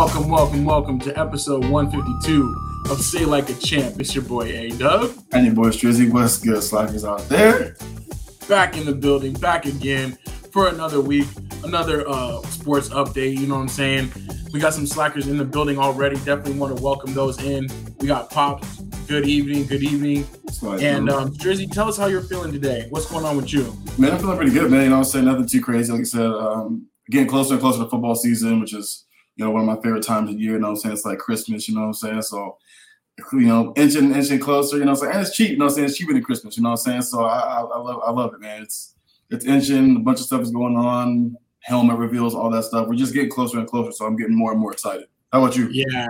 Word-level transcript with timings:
Welcome, 0.00 0.30
welcome, 0.30 0.64
welcome 0.64 0.98
to 1.00 1.20
episode 1.20 1.62
152 1.66 2.56
of 2.90 3.02
Say 3.02 3.26
Like 3.26 3.50
a 3.50 3.54
Champ. 3.54 4.00
It's 4.00 4.14
your 4.14 4.24
boy 4.24 4.44
A 4.44 4.70
Dub. 4.70 5.12
And 5.32 5.44
your 5.44 5.54
boy 5.54 5.68
Strizzy. 5.68 6.10
What's 6.10 6.38
good, 6.38 6.62
Slackers 6.62 7.04
out 7.04 7.28
there? 7.28 7.76
Back 8.48 8.78
in 8.78 8.86
the 8.86 8.94
building, 8.94 9.34
back 9.34 9.66
again 9.66 10.16
for 10.52 10.68
another 10.68 11.02
week, 11.02 11.26
another 11.64 12.08
uh, 12.08 12.40
sports 12.44 12.88
update. 12.88 13.36
You 13.36 13.46
know 13.46 13.56
what 13.56 13.60
I'm 13.60 13.68
saying? 13.68 14.10
We 14.54 14.58
got 14.58 14.72
some 14.72 14.86
slackers 14.86 15.28
in 15.28 15.36
the 15.36 15.44
building 15.44 15.78
already. 15.78 16.16
Definitely 16.16 16.54
want 16.54 16.74
to 16.74 16.82
welcome 16.82 17.12
those 17.12 17.38
in. 17.44 17.68
We 17.98 18.06
got 18.06 18.30
Pops. 18.30 18.80
Good 19.06 19.28
evening. 19.28 19.66
Good 19.66 19.82
evening. 19.82 20.26
and 20.62 21.10
um, 21.10 21.34
Drizzy, 21.34 21.70
tell 21.70 21.90
us 21.90 21.98
how 21.98 22.06
you're 22.06 22.22
feeling 22.22 22.52
today. 22.52 22.86
What's 22.88 23.04
going 23.04 23.26
on 23.26 23.36
with 23.36 23.52
you? 23.52 23.76
Man, 23.98 24.12
I'm 24.12 24.18
feeling 24.18 24.38
pretty 24.38 24.52
good, 24.52 24.70
man. 24.70 24.84
You 24.84 24.88
know, 24.88 24.96
I'm 24.96 25.04
saying 25.04 25.26
nothing 25.26 25.46
too 25.46 25.60
crazy. 25.60 25.92
Like 25.92 26.00
I 26.00 26.04
said, 26.04 26.24
um, 26.24 26.86
getting 27.10 27.28
closer 27.28 27.52
and 27.52 27.60
closer 27.60 27.84
to 27.84 27.90
football 27.90 28.14
season, 28.14 28.60
which 28.60 28.72
is 28.72 29.04
you 29.40 29.46
know 29.46 29.52
one 29.52 29.62
of 29.62 29.66
my 29.66 29.82
favorite 29.82 30.04
times 30.04 30.28
of 30.28 30.38
year. 30.38 30.52
You 30.52 30.58
know, 30.58 30.68
what 30.68 30.74
I'm 30.74 30.80
saying 30.80 30.92
it's 30.92 31.04
like 31.06 31.18
Christmas. 31.18 31.66
You 31.66 31.74
know, 31.74 31.80
what 31.80 31.86
I'm 31.86 31.94
saying 31.94 32.22
so. 32.22 32.58
You 33.32 33.40
know, 33.40 33.72
inching 33.74 34.14
inching 34.14 34.38
closer. 34.38 34.76
You 34.76 34.84
know, 34.84 34.92
what 34.92 34.98
I'm 34.98 35.00
saying 35.00 35.12
and 35.14 35.26
it's 35.26 35.34
cheap. 35.36 35.50
You 35.50 35.56
know, 35.56 35.64
what 35.64 35.70
I'm 35.70 35.74
saying 35.76 35.88
it's 35.88 35.96
cheaper 35.96 36.12
than 36.12 36.22
Christmas. 36.22 36.58
You 36.58 36.62
know, 36.62 36.70
what 36.70 36.80
I'm 36.80 37.00
saying 37.00 37.02
so. 37.02 37.24
I, 37.24 37.38
I, 37.38 37.60
I 37.60 37.78
love 37.78 38.02
I 38.04 38.10
love 38.10 38.34
it, 38.34 38.40
man. 38.40 38.62
It's 38.62 38.94
it's 39.30 39.46
inching. 39.46 39.96
A 39.96 40.00
bunch 40.00 40.20
of 40.20 40.26
stuff 40.26 40.42
is 40.42 40.50
going 40.50 40.76
on. 40.76 41.36
Helmet 41.60 41.96
reveals, 41.96 42.34
all 42.34 42.50
that 42.50 42.64
stuff. 42.64 42.86
We're 42.86 42.96
just 42.96 43.14
getting 43.14 43.30
closer 43.30 43.58
and 43.58 43.66
closer. 43.66 43.92
So 43.92 44.04
I'm 44.04 44.16
getting 44.16 44.36
more 44.36 44.52
and 44.52 44.60
more 44.60 44.72
excited. 44.72 45.06
How 45.32 45.42
about 45.42 45.56
you? 45.56 45.68
Yeah, 45.70 46.08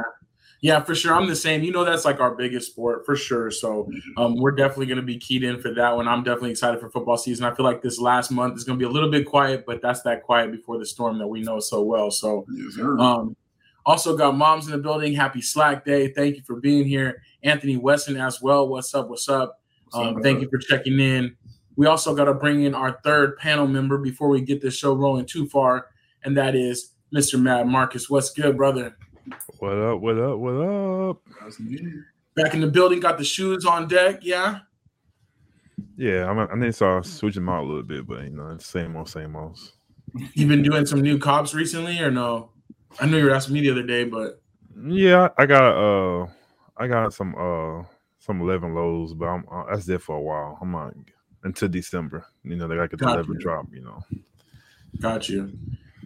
yeah, 0.63 0.81
for 0.81 0.95
sure. 0.95 1.15
I'm 1.15 1.27
the 1.27 1.37
same. 1.37 1.63
You 1.63 1.73
know, 1.73 1.85
that's 1.85 2.05
like 2.05 2.21
our 2.21 2.35
biggest 2.35 2.71
sport 2.71 3.07
for 3.07 3.17
sure. 3.17 3.51
So 3.51 3.85
mm-hmm. 3.85 4.19
um, 4.21 4.37
we're 4.37 4.51
definitely 4.51 4.87
going 4.87 5.01
to 5.01 5.07
be 5.07 5.19
keyed 5.19 5.43
in 5.43 5.59
for 5.59 5.73
that 5.75 5.97
one. 5.97 6.07
I'm 6.07 6.23
definitely 6.23 6.51
excited 6.51 6.81
for 6.81 6.91
football 6.91 7.17
season. 7.17 7.47
I 7.47 7.55
feel 7.55 7.65
like 7.65 7.81
this 7.81 7.99
last 7.99 8.31
month 8.31 8.57
is 8.57 8.65
going 8.65 8.79
to 8.79 8.83
be 8.83 8.89
a 8.89 8.93
little 8.93 9.11
bit 9.11 9.27
quiet, 9.27 9.65
but 9.67 9.81
that's 9.81 10.03
that 10.03 10.23
quiet 10.23 10.53
before 10.53 10.79
the 10.79 10.85
storm 10.85 11.19
that 11.19 11.27
we 11.27 11.41
know 11.41 11.61
so 11.61 11.83
well. 11.83 12.11
So, 12.11 12.45
yes, 12.51 12.79
um, 12.79 13.37
also 13.87 14.15
got 14.17 14.37
moms 14.37 14.67
in 14.67 14.73
the 14.73 14.79
building. 14.79 15.15
Happy 15.15 15.41
Slack 15.41 15.85
Day. 15.85 16.13
Thank 16.13 16.37
you 16.37 16.43
for 16.43 16.57
being 16.57 16.87
here. 16.87 17.23
Anthony 17.43 17.79
Weston 17.79 18.19
as 18.19 18.43
well. 18.43 18.69
What's 18.69 18.95
up? 18.95 19.09
What's 19.09 19.31
up? 19.31 19.61
Um, 19.95 20.23
thank 20.23 20.43
you 20.43 20.49
for 20.51 20.59
checking 20.59 21.01
in. 21.01 21.37
We 21.77 21.87
also 21.87 22.15
got 22.15 22.25
to 22.25 22.35
bring 22.35 22.65
in 22.65 22.75
our 22.75 23.01
third 23.03 23.39
panel 23.39 23.67
member 23.67 23.97
before 23.97 24.29
we 24.29 24.43
get 24.43 24.61
this 24.61 24.77
show 24.77 24.93
rolling 24.93 25.25
too 25.25 25.49
far, 25.49 25.87
and 26.23 26.37
that 26.37 26.55
is 26.55 26.93
Mr. 27.15 27.41
Matt 27.41 27.67
Marcus. 27.67 28.11
What's 28.11 28.31
good, 28.31 28.59
brother? 28.59 28.97
What 29.59 29.73
up? 29.77 30.01
What 30.01 30.19
up? 30.19 30.39
What 30.39 30.55
up? 30.55 31.23
Back 32.35 32.55
in 32.55 32.61
the 32.61 32.67
building, 32.67 33.01
got 33.01 33.19
the 33.19 33.25
shoes 33.25 33.65
on 33.65 33.89
deck. 33.89 34.21
Yeah. 34.23 34.61
Yeah, 35.97 36.29
I'm, 36.29 36.39
I 36.39 36.55
need 36.55 36.67
to 36.67 36.73
start 36.73 37.07
switching 37.07 37.43
them 37.43 37.49
out 37.49 37.65
a 37.65 37.67
little 37.67 37.83
bit, 37.83 38.07
but 38.07 38.25
you 38.25 38.31
know, 38.31 38.57
same 38.59 38.97
old, 38.97 39.09
same 39.09 39.37
old. 39.37 39.59
You 40.35 40.47
been 40.47 40.63
doing 40.63 40.87
some 40.87 41.03
new 41.03 41.19
cops 41.19 41.55
recently, 41.55 41.99
or 42.01 42.11
no? 42.11 42.51
I 42.99 43.07
know 43.07 43.19
you 43.19 43.25
were 43.25 43.35
asking 43.35 43.55
me 43.55 43.61
the 43.61 43.71
other 43.71 43.83
day, 43.83 44.05
but 44.05 44.41
yeah, 44.83 45.29
I 45.37 45.47
got 45.47 45.75
uh, 45.75 46.27
I 46.77 46.87
got 46.89 47.13
some 47.13 47.35
uh, 47.37 47.85
some 48.19 48.41
eleven 48.41 48.75
lows, 48.75 49.15
but 49.15 49.27
I'm 49.27 49.45
uh, 49.51 49.65
that's 49.71 49.87
there 49.87 49.99
for 49.99 50.17
a 50.17 50.21
while. 50.21 50.59
I'm 50.61 50.73
not 50.73 50.95
until 51.45 51.69
December. 51.69 52.27
You 52.45 52.57
know, 52.57 52.67
they 52.67 52.77
got 52.77 52.91
the 52.91 53.05
eleven 53.05 53.39
drop. 53.39 53.67
You 53.73 53.83
know. 53.83 54.03
Got 55.01 55.29
you. 55.29 55.53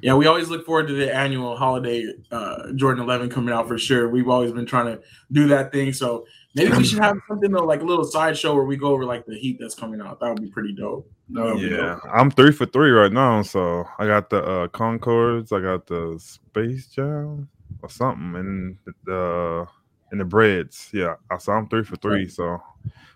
Yeah, 0.04 0.12
we 0.16 0.26
always 0.26 0.50
look 0.50 0.66
forward 0.66 0.86
to 0.88 0.92
the 0.92 1.12
annual 1.14 1.56
holiday 1.56 2.12
uh, 2.30 2.72
Jordan 2.74 3.02
11 3.04 3.30
coming 3.30 3.54
out 3.54 3.66
for 3.66 3.78
sure. 3.78 4.10
We've 4.10 4.28
always 4.28 4.52
been 4.52 4.66
trying 4.66 4.94
to 4.94 5.02
do 5.32 5.48
that 5.48 5.72
thing. 5.72 5.94
So 5.94 6.26
maybe 6.54 6.76
we 6.76 6.84
should 6.84 6.98
have 6.98 7.16
something 7.26 7.50
though, 7.50 7.64
like 7.64 7.80
a 7.80 7.84
little 7.84 8.04
sideshow 8.04 8.54
where 8.54 8.64
we 8.64 8.76
go 8.76 8.88
over 8.88 9.06
like 9.06 9.24
the 9.24 9.34
heat 9.34 9.56
that's 9.58 9.74
coming 9.74 10.02
out. 10.02 10.20
That 10.20 10.28
would 10.28 10.42
be 10.42 10.50
pretty 10.50 10.74
dope. 10.74 11.10
yeah, 11.56 11.76
dope. 11.78 12.00
I'm 12.12 12.30
three 12.30 12.52
for 12.52 12.66
three 12.66 12.90
right 12.90 13.10
now. 13.10 13.40
So 13.40 13.88
I 13.98 14.06
got 14.06 14.28
the 14.28 14.44
uh, 14.44 14.68
Concords, 14.68 15.52
I 15.52 15.60
got 15.60 15.86
the 15.86 16.18
Space 16.20 16.88
Jam 16.88 17.48
or 17.82 17.88
something, 17.88 18.34
and 18.36 18.76
the 19.06 19.66
and 20.10 20.20
the 20.20 20.26
breads. 20.26 20.90
Yeah, 20.92 21.14
so 21.38 21.52
I'm 21.52 21.66
three 21.66 21.82
for 21.82 21.96
three. 21.96 22.28
So 22.28 22.60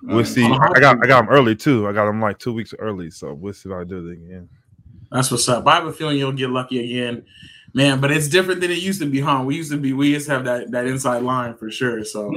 we'll 0.04 0.24
see. 0.24 0.42
I 0.42 0.80
got 0.80 1.04
I 1.04 1.06
got 1.06 1.26
them 1.26 1.28
early 1.28 1.54
too. 1.54 1.86
I 1.86 1.92
got 1.92 2.06
them 2.06 2.22
like 2.22 2.38
two 2.38 2.54
weeks 2.54 2.72
early. 2.78 3.10
So 3.10 3.34
we'll 3.34 3.52
see 3.52 3.68
if 3.68 3.74
I 3.74 3.84
do 3.84 4.08
it 4.08 4.12
again. 4.14 4.48
That's 5.10 5.30
what's 5.30 5.48
up. 5.48 5.66
I 5.66 5.76
have 5.76 5.86
a 5.86 5.92
feeling 5.92 6.18
you'll 6.18 6.32
get 6.32 6.50
lucky 6.50 6.84
again, 6.84 7.24
man. 7.72 8.00
But 8.00 8.10
it's 8.10 8.28
different 8.28 8.60
than 8.60 8.70
it 8.70 8.78
used 8.78 9.00
to 9.00 9.06
be, 9.06 9.20
huh? 9.20 9.42
We 9.44 9.56
used 9.56 9.70
to 9.72 9.78
be, 9.78 9.92
we 9.92 10.08
used 10.08 10.26
to 10.26 10.32
have 10.32 10.44
that 10.44 10.70
that 10.70 10.86
inside 10.86 11.22
line 11.22 11.56
for 11.56 11.70
sure. 11.70 12.04
So 12.04 12.34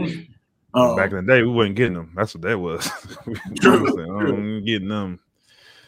um, 0.73 0.95
back 0.95 1.11
in 1.11 1.25
the 1.25 1.33
day, 1.33 1.41
we 1.41 1.49
wasn't 1.49 1.75
getting 1.75 1.95
them. 1.95 2.13
That's 2.15 2.33
what 2.33 2.43
that 2.43 2.57
was. 2.57 2.89
true, 3.61 3.85
true. 3.85 4.61
getting 4.61 4.87
them. 4.87 5.19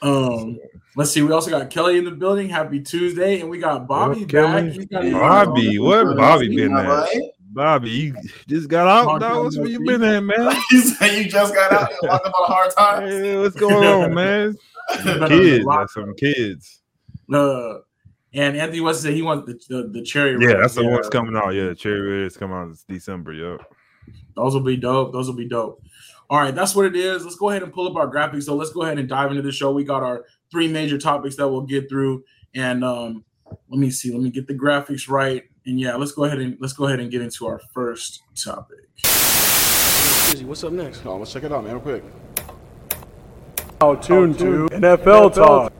Um, 0.01 0.59
let's 0.97 1.11
see. 1.11 1.21
We 1.21 1.31
also 1.31 1.49
got 1.49 1.69
Kelly 1.69 1.97
in 1.97 2.03
the 2.03 2.11
building. 2.11 2.49
Happy 2.49 2.81
Tuesday, 2.81 3.39
and 3.39 3.49
we 3.49 3.59
got 3.59 3.87
Bobby 3.87 4.25
back. 4.25 4.75
Bobby, 4.91 5.79
what 5.79 6.17
Bobby 6.17 6.53
been 6.53 6.75
at? 6.75 7.09
Bobby, 7.53 7.89
you 7.91 8.15
just 8.47 8.67
got 8.67 8.87
out. 8.87 9.19
That 9.19 9.59
where 9.59 9.69
you 9.69 9.79
been 9.85 10.03
at, 10.03 10.21
man. 10.21 10.55
you 10.71 10.81
say 10.81 11.23
you 11.23 11.29
just 11.29 11.53
got 11.53 11.71
out. 11.71 11.91
You're 11.91 12.11
talking 12.11 12.27
about 12.27 12.49
a 12.49 12.51
hard 12.51 12.71
time. 12.71 13.03
Hey, 13.07 13.39
what's 13.39 13.55
going 13.55 13.85
on, 13.85 14.13
man? 14.13 14.57
Kids, 15.27 15.65
some 15.93 16.15
kids. 16.15 16.81
Uh, 17.33 17.75
and 18.33 18.57
Anthony 18.57 18.81
West 18.81 19.01
said 19.01 19.13
he 19.13 19.21
wants 19.21 19.45
the 19.45 19.59
the, 19.75 19.87
the 19.89 20.01
cherry. 20.01 20.37
Yeah, 20.39 20.57
that's 20.59 20.75
the 20.75 20.83
yeah. 20.83 20.91
one's 20.91 21.09
coming 21.09 21.35
out. 21.35 21.49
Yeah, 21.49 21.65
the 21.65 21.75
cherry 21.75 22.21
reds 22.21 22.37
coming 22.37 22.55
out 22.55 22.69
this 22.69 22.83
December. 22.83 23.33
Yep. 23.33 23.61
Those 24.35 24.53
will 24.53 24.61
be 24.61 24.77
dope. 24.77 25.13
Those 25.13 25.27
will 25.27 25.35
be 25.35 25.47
dope. 25.47 25.81
All 26.29 26.39
right, 26.39 26.55
that's 26.55 26.75
what 26.75 26.85
it 26.85 26.95
is. 26.95 27.23
Let's 27.23 27.35
go 27.35 27.49
ahead 27.49 27.63
and 27.63 27.71
pull 27.71 27.87
up 27.87 27.95
our 27.95 28.09
graphics. 28.09 28.43
So 28.43 28.55
let's 28.55 28.71
go 28.71 28.83
ahead 28.83 28.97
and 28.97 29.07
dive 29.07 29.29
into 29.29 29.43
the 29.43 29.51
show. 29.51 29.71
We 29.71 29.83
got 29.83 30.03
our 30.03 30.25
three 30.51 30.67
major 30.67 30.97
topics 30.97 31.35
that 31.35 31.47
we'll 31.47 31.61
get 31.61 31.89
through, 31.89 32.23
and 32.55 32.83
um, 32.83 33.23
let 33.69 33.79
me 33.79 33.91
see. 33.91 34.11
Let 34.11 34.21
me 34.21 34.31
get 34.31 34.47
the 34.47 34.55
graphics 34.55 35.07
right. 35.09 35.43
And 35.65 35.79
yeah, 35.79 35.95
let's 35.95 36.11
go 36.11 36.25
ahead 36.25 36.39
and 36.39 36.57
let's 36.59 36.73
go 36.73 36.87
ahead 36.87 36.99
and 36.99 37.11
get 37.11 37.21
into 37.21 37.45
our 37.45 37.61
first 37.73 38.21
topic. 38.35 38.79
What's 40.45 40.63
up 40.63 40.73
next? 40.73 41.05
Oh, 41.05 41.17
let's 41.17 41.31
check 41.31 41.43
it 41.43 41.51
out, 41.51 41.63
man, 41.63 41.73
real 41.73 41.81
quick. 41.81 42.03
Now 43.83 43.95
tune 43.95 44.33
to 44.35 44.69
NFL 44.69 45.33
Talk. 45.33 45.73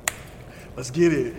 Let's 0.76 0.92
get 0.92 1.14
it. 1.14 1.34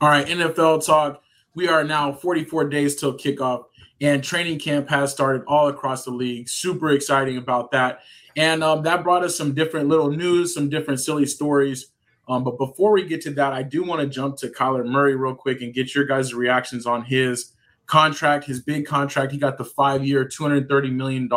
All 0.00 0.08
right, 0.08 0.26
NFL 0.26 0.84
Talk. 0.84 1.22
We 1.54 1.68
are 1.68 1.84
now 1.84 2.12
44 2.12 2.68
days 2.68 2.96
till 2.96 3.16
kickoff, 3.16 3.66
and 4.00 4.24
training 4.24 4.58
camp 4.58 4.88
has 4.88 5.12
started 5.12 5.44
all 5.46 5.68
across 5.68 6.04
the 6.04 6.10
league. 6.10 6.48
Super 6.48 6.90
exciting 6.90 7.36
about 7.36 7.70
that. 7.70 8.00
And 8.36 8.64
um, 8.64 8.82
that 8.82 9.04
brought 9.04 9.22
us 9.22 9.38
some 9.38 9.54
different 9.54 9.86
little 9.86 10.10
news, 10.10 10.52
some 10.52 10.68
different 10.68 10.98
silly 10.98 11.26
stories. 11.26 11.92
Um, 12.26 12.42
but 12.42 12.58
before 12.58 12.90
we 12.90 13.04
get 13.04 13.20
to 13.20 13.30
that, 13.34 13.52
I 13.52 13.62
do 13.62 13.84
want 13.84 14.00
to 14.00 14.08
jump 14.08 14.36
to 14.38 14.48
Kyler 14.48 14.84
Murray 14.84 15.14
real 15.14 15.36
quick 15.36 15.62
and 15.62 15.72
get 15.72 15.94
your 15.94 16.06
guys' 16.06 16.34
reactions 16.34 16.86
on 16.86 17.04
his 17.04 17.52
contract, 17.86 18.46
his 18.46 18.60
big 18.60 18.84
contract. 18.84 19.30
He 19.30 19.38
got 19.38 19.58
the 19.58 19.64
five 19.64 20.04
year, 20.04 20.24
$230 20.24 20.92
million 20.92 21.28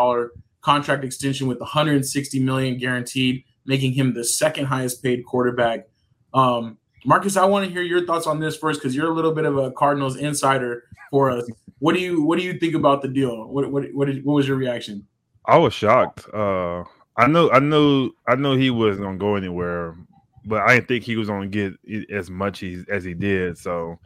contract 0.64 1.04
extension 1.04 1.48
with 1.48 1.60
160 1.60 2.40
million 2.40 2.78
guaranteed, 2.78 3.44
making 3.66 3.94
him 3.94 4.14
the 4.14 4.24
second 4.24 4.66
highest 4.66 5.04
paid 5.04 5.24
quarterback. 5.26 5.88
Um, 6.34 6.78
Marcus, 7.06 7.36
I 7.36 7.46
want 7.46 7.66
to 7.66 7.72
hear 7.72 7.82
your 7.82 8.06
thoughts 8.06 8.28
on 8.28 8.40
this 8.40 8.56
first 8.56 8.80
because 8.80 8.96
you're 8.96 9.12
a 9.12 9.14
little 9.14 9.34
bit 9.34 9.46
of 9.46 9.58
a 9.58 9.72
Cardinals 9.72 10.16
insider 10.16 10.86
for 11.12 11.30
us. 11.30 11.46
What 11.80 11.94
do 11.94 12.02
you 12.02 12.24
what 12.24 12.40
do 12.40 12.46
you 12.46 12.58
think 12.58 12.76
about 12.76 13.02
the 13.02 13.10
deal? 13.10 13.48
What 13.48 13.70
what 13.72 13.94
what, 13.94 14.08
did, 14.08 14.24
what 14.24 14.34
was 14.36 14.48
your 14.48 14.56
reaction? 14.56 15.06
I 15.46 15.58
was 15.58 15.74
shocked. 15.74 16.28
Uh, 16.34 16.86
I 17.18 17.28
know 17.28 17.52
I 17.52 17.60
know 17.60 18.12
I 18.26 18.36
know 18.36 18.56
he 18.56 18.70
wasn't 18.70 19.04
gonna 19.04 19.18
go 19.18 19.36
anywhere, 19.36 19.98
but 20.46 20.62
I 20.62 20.76
didn't 20.76 20.88
think 20.88 21.04
he 21.04 21.18
was 21.18 21.28
gonna 21.28 21.48
get 21.48 21.74
as 22.10 22.30
much 22.30 22.64
as 22.64 23.04
he 23.04 23.14
did. 23.14 23.58
So 23.58 24.00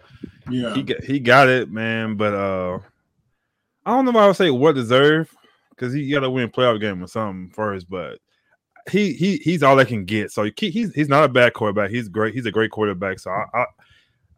yeah, 0.50 0.74
he 0.74 0.82
got 0.82 1.04
he 1.04 1.20
got 1.20 1.50
it, 1.50 1.72
man. 1.72 2.16
But 2.16 2.34
uh, 2.34 2.80
I 3.86 3.92
don't 3.92 4.06
know 4.06 4.12
if 4.12 4.18
I 4.18 4.26
would 4.26 4.36
say 4.36 4.50
what 4.50 4.74
deserve 4.74 5.30
because 5.78 5.94
he 5.94 6.10
got 6.10 6.22
to 6.22 6.30
win 6.30 6.50
playoff 6.50 6.82
game 6.82 7.04
or 7.04 7.08
something 7.08 7.50
first. 7.52 7.90
But 7.90 8.20
he 8.90 9.14
he 9.14 9.38
he's 9.38 9.64
all 9.64 9.76
they 9.76 9.86
can 9.86 10.06
get. 10.06 10.32
So 10.32 10.44
he, 10.44 10.70
he's 10.70 10.94
he's 10.94 11.10
not 11.10 11.24
a 11.24 11.30
bad 11.30 11.54
quarterback. 11.54 11.92
He's 11.92 12.08
great. 12.10 12.34
He's 12.34 12.46
a 12.46 12.52
great 12.52 12.72
quarterback. 12.72 13.20
So 13.20 13.32
I 13.32 13.46
I, 13.54 13.66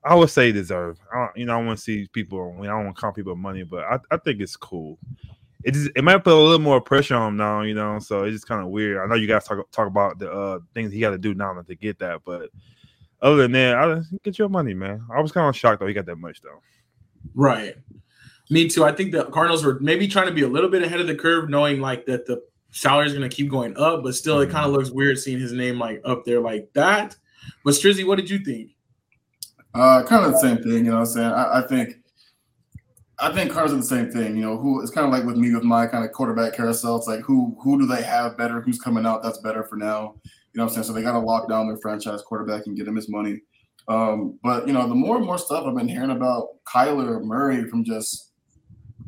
I 0.04 0.16
would 0.16 0.30
say 0.30 0.52
deserve. 0.52 1.00
I 1.14 1.30
you 1.36 1.46
know 1.46 1.58
I 1.58 1.64
want 1.64 1.78
to 1.78 1.84
see 1.84 2.08
people. 2.12 2.58
I 2.62 2.66
don't 2.66 2.86
want 2.86 2.96
to 2.96 3.02
count 3.02 3.16
people 3.16 3.36
money, 3.36 3.64
but 3.64 3.84
I, 3.84 4.00
I 4.12 4.18
think 4.18 4.42
it's 4.42 4.56
cool. 4.56 4.98
It 5.64 5.74
just 5.74 5.92
it 5.96 6.04
might 6.04 6.24
put 6.24 6.34
a 6.34 6.36
little 6.36 6.60
more 6.60 6.82
pressure 6.82 7.16
on 7.16 7.30
him 7.30 7.38
now. 7.38 7.62
You 7.62 7.74
know, 7.74 8.00
so 8.00 8.24
it's 8.24 8.36
just 8.36 8.48
kind 8.48 8.62
of 8.62 8.70
weird. 8.70 9.00
I 9.00 9.08
know 9.08 9.16
you 9.16 9.28
guys 9.28 9.46
talk 9.46 9.70
talk 9.72 9.88
about 9.88 10.20
the 10.20 10.32
uh, 10.32 10.60
things 10.74 10.92
he 10.92 11.00
got 11.00 11.12
to 11.12 11.18
do 11.18 11.34
now 11.34 11.54
to 11.62 11.76
get 11.76 12.00
that, 12.00 12.22
but 12.26 12.50
other 13.22 13.36
than 13.36 13.52
that, 13.52 13.76
I 13.76 14.02
get 14.24 14.40
your 14.40 14.50
money, 14.50 14.74
man. 14.74 15.06
I 15.14 15.22
was 15.22 15.32
kind 15.32 15.48
of 15.48 15.56
shocked 15.56 15.82
though 15.82 15.88
he 15.88 15.94
got 15.94 16.06
that 16.06 16.16
much 16.16 16.42
though. 16.42 16.62
Right. 17.36 17.76
Me 18.50 18.68
too. 18.68 18.84
I 18.84 18.92
think 18.92 19.12
the 19.12 19.26
Cardinals 19.26 19.64
were 19.64 19.80
maybe 19.80 20.08
trying 20.08 20.28
to 20.28 20.34
be 20.34 20.42
a 20.42 20.48
little 20.48 20.70
bit 20.70 20.82
ahead 20.82 21.00
of 21.00 21.08
the 21.08 21.16
curve, 21.16 21.50
knowing 21.50 21.80
like 21.80 22.06
that 22.08 22.26
the 22.26 22.42
salary 22.72 23.08
is 23.08 23.14
going 23.14 23.28
to 23.28 23.36
keep 23.36 23.50
going 23.50 23.76
up, 23.78 24.04
but 24.04 24.16
still, 24.16 24.38
mm-hmm. 24.38 24.50
it 24.50 24.54
kind 24.54 24.66
of 24.66 24.72
looks 24.72 24.90
weird 24.90 25.20
seeing 25.20 25.40
his 25.40 25.52
name 25.52 25.80
like 25.80 26.02
up 26.06 26.26
there 26.26 26.40
like 26.40 26.70
that. 26.74 27.16
But 27.64 27.74
Strizzy, 27.74 28.06
what 28.06 28.18
did 28.18 28.30
you 28.30 28.40
think? 28.40 28.72
Uh, 29.74 30.04
kind 30.04 30.26
of 30.26 30.32
the 30.32 30.40
same 30.40 30.58
thing. 30.58 30.86
You 30.86 30.92
know, 30.92 30.94
what 30.94 31.00
I'm 31.00 31.06
saying 31.06 31.32
I, 31.32 31.60
I 31.60 31.68
think. 31.68 31.96
I 33.22 33.34
think 33.34 33.52
Cardinals 33.52 33.74
are 33.74 33.82
the 33.82 34.04
same 34.04 34.12
thing. 34.12 34.38
You 34.38 34.44
know, 34.44 34.58
who 34.58 34.82
it's 34.82 34.92
kind 34.92 35.06
of 35.06 35.12
like 35.12 35.26
with 35.26 35.36
me 35.36 35.54
with 35.54 35.64
my 35.64 35.86
kind 35.88 36.06
of 36.06 36.14
quarterback 36.14 36.54
carousel. 36.54 36.96
It's 36.96 37.08
like 37.08 37.20
who 37.20 37.56
who 37.62 37.78
do 37.78 37.86
they 37.86 38.02
have 38.02 38.38
better? 38.38 38.62
Who's 38.62 38.80
coming 38.80 39.06
out 39.06 39.22
that's 39.22 39.40
better 39.40 39.64
for 39.66 39.76
now? 39.76 40.16
You 40.24 40.58
know 40.58 40.64
what 40.64 40.70
I'm 40.70 40.76
saying? 40.76 40.86
So 40.86 40.94
they 40.94 41.02
got 41.02 41.12
to 41.12 41.20
lock 41.20 41.50
down 41.50 41.68
their 41.68 41.78
franchise 41.78 42.22
quarterback 42.22 42.66
and 42.66 42.78
get 42.78 42.88
him 42.88 42.96
his 42.96 43.10
money. 43.10 43.42
Um, 43.90 44.40
but 44.42 44.68
you 44.68 44.74
know, 44.74 44.88
the 44.88 44.96
more 44.96 45.18
and 45.18 45.26
more 45.26 45.38
stuff 45.38 45.66
I've 45.66 45.76
been 45.76 45.90
hearing 45.90 46.12
about 46.12 46.48
Kyler 46.66 47.22
Murray 47.22 47.68
from 47.70 47.84
just 47.84 48.29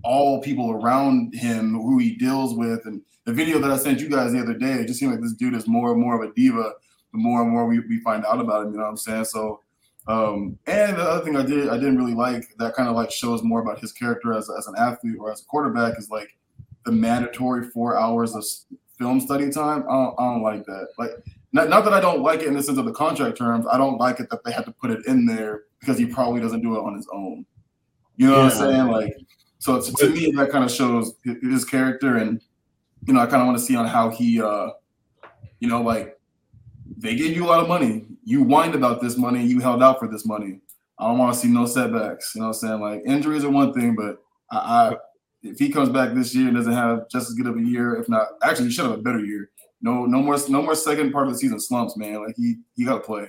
all 0.04 0.42
people 0.42 0.72
around 0.72 1.34
him, 1.36 1.74
who 1.74 1.98
he 2.00 2.16
deals 2.16 2.56
with, 2.56 2.86
and 2.86 3.02
the 3.26 3.34
video 3.34 3.60
that 3.60 3.72
I 3.72 3.78
sent 3.78 4.00
you 4.00 4.10
guys 4.10 4.32
the 4.32 4.42
other 4.42 4.54
day, 4.54 4.74
it 4.74 4.88
just 4.88 5.00
seemed 5.00 5.12
like 5.12 5.22
this 5.22 5.34
dude 5.34 5.54
is 5.54 5.68
more 5.68 5.92
and 5.92 6.02
more 6.02 6.22
of 6.22 6.30
a 6.30 6.34
diva. 6.34 6.74
The 7.12 7.18
more 7.18 7.42
and 7.42 7.52
more 7.52 7.68
we, 7.68 7.80
we 7.80 8.00
find 8.00 8.26
out 8.26 8.40
about 8.40 8.66
him, 8.66 8.72
you 8.72 8.78
know 8.78 8.84
what 8.84 8.92
I'm 8.92 8.98
saying? 8.98 9.26
So, 9.26 9.62
um, 10.08 10.58
and 10.66 10.98
the 10.98 11.04
other 11.04 11.24
thing 11.24 11.36
I 11.36 11.44
did 11.44 11.70
I 11.70 11.78
didn't 11.78 11.98
really 11.98 12.16
like 12.16 12.46
that 12.58 12.74
kind 12.74 12.90
of 12.90 12.96
like 12.96 13.12
shows 13.12 13.44
more 13.44 13.62
about 13.62 13.80
his 13.80 13.92
character 13.92 14.34
as, 14.34 14.50
as 14.50 14.68
an 14.68 14.76
athlete 14.78 15.18
or 15.20 15.32
as 15.32 15.42
a 15.42 15.46
quarterback 15.46 16.00
is 16.00 16.10
like 16.10 16.36
the 16.86 16.92
mandatory 16.92 17.68
four 17.70 18.00
hours 18.00 18.34
of 18.34 18.44
film 18.98 19.20
study 19.20 19.50
time. 19.52 19.84
I 19.84 19.92
don't, 19.92 20.16
I 20.18 20.24
don't 20.26 20.42
like 20.42 20.66
that. 20.66 20.88
Like 20.98 21.12
not, 21.54 21.70
not 21.70 21.84
that 21.84 21.94
I 21.94 22.00
don't 22.00 22.22
like 22.22 22.42
it 22.42 22.48
in 22.48 22.54
the 22.54 22.64
sense 22.64 22.78
of 22.78 22.86
the 22.86 22.94
contract 22.94 23.38
terms. 23.38 23.66
I 23.72 23.78
don't 23.78 23.98
like 23.98 24.20
it 24.20 24.30
that 24.30 24.44
they 24.44 24.52
had 24.52 24.66
to 24.66 24.72
put 24.72 24.90
it 24.90 25.06
in 25.06 25.26
there 25.26 25.64
because 25.80 25.98
he 25.98 26.06
probably 26.06 26.40
doesn't 26.40 26.62
do 26.62 26.76
it 26.76 26.80
on 26.80 26.96
his 26.96 27.08
own. 27.14 27.46
You 28.16 28.28
know 28.28 28.38
yeah. 28.38 28.44
what 28.44 28.54
I'm 28.54 28.58
saying? 28.58 28.88
Like, 28.88 29.16
so 29.62 29.80
to, 29.80 30.10
me, 30.10 30.32
that 30.38 30.50
kind 30.50 30.64
of 30.64 30.72
shows 30.72 31.14
his 31.24 31.66
character, 31.66 32.18
and 32.18 32.42
you 33.06 33.14
know, 33.14 33.20
I 33.20 33.26
kind 33.26 33.42
of 33.42 33.48
want 33.48 33.58
to 33.60 33.64
see 33.64 33.76
on 33.76 33.86
how 33.86 34.10
he, 34.10 34.42
uh, 34.42 34.70
you 35.60 35.68
know, 35.68 35.82
like 35.82 36.20
they 36.98 37.16
gave 37.16 37.36
you 37.36 37.46
a 37.46 37.48
lot 37.48 37.62
of 37.62 37.68
money. 37.68 38.06
You 38.24 38.44
whined 38.44 38.76
about 38.76 39.02
this 39.02 39.18
money. 39.18 39.46
You 39.46 39.60
held 39.60 39.82
out 39.82 40.00
for 40.00 40.08
this 40.08 40.26
money. 40.26 40.60
I 41.00 41.08
don't 41.08 41.18
want 41.18 41.34
to 41.34 41.40
see 41.40 41.48
no 41.48 41.66
setbacks. 41.66 42.34
You 42.36 42.42
know 42.42 42.48
what 42.48 42.56
I'm 42.56 42.60
saying? 42.60 42.82
Like 42.82 43.02
injuries 43.06 43.44
are 43.44 43.50
one 43.50 43.74
thing, 43.74 43.96
but 43.96 44.18
I, 44.52 44.58
I 44.58 44.96
if 45.44 45.58
he 45.58 45.70
comes 45.70 45.90
back 45.90 46.14
this 46.14 46.36
year 46.36 46.48
and 46.48 46.56
doesn't 46.56 46.74
have 46.74 47.10
just 47.10 47.30
as 47.30 47.36
good 47.36 47.48
of 47.48 47.58
a 47.58 47.62
year, 47.62 47.96
if 47.96 48.10
not, 48.10 48.28
actually, 48.44 48.66
he 48.66 48.72
should 48.72 48.86
have 48.86 49.00
a 49.00 49.02
better 49.02 49.24
year 49.24 49.52
no 49.82 50.06
no 50.06 50.22
more 50.22 50.38
no 50.48 50.62
more 50.62 50.76
second 50.76 51.12
part 51.12 51.28
of 51.28 51.34
the 51.34 51.40
season 51.40 51.60
slumps, 51.60 51.98
man. 51.98 52.24
Like 52.24 52.36
he 52.38 52.56
he 52.76 52.86
got 52.86 52.96
to 52.96 53.02
play. 53.02 53.28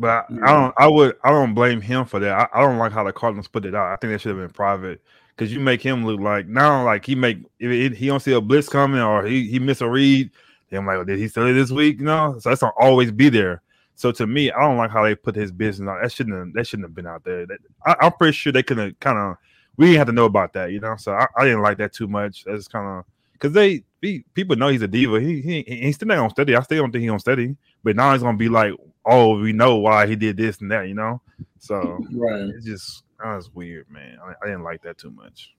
But 0.00 0.26
I 0.42 0.52
don't. 0.54 0.74
I 0.78 0.86
would. 0.86 1.16
I 1.22 1.30
don't 1.30 1.52
blame 1.52 1.82
him 1.82 2.06
for 2.06 2.18
that. 2.20 2.32
I, 2.32 2.48
I 2.58 2.62
don't 2.62 2.78
like 2.78 2.90
how 2.90 3.04
the 3.04 3.12
Cardinals 3.12 3.48
put 3.48 3.66
it 3.66 3.74
out. 3.74 3.92
I 3.92 3.96
think 3.96 4.12
that 4.12 4.22
should 4.22 4.30
have 4.30 4.38
been 4.38 4.48
private 4.48 5.02
because 5.36 5.52
you 5.52 5.60
make 5.60 5.82
him 5.82 6.06
look 6.06 6.20
like 6.20 6.46
now 6.46 6.84
like 6.84 7.04
he 7.04 7.14
make 7.14 7.38
if 7.58 7.70
it, 7.70 7.96
he 7.96 8.06
don't 8.06 8.20
see 8.20 8.32
a 8.32 8.40
blitz 8.40 8.68
coming 8.68 9.00
or 9.00 9.24
he 9.26 9.46
he 9.46 9.58
miss 9.58 9.82
a 9.82 9.88
read. 9.88 10.30
Then 10.70 10.80
I'm 10.80 10.86
like, 10.86 11.06
did 11.06 11.18
he 11.18 11.28
study 11.28 11.52
this 11.52 11.70
week? 11.70 11.98
You 11.98 12.06
know, 12.06 12.36
so 12.38 12.48
that's 12.48 12.62
gonna 12.62 12.72
always 12.78 13.10
be 13.10 13.28
there. 13.28 13.60
So 13.94 14.10
to 14.12 14.26
me, 14.26 14.50
I 14.50 14.60
don't 14.60 14.78
like 14.78 14.90
how 14.90 15.04
they 15.04 15.14
put 15.14 15.36
his 15.36 15.52
business 15.52 15.86
out. 15.86 15.98
That 16.00 16.10
shouldn't 16.10 16.34
have, 16.34 16.52
that 16.54 16.66
shouldn't 16.66 16.88
have 16.88 16.94
been 16.94 17.06
out 17.06 17.22
there. 17.22 17.44
That, 17.44 17.58
I, 17.84 18.06
am 18.06 18.12
pretty 18.12 18.32
sure 18.32 18.50
they 18.50 18.62
could 18.62 18.78
have 18.78 18.98
kind 19.00 19.18
of 19.18 19.36
we 19.76 19.86
didn't 19.86 19.98
have 19.98 20.06
to 20.06 20.12
know 20.14 20.24
about 20.24 20.54
that, 20.54 20.72
you 20.72 20.80
know. 20.80 20.96
So 20.96 21.12
I, 21.12 21.26
I 21.36 21.44
didn't 21.44 21.60
like 21.60 21.76
that 21.78 21.92
too 21.92 22.08
much. 22.08 22.44
That's 22.44 22.68
kind 22.68 22.86
of 22.86 23.04
because 23.34 23.52
they 23.52 23.84
he, 24.00 24.24
people 24.34 24.56
know 24.56 24.68
he's 24.68 24.82
a 24.82 24.88
diva. 24.88 25.20
He, 25.20 25.40
he 25.40 25.62
he's 25.62 25.96
still 25.96 26.08
not 26.08 26.16
gonna 26.16 26.30
study. 26.30 26.56
I 26.56 26.62
still 26.62 26.82
don't 26.82 26.92
think 26.92 27.02
he's 27.02 27.10
gonna 27.10 27.20
study. 27.20 27.56
But 27.82 27.96
now 27.96 28.12
he's 28.12 28.22
gonna 28.22 28.38
be 28.38 28.48
like, 28.48 28.72
oh, 29.04 29.38
we 29.38 29.52
know 29.52 29.76
why 29.76 30.06
he 30.06 30.16
did 30.16 30.36
this 30.36 30.60
and 30.60 30.70
that, 30.70 30.88
you 30.88 30.94
know. 30.94 31.20
So 31.58 31.98
right, 32.12 32.50
it's 32.54 32.64
just 32.64 33.04
that 33.22 33.34
was 33.34 33.50
weird, 33.50 33.90
man. 33.90 34.18
I, 34.22 34.32
I, 34.42 34.46
didn't 34.46 34.62
like 34.62 34.82
that 34.82 34.98
too 34.98 35.10
much. 35.10 35.54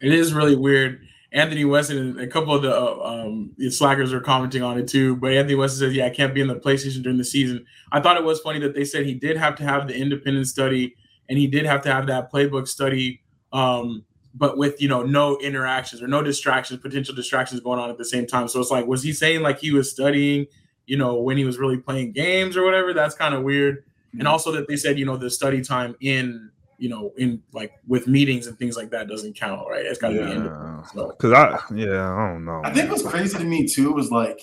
It 0.00 0.12
is 0.12 0.32
really 0.32 0.56
weird. 0.56 1.00
Anthony 1.32 1.64
Weston 1.64 1.98
and 1.98 2.20
a 2.20 2.26
couple 2.26 2.54
of 2.54 2.62
the 2.62 2.74
uh, 2.74 2.98
um, 3.02 3.52
slackers 3.70 4.12
are 4.12 4.20
commenting 4.20 4.62
on 4.62 4.78
it 4.78 4.88
too. 4.88 5.16
But 5.16 5.32
Anthony 5.32 5.56
Weston 5.56 5.78
says, 5.78 5.94
"Yeah, 5.94 6.06
I 6.06 6.10
can't 6.10 6.34
be 6.34 6.40
in 6.40 6.48
the 6.48 6.56
PlayStation 6.56 7.02
during 7.02 7.18
the 7.18 7.24
season." 7.24 7.66
I 7.92 8.00
thought 8.00 8.16
it 8.16 8.24
was 8.24 8.40
funny 8.40 8.60
that 8.60 8.74
they 8.74 8.84
said 8.84 9.06
he 9.06 9.14
did 9.14 9.36
have 9.36 9.56
to 9.56 9.64
have 9.64 9.88
the 9.88 9.96
independent 9.96 10.46
study 10.46 10.94
and 11.28 11.38
he 11.38 11.46
did 11.46 11.64
have 11.66 11.82
to 11.82 11.92
have 11.92 12.06
that 12.08 12.32
playbook 12.32 12.66
study 12.66 13.22
um, 13.52 14.04
but 14.34 14.56
with 14.56 14.80
you 14.80 14.88
know 14.88 15.02
no 15.02 15.38
interactions 15.38 16.02
or 16.02 16.08
no 16.08 16.22
distractions, 16.22 16.80
potential 16.80 17.14
distractions 17.14 17.60
going 17.60 17.80
on 17.80 17.90
at 17.90 17.98
the 17.98 18.04
same 18.04 18.26
time. 18.26 18.48
So 18.48 18.60
it's 18.60 18.70
like, 18.70 18.86
was 18.86 19.02
he 19.02 19.12
saying 19.12 19.42
like 19.42 19.58
he 19.58 19.72
was 19.72 19.90
studying, 19.90 20.46
you 20.86 20.96
know, 20.96 21.20
when 21.20 21.36
he 21.36 21.44
was 21.44 21.58
really 21.58 21.78
playing 21.78 22.12
games 22.12 22.56
or 22.56 22.64
whatever? 22.64 22.92
That's 22.92 23.14
kind 23.14 23.34
of 23.34 23.42
weird. 23.42 23.84
Mm-hmm. 23.84 24.20
And 24.20 24.28
also 24.28 24.52
that 24.52 24.68
they 24.68 24.76
said, 24.76 24.98
you 24.98 25.06
know, 25.06 25.16
the 25.16 25.30
study 25.30 25.60
time 25.60 25.94
in 26.00 26.50
you 26.80 26.88
know, 26.88 27.12
in 27.18 27.42
like 27.52 27.72
with 27.86 28.08
meetings 28.08 28.46
and 28.46 28.58
things 28.58 28.74
like 28.74 28.90
that 28.90 29.06
doesn't 29.06 29.36
count, 29.36 29.68
right? 29.68 29.84
It's 29.84 29.98
got 29.98 30.08
to 30.08 30.14
yeah. 30.14 30.80
be 30.82 30.88
So. 30.94 31.10
Cause 31.18 31.32
I, 31.32 31.60
yeah, 31.74 32.10
I 32.10 32.32
don't 32.32 32.46
know. 32.46 32.62
I 32.64 32.72
think 32.72 32.90
what's 32.90 33.02
crazy 33.02 33.36
to 33.36 33.44
me 33.44 33.68
too 33.68 33.92
was 33.92 34.10
like, 34.10 34.40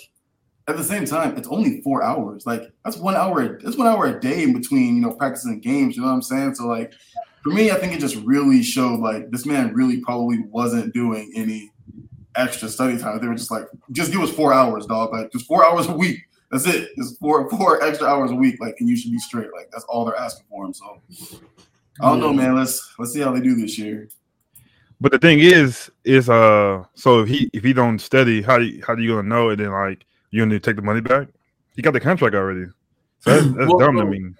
at 0.67 0.77
the 0.77 0.83
same 0.83 1.05
time, 1.05 1.35
it's 1.35 1.47
only 1.47 1.81
four 1.81 2.03
hours. 2.03 2.45
Like 2.45 2.71
that's 2.85 2.97
one 2.97 3.15
hour. 3.15 3.59
That's 3.61 3.75
one 3.75 3.87
hour 3.87 4.05
a 4.05 4.19
day 4.19 4.43
in 4.43 4.53
between, 4.53 4.97
you 4.97 5.01
know, 5.01 5.13
practicing 5.13 5.59
games. 5.59 5.95
You 5.95 6.03
know 6.03 6.09
what 6.09 6.13
I'm 6.13 6.21
saying? 6.21 6.55
So 6.55 6.67
like, 6.67 6.93
for 7.41 7.49
me, 7.49 7.71
I 7.71 7.75
think 7.75 7.93
it 7.93 7.99
just 7.99 8.17
really 8.17 8.61
showed 8.61 8.99
like 8.99 9.31
this 9.31 9.45
man 9.45 9.73
really 9.73 10.01
probably 10.01 10.43
wasn't 10.49 10.93
doing 10.93 11.31
any 11.35 11.71
extra 12.37 12.69
study 12.69 12.97
time. 12.97 13.19
They 13.19 13.27
were 13.27 13.35
just 13.35 13.51
like, 13.51 13.65
just 13.91 14.11
give 14.11 14.21
us 14.21 14.31
four 14.31 14.53
hours, 14.53 14.85
dog. 14.85 15.11
Like 15.11 15.31
just 15.31 15.45
four 15.45 15.65
hours 15.65 15.87
a 15.87 15.93
week. 15.93 16.19
That's 16.51 16.65
it. 16.65 16.95
Just 16.95 17.19
four 17.19 17.49
four 17.49 17.83
extra 17.83 18.07
hours 18.07 18.31
a 18.31 18.35
week. 18.35 18.59
Like, 18.61 18.75
and 18.79 18.87
you 18.87 18.95
should 18.95 19.11
be 19.11 19.19
straight. 19.19 19.49
Like 19.53 19.69
that's 19.71 19.83
all 19.85 20.05
they're 20.05 20.15
asking 20.15 20.45
for 20.49 20.65
him. 20.65 20.73
So 20.73 21.01
I 22.01 22.09
don't 22.09 22.19
know, 22.19 22.33
man. 22.33 22.55
Let's 22.55 22.93
let's 22.97 23.13
see 23.13 23.21
how 23.21 23.31
they 23.31 23.41
do 23.41 23.55
this 23.55 23.77
year. 23.77 24.09
But 24.99 25.11
the 25.11 25.19
thing 25.19 25.39
is, 25.39 25.91
is 26.05 26.29
uh, 26.29 26.83
so 26.95 27.21
if 27.21 27.29
he 27.29 27.49
if 27.53 27.63
he 27.63 27.73
don't 27.73 27.99
study, 27.99 28.41
how 28.41 28.57
do 28.57 28.65
you, 28.65 28.83
how 28.85 28.95
do 28.95 29.03
you 29.03 29.09
gonna 29.09 29.27
know 29.27 29.49
And 29.49 29.59
Then 29.59 29.71
like 29.71 30.05
you 30.31 30.41
gonna 30.41 30.59
take 30.59 30.77
the 30.77 30.81
money 30.81 31.01
back? 31.01 31.27
He 31.75 31.81
got 31.81 31.93
the 31.93 31.99
contract 31.99 32.33
already. 32.33 32.65
So 33.19 33.31
that's, 33.31 33.55
that's 33.55 33.69
well, 33.69 33.79
dumb 33.79 33.97
to 33.97 34.05
me 34.05 34.33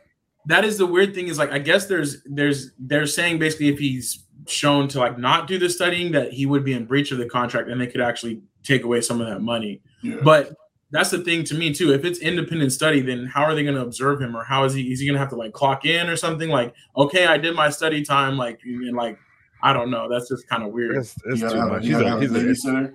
that 0.47 0.63
is 0.63 0.77
the 0.77 0.85
weird 0.85 1.13
thing 1.13 1.27
is 1.27 1.37
like 1.37 1.51
I 1.51 1.59
guess 1.59 1.85
there's 1.85 2.23
there's 2.23 2.71
they're 2.79 3.05
saying 3.05 3.37
basically 3.37 3.67
if 3.67 3.77
he's 3.77 4.23
shown 4.47 4.87
to 4.89 4.99
like 4.99 5.17
not 5.17 5.47
do 5.47 5.57
the 5.57 5.69
studying 5.69 6.11
that 6.13 6.33
he 6.33 6.45
would 6.45 6.63
be 6.63 6.73
in 6.73 6.85
breach 6.85 7.11
of 7.11 7.17
the 7.17 7.27
contract 7.27 7.69
and 7.69 7.79
they 7.79 7.87
could 7.87 8.01
actually 8.01 8.41
take 8.63 8.83
away 8.83 9.01
some 9.01 9.21
of 9.21 9.27
that 9.27 9.41
money. 9.41 9.81
Yeah. 10.01 10.17
But 10.23 10.53
that's 10.91 11.09
the 11.09 11.19
thing 11.19 11.43
to 11.45 11.55
me 11.55 11.73
too. 11.73 11.93
If 11.93 12.05
it's 12.05 12.19
independent 12.19 12.71
study, 12.71 13.01
then 13.01 13.25
how 13.25 13.43
are 13.43 13.53
they 13.53 13.63
going 13.63 13.75
to 13.75 13.81
observe 13.81 14.21
him, 14.21 14.35
or 14.35 14.43
how 14.43 14.63
is 14.63 14.73
he? 14.73 14.91
Is 14.91 14.99
he 14.99 15.05
going 15.05 15.15
to 15.15 15.19
have 15.19 15.29
to 15.29 15.35
like 15.35 15.53
clock 15.53 15.85
in 15.85 16.07
or 16.07 16.15
something? 16.15 16.49
Like, 16.49 16.73
okay, 16.95 17.27
I 17.27 17.37
did 17.37 17.55
my 17.55 17.69
study 17.69 18.03
time. 18.03 18.37
Like, 18.37 18.61
and 18.63 18.95
like, 18.95 19.17
I 19.61 19.73
don't 19.73 19.91
know. 19.91 20.07
That's 20.09 20.29
just 20.29 20.47
kind 20.47 20.63
of 20.63 20.71
weird. 20.71 20.95
It's, 20.95 21.15
it's 21.25 21.41
too 21.41 21.67
much. 21.67 21.83
He's 21.83 21.97
a, 21.97 22.19
he's 22.19 22.65
a, 22.65 22.91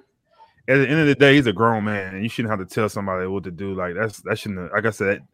at 0.69 0.76
the 0.76 0.88
end 0.88 1.00
of 1.00 1.06
the 1.06 1.16
day, 1.16 1.34
he's 1.34 1.46
a 1.46 1.52
grown 1.52 1.84
man, 1.84 2.14
and 2.14 2.22
you 2.22 2.28
shouldn't 2.28 2.50
have 2.50 2.66
to 2.66 2.72
tell 2.72 2.88
somebody 2.88 3.26
what 3.26 3.44
to 3.44 3.50
do. 3.50 3.75
Like 3.75 3.94
that's 3.94 4.22
that 4.22 4.38
shouldn't. 4.38 4.72
Like 4.72 4.87
I 4.87 4.90
said, 4.90 5.26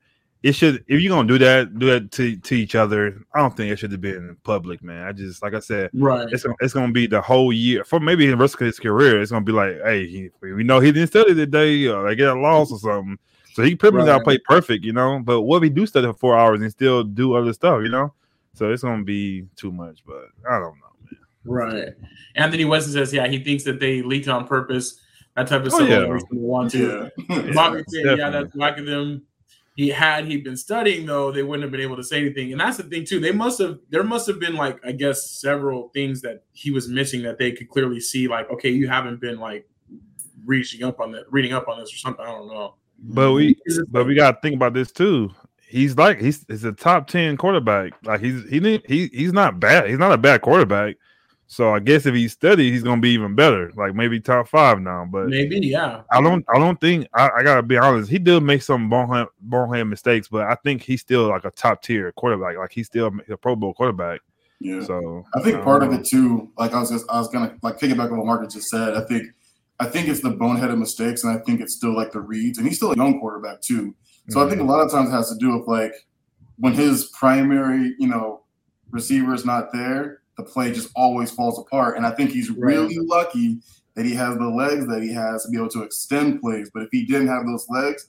it 0.42 0.52
should 0.52 0.84
if 0.86 1.00
you're 1.00 1.10
gonna 1.10 1.26
do 1.26 1.38
that, 1.38 1.78
do 1.78 1.86
that 1.86 2.12
to, 2.12 2.36
to 2.36 2.54
each 2.54 2.74
other. 2.74 3.20
I 3.34 3.40
don't 3.40 3.56
think 3.56 3.72
it 3.72 3.76
should 3.78 3.90
have 3.92 4.00
been 4.00 4.36
public, 4.44 4.82
man. 4.82 5.06
I 5.06 5.12
just 5.12 5.42
like 5.42 5.54
I 5.54 5.60
said, 5.60 5.90
right. 5.94 6.28
It's 6.30 6.46
it's 6.60 6.74
gonna 6.74 6.92
be 6.92 7.06
the 7.06 7.20
whole 7.20 7.52
year 7.52 7.84
for 7.84 7.98
maybe 7.98 8.26
the 8.28 8.36
rest 8.36 8.54
of 8.54 8.60
his 8.60 8.78
career. 8.78 9.20
It's 9.20 9.32
gonna 9.32 9.44
be 9.44 9.52
like, 9.52 9.80
hey, 9.82 10.06
he, 10.06 10.30
we 10.40 10.62
know 10.62 10.78
he 10.80 10.92
didn't 10.92 11.08
study 11.08 11.34
today, 11.34 11.86
or 11.88 12.08
they 12.08 12.14
get 12.14 12.28
a 12.28 12.40
loss 12.40 12.70
or 12.70 12.78
something. 12.78 13.18
So 13.54 13.64
he 13.64 13.74
pretty 13.74 13.96
much 13.96 14.06
right. 14.06 14.12
got 14.12 14.18
to 14.18 14.24
play 14.24 14.38
perfect, 14.38 14.84
you 14.84 14.92
know. 14.92 15.18
But 15.18 15.42
what 15.42 15.56
if 15.56 15.62
he 15.64 15.70
do 15.70 15.84
study 15.84 16.06
for 16.06 16.12
four 16.12 16.38
hours 16.38 16.60
and 16.60 16.70
still 16.70 17.02
do 17.02 17.34
other 17.34 17.52
stuff, 17.52 17.82
you 17.82 17.88
know? 17.88 18.12
So 18.54 18.70
it's 18.70 18.84
gonna 18.84 19.02
be 19.02 19.46
too 19.56 19.72
much, 19.72 20.04
but 20.06 20.26
I 20.48 20.60
don't 20.60 20.76
know, 20.78 20.92
man. 21.10 21.20
Right. 21.44 21.88
Anthony 22.36 22.64
Weston 22.64 22.92
says, 22.92 23.12
yeah, 23.12 23.26
he 23.26 23.42
thinks 23.42 23.64
that 23.64 23.80
they 23.80 24.02
leaked 24.02 24.28
on 24.28 24.46
purpose. 24.46 25.00
That 25.34 25.48
type 25.48 25.62
of 25.62 25.74
oh, 25.74 25.76
stuff. 25.76 25.88
Yeah. 25.88 26.18
Want 26.30 26.70
to. 26.72 27.10
Yeah. 27.28 27.52
Bobby 27.52 27.82
said, 27.88 28.18
yeah, 28.18 28.30
that's 28.30 28.54
whack 28.54 28.78
of 28.78 28.86
them 28.86 29.26
he 29.78 29.90
had 29.90 30.26
he 30.26 30.38
been 30.38 30.56
studying 30.56 31.06
though 31.06 31.30
they 31.30 31.44
wouldn't 31.44 31.62
have 31.62 31.70
been 31.70 31.80
able 31.80 31.94
to 31.94 32.02
say 32.02 32.18
anything. 32.18 32.50
And 32.50 32.60
that's 32.60 32.78
the 32.78 32.82
thing 32.82 33.04
too. 33.04 33.20
They 33.20 33.30
must 33.30 33.60
have 33.60 33.78
there 33.90 34.02
must 34.02 34.26
have 34.26 34.40
been 34.40 34.56
like 34.56 34.84
i 34.84 34.90
guess 34.90 35.30
several 35.30 35.90
things 35.90 36.20
that 36.22 36.42
he 36.52 36.72
was 36.72 36.88
missing 36.88 37.22
that 37.22 37.38
they 37.38 37.52
could 37.52 37.68
clearly 37.68 38.00
see 38.00 38.26
like 38.26 38.50
okay 38.50 38.70
you 38.70 38.88
haven't 38.88 39.20
been 39.20 39.38
like 39.38 39.68
reaching 40.44 40.82
up 40.82 40.98
on 40.98 41.12
that 41.12 41.30
reading 41.30 41.52
up 41.52 41.68
on 41.68 41.78
this 41.78 41.94
or 41.94 41.96
something. 41.96 42.26
I 42.26 42.30
don't 42.32 42.48
know. 42.48 42.74
But 42.98 43.32
we 43.32 43.56
but 43.86 44.04
we 44.04 44.16
got 44.16 44.32
to 44.32 44.40
think 44.40 44.56
about 44.56 44.74
this 44.74 44.90
too. 44.90 45.30
He's 45.68 45.96
like 45.96 46.18
he's 46.18 46.44
he's 46.48 46.64
a 46.64 46.72
top 46.72 47.06
10 47.06 47.36
quarterback. 47.36 47.92
Like 48.02 48.20
he's 48.20 48.50
he 48.50 48.82
he 48.84 49.06
he's 49.12 49.32
not 49.32 49.60
bad. 49.60 49.88
He's 49.88 50.00
not 50.00 50.10
a 50.10 50.18
bad 50.18 50.40
quarterback 50.40 50.96
so 51.50 51.74
I 51.74 51.80
guess 51.80 52.04
if 52.04 52.14
he 52.14 52.28
studies, 52.28 52.72
he's 52.72 52.82
gonna 52.82 53.00
be 53.00 53.08
even 53.10 53.34
better. 53.34 53.72
Like 53.74 53.94
maybe 53.94 54.20
top 54.20 54.48
five 54.48 54.80
now. 54.82 55.08
But 55.10 55.28
maybe, 55.28 55.58
yeah. 55.60 56.02
I 56.12 56.20
don't 56.20 56.44
I 56.54 56.58
don't 56.58 56.78
think 56.78 57.08
I, 57.14 57.30
I 57.38 57.42
gotta 57.42 57.62
be 57.62 57.78
honest. 57.78 58.10
He 58.10 58.18
did 58.18 58.42
make 58.42 58.60
some 58.60 58.90
bonehead, 58.90 59.28
bonehead 59.40 59.86
mistakes, 59.86 60.28
but 60.28 60.42
I 60.42 60.56
think 60.56 60.82
he's 60.82 61.00
still 61.00 61.26
like 61.28 61.46
a 61.46 61.50
top 61.50 61.82
tier 61.82 62.12
quarterback. 62.12 62.58
Like 62.58 62.70
he's 62.70 62.86
still 62.86 63.10
a 63.30 63.36
Pro 63.38 63.56
Bowl 63.56 63.72
quarterback. 63.72 64.20
Yeah. 64.60 64.82
So 64.82 65.24
I 65.34 65.40
think 65.40 65.56
I 65.56 65.60
part 65.62 65.82
of 65.82 65.94
it 65.94 66.04
too, 66.04 66.52
like 66.58 66.74
I 66.74 66.80
was 66.80 66.90
just 66.90 67.06
I 67.08 67.18
was 67.18 67.28
gonna 67.28 67.56
like 67.62 67.78
piggyback 67.78 68.12
on 68.12 68.18
what 68.18 68.26
Marcus 68.26 68.52
just 68.52 68.68
said. 68.68 68.94
I 68.94 69.00
think 69.06 69.24
I 69.80 69.86
think 69.86 70.08
it's 70.08 70.20
the 70.20 70.30
boneheaded 70.30 70.76
mistakes, 70.76 71.24
and 71.24 71.32
I 71.32 71.42
think 71.44 71.62
it's 71.62 71.74
still 71.74 71.96
like 71.96 72.12
the 72.12 72.20
reads, 72.20 72.58
and 72.58 72.66
he's 72.66 72.76
still 72.76 72.92
a 72.92 72.96
young 72.96 73.20
quarterback 73.20 73.62
too. 73.62 73.94
So 74.28 74.38
mm-hmm. 74.38 74.46
I 74.46 74.50
think 74.50 74.60
a 74.60 74.64
mm-hmm. 74.64 74.70
lot 74.70 74.84
of 74.84 74.90
times 74.90 75.08
it 75.08 75.12
has 75.12 75.30
to 75.30 75.38
do 75.38 75.56
with 75.56 75.66
like 75.66 75.94
when 76.58 76.74
his 76.74 77.06
primary, 77.18 77.94
you 77.98 78.08
know, 78.08 78.42
receiver 78.90 79.32
is 79.32 79.46
not 79.46 79.72
there 79.72 80.20
the 80.38 80.44
play 80.44 80.72
just 80.72 80.90
always 80.96 81.30
falls 81.30 81.58
apart. 81.58 81.98
And 81.98 82.06
I 82.06 82.12
think 82.12 82.30
he's 82.30 82.48
really 82.48 82.98
right. 82.98 83.06
lucky 83.06 83.58
that 83.94 84.06
he 84.06 84.14
has 84.14 84.38
the 84.38 84.48
legs 84.48 84.86
that 84.86 85.02
he 85.02 85.12
has 85.12 85.42
to 85.44 85.50
be 85.50 85.58
able 85.58 85.68
to 85.70 85.82
extend 85.82 86.40
plays. 86.40 86.70
But 86.72 86.84
if 86.84 86.88
he 86.92 87.04
didn't 87.04 87.26
have 87.26 87.44
those 87.44 87.66
legs, 87.68 88.06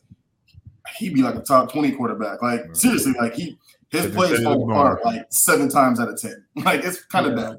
he'd 0.98 1.16
be 1.16 1.24
like 1.24 1.36
a 1.36 1.42
top 1.42 1.72
20 1.72 1.92
quarterback. 1.94 2.42
Like 2.42 2.66
right. 2.66 2.78
seriously, 2.78 3.14
like 3.20 3.34
he 3.34 3.58
his 3.90 4.06
plays 4.14 4.42
fall 4.44 4.70
apart 4.70 5.04
like 5.04 5.26
seven 5.32 5.68
times 5.68 6.00
out 6.00 6.10
of 6.10 6.22
ten. 6.22 6.46
Like 6.64 6.86
it's 6.86 7.04
kind 7.06 7.26
of 7.26 7.38
yeah. 7.38 7.44
bad. 7.44 7.58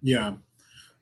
Yeah. 0.00 0.34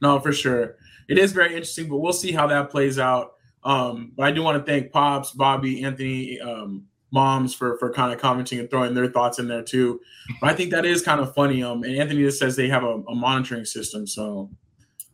No, 0.03 0.19
for 0.19 0.33
sure. 0.33 0.77
It 1.09 1.19
is 1.19 1.33
very 1.33 1.51
interesting, 1.51 1.89
but 1.89 1.99
we'll 1.99 2.13
see 2.13 2.33
how 2.33 2.49
that 2.49 2.71
plays 2.71 2.99
out. 2.99 3.35
Um, 3.63 4.13
but 4.17 4.27
I 4.27 4.33
do 4.33 4.43
want 4.43 4.65
to 4.65 4.71
thank 4.71 4.93
Pops, 4.93 5.31
Bobby, 5.31 5.85
Anthony, 5.85 6.41
um, 6.41 6.85
moms 7.17 7.55
for 7.55 7.79
for 7.79 7.91
kind 7.91 8.13
of 8.13 8.21
commenting 8.21 8.61
and 8.61 8.71
throwing 8.71 8.95
their 8.95 9.09
thoughts 9.09 9.39
in 9.39 9.49
there 9.49 9.63
too. 9.63 10.01
But 10.41 10.51
I 10.51 10.55
think 10.55 10.71
that 10.71 10.85
is 10.85 11.03
kind 11.03 11.21
of 11.21 11.35
funny. 11.35 11.63
Um, 11.63 11.83
and 11.83 11.97
Anthony 11.97 12.23
just 12.23 12.39
says 12.39 12.55
they 12.55 12.69
have 12.69 12.85
a, 12.85 13.03
a 13.09 13.15
monitoring 13.15 13.65
system, 13.65 14.07
so 14.07 14.51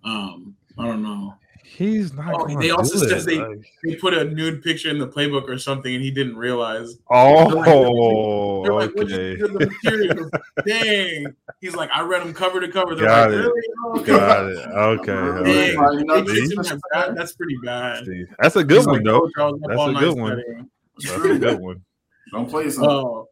um, 0.04 0.56
I 0.78 0.86
don't 0.86 1.02
know. 1.02 1.34
He's 1.64 2.12
not. 2.12 2.34
Oh, 2.34 2.60
they 2.60 2.70
also 2.70 2.98
says 2.98 3.24
they, 3.24 3.38
they 3.84 3.94
put 3.94 4.12
a 4.12 4.24
nude 4.24 4.62
picture 4.62 4.90
in 4.90 4.98
the 4.98 5.08
playbook 5.08 5.48
or 5.48 5.56
something, 5.56 5.94
and 5.94 6.04
he 6.04 6.10
didn't 6.10 6.36
realize. 6.36 6.98
Oh, 7.10 8.62
they're 8.62 8.74
like, 8.74 8.92
they're 8.94 9.08
like 9.08 9.64
okay. 9.86 10.28
Dang, 10.66 11.26
he's 11.62 11.74
like, 11.74 11.88
I 11.94 12.02
read 12.02 12.20
them 12.20 12.34
cover 12.34 12.60
to 12.60 12.68
cover. 12.68 12.94
They're 12.94 13.06
Got 13.06 13.30
like, 13.30 13.46
it. 13.46 13.52
Oh, 13.86 14.02
Got 14.02 14.50
it. 14.50 14.58
Okay. 14.66 15.14
Dang, 15.14 15.76
that, 16.08 17.14
that's 17.16 17.32
pretty 17.36 17.56
bad. 17.64 18.06
That's 18.38 18.56
a 18.56 18.64
good 18.64 18.78
he's 18.78 18.86
one, 18.86 18.96
like, 18.96 19.04
though. 19.04 19.30
That's 19.66 19.82
a 19.82 19.92
good 19.98 20.18
one. 20.18 20.68
That's 20.98 21.14
a 21.14 21.38
good 21.38 21.60
one. 21.60 21.82
Don't 22.30 22.48
play 22.48 22.70
something. 22.70 22.90
Oh, 22.90 23.28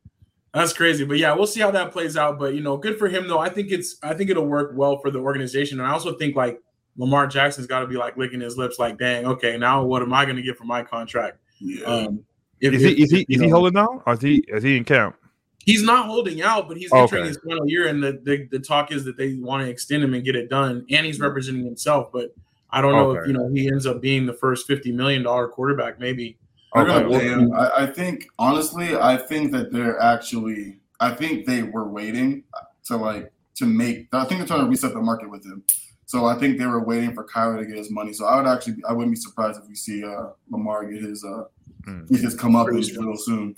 that's 0.52 0.73
crazy. 0.73 1.04
But 1.04 1.18
yeah, 1.18 1.32
we'll 1.32 1.47
see 1.47 1.61
how 1.61 1.70
that 1.70 1.92
plays 1.92 2.16
out. 2.16 2.38
But 2.38 2.54
you 2.54 2.61
know, 2.61 2.76
good 2.76 2.99
for 2.99 3.09
him 3.09 3.28
though. 3.28 3.38
I 3.38 3.49
think 3.49 3.70
it's 3.70 3.97
I 4.02 4.14
think 4.14 4.30
it'll 4.30 4.47
work 4.47 4.73
well 4.75 4.99
for 4.99 5.11
the 5.11 5.20
organization. 5.20 5.78
And 5.78 5.88
I 5.88 5.92
also 5.92 6.14
think 6.14 6.37
like 6.37 6.61
Lamar 6.97 7.26
Jackson's 7.26 7.66
got 7.66 7.80
to 7.80 7.87
be 7.87 7.97
like 7.97 8.16
licking 8.16 8.40
his 8.40 8.59
lips, 8.59 8.78
like, 8.78 8.99
dang, 8.99 9.26
okay, 9.26 9.56
now 9.56 9.85
what 9.85 10.02
am 10.02 10.12
I 10.12 10.25
going 10.25 10.37
to 10.37 10.42
get 10.42 10.56
for 10.56 10.64
my 10.64 10.82
contract? 10.82 11.38
Yeah. 11.61 11.85
Um, 11.85 12.25
if, 12.61 12.75
is 12.75 12.82
he 12.82 12.92
if, 12.92 12.99
is 12.99 13.11
he, 13.11 13.26
is 13.28 13.40
he 13.40 13.49
holding 13.49 13.78
out 13.78 14.02
or 14.06 14.14
is 14.14 14.20
he 14.20 14.44
is 14.49 14.62
he 14.62 14.76
in 14.76 14.85
camp? 14.85 15.16
He's 15.64 15.82
not 15.82 16.06
holding 16.06 16.42
out, 16.42 16.68
but 16.68 16.76
he's 16.76 16.92
entering 16.92 17.23
okay. 17.23 17.28
his 17.28 17.38
final 17.47 17.68
year, 17.68 17.87
and 17.88 18.02
the, 18.02 18.20
the, 18.25 18.49
the 18.50 18.59
talk 18.59 18.92
is 18.92 19.04
that 19.04 19.18
they 19.18 19.35
want 19.35 19.62
to 19.62 19.70
extend 19.70 20.02
him 20.02 20.14
and 20.14 20.25
get 20.25 20.35
it 20.35 20.49
done, 20.49 20.87
and 20.90 21.06
he's 21.06 21.20
representing 21.20 21.64
himself. 21.64 22.11
But 22.12 22.35
I 22.70 22.80
don't 22.80 22.92
know 22.92 23.11
okay. 23.11 23.20
if 23.20 23.26
you 23.26 23.35
know 23.35 23.49
he 23.52 23.68
ends 23.68 23.87
up 23.87 24.00
being 24.00 24.26
the 24.26 24.32
first 24.32 24.66
fifty 24.66 24.90
million 24.90 25.23
dollar 25.23 25.49
quarterback, 25.49 26.00
maybe. 26.00 26.38
Okay. 26.76 27.46
I, 27.56 27.82
I 27.82 27.86
think 27.86 28.26
honestly, 28.38 28.96
I 28.96 29.16
think 29.16 29.52
that 29.52 29.72
they're 29.72 29.98
actually. 29.98 30.78
I 31.00 31.14
think 31.14 31.46
they 31.46 31.62
were 31.62 31.88
waiting 31.88 32.44
to 32.84 32.96
like 32.96 33.32
to 33.56 33.66
make. 33.66 34.08
I 34.12 34.24
think 34.24 34.40
they're 34.40 34.46
trying 34.46 34.64
to 34.64 34.70
reset 34.70 34.92
the 34.92 35.00
market 35.00 35.30
with 35.30 35.44
him. 35.44 35.64
So 36.06 36.26
I 36.26 36.34
think 36.34 36.58
they 36.58 36.66
were 36.66 36.84
waiting 36.84 37.14
for 37.14 37.24
Kyler 37.24 37.58
to 37.58 37.64
get 37.64 37.76
his 37.76 37.90
money. 37.90 38.12
So 38.12 38.26
I 38.26 38.36
would 38.36 38.46
actually, 38.46 38.78
I 38.88 38.92
wouldn't 38.92 39.14
be 39.14 39.20
surprised 39.20 39.60
if 39.60 39.68
we 39.68 39.76
see 39.76 40.04
uh, 40.04 40.30
Lamar 40.50 40.84
get 40.84 41.02
his 41.02 41.24
uh, 41.24 41.44
mm. 41.86 42.08
get 42.08 42.20
his 42.20 42.34
come 42.34 42.56
up 42.56 42.66
real 42.66 43.16
soon. 43.16 43.56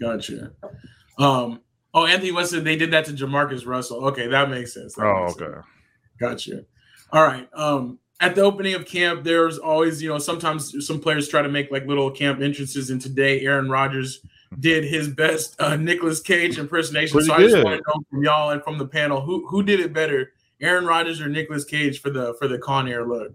Gotcha. 0.00 0.52
Um. 1.18 1.60
Oh, 1.94 2.06
Anthony 2.06 2.32
Weston, 2.32 2.64
they 2.64 2.76
did 2.76 2.92
that 2.92 3.06
to 3.06 3.12
Jamarcus 3.12 3.66
Russell. 3.66 4.04
Okay, 4.06 4.28
that 4.28 4.50
makes 4.50 4.74
sense. 4.74 4.94
That 4.94 5.06
oh, 5.06 5.24
makes 5.24 5.40
okay. 5.40 5.52
Sense. 5.52 5.64
Gotcha. 6.20 6.64
All 7.12 7.24
right. 7.24 7.48
Um. 7.52 7.98
At 8.20 8.34
the 8.34 8.40
opening 8.40 8.74
of 8.74 8.84
camp, 8.84 9.22
there's 9.22 9.58
always, 9.58 10.02
you 10.02 10.08
know, 10.08 10.18
sometimes 10.18 10.84
some 10.84 11.00
players 11.00 11.28
try 11.28 11.40
to 11.40 11.48
make 11.48 11.70
like 11.70 11.86
little 11.86 12.10
camp 12.10 12.40
entrances. 12.40 12.90
And 12.90 13.00
today, 13.00 13.42
Aaron 13.42 13.70
Rodgers 13.70 14.20
did 14.58 14.84
his 14.84 15.08
best 15.08 15.60
uh, 15.60 15.76
Nicolas 15.76 16.20
Cage 16.20 16.58
impersonation. 16.58 17.12
Pretty 17.12 17.28
so 17.28 17.34
I 17.34 17.40
just 17.40 17.62
want 17.62 17.78
to 17.78 17.82
know 17.86 18.02
from 18.10 18.24
y'all 18.24 18.50
and 18.50 18.62
from 18.62 18.78
the 18.78 18.86
panel 18.86 19.20
who 19.20 19.46
who 19.46 19.62
did 19.62 19.80
it 19.80 19.92
better, 19.92 20.32
Aaron 20.60 20.84
Rodgers 20.84 21.20
or 21.20 21.28
Nicolas 21.28 21.64
Cage 21.64 22.00
for 22.00 22.10
the 22.10 22.34
for 22.38 22.48
the 22.48 22.58
Con 22.58 22.88
Air 22.88 23.06
look? 23.06 23.32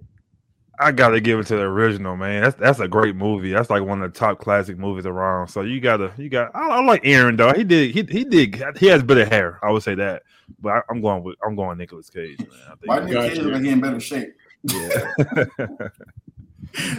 I 0.80 0.92
gotta 0.92 1.22
give 1.22 1.40
it 1.40 1.46
to 1.48 1.56
the 1.56 1.62
original, 1.62 2.18
man. 2.18 2.42
That's 2.42 2.56
that's 2.56 2.80
a 2.80 2.88
great 2.88 3.16
movie. 3.16 3.52
That's 3.52 3.70
like 3.70 3.84
one 3.84 4.02
of 4.02 4.12
the 4.12 4.20
top 4.20 4.40
classic 4.40 4.78
movies 4.78 5.06
around. 5.06 5.50
So 5.50 5.62
you 5.62 5.80
gotta 5.80 6.12
you 6.18 6.30
got. 6.30 6.52
I, 6.56 6.68
I 6.68 6.84
like 6.84 7.02
Aaron 7.04 7.36
though. 7.36 7.54
He 7.54 7.64
did 7.64 7.92
he 7.92 8.04
he 8.04 8.26
did 8.26 8.62
he 8.78 8.88
has 8.88 9.04
better 9.04 9.26
hair. 9.26 9.60
I 9.62 9.70
would 9.70 9.84
say 9.84 9.96
that. 9.96 10.24
But 10.60 10.70
I, 10.74 10.82
am 10.90 11.02
going 11.02 11.24
with 11.24 11.38
I'm 11.46 11.56
going 11.56 11.78
Nicolas 11.78 12.10
Cage. 12.10 12.40
Man. 12.40 12.50
Why 12.86 13.00
Nick 13.00 13.14
Cage 13.14 13.38
look 13.38 13.54
like 13.54 13.64
he 13.64 13.70
in 13.70 13.82
better 13.82 14.00
shape? 14.00 14.34
Yeah. 14.64 15.14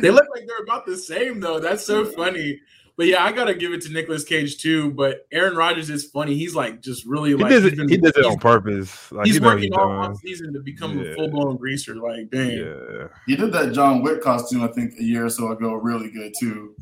they 0.00 0.10
look 0.10 0.26
like 0.34 0.46
they're 0.46 0.62
about 0.62 0.86
the 0.86 0.96
same 0.96 1.40
though. 1.40 1.60
That's 1.60 1.84
so 1.84 2.04
funny. 2.04 2.60
But 2.96 3.06
yeah, 3.08 3.24
I 3.24 3.32
gotta 3.32 3.54
give 3.54 3.72
it 3.72 3.82
to 3.82 3.92
Nicolas 3.92 4.22
Cage 4.22 4.58
too. 4.58 4.92
But 4.92 5.26
Aaron 5.32 5.56
Rodgers 5.56 5.90
is 5.90 6.04
funny. 6.04 6.36
He's 6.36 6.54
like 6.54 6.80
just 6.80 7.04
really 7.04 7.30
he 7.30 7.36
like 7.36 7.50
does 7.50 7.64
it, 7.64 7.76
been, 7.76 7.88
he 7.88 7.96
does 7.96 8.16
it 8.16 8.24
on 8.24 8.38
purpose. 8.38 9.10
Like, 9.10 9.26
he's 9.26 9.40
working 9.40 9.72
all 9.74 9.90
off 9.90 10.16
season 10.18 10.52
to 10.52 10.60
become 10.60 11.00
yeah. 11.00 11.10
a 11.10 11.14
full 11.14 11.28
blown 11.28 11.56
greaser. 11.56 11.96
Like 11.96 12.30
dang. 12.30 12.50
Yeah. 12.50 13.08
He 13.26 13.34
did 13.34 13.52
that 13.52 13.72
John 13.72 14.02
Wick 14.02 14.22
costume 14.22 14.62
I 14.62 14.68
think 14.68 14.94
a 14.98 15.02
year 15.02 15.26
or 15.26 15.30
so 15.30 15.50
ago 15.50 15.74
really 15.74 16.10
good 16.10 16.34
too. 16.38 16.76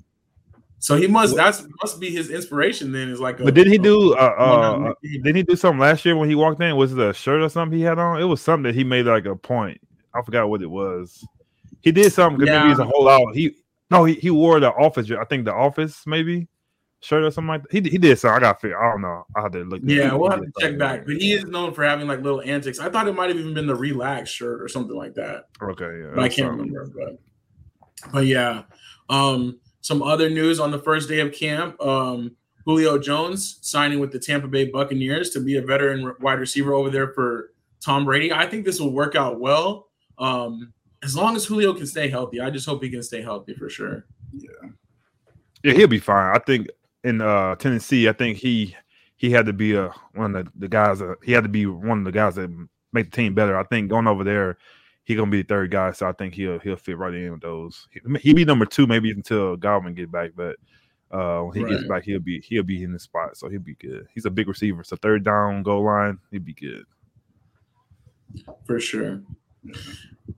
So 0.81 0.97
he 0.97 1.07
must 1.07 1.37
that's 1.37 1.65
must 1.81 2.01
be 2.01 2.11
his 2.11 2.29
inspiration 2.29 2.93
then 2.93 3.09
is 3.09 3.21
like 3.21 3.41
a, 3.41 3.45
But 3.45 3.55
did 3.55 3.69
he 3.69 3.79
do 3.79 4.15
uh, 4.15 4.35
uh, 4.37 4.89
uh 4.91 4.95
did 5.23 5.37
he 5.37 5.45
do 5.45 5.57
something 5.57 5.79
last 5.79 6.05
year 6.05 6.17
when 6.17 6.29
he 6.29 6.35
walked 6.35 6.61
in? 6.61 6.77
Was 6.77 6.93
it 6.93 6.99
a 6.99 7.15
shirt 7.15 7.41
or 7.41 7.49
something 7.49 7.79
he 7.79 7.85
had 7.85 7.99
on? 7.99 8.21
It 8.21 8.25
was 8.25 8.43
something 8.43 8.65
that 8.65 8.75
he 8.75 8.83
made 8.85 9.07
like 9.07 9.25
a 9.25 9.37
point. 9.37 9.81
I 10.15 10.23
forgot 10.23 10.49
what 10.49 10.63
it 10.63 10.71
was. 10.71 11.25
He 11.81 11.93
did 11.93 12.13
something 12.13 12.39
because 12.39 12.53
yeah. 12.53 12.61
maybe 12.61 12.71
he's 12.71 12.79
a 12.79 12.85
whole 12.85 13.09
out. 13.09 13.35
He 13.35 13.57
no, 13.91 14.05
he, 14.05 14.15
he 14.15 14.31
wore 14.31 14.59
the 14.61 14.71
office. 14.73 15.11
I 15.11 15.25
think 15.25 15.45
the 15.45 15.53
office 15.53 16.07
maybe 16.07 16.49
shirt 17.01 17.25
or 17.25 17.31
something 17.31 17.49
like 17.49 17.63
that. 17.65 17.73
He, 17.73 17.91
he 17.91 17.99
did 17.99 18.19
so. 18.19 18.31
I 18.31 18.41
got 18.41 18.61
figure. 18.61 18.83
I 18.83 18.91
don't 18.91 19.03
know. 19.03 19.27
I 19.37 19.43
had 19.43 19.53
to 19.53 19.65
look. 19.65 19.83
Yeah, 19.85 20.15
we'll 20.15 20.31
have 20.31 20.41
to 20.41 20.53
check 20.61 20.79
back. 20.79 21.05
But 21.05 21.17
he 21.17 21.33
is 21.33 21.45
known 21.45 21.75
for 21.75 21.85
having 21.85 22.07
like 22.07 22.23
little 22.23 22.41
antics. 22.43 22.79
I 22.79 22.89
thought 22.89 23.09
it 23.09 23.15
might 23.15 23.29
have 23.29 23.39
even 23.39 23.55
been 23.55 23.67
the 23.67 23.75
relax 23.75 24.31
shirt 24.31 24.63
or 24.63 24.69
something 24.69 24.97
like 24.97 25.15
that. 25.15 25.45
Okay, 25.61 26.01
yeah. 26.03 26.13
But 26.15 26.25
I 26.25 26.29
can't 26.29 26.49
something. 26.49 26.73
remember. 26.73 27.19
But 28.03 28.13
but 28.13 28.27
yeah. 28.27 28.63
Um, 29.11 29.61
some 29.83 30.03
other 30.03 30.31
news 30.31 30.61
on 30.61 30.71
the 30.71 30.79
first 30.79 31.09
day 31.09 31.21
of 31.21 31.33
camp. 31.33 31.81
Um, 31.83 32.37
Julio 32.65 32.99
Jones 32.99 33.59
signing 33.61 33.99
with 33.99 34.13
the 34.13 34.19
Tampa 34.19 34.47
Bay 34.47 34.67
Buccaneers 34.67 35.31
to 35.31 35.41
be 35.41 35.57
a 35.57 35.63
veteran 35.63 36.15
wide 36.21 36.39
receiver 36.39 36.73
over 36.73 36.89
there 36.89 37.13
for 37.13 37.51
Tom 37.85 38.05
Brady. 38.05 38.33
I 38.33 38.47
think 38.47 38.65
this 38.65 38.81
will 38.81 38.93
work 38.93 39.17
out 39.17 39.41
well. 39.41 39.89
Um, 40.23 40.73
as 41.03 41.17
long 41.17 41.35
as 41.35 41.45
Julio 41.45 41.75
can 41.75 41.87
stay 41.87 42.09
healthy, 42.09 42.41
I 42.41 42.49
just 42.49 42.65
hope 42.65 42.83
he 42.83 42.91
can 42.91 43.03
stay 43.03 43.23
healthy 43.23 43.55
for 43.55 43.69
sure. 43.69 44.07
Yeah. 44.33 44.71
Yeah, 45.65 45.75
he'll 45.75 45.89
be 45.89 45.99
fine. 45.99 46.35
I 46.35 46.39
think 46.39 46.69
in 47.05 47.21
uh, 47.21 47.57
Tennessee, 47.57 48.09
I 48.09 48.13
think 48.13 48.39
he 48.39 48.77
he 49.17 49.31
had 49.31 49.47
to 49.47 49.53
be 49.53 49.75
a 49.75 49.91
one 50.15 50.35
of 50.35 50.45
the, 50.45 50.53
the 50.57 50.69
guys. 50.69 51.03
Uh, 51.03 51.15
he 51.25 51.33
had 51.33 51.45
to 51.45 51.49
be 51.49 51.67
one 51.67 51.99
of 51.99 52.05
the 52.05 52.13
guys 52.13 52.37
that 52.37 52.51
make 52.93 53.11
the 53.11 53.17
team 53.17 53.35
better. 53.35 53.57
I 53.57 53.65
think 53.65 53.91
going 53.91 54.07
over 54.07 54.25
there, 54.25 54.59
he 55.05 55.15
gonna 55.15 55.31
be 55.31 55.43
the 55.43 55.49
third 55.49 55.71
guy. 55.71 55.93
So 55.93 56.09
I 56.09 56.13
think 56.13 56.35
he'll 56.35 56.59
he'll 56.61 56.77
fit 56.77 56.99
right 56.99 57.15
in 57.15 57.33
with 57.33 57.43
those. 57.43 57.89
He, 57.93 58.01
will 58.05 58.35
be 58.35 58.45
number 58.45 58.67
two 58.67 58.87
maybe 58.87 59.11
until 59.11 59.57
Godwin 59.57 59.95
get 59.95 60.11
back, 60.11 60.31
but 60.37 60.57
uh, 61.11 61.43
when 61.43 61.57
he 61.57 61.65
right. 61.65 61.73
gets 61.73 61.89
back, 61.89 62.05
he'll 62.05 62.21
be 62.21 62.41
he'll 62.41 62.63
be 62.63 62.83
in 62.83 62.93
the 62.93 62.99
spot. 62.99 63.37
So 63.37 63.49
he'll 63.49 63.61
be 63.61 63.75
good. 63.75 64.07
He's 64.15 64.25
a 64.25 64.31
big 64.31 64.49
receiver. 64.49 64.83
So 64.85 64.97
third 64.97 65.25
down 65.25 65.63
goal 65.63 65.85
line, 65.85 66.19
he'd 66.31 66.45
be 66.45 66.55
good. 66.55 66.85
For 68.67 68.81
sure. 68.81 69.21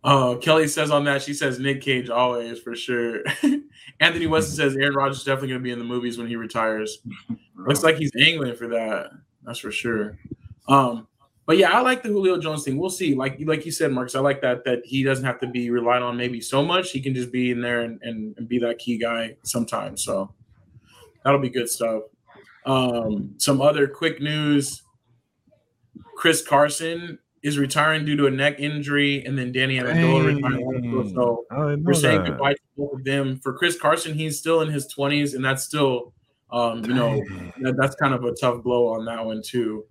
Uh, 0.03 0.37
Kelly 0.37 0.69
says 0.69 0.91
on 0.91 1.05
that, 1.05 1.23
she 1.23 1.33
says 1.33 1.59
Nick 1.59 1.81
Cage 1.81 2.11
always 2.11 2.61
for 2.61 2.75
sure. 2.77 3.23
Anthony 4.01 4.27
Weston 4.27 4.57
says 4.57 4.77
Aaron 4.77 4.95
Rodgers 4.95 5.19
is 5.19 5.25
definitely 5.25 5.49
going 5.49 5.61
to 5.61 5.65
be 5.65 5.71
in 5.71 5.79
the 5.79 5.85
movies 5.85 6.19
when 6.19 6.27
he 6.27 6.37
retires. 6.37 6.99
Looks 7.57 7.83
like 7.83 7.97
he's 7.97 8.13
angling 8.21 8.57
for 8.57 8.69
that. 8.69 9.11
That's 9.45 9.59
for 9.59 9.71
sure. 9.71 10.19
Um, 10.69 11.07
but 11.47 11.59
yeah, 11.59 11.71
I 11.71 11.81
like 11.81 12.03
the 12.03 12.09
Julio 12.09 12.39
Jones 12.39 12.65
thing. 12.65 12.79
We'll 12.79 12.91
see. 12.91 13.15
Like 13.15 13.39
like 13.41 13.67
you 13.67 13.73
said, 13.73 13.93
Marcus, 13.93 14.15
I 14.15 14.21
like 14.21 14.41
that 14.41 14.65
that 14.65 14.81
he 14.85 15.03
doesn't 15.03 15.25
have 15.25 15.41
to 15.41 15.47
be 15.47 15.71
relied 15.71 16.03
on 16.03 16.17
maybe 16.17 16.41
so 16.41 16.63
much. 16.65 16.91
He 16.91 17.01
can 17.01 17.15
just 17.15 17.31
be 17.31 17.51
in 17.51 17.61
there 17.61 17.83
and, 17.83 18.01
and, 18.03 18.35
and 18.39 18.49
be 18.49 18.59
that 18.61 18.79
key 18.79 18.99
guy 18.99 19.37
sometimes. 19.43 20.03
So 20.03 20.33
that'll 21.23 21.41
be 21.41 21.51
good 21.51 21.69
stuff. 21.69 22.05
Um, 22.65 23.35
some 23.37 23.61
other 23.61 23.87
quick 23.87 24.21
news. 24.21 24.83
Chris 26.17 26.47
Carson 26.47 27.19
is 27.45 27.59
retiring 27.59 28.07
due 28.07 28.17
to 28.17 28.27
a 28.27 28.31
neck 28.31 28.59
injury, 28.59 29.23
and 29.25 29.39
then 29.39 29.53
Danny 29.53 29.79
Amendola 29.79 30.35
retiring. 30.35 31.13
So 31.15 31.45
we're 31.83 31.93
saying 31.93 32.23
that. 32.23 32.31
goodbye 32.31 32.55
to 32.55 32.61
both 32.77 32.95
of 32.95 33.05
them. 33.05 33.39
For 33.43 33.53
Chris 33.53 33.79
Carson, 33.79 34.15
he's 34.15 34.39
still 34.39 34.63
in 34.63 34.71
his 34.71 34.87
twenties, 34.87 35.35
and 35.35 35.45
that's 35.45 35.63
still, 35.63 36.15
um, 36.51 36.83
you 36.87 36.95
know, 36.95 37.23
that, 37.61 37.77
that's 37.79 37.95
kind 37.97 38.15
of 38.15 38.25
a 38.25 38.33
tough 38.33 38.63
blow 38.65 38.89
on 38.89 39.05
that 39.05 39.25
one 39.25 39.43
too. 39.43 39.85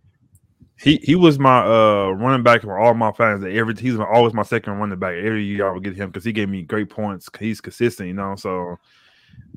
He 0.81 0.97
he 1.03 1.13
was 1.13 1.37
my 1.37 1.59
uh 1.59 2.09
running 2.09 2.41
back 2.41 2.63
for 2.63 2.79
all 2.79 2.95
my 2.95 3.11
fans. 3.11 3.45
Every 3.45 3.75
he's 3.75 3.99
always 3.99 4.33
my 4.33 4.41
second 4.41 4.73
running 4.79 4.97
back. 4.97 5.13
Every 5.13 5.45
year 5.45 5.69
I 5.69 5.71
would 5.71 5.83
get 5.83 5.95
him 5.95 6.09
because 6.09 6.25
he 6.25 6.33
gave 6.33 6.49
me 6.49 6.63
great 6.63 6.89
points. 6.89 7.29
He's 7.39 7.61
consistent, 7.61 8.07
you 8.07 8.15
know. 8.15 8.35
So, 8.35 8.77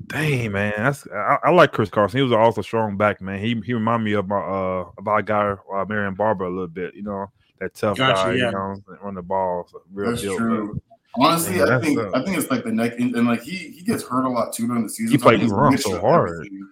dang 0.09 0.53
man, 0.53 0.75
that's 0.77 1.09
I, 1.09 1.39
I, 1.45 1.51
like 1.51 1.73
Chris 1.73 1.89
Carson. 1.89 2.19
He 2.19 2.23
was 2.23 2.33
also 2.33 2.61
strong 2.61 2.99
back 2.99 3.23
man. 3.23 3.39
He 3.41 3.59
he 3.65 3.73
reminded 3.73 4.05
me 4.05 4.13
of 4.13 4.29
my 4.29 4.37
uh 4.37 4.85
about 4.99 5.21
a 5.21 5.23
guy 5.23 5.55
uh, 5.75 5.85
Marion 5.89 6.15
Barber 6.15 6.45
a 6.45 6.51
little 6.51 6.69
bit, 6.69 6.95
you 6.95 7.03
know 7.03 7.31
that 7.61 7.75
tough 7.75 7.97
gotcha, 7.97 8.15
guy, 8.15 8.35
yeah. 8.35 8.47
you 8.47 8.53
know, 8.53 8.77
run 9.03 9.15
the 9.15 9.23
ball. 9.23 9.67
So 9.71 9.83
real 9.93 10.11
That's 10.11 10.23
deal, 10.23 10.37
true. 10.37 10.81
Honestly, 11.19 11.57
yeah, 11.57 11.77
I 11.77 11.81
think 11.81 11.99
uh, 11.99 12.11
I 12.15 12.23
think 12.23 12.37
it's 12.37 12.51
like 12.51 12.65
the 12.65 12.73
neck 12.73 12.99
and, 12.99 13.15
and, 13.17 13.27
like 13.27 13.43
he 13.43 13.71
he 13.71 13.83
gets 13.83 14.07
hurt 14.07 14.25
a 14.25 14.29
lot 14.29 14.53
too 14.53 14.67
during 14.67 14.83
the 14.83 14.89
season. 14.89 15.13
He 15.13 15.19
played 15.19 15.43
run 15.51 15.79
so 15.79 15.99
hard. 16.01 16.31
Everything. 16.31 16.69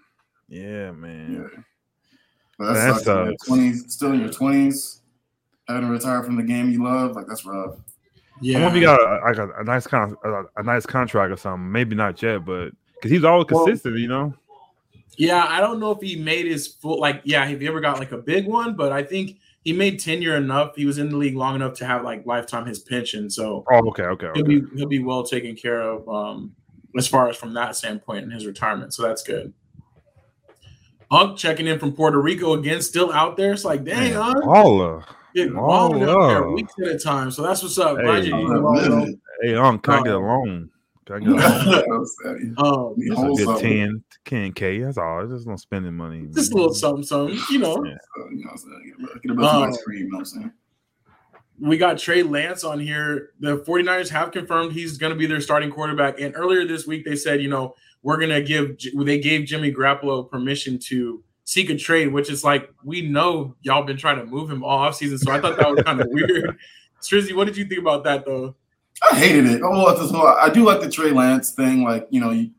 Yeah, 0.49 0.91
man. 0.93 1.51
Yeah. 1.55 1.63
But 2.59 2.75
that's, 2.75 3.05
that's 3.05 3.07
in 3.07 3.37
twenties, 3.47 3.93
still 3.93 4.13
in 4.13 4.21
your 4.21 4.31
twenties, 4.31 5.01
having 5.67 5.87
to 5.87 5.93
retire 5.93 6.23
from 6.23 6.37
the 6.37 6.43
game 6.43 6.71
you 6.71 6.85
love, 6.85 7.17
like 7.17 7.27
that's 7.27 7.45
rough. 7.45 7.77
Yeah, 8.41 8.59
I 8.59 8.63
wonder 8.63 8.77
if 8.77 8.81
you 8.83 8.87
got 8.87 9.01
a, 9.01 9.25
like 9.25 9.39
a, 9.39 9.61
a 9.61 9.65
nice 9.65 9.87
con- 9.87 10.17
a, 10.25 10.61
a, 10.61 10.63
nice 10.63 10.85
contract 10.85 11.33
or 11.33 11.37
something. 11.37 11.71
Maybe 11.71 11.95
not 11.95 12.21
yet, 12.23 12.45
but 12.45 12.71
because 12.95 13.11
he's 13.11 13.25
always 13.25 13.47
consistent, 13.47 13.95
well, 13.95 14.01
you 14.01 14.09
know. 14.09 14.35
Yeah, 15.17 15.47
I 15.49 15.61
don't 15.61 15.79
know 15.79 15.93
if 15.93 16.01
he 16.01 16.17
made 16.17 16.47
his 16.47 16.67
full 16.67 17.01
like. 17.01 17.23
Yeah, 17.25 17.45
have 17.45 17.63
you 17.63 17.69
ever 17.69 17.81
got 17.81 17.99
like 17.99 18.13
a 18.13 18.19
big 18.19 18.47
one? 18.47 18.75
But 18.75 18.93
I 18.93 19.03
think 19.03 19.39
he 19.65 19.73
made 19.73 19.99
tenure 19.99 20.37
enough. 20.37 20.77
He 20.77 20.85
was 20.85 20.99
in 20.99 21.09
the 21.09 21.17
league 21.17 21.37
long 21.37 21.55
enough 21.55 21.75
to 21.79 21.87
have 21.87 22.05
like 22.05 22.27
lifetime 22.27 22.67
his 22.67 22.79
pension. 22.79 23.31
So 23.31 23.65
oh, 23.71 23.89
okay, 23.89 24.05
okay, 24.05 24.31
he'll 24.35 24.45
be 24.45 24.63
he'll 24.77 24.87
be 24.87 25.03
well 25.03 25.25
taken 25.25 25.57
care 25.57 25.81
of 25.81 26.09
um, 26.09 26.55
as 26.97 27.09
far 27.09 27.29
as 27.29 27.37
from 27.37 27.55
that 27.55 27.75
standpoint 27.75 28.25
in 28.25 28.31
his 28.31 28.47
retirement. 28.47 28.93
So 28.93 29.03
that's 29.03 29.23
good. 29.23 29.53
Unc 31.11 31.39
checking 31.39 31.67
in 31.67 31.79
from 31.79 31.93
Puerto 31.93 32.21
Rico 32.21 32.55
again, 32.55 32.83
still 32.83 33.13
out 33.13 33.37
there. 33.37 33.53
It's 33.53 33.65
like, 33.65 33.85
dang, 33.85 34.17
Unc. 34.17 34.37
Baller. 34.45 35.05
Getting 35.35 35.55
balling 35.55 36.03
out 36.03 36.29
there 36.29 36.49
weeks 36.49 36.73
at 36.81 36.89
a 36.89 36.99
time. 36.99 37.31
So 37.31 37.43
that's 37.43 37.63
what's 37.63 37.79
up. 37.79 37.97
Glad 37.97 38.25
Hey, 38.25 38.31
you 38.31 39.17
Hey, 39.43 39.55
Unc, 39.55 39.83
can 39.83 39.95
I 39.95 40.03
get 40.03 40.13
a 40.13 40.17
Um, 40.17 40.23
loan? 40.23 40.71
Can 41.07 41.17
I 41.17 41.19
get 41.21 41.29
a 42.59 42.61
um, 42.61 42.95
a 42.97 43.35
good 43.37 43.39
something. 43.45 44.03
10, 44.25 44.53
10K. 44.53 44.85
That's 44.85 44.99
all. 44.99 45.23
It's 45.23 45.33
just 45.33 45.47
no 45.47 45.57
spending 45.57 45.95
money. 45.95 46.27
just 46.33 46.53
a 46.53 46.57
little 46.57 46.75
something, 46.75 47.05
something, 47.05 47.39
you 47.51 47.59
know. 47.59 47.85
Yeah. 47.85 47.97
So, 48.17 48.29
you 48.31 48.37
know 48.37 48.43
what 48.45 48.53
I'm 48.53 48.59
saying? 48.59 48.95
Get 48.99 49.11
a- 49.17 49.21
Get 49.21 49.31
a 49.31 49.35
of 49.35 49.45
Um, 49.45 49.63
ice 49.71 49.83
cream, 49.83 49.99
you 49.99 50.05
know 50.11 50.17
what 50.17 50.21
I'm 50.21 50.25
saying? 50.27 50.53
we 51.61 51.79
got 51.79 51.99
Trey 51.99 52.23
Lance 52.23 52.65
on 52.65 52.81
here. 52.81 53.31
The 53.41 53.59
49ers 53.59 54.09
have 54.11 54.33
confirmed 54.33 54.73
he's 54.73 54.99
going 54.99 55.13
to 55.13 55.19
be 55.19 55.27
their 55.27 55.41
starting 55.41 55.71
quarterback. 55.71 56.21
And 56.21 56.35
earlier 56.37 56.67
this 56.67 56.87
week, 56.87 57.05
they 57.05 57.15
said, 57.17 57.41
you 57.41 57.49
know, 57.49 57.75
we're 58.03 58.17
going 58.17 58.31
to 58.31 58.43
give, 58.43 58.77
they 59.07 59.19
gave 59.21 59.47
Jimmy 59.47 59.73
Garoppolo 59.73 60.29
permission 60.29 60.79
to 60.81 61.23
seek 61.45 61.71
a 61.71 61.77
trade, 61.77 62.13
which 62.13 62.29
is 62.29 62.43
like, 62.43 62.71
we 62.83 63.03
know 63.03 63.55
y'all 63.63 63.85
been 63.85 63.97
trying 63.97 64.19
to 64.19 64.27
move 64.27 64.51
him 64.51 64.65
all 64.65 64.91
offseason. 64.91 65.19
So 65.19 65.31
I 65.31 65.41
thought 65.41 65.57
that 65.59 65.71
was 65.71 65.83
kind 65.85 66.01
of 66.01 66.09
weird. 66.11 66.59
Strizzy, 67.01 67.35
what 67.35 67.47
did 67.47 67.57
you 67.57 67.67
think 67.67 67.81
about 67.81 68.03
that, 68.05 68.25
though? 68.27 68.57
I 69.03 69.17
hated 69.19 69.47
it. 69.47 69.61
Oh, 69.63 69.95
this- 70.01 70.13
well, 70.13 70.37
I 70.41 70.49
do 70.51 70.65
like 70.65 70.81
the 70.81 70.91
Trey 70.91 71.11
Lance 71.11 71.51
thing. 71.51 71.83
Like, 71.85 72.07
you 72.11 72.21
know, 72.21 72.31
you, 72.31 72.51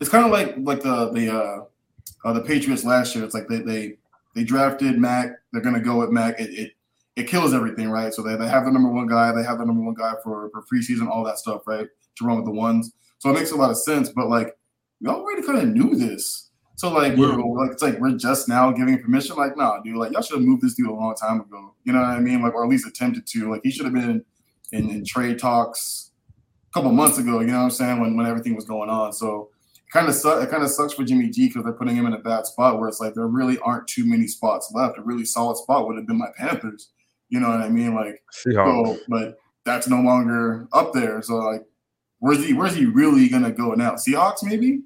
it's 0.00 0.10
kind 0.10 0.24
of 0.24 0.30
like 0.30 0.54
like 0.58 0.82
the 0.82 1.10
the 1.12 1.28
uh, 1.30 1.64
uh, 2.24 2.32
the 2.32 2.40
Patriots 2.40 2.84
last 2.84 3.14
year. 3.14 3.24
It's 3.24 3.34
like 3.34 3.48
they 3.48 3.58
they 3.58 3.98
they 4.34 4.44
drafted 4.44 4.98
Mac. 4.98 5.30
They're 5.52 5.62
gonna 5.62 5.80
go 5.80 5.98
with 5.98 6.10
Mac. 6.10 6.40
It 6.40 6.50
it, 6.50 6.72
it 7.16 7.24
kills 7.26 7.52
everything, 7.52 7.90
right? 7.90 8.14
So 8.14 8.22
they, 8.22 8.36
they 8.36 8.48
have 8.48 8.64
the 8.64 8.70
number 8.70 8.88
one 8.90 9.06
guy. 9.06 9.32
They 9.32 9.42
have 9.42 9.58
the 9.58 9.66
number 9.66 9.82
one 9.82 9.94
guy 9.94 10.14
for 10.22 10.48
for 10.50 10.62
preseason, 10.62 11.08
all 11.08 11.24
that 11.24 11.38
stuff, 11.38 11.66
right? 11.66 11.88
To 12.16 12.24
run 12.24 12.36
with 12.36 12.46
the 12.46 12.52
ones. 12.52 12.92
So 13.18 13.28
it 13.30 13.34
makes 13.34 13.50
a 13.50 13.56
lot 13.56 13.70
of 13.70 13.76
sense. 13.76 14.08
But 14.08 14.28
like, 14.28 14.56
we 15.00 15.08
already 15.08 15.42
kind 15.42 15.58
of 15.58 15.68
knew 15.68 15.96
this. 15.96 16.50
So 16.76 16.90
like 16.90 17.14
we're 17.16 17.36
like 17.36 17.72
it's 17.72 17.82
like 17.82 17.98
we're 17.98 18.16
just 18.16 18.48
now 18.48 18.70
giving 18.70 19.02
permission. 19.02 19.36
Like, 19.36 19.54
nah, 19.56 19.80
dude, 19.80 19.96
like 19.96 20.12
y'all 20.12 20.22
should 20.22 20.38
have 20.38 20.46
moved 20.46 20.62
this 20.62 20.74
dude 20.74 20.88
a 20.88 20.92
long 20.94 21.14
time 21.14 21.40
ago. 21.42 21.74
You 21.84 21.92
know 21.92 22.00
what 22.00 22.08
I 22.08 22.20
mean? 22.20 22.40
Like, 22.40 22.54
or 22.54 22.64
at 22.64 22.70
least 22.70 22.86
attempted 22.86 23.26
to. 23.26 23.50
Like 23.50 23.60
he 23.64 23.70
should 23.70 23.84
have 23.84 23.92
been 23.92 24.24
in, 24.72 24.90
in 24.90 25.04
trade 25.04 25.38
talks 25.38 26.12
a 26.70 26.72
couple 26.74 26.92
months 26.92 27.18
ago. 27.18 27.40
You 27.40 27.48
know 27.48 27.58
what 27.58 27.64
I'm 27.64 27.70
saying? 27.70 28.00
When 28.00 28.16
when 28.16 28.26
everything 28.26 28.54
was 28.54 28.64
going 28.64 28.90
on. 28.90 29.12
So 29.12 29.50
it 29.74 29.92
kind 29.92 30.08
of 30.08 30.14
su- 30.14 30.40
it 30.40 30.50
kind 30.50 30.62
of 30.62 30.70
sucks 30.70 30.94
for 30.94 31.04
Jimmy 31.04 31.28
G 31.28 31.48
because 31.48 31.64
they're 31.64 31.72
putting 31.72 31.96
him 31.96 32.06
in 32.06 32.12
a 32.12 32.18
bad 32.18 32.46
spot 32.46 32.78
where 32.78 32.88
it's 32.88 33.00
like 33.00 33.14
there 33.14 33.26
really 33.26 33.58
aren't 33.58 33.88
too 33.88 34.06
many 34.06 34.26
spots 34.26 34.70
left. 34.74 34.98
A 34.98 35.02
really 35.02 35.24
solid 35.24 35.56
spot 35.56 35.86
would 35.86 35.96
have 35.96 36.06
been 36.06 36.18
my 36.18 36.30
Panthers. 36.36 36.90
You 37.28 37.40
know 37.40 37.48
what 37.48 37.60
I 37.60 37.68
mean? 37.68 37.94
Like 37.94 38.20
so, 38.30 38.98
but 39.08 39.36
that's 39.64 39.88
no 39.88 40.00
longer 40.00 40.66
up 40.72 40.92
there. 40.92 41.22
So 41.22 41.36
like, 41.36 41.64
where's 42.18 42.44
he? 42.44 42.52
Where's 42.52 42.74
he 42.74 42.86
really 42.86 43.28
gonna 43.28 43.52
go 43.52 43.74
now? 43.74 43.92
Seahawks 43.92 44.42
maybe? 44.42 44.82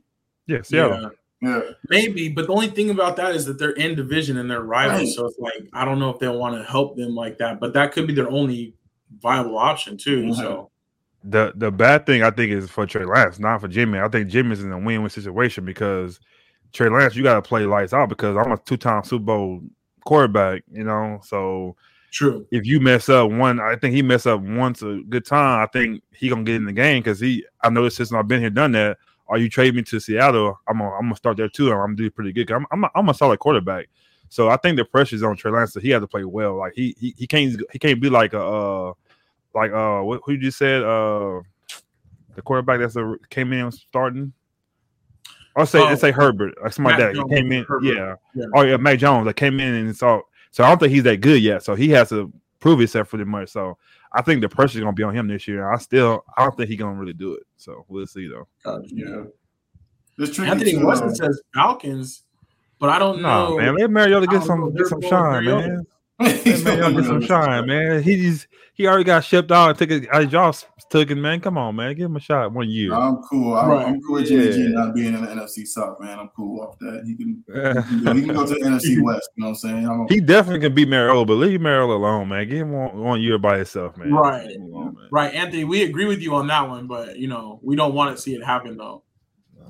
Yes. 0.47 0.71
Yeah, 0.71 0.88
Seattle. 0.88 1.11
Yeah. 1.41 1.61
Maybe, 1.91 2.31
but 2.31 2.47
the 2.47 2.53
only 2.55 2.69
thing 2.69 2.88
about 2.88 3.17
that 3.17 3.35
is 3.35 3.45
that 3.45 3.59
they're 3.59 3.73
in 3.73 3.95
division 3.95 4.38
and 4.38 4.50
they're 4.50 4.62
rivals. 4.62 5.00
Right. 5.00 5.09
So 5.09 5.26
it's 5.26 5.38
like 5.38 5.69
I 5.75 5.85
don't 5.85 5.99
know 5.99 6.11
if 6.11 6.19
they'll 6.19 6.38
want 6.38 6.57
to 6.57 6.64
help 6.64 6.97
them 6.97 7.14
like 7.14 7.38
that, 7.38 7.61
but 7.61 7.75
that 7.75 7.93
could 7.93 8.07
be 8.07 8.14
their 8.14 8.31
only 8.31 8.75
viable 9.23 9.59
option 9.59 9.97
too. 9.97 10.25
Mhm. 10.25 10.35
So 10.37 10.71
The 11.25 11.52
the 11.56 11.71
bad 11.71 12.04
thing 12.06 12.23
I 12.23 12.30
think 12.30 12.52
is 12.52 12.68
for 12.71 12.87
Trey 12.87 13.04
Lance, 13.04 13.38
not 13.38 13.61
for 13.61 13.68
Jimmy. 13.68 13.99
I 13.99 14.09
think 14.09 14.28
Jimmy's 14.28 14.62
in 14.62 14.73
a 14.73 14.78
win-win 14.78 15.09
situation 15.11 15.64
because 15.64 16.21
Trey 16.73 16.88
Lance, 16.90 17.16
you 17.16 17.23
got 17.23 17.35
to 17.35 17.42
play 17.42 17.64
lights 17.64 17.92
out 17.94 18.09
because 18.09 18.37
I'm 18.37 18.52
a 18.52 18.59
two-time 18.59 19.04
Super 19.04 19.25
Bowl 19.25 19.62
quarterback. 20.04 20.64
You 20.71 20.85
know, 20.85 21.21
so 21.25 21.76
true. 22.12 22.47
if 22.50 22.66
you 22.66 22.78
mess 22.80 23.09
up 23.09 23.30
one, 23.30 23.59
I 23.61 23.76
think 23.76 23.94
he 23.94 24.02
messed 24.02 24.26
up 24.26 24.40
once 24.42 24.83
a 24.83 25.00
good 25.09 25.25
time. 25.25 25.62
I 25.62 25.66
think 25.66 26.02
he 26.12 26.28
gonna 26.28 26.42
get 26.42 26.56
in 26.56 26.66
the 26.66 26.73
game 26.73 27.02
because 27.02 27.21
he. 27.21 27.44
I 27.62 27.71
know 27.71 27.88
since 27.88 28.12
I've 28.12 28.28
been 28.28 28.40
here, 28.40 28.50
done 28.50 28.73
that. 28.73 28.99
Are 29.26 29.38
you 29.38 29.49
trade 29.49 29.75
me 29.75 29.83
to 29.85 29.99
Seattle, 30.00 30.61
I'm 30.68 30.78
gonna, 30.78 30.90
I'm 30.97 31.02
gonna 31.04 31.16
start 31.16 31.38
there 31.38 31.49
too. 31.49 31.71
and 31.73 31.75
I'm 31.80 31.87
gonna 31.87 31.97
do 31.97 32.11
pretty 32.11 32.30
good. 32.35 32.50
I'm, 32.50 32.66
I'm, 32.71 32.85
a, 32.85 32.90
I'm 32.94 33.09
a 33.09 33.14
solid 33.14 33.39
quarterback. 33.39 33.89
So 34.28 34.50
I 34.50 34.58
think 34.58 34.76
the 34.76 34.84
pressure's 34.84 35.23
on 35.23 35.36
Trey 35.36 35.50
Lance. 35.50 35.73
So 35.73 35.80
he 35.80 35.89
has 35.91 36.02
to 36.02 36.06
play 36.06 36.25
well. 36.25 36.58
Like 36.58 36.75
he 36.75 36.95
he, 37.00 37.15
he 37.17 37.26
can't 37.26 37.56
he 37.73 37.78
can't 37.78 38.02
be 38.02 38.10
like 38.10 38.34
a 38.34 38.43
uh 38.45 38.93
like 39.54 39.73
uh 39.73 40.00
what 40.00 40.21
who 40.25 40.32
you 40.32 40.38
just 40.38 40.58
said 40.58 40.82
uh 40.82 41.40
the 42.34 42.43
quarterback 42.43 42.80
that's 42.80 42.97
a, 42.97 43.14
came 43.30 43.52
in 43.52 43.71
starting. 43.71 44.32
I'll 45.56 45.67
say 45.67 45.80
Oh, 45.80 45.84
let's 45.84 46.00
say 46.00 46.10
Herbert 46.10 46.54
or 46.60 46.71
something 46.71 46.90
like 46.90 46.99
Mac 46.99 47.08
that. 47.12 47.14
Jones, 47.14 47.30
He 47.30 47.36
came 47.36 47.52
in, 47.52 47.67
yeah. 47.82 48.17
Yeah. 48.34 48.45
Oh 48.56 48.62
yeah, 48.62 48.76
Mac 48.76 48.99
Jones 48.99 49.26
that 49.26 49.34
came 49.34 49.60
in 49.60 49.73
and 49.73 49.97
saw. 49.97 50.21
So 50.50 50.64
I 50.64 50.69
don't 50.69 50.78
think 50.80 50.93
he's 50.93 51.04
that 51.04 51.21
good 51.21 51.40
yet. 51.43 51.62
So 51.62 51.75
he 51.76 51.90
has 51.90 52.08
to 52.08 52.32
prove 52.58 52.78
himself 52.80 53.10
pretty 53.10 53.25
much. 53.25 53.50
So 53.50 53.78
I 54.12 54.23
think 54.23 54.40
the 54.40 54.49
pressure's 54.49 54.80
gonna 54.80 54.93
be 54.93 55.02
on 55.04 55.14
him 55.14 55.28
this 55.28 55.47
year. 55.47 55.71
I 55.73 55.78
still 55.78 56.25
I 56.36 56.43
don't 56.45 56.56
think 56.56 56.71
he's 56.71 56.78
gonna 56.78 56.99
really 56.99 57.12
do 57.12 57.34
it. 57.34 57.45
So 57.56 57.84
we'll 57.88 58.06
see 58.06 58.28
though. 58.28 58.49
Yeah. 58.86 59.25
It's 60.19 60.34
tricky 60.34 60.50
Anthony 60.50 60.73
too, 60.73 60.86
Weston 60.86 61.08
uh, 61.10 61.14
says 61.14 61.40
Falcons, 61.54 62.23
but 62.80 62.88
I 62.90 62.99
don't 62.99 63.21
No 63.23 63.50
know. 63.50 63.56
man, 63.58 63.76
let 63.76 63.90
Mariota 63.90 64.26
get 64.26 64.43
some 64.43 64.73
get 64.75 64.86
some 64.86 65.00
shine, 65.02 65.45
Mariota. 65.45 65.69
man. 65.69 65.86
Let 66.21 66.65
Mariota 66.65 66.93
get 66.95 67.05
some 67.05 67.23
shine, 67.23 67.67
man. 67.67 68.03
He's 68.03 68.47
he 68.75 68.87
already 68.87 69.05
got 69.05 69.25
shipped 69.25 69.53
out 69.53 69.71
and 69.71 69.79
took 69.79 69.91
it. 69.91 70.09
Uh, 70.13 70.21
y'all 70.21 70.55
took 70.91 71.11
it, 71.11 71.15
man. 71.15 71.41
Come 71.41 71.59
on, 71.59 71.77
man. 71.77 71.95
Give 71.95 72.07
him 72.07 72.17
a 72.17 72.21
shot 72.21 72.53
one 72.53 72.69
year. 72.69 72.93
I'm 72.93 73.17
cool. 73.23 73.55
I'm, 73.55 73.69
Right. 73.69 73.87
I'm 73.87 74.00
cool 74.03 74.17
with 74.17 74.27
Jimmy 74.27 74.53
G 74.53 74.69
not 74.69 74.95
being 74.95 75.15
in 75.15 75.23
the 75.23 75.29
NFC 75.29 75.67
South, 75.67 75.99
man. 76.00 76.19
I'm 76.19 76.29
cool 76.37 76.61
off 76.61 76.79
that. 76.81 77.03
He 77.05 77.17
can, 77.17 77.45
he 77.49 77.53
can, 77.53 78.05
go, 78.05 78.15
he 78.15 78.23
can 78.23 78.35
go 78.35 78.47
to 78.47 78.55
the 78.55 78.61
NFC 78.65 79.03
West. 79.03 79.31
You 79.37 79.43
know 79.43 79.47
what 79.47 79.49
I'm 79.49 79.55
saying? 79.55 79.87
I 79.87 79.89
don't, 79.89 80.13
He 80.13 80.21
definitely 80.21 80.61
can 80.61 80.75
beat 80.75 80.89
Mariota, 80.89 81.25
but 81.25 81.35
leave 81.35 81.61
Mariota 81.61 81.93
alone, 81.93 82.29
man. 82.29 82.49
Give 82.49 82.59
him 82.59 82.73
one, 82.73 82.97
one 82.97 83.21
year 83.21 83.39
by 83.39 83.57
himself, 83.59 83.97
man. 83.97 84.13
Right. 84.13 84.50
Him 84.50 84.63
alone, 84.63 84.95
man. 84.95 85.09
Right, 85.11 85.35
Anthony, 85.35 85.65
we 85.65 85.83
agree 85.83 86.07
with 86.07 86.21
you 86.21 86.35
on 86.35 86.47
that 86.49 86.69
one, 86.69 86.87
but 86.87 87.17
you 87.17 87.29
know 87.29 87.61
we 87.63 87.77
don't 87.77 87.95
want 87.95 88.17
to 88.17 88.21
see 88.21 88.35
it 88.35 88.45
happen 88.45 88.77
though. 88.77 89.03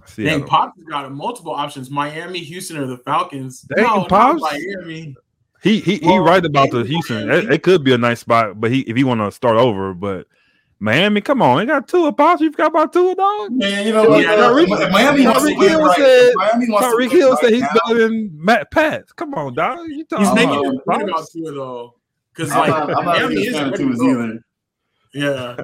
Seattle. 0.06 0.40
Dang, 0.40 0.48
Pop's 0.48 0.82
got 0.84 1.10
multiple 1.12 1.52
options: 1.52 1.90
Miami, 1.90 2.38
Houston, 2.40 2.76
or 2.76 2.86
the 2.86 2.98
Falcons. 2.98 3.62
Dang, 3.62 3.84
no, 3.84 3.96
not 4.00 4.08
Pops. 4.08 4.40
Miami. 4.40 5.14
He 5.64 5.80
he 5.80 5.96
he 5.96 6.18
right 6.18 6.44
about 6.44 6.70
the 6.70 6.78
maybe 6.78 6.90
Houston. 6.90 7.30
It, 7.30 7.50
it 7.50 7.62
could 7.62 7.82
be 7.82 7.94
a 7.94 7.98
nice 7.98 8.20
spot, 8.20 8.60
but 8.60 8.70
he 8.70 8.80
if 8.80 8.94
he 8.96 9.02
want 9.02 9.20
to 9.22 9.32
start 9.32 9.56
over, 9.56 9.94
but 9.94 10.26
Miami, 10.78 11.22
come 11.22 11.40
on, 11.40 11.56
they 11.56 11.64
got 11.64 11.88
two 11.88 12.12
pops. 12.12 12.42
You've 12.42 12.54
got 12.56 12.66
about 12.66 12.92
two 12.92 13.14
dog. 13.14 13.52
man, 13.52 13.86
you 13.86 13.94
know 13.94 14.06
what? 14.10 14.22
Yeah, 14.22 14.32
uh, 14.32 14.50
Tyreek- 14.50 14.84
if 14.86 14.92
Miami 14.92 15.22
Tyreek 15.24 15.66
Hill 15.66 15.80
right. 15.80 15.96
said- 15.96 16.32
Miami 16.34 16.68
wants 16.70 16.88
Tyreek 16.88 16.98
win 17.08 17.10
Hill 17.10 17.30
right 17.30 17.40
said 17.40 17.52
he's 17.54 17.62
now, 17.62 17.68
better 17.86 18.00
than 18.08 18.30
Matt 18.34 18.70
Pat. 18.70 19.04
Come 19.16 19.32
on, 19.32 19.54
dog. 19.54 19.88
You 19.88 20.04
talking 20.04 20.34
making 20.34 20.50
a 20.50 20.68
about 20.68 20.84
point 20.84 21.02
about 21.04 21.16
Pops? 21.16 21.32
Tua 21.32 21.52
though, 21.52 21.94
because 22.34 22.52
I'm 22.52 22.58
like 22.58 22.68
not, 22.68 22.98
I'm 22.98 23.04
not 23.06 23.22
a 23.22 23.28
huge 23.28 23.46
is 23.46 23.54
fan 23.54 23.64
of 23.66 23.70
ready 23.72 23.84
to 23.84 23.88
Tua's 23.88 23.98
go. 24.00 24.10
either. 24.10 24.44
Yeah, 25.14 25.56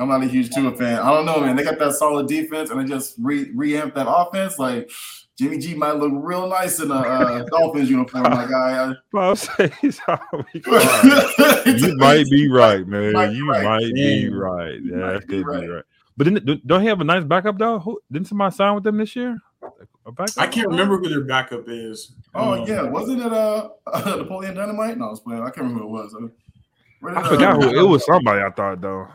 I'm 0.00 0.08
not 0.08 0.22
a 0.24 0.26
huge 0.26 0.50
Tua 0.52 0.74
fan. 0.76 0.98
I 0.98 1.10
don't 1.12 1.26
know, 1.26 1.40
man. 1.40 1.54
They 1.54 1.62
got 1.62 1.78
that 1.78 1.92
solid 1.92 2.26
defense, 2.26 2.70
and 2.70 2.80
they 2.80 2.84
just 2.92 3.14
re 3.20 3.52
reamp 3.54 3.94
that 3.94 4.08
offense. 4.10 4.58
Like 4.58 4.90
Jimmy 5.38 5.58
G 5.58 5.74
might 5.74 5.92
look 5.92 6.10
real 6.14 6.48
nice 6.48 6.80
in 6.80 6.90
a 6.90 6.94
uh, 6.94 7.44
Dolphins 7.44 7.88
uniform. 7.88 8.24
My 8.24 8.44
guy, 8.44 8.92
Pops 9.12 9.48
said 9.56 9.72
he's 9.80 10.00
already 10.08 10.62
right. 10.66 11.62
You 11.66 11.96
might 11.96 12.26
be 12.28 12.48
right, 12.50 12.84
man. 12.86 13.12
Might 13.12 13.30
be 13.30 13.36
you 13.36 13.48
right. 13.48 13.62
might 13.62 13.94
be 13.94 14.24
Damn. 14.24 14.34
right. 14.34 14.80
You 14.82 14.90
Yeah, 14.90 14.96
might 14.96 15.12
that 15.12 15.28
be 15.28 15.36
could 15.36 15.46
right. 15.46 15.60
be 15.60 15.66
right. 15.68 15.84
But 16.16 16.24
didn't, 16.24 16.66
don't 16.66 16.80
he 16.82 16.88
have 16.88 17.00
a 17.00 17.04
nice 17.04 17.22
backup 17.22 17.56
though? 17.56 17.78
Who, 17.78 18.00
didn't 18.10 18.26
somebody 18.26 18.52
sign 18.56 18.74
with 18.74 18.82
them 18.82 18.96
this 18.96 19.14
year? 19.14 19.38
A 20.06 20.10
backup? 20.10 20.38
I 20.38 20.48
can't 20.48 20.66
remember 20.68 20.98
who 20.98 21.08
their 21.08 21.20
backup 21.20 21.64
is. 21.68 22.12
Oh 22.34 22.54
Um, 22.62 22.66
yeah, 22.68 22.82
wasn't 22.82 23.22
it 23.22 23.32
uh, 23.32 23.68
Napoleon 24.16 24.56
Dynamite? 24.56 24.98
No, 24.98 25.06
I 25.06 25.10
was 25.10 25.20
playing. 25.20 25.42
I 25.42 25.50
can't 25.50 25.58
remember 25.68 25.82
who 25.84 25.88
it 25.88 26.02
was. 26.02 26.16
Did, 26.18 27.16
I 27.16 27.28
forgot 27.28 27.62
uh, 27.62 27.68
who 27.68 27.78
it 27.78 27.88
was. 27.88 28.04
Somebody 28.04 28.42
I 28.42 28.50
thought 28.50 28.80
though. 28.80 29.06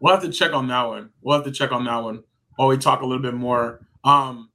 We'll 0.00 0.14
have 0.14 0.22
to 0.22 0.30
check 0.30 0.52
on 0.52 0.68
that 0.68 0.84
one. 0.84 1.10
We'll 1.22 1.36
have 1.36 1.44
to 1.44 1.50
check 1.50 1.72
on 1.72 1.84
that 1.86 1.96
one 2.04 2.22
while 2.54 2.68
we 2.68 2.78
talk 2.78 3.00
a 3.02 3.06
little 3.06 3.22
bit 3.22 3.34
more. 3.34 3.80
Um, 4.04 4.49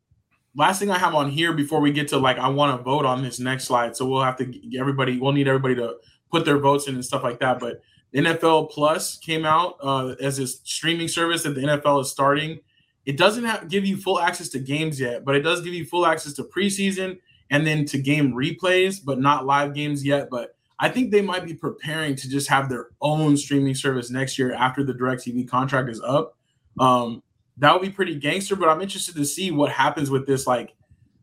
last 0.55 0.79
thing 0.79 0.89
I 0.89 0.97
have 0.97 1.13
on 1.13 1.29
here 1.29 1.53
before 1.53 1.81
we 1.81 1.91
get 1.91 2.07
to 2.09 2.17
like 2.17 2.37
I 2.37 2.47
want 2.47 2.77
to 2.77 2.83
vote 2.83 3.05
on 3.05 3.21
this 3.21 3.39
next 3.39 3.65
slide. 3.65 3.95
So 3.95 4.07
we'll 4.07 4.23
have 4.23 4.37
to 4.37 4.77
everybody. 4.77 5.19
We'll 5.19 5.33
need 5.33 5.47
everybody 5.47 5.75
to 5.75 5.95
put 6.31 6.45
their 6.45 6.57
votes 6.57 6.87
in 6.87 6.95
and 6.95 7.05
stuff 7.05 7.23
like 7.23 7.39
that. 7.39 7.59
But 7.59 7.81
NFL 8.13 8.71
Plus 8.71 9.17
came 9.17 9.45
out 9.45 9.77
uh, 9.81 10.15
as 10.21 10.39
a 10.39 10.47
streaming 10.47 11.07
service 11.07 11.43
that 11.43 11.55
the 11.55 11.61
NFL 11.61 12.01
is 12.01 12.09
starting. 12.09 12.59
It 13.05 13.17
doesn't 13.17 13.43
have, 13.43 13.69
give 13.69 13.85
you 13.85 13.97
full 13.97 14.19
access 14.19 14.49
to 14.49 14.59
games 14.59 14.99
yet, 14.99 15.25
but 15.25 15.35
it 15.35 15.41
does 15.41 15.61
give 15.61 15.73
you 15.73 15.85
full 15.85 16.05
access 16.05 16.33
to 16.33 16.43
preseason 16.43 17.19
and 17.51 17.67
then 17.67 17.85
to 17.85 17.99
game 17.99 18.33
replays, 18.33 18.99
but 19.03 19.19
not 19.19 19.45
live 19.45 19.73
games 19.73 20.03
yet. 20.03 20.29
But 20.31 20.55
I 20.79 20.89
think 20.89 21.11
they 21.11 21.21
might 21.21 21.45
be 21.45 21.53
preparing 21.53 22.15
to 22.15 22.29
just 22.29 22.49
have 22.49 22.69
their 22.69 22.87
own 23.01 23.37
streaming 23.37 23.75
service 23.75 24.09
next 24.09 24.39
year 24.39 24.53
after 24.53 24.83
the 24.83 24.93
DirecTV 24.93 25.47
contract 25.47 25.89
is 25.89 26.01
up. 26.01 26.35
Um, 26.79 27.21
that 27.57 27.73
would 27.73 27.81
be 27.81 27.89
pretty 27.89 28.15
gangster, 28.15 28.55
but 28.55 28.69
I'm 28.69 28.81
interested 28.81 29.15
to 29.15 29.25
see 29.25 29.51
what 29.51 29.71
happens 29.71 30.09
with 30.09 30.27
this. 30.27 30.45
Like, 30.45 30.73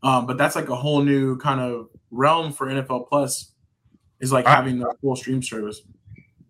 um, 0.03 0.27
but 0.27 0.39
that's 0.39 0.57
like 0.57 0.69
a 0.69 0.77
whole 0.77 1.03
new 1.03 1.37
kind 1.39 1.61
of 1.61 1.89
realm 2.11 2.53
for 2.53 2.67
NFL 2.67 3.09
Plus 3.09 3.53
is 4.21 4.33
like 4.33 4.47
I- 4.47 4.55
having 4.55 4.79
the 4.79 4.95
full 5.01 5.17
stream 5.17 5.43
service. 5.43 5.83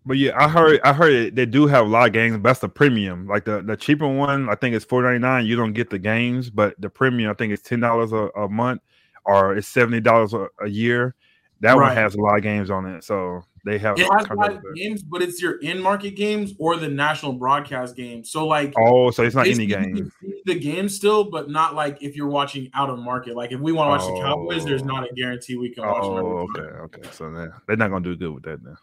But 0.05 0.17
yeah, 0.17 0.33
I 0.35 0.49
heard 0.49 0.81
I 0.83 0.91
heard 0.91 1.13
it, 1.13 1.35
they 1.35 1.45
do 1.45 1.65
have 1.67 1.85
a 1.85 1.89
lot 1.89 2.07
of 2.07 2.13
games, 2.13 2.35
but 2.35 2.43
that's 2.43 2.59
the 2.59 2.67
premium. 2.67 3.25
Like 3.25 3.45
the, 3.45 3.61
the 3.61 3.77
cheaper 3.77 4.05
one, 4.05 4.49
I 4.49 4.55
think 4.55 4.75
it's 4.75 4.83
four 4.83 5.01
ninety 5.01 5.19
nine. 5.19 5.45
You 5.45 5.55
don't 5.55 5.71
get 5.71 5.89
the 5.89 5.99
games, 5.99 6.49
but 6.49 6.75
the 6.77 6.89
premium, 6.89 7.31
I 7.31 7.33
think 7.35 7.53
it's 7.53 7.61
ten 7.61 7.79
dollars 7.79 8.11
a 8.11 8.49
month 8.49 8.81
or 9.25 9.55
it's 9.55 9.67
seventy 9.69 10.01
dollars 10.01 10.33
a 10.33 10.67
year. 10.67 11.15
That 11.61 11.77
one 11.77 11.95
has 11.95 12.15
a 12.15 12.19
lot 12.19 12.35
of 12.35 12.43
games 12.43 12.69
on 12.69 12.85
it. 12.85 13.05
So 13.05 13.45
they 13.65 13.77
have 13.77 13.97
it 13.97 14.07
has 14.11 14.29
live 14.29 14.59
games, 14.75 15.03
but 15.03 15.21
it's 15.21 15.41
your 15.41 15.59
in-market 15.59 16.15
games 16.15 16.53
or 16.59 16.75
the 16.75 16.89
national 16.89 17.33
broadcast 17.33 17.95
games. 17.95 18.29
So 18.29 18.45
like, 18.45 18.73
oh, 18.77 19.09
so 19.11 19.23
it's 19.23 19.35
not 19.35 19.47
any 19.47 19.65
game. 19.65 20.11
The 20.45 20.59
game 20.59 20.89
still, 20.89 21.23
but 21.23 21.49
not 21.49 21.73
like 21.73 22.01
if 22.01 22.15
you're 22.15 22.27
watching 22.27 22.69
out 22.73 22.89
of 22.89 22.99
market. 22.99 23.35
Like 23.35 23.53
if 23.53 23.61
we 23.61 23.71
want 23.71 23.87
to 23.87 23.91
watch 23.91 24.01
oh. 24.03 24.15
the 24.15 24.21
Cowboys, 24.21 24.65
there's 24.65 24.81
oh. 24.81 24.85
not 24.85 25.09
a 25.09 25.13
guarantee 25.13 25.55
we 25.55 25.69
can 25.69 25.85
watch. 25.85 26.03
Oh, 26.03 26.47
okay, 26.49 26.61
okay. 26.61 27.09
So 27.11 27.31
they're, 27.31 27.61
they're 27.67 27.77
not 27.77 27.89
gonna 27.89 28.03
do 28.03 28.15
good 28.17 28.33
with 28.33 28.43
that 28.43 28.61
now 28.63 28.77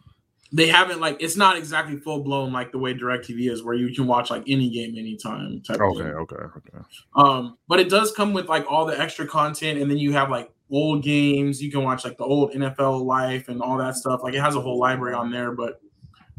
they 0.52 0.66
haven't 0.66 1.00
like 1.00 1.16
it's 1.20 1.36
not 1.36 1.56
exactly 1.56 1.96
full 1.96 2.22
blown 2.22 2.52
like 2.52 2.72
the 2.72 2.78
way 2.78 2.92
DirecTV 2.92 3.50
is, 3.50 3.62
where 3.62 3.74
you 3.74 3.94
can 3.94 4.06
watch 4.06 4.30
like 4.30 4.42
any 4.48 4.68
game 4.68 4.96
anytime. 4.96 5.60
Type 5.60 5.80
okay, 5.80 6.02
okay, 6.02 6.36
okay. 6.36 6.78
Um, 7.14 7.56
but 7.68 7.78
it 7.78 7.88
does 7.88 8.12
come 8.12 8.32
with 8.32 8.48
like 8.48 8.66
all 8.68 8.84
the 8.84 8.98
extra 8.98 9.26
content, 9.26 9.80
and 9.80 9.90
then 9.90 9.98
you 9.98 10.12
have 10.12 10.30
like 10.30 10.50
old 10.70 11.04
games. 11.04 11.62
You 11.62 11.70
can 11.70 11.84
watch 11.84 12.04
like 12.04 12.16
the 12.16 12.24
old 12.24 12.52
NFL 12.52 13.04
Life 13.04 13.48
and 13.48 13.62
all 13.62 13.78
that 13.78 13.94
stuff. 13.94 14.22
Like 14.22 14.34
it 14.34 14.40
has 14.40 14.56
a 14.56 14.60
whole 14.60 14.78
library 14.78 15.14
on 15.14 15.30
there. 15.30 15.52
But 15.52 15.80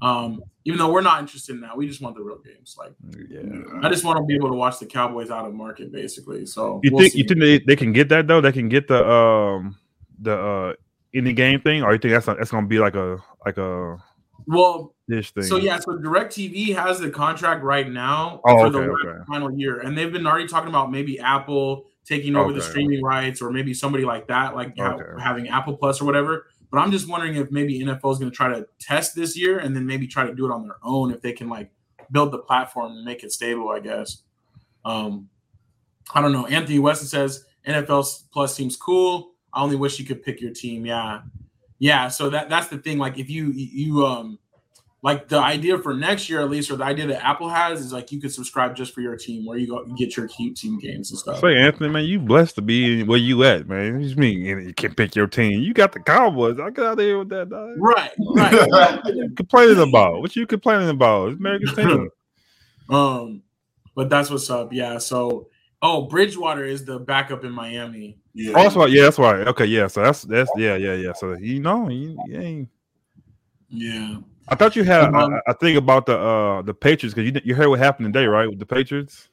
um, 0.02 0.44
even 0.66 0.78
though 0.78 0.92
we're 0.92 1.02
not 1.02 1.20
interested 1.20 1.56
in 1.56 1.62
that, 1.62 1.78
we 1.78 1.88
just 1.88 2.02
want 2.02 2.16
the 2.18 2.24
real 2.24 2.40
games. 2.40 2.76
Like, 2.78 2.92
yeah, 3.30 3.42
I 3.82 3.90
just 3.90 4.04
want 4.04 4.18
to 4.18 4.26
be 4.26 4.36
able 4.36 4.50
to 4.50 4.56
watch 4.56 4.80
the 4.80 4.88
Cowboys 4.88 5.30
out 5.30 5.46
of 5.46 5.54
market, 5.54 5.92
basically. 5.92 6.46
So 6.46 6.82
you 6.84 6.92
we'll 6.92 7.02
think 7.02 7.14
see. 7.14 7.20
you 7.20 7.24
think 7.24 7.40
they, 7.40 7.60
they 7.60 7.76
can 7.78 7.94
get 7.94 8.10
that 8.10 8.28
though? 8.28 8.42
They 8.42 8.52
can 8.52 8.68
get 8.68 8.90
the 8.90 9.10
um 9.10 9.78
the 10.20 10.38
uh 10.38 10.74
any 11.14 11.34
game 11.34 11.62
thing, 11.62 11.84
or 11.84 11.94
you 11.94 12.00
think 12.00 12.14
that's 12.14 12.26
that's 12.26 12.52
gonna 12.52 12.68
be 12.68 12.80
like 12.80 12.96
a 12.96 13.18
like 13.46 13.58
a 13.58 13.98
well 14.48 14.96
dish 15.08 15.32
thing? 15.32 15.44
So 15.44 15.58
yeah, 15.58 15.80
so 15.80 15.92
DirecTV 15.98 16.76
has 16.76 17.00
the 17.00 17.10
contract 17.10 17.64
right 17.64 17.90
now 17.90 18.42
oh, 18.46 18.58
for 18.58 18.78
okay, 18.78 18.88
the 18.88 19.10
okay. 19.10 19.24
final 19.28 19.52
year, 19.52 19.80
and 19.80 19.98
they've 19.98 20.12
been 20.12 20.26
already 20.26 20.48
talking 20.48 20.70
about 20.70 20.92
maybe 20.92 21.20
Apple 21.20 21.86
taking 22.06 22.36
over 22.36 22.50
okay. 22.50 22.56
the 22.56 22.62
streaming 22.62 23.04
rights, 23.04 23.42
or 23.42 23.52
maybe 23.52 23.74
somebody 23.74 24.06
like 24.06 24.28
that, 24.28 24.56
like 24.56 24.76
having 25.20 25.50
Apple 25.50 25.78
Plus 25.78 26.02
or 26.02 26.06
whatever. 26.06 26.48
But 26.72 26.80
I'm 26.80 26.92
just 26.92 27.10
wondering 27.10 27.36
if 27.36 27.52
maybe 27.52 27.80
NFL 27.82 28.14
is 28.14 28.20
going 28.20 28.32
to 28.32 28.36
try 28.36 28.48
to 28.48 28.66
test 28.80 29.16
this 29.16 29.38
year, 29.38 29.60
and 29.60 29.76
then 29.76 29.86
maybe 29.86 30.08
try 30.08 30.26
to 30.26 30.34
do 30.34 30.46
it 30.46 30.52
on 30.52 30.64
their 30.64 30.78
own 30.84 31.12
if 31.12 31.22
they 31.22 31.34
can 31.34 31.50
like 31.50 31.72
build 32.12 32.32
the 32.32 32.40
platform 32.40 32.94
and 32.94 33.06
make 33.06 33.24
it 33.24 33.32
stable. 33.32 33.70
I 33.70 33.80
guess. 33.80 34.24
Um, 34.86 35.30
I 36.14 36.22
don't 36.22 36.32
know. 36.32 36.48
Anthony 36.48 36.80
Weston 36.80 37.08
says 37.08 37.46
NFL 37.68 38.24
Plus 38.32 38.56
seems 38.56 38.76
cool. 38.76 39.31
I 39.54 39.62
only 39.64 39.76
wish 39.76 40.00
you 40.00 40.06
could 40.06 40.24
pick 40.24 40.42
your 40.42 40.52
team. 40.52 40.86
Yeah, 40.86 41.22
yeah. 41.80 42.08
So 42.08 42.30
that 42.30 42.50
that's 42.50 42.68
the 42.68 42.78
thing. 42.78 42.98
Like 42.98 43.18
if 43.18 43.30
you 43.30 43.52
you 43.52 44.06
um 44.06 44.40
like 45.04 45.28
the 45.28 45.40
idea 45.40 45.80
for 45.80 45.96
next 45.96 46.30
year 46.30 46.42
at 46.42 46.50
least, 46.50 46.70
or 46.70 46.76
the 46.76 46.84
idea 46.84 47.08
that 47.08 47.26
Apple 47.26 47.50
has 47.50 47.82
is 47.82 47.92
like 47.92 48.12
you 48.12 48.22
could 48.22 48.32
subscribe 48.32 48.76
just 48.76 48.94
for 48.94 49.02
your 49.02 49.16
team, 49.18 49.46
where 49.46 49.58
you 49.58 49.68
go 49.68 49.84
get 49.98 50.16
your 50.16 50.28
cute 50.28 50.56
team 50.56 50.78
games 50.80 51.10
and 51.10 51.20
stuff. 51.20 51.40
Say, 51.40 51.58
Anthony, 51.58 51.90
man, 51.90 52.06
you 52.06 52.20
blessed 52.20 52.56
to 52.56 52.62
be 52.62 53.02
where 53.02 53.18
you 53.18 53.44
at, 53.44 53.68
man. 53.68 54.00
You 54.00 54.16
mean 54.16 54.46
you 54.46 54.74
can 54.76 54.94
pick 54.94 55.16
your 55.16 55.26
team? 55.26 55.62
You 55.62 55.74
got 55.74 55.92
the 55.92 56.00
Cowboys. 56.00 56.60
I 56.60 56.70
got 56.70 56.86
out 56.86 56.98
there 56.98 57.18
with 57.18 57.30
that. 57.30 57.50
Dog. 57.50 57.76
Right, 57.78 58.12
right. 58.36 58.70
what 59.04 59.16
you 59.16 59.32
complaining 59.36 59.80
about? 59.80 60.22
What 60.22 60.36
you 60.36 60.46
complaining 60.46 60.90
about? 60.90 61.30
It's 61.30 61.40
America's 61.40 61.74
team. 61.76 62.10
um, 62.92 63.42
but 63.96 64.08
that's 64.08 64.30
what's 64.30 64.50
up. 64.52 64.72
Yeah. 64.72 65.00
So, 65.00 65.48
oh, 65.82 66.04
Bridgewater 66.04 66.66
is 66.66 66.86
the 66.86 67.00
backup 67.00 67.44
in 67.44 67.52
Miami. 67.52 68.18
Yeah. 68.34 68.54
Oh, 68.56 68.64
that's 68.64 68.76
right. 68.76 68.90
Yeah, 68.90 69.04
that's 69.04 69.20
right. 69.20 69.48
Okay, 69.48 69.66
yeah. 69.66 69.88
So 69.88 70.02
that's 70.02 70.24
that's 70.24 70.50
yeah, 70.56 70.76
yeah, 70.76 70.94
yeah. 70.94 71.14
So 71.14 71.34
you 71.34 71.60
know, 71.60 71.90
you, 71.90 72.18
you 72.28 72.40
ain't. 72.40 72.70
Yeah. 73.70 74.18
I 74.48 74.56
thought 74.56 74.76
you 74.76 74.84
had 74.84 75.14
um, 75.14 75.16
a, 75.16 75.52
a 75.52 75.54
thing 75.54 75.78
about 75.78 76.06
the 76.06 76.18
uh 76.18 76.62
the 76.62 76.74
Patriots 76.74 77.14
because 77.14 77.32
you 77.32 77.42
you 77.44 77.56
heard 77.56 77.70
what 77.70 77.80
happened 77.80 78.14
today, 78.14 78.26
right? 78.26 78.50
With 78.50 78.60
the 78.60 78.66
Patriots. 78.66 79.30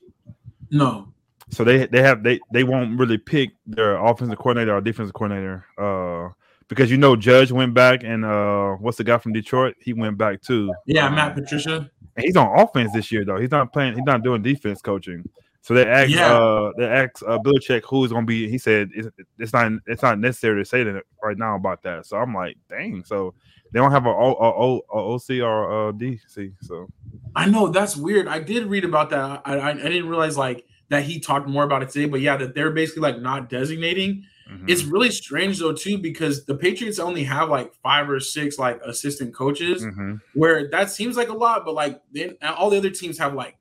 No. 0.71 1.13
So 1.51 1.65
they 1.65 1.87
they 1.87 2.03
have 2.03 2.23
they 2.23 2.41
they 2.53 2.65
won't 2.65 2.99
really 2.99 3.19
pick 3.19 3.51
their 3.67 3.97
offensive 3.97 4.39
coordinator 4.39 4.77
or 4.77 4.81
defensive 4.81 5.15
coordinator 5.15 5.65
uh 5.79 6.29
because 6.69 6.91
you 6.91 6.99
know 6.99 7.17
Judge 7.17 7.51
went 7.51 7.75
back 7.75 8.05
and 8.05 8.25
uh 8.25 8.73
what's 8.73 8.99
the 8.99 9.05
guy 9.05 9.19
from 9.19 9.33
Detroit? 9.33 9.75
He 9.81 9.93
went 9.93 10.19
back 10.19 10.43
too. 10.43 10.73
Yeah, 10.87 11.07
um, 11.07 11.15
Matt 11.15 11.35
Patricia. 11.35 11.91
And 12.17 12.25
he's 12.25 12.37
on 12.37 12.59
offense 12.59 12.93
this 12.93 13.11
year 13.11 13.25
though. 13.25 13.39
He's 13.39 13.51
not 13.51 13.73
playing. 13.73 13.95
He's 13.95 14.05
not 14.05 14.23
doing 14.23 14.43
defense 14.43 14.83
coaching. 14.83 15.29
So 15.61 15.75
they 15.75 15.87
asked 15.87 16.11
yeah. 16.11 16.33
uh 16.33 16.73
they 16.79 16.87
asked 16.87 17.23
uh 17.27 17.39
Belichick 17.39 17.83
who's 17.85 18.13
gonna 18.13 18.27
be 18.27 18.49
he 18.49 18.59
said 18.59 18.91
it's, 18.95 19.09
it's 19.39 19.53
not 19.53 19.73
it's 19.87 20.03
not 20.03 20.19
necessary 20.19 20.63
to 20.63 20.69
say 20.69 20.83
that 20.83 21.03
right 21.23 21.37
now 21.37 21.57
about 21.57 21.83
that. 21.83 22.07
So 22.07 22.17
I'm 22.17 22.35
like, 22.35 22.57
dang, 22.71 23.05
so 23.05 23.35
they 23.73 23.81
don't 23.81 23.91
have 23.91 24.07
a, 24.07 24.11
o, 24.11 24.83
a, 24.93 24.97
a 24.97 25.15
OC 25.15 25.43
or 25.43 25.89
a 25.89 25.93
DC. 25.93 26.55
So 26.63 26.89
I 27.37 27.47
know 27.47 27.69
that's 27.69 27.97
weird. 27.97 28.29
I 28.29 28.39
did 28.39 28.67
read 28.67 28.85
about 28.85 29.11
that. 29.11 29.43
I, 29.45 29.59
I, 29.59 29.71
I 29.71 29.75
didn't 29.75 30.09
realize 30.09 30.39
like 30.39 30.65
that 30.89 31.03
he 31.03 31.21
talked 31.21 31.49
more 31.49 31.65
about 31.65 31.83
it 31.83 31.91
today, 31.91 32.07
but 32.07 32.21
yeah, 32.21 32.37
that 32.37 32.55
they're 32.55 32.71
basically 32.71 33.03
like 33.03 33.21
not 33.21 33.51
designating. 33.51 34.25
Mm-hmm. 34.51 34.69
It's 34.69 34.85
really 34.85 35.11
strange 35.11 35.59
though 35.59 35.75
too 35.75 35.99
because 35.99 36.47
the 36.47 36.55
Patriots 36.55 36.99
only 36.99 37.25
have 37.25 37.51
like 37.51 37.75
five 37.83 38.09
or 38.09 38.21
six 38.21 38.59
like 38.59 38.81
assistant 38.83 39.35
coaches, 39.35 39.85
mm-hmm. 39.85 40.15
where 40.35 40.71
that 40.71 40.91
seems 40.91 41.17
like 41.17 41.29
a 41.29 41.35
lot, 41.35 41.67
but 41.67 41.75
like 41.75 42.01
then 42.13 42.37
all 42.43 42.71
the 42.71 42.79
other 42.79 42.91
teams 42.91 43.19
have 43.19 43.35
like 43.35 43.58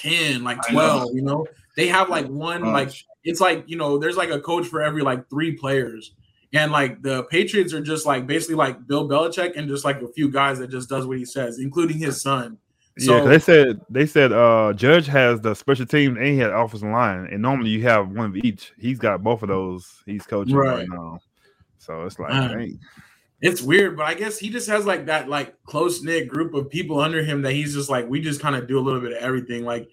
10, 0.00 0.44
like 0.44 0.58
12, 0.68 1.02
know. 1.02 1.10
you 1.14 1.22
know. 1.22 1.46
They 1.76 1.86
have 1.88 2.08
like 2.08 2.26
one, 2.26 2.62
Gosh. 2.62 2.72
like 2.72 3.04
it's 3.24 3.40
like, 3.40 3.64
you 3.66 3.76
know, 3.76 3.98
there's 3.98 4.16
like 4.16 4.30
a 4.30 4.40
coach 4.40 4.66
for 4.66 4.82
every 4.82 5.02
like 5.02 5.28
three 5.30 5.52
players. 5.52 6.12
And 6.52 6.72
like 6.72 7.02
the 7.02 7.24
Patriots 7.24 7.72
are 7.74 7.80
just 7.80 8.06
like 8.06 8.26
basically 8.26 8.56
like 8.56 8.86
Bill 8.86 9.08
Belichick 9.08 9.56
and 9.56 9.68
just 9.68 9.84
like 9.84 10.00
a 10.00 10.08
few 10.08 10.30
guys 10.30 10.58
that 10.58 10.70
just 10.70 10.88
does 10.88 11.06
what 11.06 11.18
he 11.18 11.24
says, 11.24 11.58
including 11.58 11.98
his 11.98 12.22
son. 12.22 12.58
So, 12.98 13.18
yeah, 13.18 13.24
they 13.28 13.38
said 13.38 13.80
they 13.88 14.06
said 14.06 14.32
uh 14.32 14.72
Judge 14.72 15.06
has 15.06 15.40
the 15.40 15.54
special 15.54 15.86
team 15.86 16.16
and 16.16 16.26
he 16.26 16.38
had 16.38 16.50
offensive 16.50 16.88
line, 16.88 17.28
and 17.30 17.40
normally 17.40 17.70
you 17.70 17.82
have 17.82 18.08
one 18.08 18.26
of 18.26 18.36
each. 18.38 18.72
He's 18.76 18.98
got 18.98 19.22
both 19.22 19.42
of 19.42 19.48
those. 19.50 20.02
He's 20.04 20.26
coaching 20.26 20.56
right, 20.56 20.78
right 20.78 20.88
now, 20.88 21.20
so 21.78 22.04
it's 22.06 22.18
like, 22.18 22.32
uh, 22.32 22.56
it's 23.40 23.62
weird, 23.62 23.96
but 23.96 24.06
I 24.06 24.14
guess 24.14 24.38
he 24.38 24.50
just 24.50 24.68
has 24.68 24.84
like 24.84 25.06
that 25.06 25.28
like 25.28 25.54
close 25.64 26.02
knit 26.02 26.28
group 26.28 26.54
of 26.54 26.68
people 26.68 27.00
under 27.00 27.22
him 27.22 27.42
that 27.42 27.52
he's 27.52 27.74
just 27.74 27.88
like 27.88 28.08
we 28.08 28.20
just 28.20 28.40
kind 28.40 28.56
of 28.56 28.66
do 28.66 28.78
a 28.78 28.80
little 28.80 29.00
bit 29.00 29.12
of 29.12 29.18
everything. 29.18 29.64
Like 29.64 29.88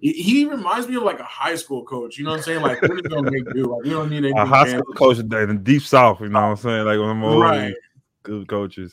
he 0.00 0.46
reminds 0.46 0.88
me 0.88 0.96
of 0.96 1.02
like 1.02 1.20
a 1.20 1.24
high 1.24 1.56
school 1.56 1.84
coach. 1.84 2.18
You 2.18 2.24
know 2.24 2.30
what 2.30 2.38
I'm 2.38 2.42
saying? 2.42 2.62
Like 2.62 2.80
we're 2.82 2.96
just 2.96 3.08
gonna 3.08 3.30
make 3.30 3.44
do. 3.52 3.66
Like 3.66 3.84
we 3.84 3.90
don't 3.90 4.10
need. 4.10 4.24
A 4.24 4.46
high 4.46 4.68
school 4.68 4.94
coach 4.94 5.18
in 5.18 5.28
the 5.28 5.60
deep 5.62 5.82
south. 5.82 6.20
You 6.20 6.28
know 6.28 6.40
what 6.40 6.48
I'm 6.48 6.56
saying? 6.56 6.86
Like 6.86 6.98
one 6.98 7.10
of 7.10 7.16
my 7.16 7.36
right. 7.36 7.74
good 8.22 8.48
coaches. 8.48 8.92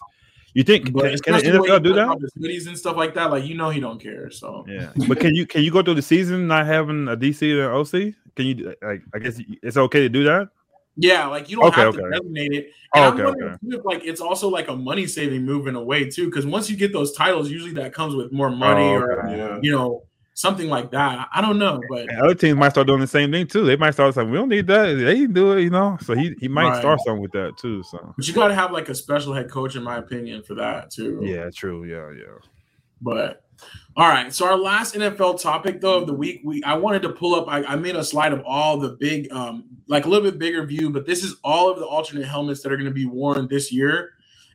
You 0.53 0.63
think 0.63 0.91
but 0.91 1.03
can, 1.03 1.19
can 1.19 1.33
the 1.33 1.59
NFL 1.59 1.83
do 1.83 1.93
that? 1.93 2.67
And 2.67 2.77
stuff 2.77 2.97
like 2.97 3.13
that. 3.13 3.29
Like 3.29 3.45
you 3.45 3.55
know 3.55 3.69
he 3.69 3.79
don't 3.79 4.01
care. 4.01 4.31
So 4.31 4.65
yeah, 4.67 4.91
but 5.07 5.19
can 5.19 5.35
you 5.35 5.45
can 5.45 5.63
you 5.63 5.71
go 5.71 5.83
through 5.83 5.95
the 5.95 6.01
season 6.01 6.47
not 6.47 6.65
having 6.65 7.07
a 7.07 7.15
DC 7.15 7.55
or 7.57 7.73
OC? 7.73 8.15
Can 8.35 8.45
you 8.45 8.75
like 8.81 9.01
I 9.13 9.19
guess 9.19 9.39
it's 9.61 9.77
okay 9.77 10.01
to 10.01 10.09
do 10.09 10.23
that? 10.23 10.49
Yeah, 10.97 11.27
like 11.27 11.49
you 11.49 11.57
don't 11.57 11.67
okay, 11.67 11.81
have 11.81 11.95
to 11.95 12.09
designate 12.09 12.53
it. 12.53 12.71
And 12.95 13.05
oh, 13.05 13.13
okay, 13.13 13.23
I'm 13.23 13.45
okay. 13.45 13.77
If, 13.77 13.85
like 13.85 14.03
it's 14.03 14.19
also 14.19 14.49
like 14.49 14.67
a 14.67 14.75
money 14.75 15.05
saving 15.05 15.43
move 15.45 15.67
in 15.67 15.75
a 15.75 15.83
way 15.83 16.09
too, 16.09 16.25
because 16.25 16.45
once 16.45 16.69
you 16.69 16.75
get 16.75 16.91
those 16.91 17.13
titles, 17.13 17.51
usually 17.51 17.73
that 17.73 17.93
comes 17.93 18.15
with 18.15 18.31
more 18.31 18.49
money 18.49 18.83
oh, 18.83 19.01
or 19.01 19.29
yeah. 19.29 19.59
you 19.61 19.71
know 19.71 20.03
something 20.33 20.69
like 20.69 20.91
that. 20.91 21.27
I 21.33 21.41
don't 21.41 21.59
know, 21.59 21.81
but 21.89 22.09
and 22.09 22.19
other 22.19 22.33
teams 22.33 22.57
might 22.57 22.69
start 22.69 22.87
doing 22.87 23.01
the 23.01 23.07
same 23.07 23.31
thing 23.31 23.45
too. 23.45 23.65
They 23.65 23.75
might 23.75 23.91
start 23.91 24.15
saying, 24.15 24.31
"We 24.31 24.37
don't 24.37 24.49
need 24.49 24.65
that. 24.67 24.93
They 24.93 25.27
do 25.27 25.53
it," 25.53 25.63
you 25.63 25.69
know. 25.69 25.97
So 26.01 26.15
he 26.15 26.35
he 26.39 26.47
might 26.47 26.69
right. 26.69 26.79
start 26.79 26.99
something 27.01 27.21
with 27.21 27.31
that 27.33 27.57
too. 27.57 27.83
So, 27.83 28.13
but 28.15 28.27
you 28.27 28.33
got 28.33 28.47
to 28.47 28.55
have 28.55 28.71
like 28.71 28.89
a 28.89 28.95
special 28.95 29.33
head 29.33 29.51
coach, 29.51 29.75
in 29.75 29.83
my 29.83 29.97
opinion, 29.97 30.41
for 30.41 30.55
that 30.55 30.89
too. 30.89 31.19
Yeah, 31.21 31.49
true. 31.53 31.83
Yeah, 31.83 32.11
yeah. 32.17 32.37
But 33.01 33.43
all 33.95 34.07
right. 34.07 34.31
So 34.31 34.45
our 34.45 34.57
last 34.57 34.93
NFL 34.93 35.41
topic 35.41 35.81
though 35.81 35.97
of 35.97 36.07
the 36.07 36.13
week, 36.13 36.41
we 36.43 36.63
I 36.63 36.75
wanted 36.75 37.01
to 37.01 37.09
pull 37.09 37.33
up. 37.35 37.47
I, 37.47 37.63
I 37.63 37.75
made 37.75 37.95
a 37.95 38.03
slide 38.03 38.31
of 38.31 38.43
all 38.45 38.77
the 38.77 38.89
big, 38.89 39.31
um, 39.31 39.65
like 39.87 40.05
a 40.05 40.09
little 40.09 40.29
bit 40.29 40.37
bigger 40.37 40.65
view, 40.65 40.89
but 40.89 41.05
this 41.05 41.23
is 41.23 41.35
all 41.43 41.71
of 41.71 41.79
the 41.79 41.85
alternate 41.85 42.27
helmets 42.27 42.61
that 42.61 42.71
are 42.71 42.77
going 42.77 42.85
to 42.85 42.93
be 42.93 43.07
worn 43.07 43.47
this 43.47 43.71
year. 43.71 44.13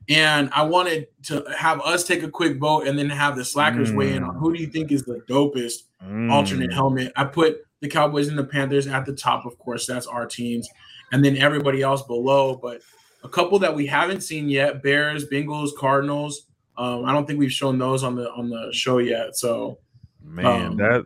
And 0.09 0.51
I 0.53 0.63
wanted 0.63 1.09
to 1.25 1.45
have 1.57 1.81
us 1.81 2.05
take 2.05 2.23
a 2.23 2.31
quick 2.31 2.59
vote 2.59 2.87
and 2.87 2.99
then 2.99 3.09
have 3.11 3.37
the 3.37 3.45
slackers 3.45 3.91
mm. 3.91 3.97
weigh 3.97 4.15
in 4.15 4.23
on 4.23 4.35
who 4.35 4.55
do 4.55 4.61
you 4.61 4.67
think 4.67 4.91
is 4.91 5.03
the 5.03 5.23
dopest 5.29 5.85
mm. 6.05 6.31
alternate 6.31 6.73
helmet. 6.73 7.13
I 7.17 7.25
put 7.25 7.65
the 7.81 7.89
Cowboys 7.89 8.29
and 8.29 8.39
the 8.39 8.45
Panthers 8.45 8.87
at 8.87 9.07
the 9.07 9.13
top, 9.13 9.45
of 9.45 9.59
course, 9.59 9.87
that's 9.87 10.07
our 10.07 10.27
teams, 10.27 10.69
and 11.13 11.25
then 11.25 11.37
everybody 11.37 11.83
else 11.83 12.03
below. 12.03 12.57
But 12.57 12.81
a 13.25 13.29
couple 13.29 13.59
that 13.61 13.75
we 13.75 13.87
haven't 13.87 14.23
seen 14.23 14.49
yet: 14.49 14.83
Bears, 14.83 15.29
Bengals, 15.29 15.71
Cardinals. 15.77 16.47
Um, 16.77 17.05
I 17.05 17.13
don't 17.13 17.27
think 17.27 17.39
we've 17.39 17.53
shown 17.53 17.79
those 17.79 18.03
on 18.03 18.17
the 18.17 18.31
on 18.33 18.49
the 18.49 18.71
show 18.73 18.99
yet. 18.99 19.37
So, 19.37 19.79
man, 20.23 20.47
um, 20.47 20.77
that 20.77 21.05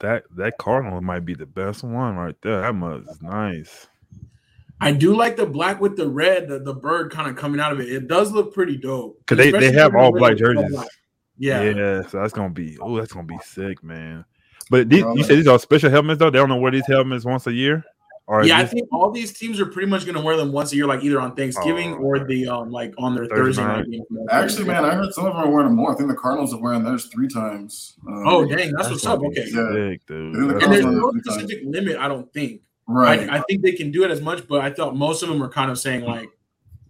that 0.00 0.24
that 0.36 0.58
Cardinal 0.58 1.00
might 1.00 1.24
be 1.24 1.34
the 1.34 1.46
best 1.46 1.82
one 1.82 2.16
right 2.16 2.36
there. 2.42 2.60
That 2.62 2.74
must 2.74 3.10
is 3.10 3.22
nice. 3.22 3.88
I 4.82 4.92
do 4.92 5.14
like 5.14 5.36
the 5.36 5.46
black 5.46 5.78
with 5.80 5.96
the 5.96 6.08
red, 6.08 6.48
the, 6.48 6.58
the 6.58 6.72
bird 6.72 7.12
kind 7.12 7.28
of 7.28 7.36
coming 7.36 7.60
out 7.60 7.72
of 7.72 7.80
it. 7.80 7.92
It 7.92 8.08
does 8.08 8.32
look 8.32 8.54
pretty 8.54 8.78
dope. 8.78 9.20
Cause 9.26 9.36
they, 9.36 9.50
they 9.50 9.72
have 9.72 9.94
all 9.94 10.10
black 10.10 10.38
jerseys. 10.38 10.74
Yeah, 11.36 11.62
yeah. 11.62 12.02
So 12.06 12.20
that's 12.20 12.32
gonna 12.32 12.50
be 12.50 12.78
oh, 12.80 12.96
that's 12.96 13.12
gonna 13.12 13.26
be 13.26 13.38
sick, 13.42 13.82
man. 13.82 14.24
But 14.70 14.88
these, 14.88 15.04
you 15.14 15.24
said 15.24 15.36
these 15.36 15.48
are 15.48 15.58
special 15.58 15.90
helmets 15.90 16.18
though. 16.18 16.30
They 16.30 16.38
don't 16.38 16.48
know 16.48 16.56
wear 16.56 16.70
these 16.70 16.86
helmets 16.86 17.24
once 17.24 17.46
a 17.46 17.52
year. 17.52 17.84
Or 18.30 18.44
yeah, 18.44 18.58
I 18.58 18.64
think 18.64 18.88
all 18.92 19.10
these 19.10 19.32
teams 19.32 19.58
are 19.58 19.66
pretty 19.66 19.88
much 19.88 20.04
going 20.04 20.14
to 20.14 20.20
wear 20.20 20.36
them 20.36 20.52
once 20.52 20.72
a 20.72 20.76
year, 20.76 20.86
like 20.86 21.02
either 21.02 21.20
on 21.20 21.34
Thanksgiving 21.34 21.94
oh, 21.94 21.96
or 21.96 22.24
the 22.24 22.46
um 22.46 22.70
like 22.70 22.94
on 22.96 23.12
their 23.12 23.26
Thursday, 23.26 23.60
Thursday 23.60 23.98
night. 23.98 24.28
Actually, 24.30 24.66
man, 24.66 24.84
I 24.84 24.94
heard 24.94 25.12
some 25.12 25.26
of 25.26 25.32
them 25.32 25.42
are 25.42 25.50
wearing 25.50 25.66
them 25.66 25.74
more. 25.74 25.92
I 25.92 25.96
think 25.96 26.08
the 26.08 26.14
Cardinals 26.14 26.54
are 26.54 26.60
wearing 26.60 26.84
theirs 26.84 27.06
three 27.06 27.26
times. 27.26 27.96
Um, 28.06 28.28
oh, 28.28 28.44
dang, 28.44 28.70
that's, 28.70 28.88
that's 28.88 28.90
what's 28.90 29.06
up. 29.06 29.18
Okay, 29.18 29.46
yeah. 29.48 29.72
Sick, 29.72 30.06
dude. 30.06 30.62
And 30.62 30.72
there's 30.72 30.84
no 30.84 31.12
specific 31.24 31.62
limit, 31.64 31.96
I 31.96 32.06
don't 32.06 32.32
think. 32.32 32.60
Right. 32.86 33.28
I, 33.28 33.38
I, 33.38 33.42
think 33.48 33.62
they 33.62 33.72
can 33.72 33.90
do 33.90 34.04
it 34.04 34.12
as 34.12 34.20
much, 34.20 34.46
but 34.46 34.60
I 34.60 34.70
thought 34.70 34.94
most 34.94 35.24
of 35.24 35.28
them 35.28 35.42
are 35.42 35.48
kind 35.48 35.72
of 35.72 35.80
saying 35.80 36.04
like, 36.04 36.30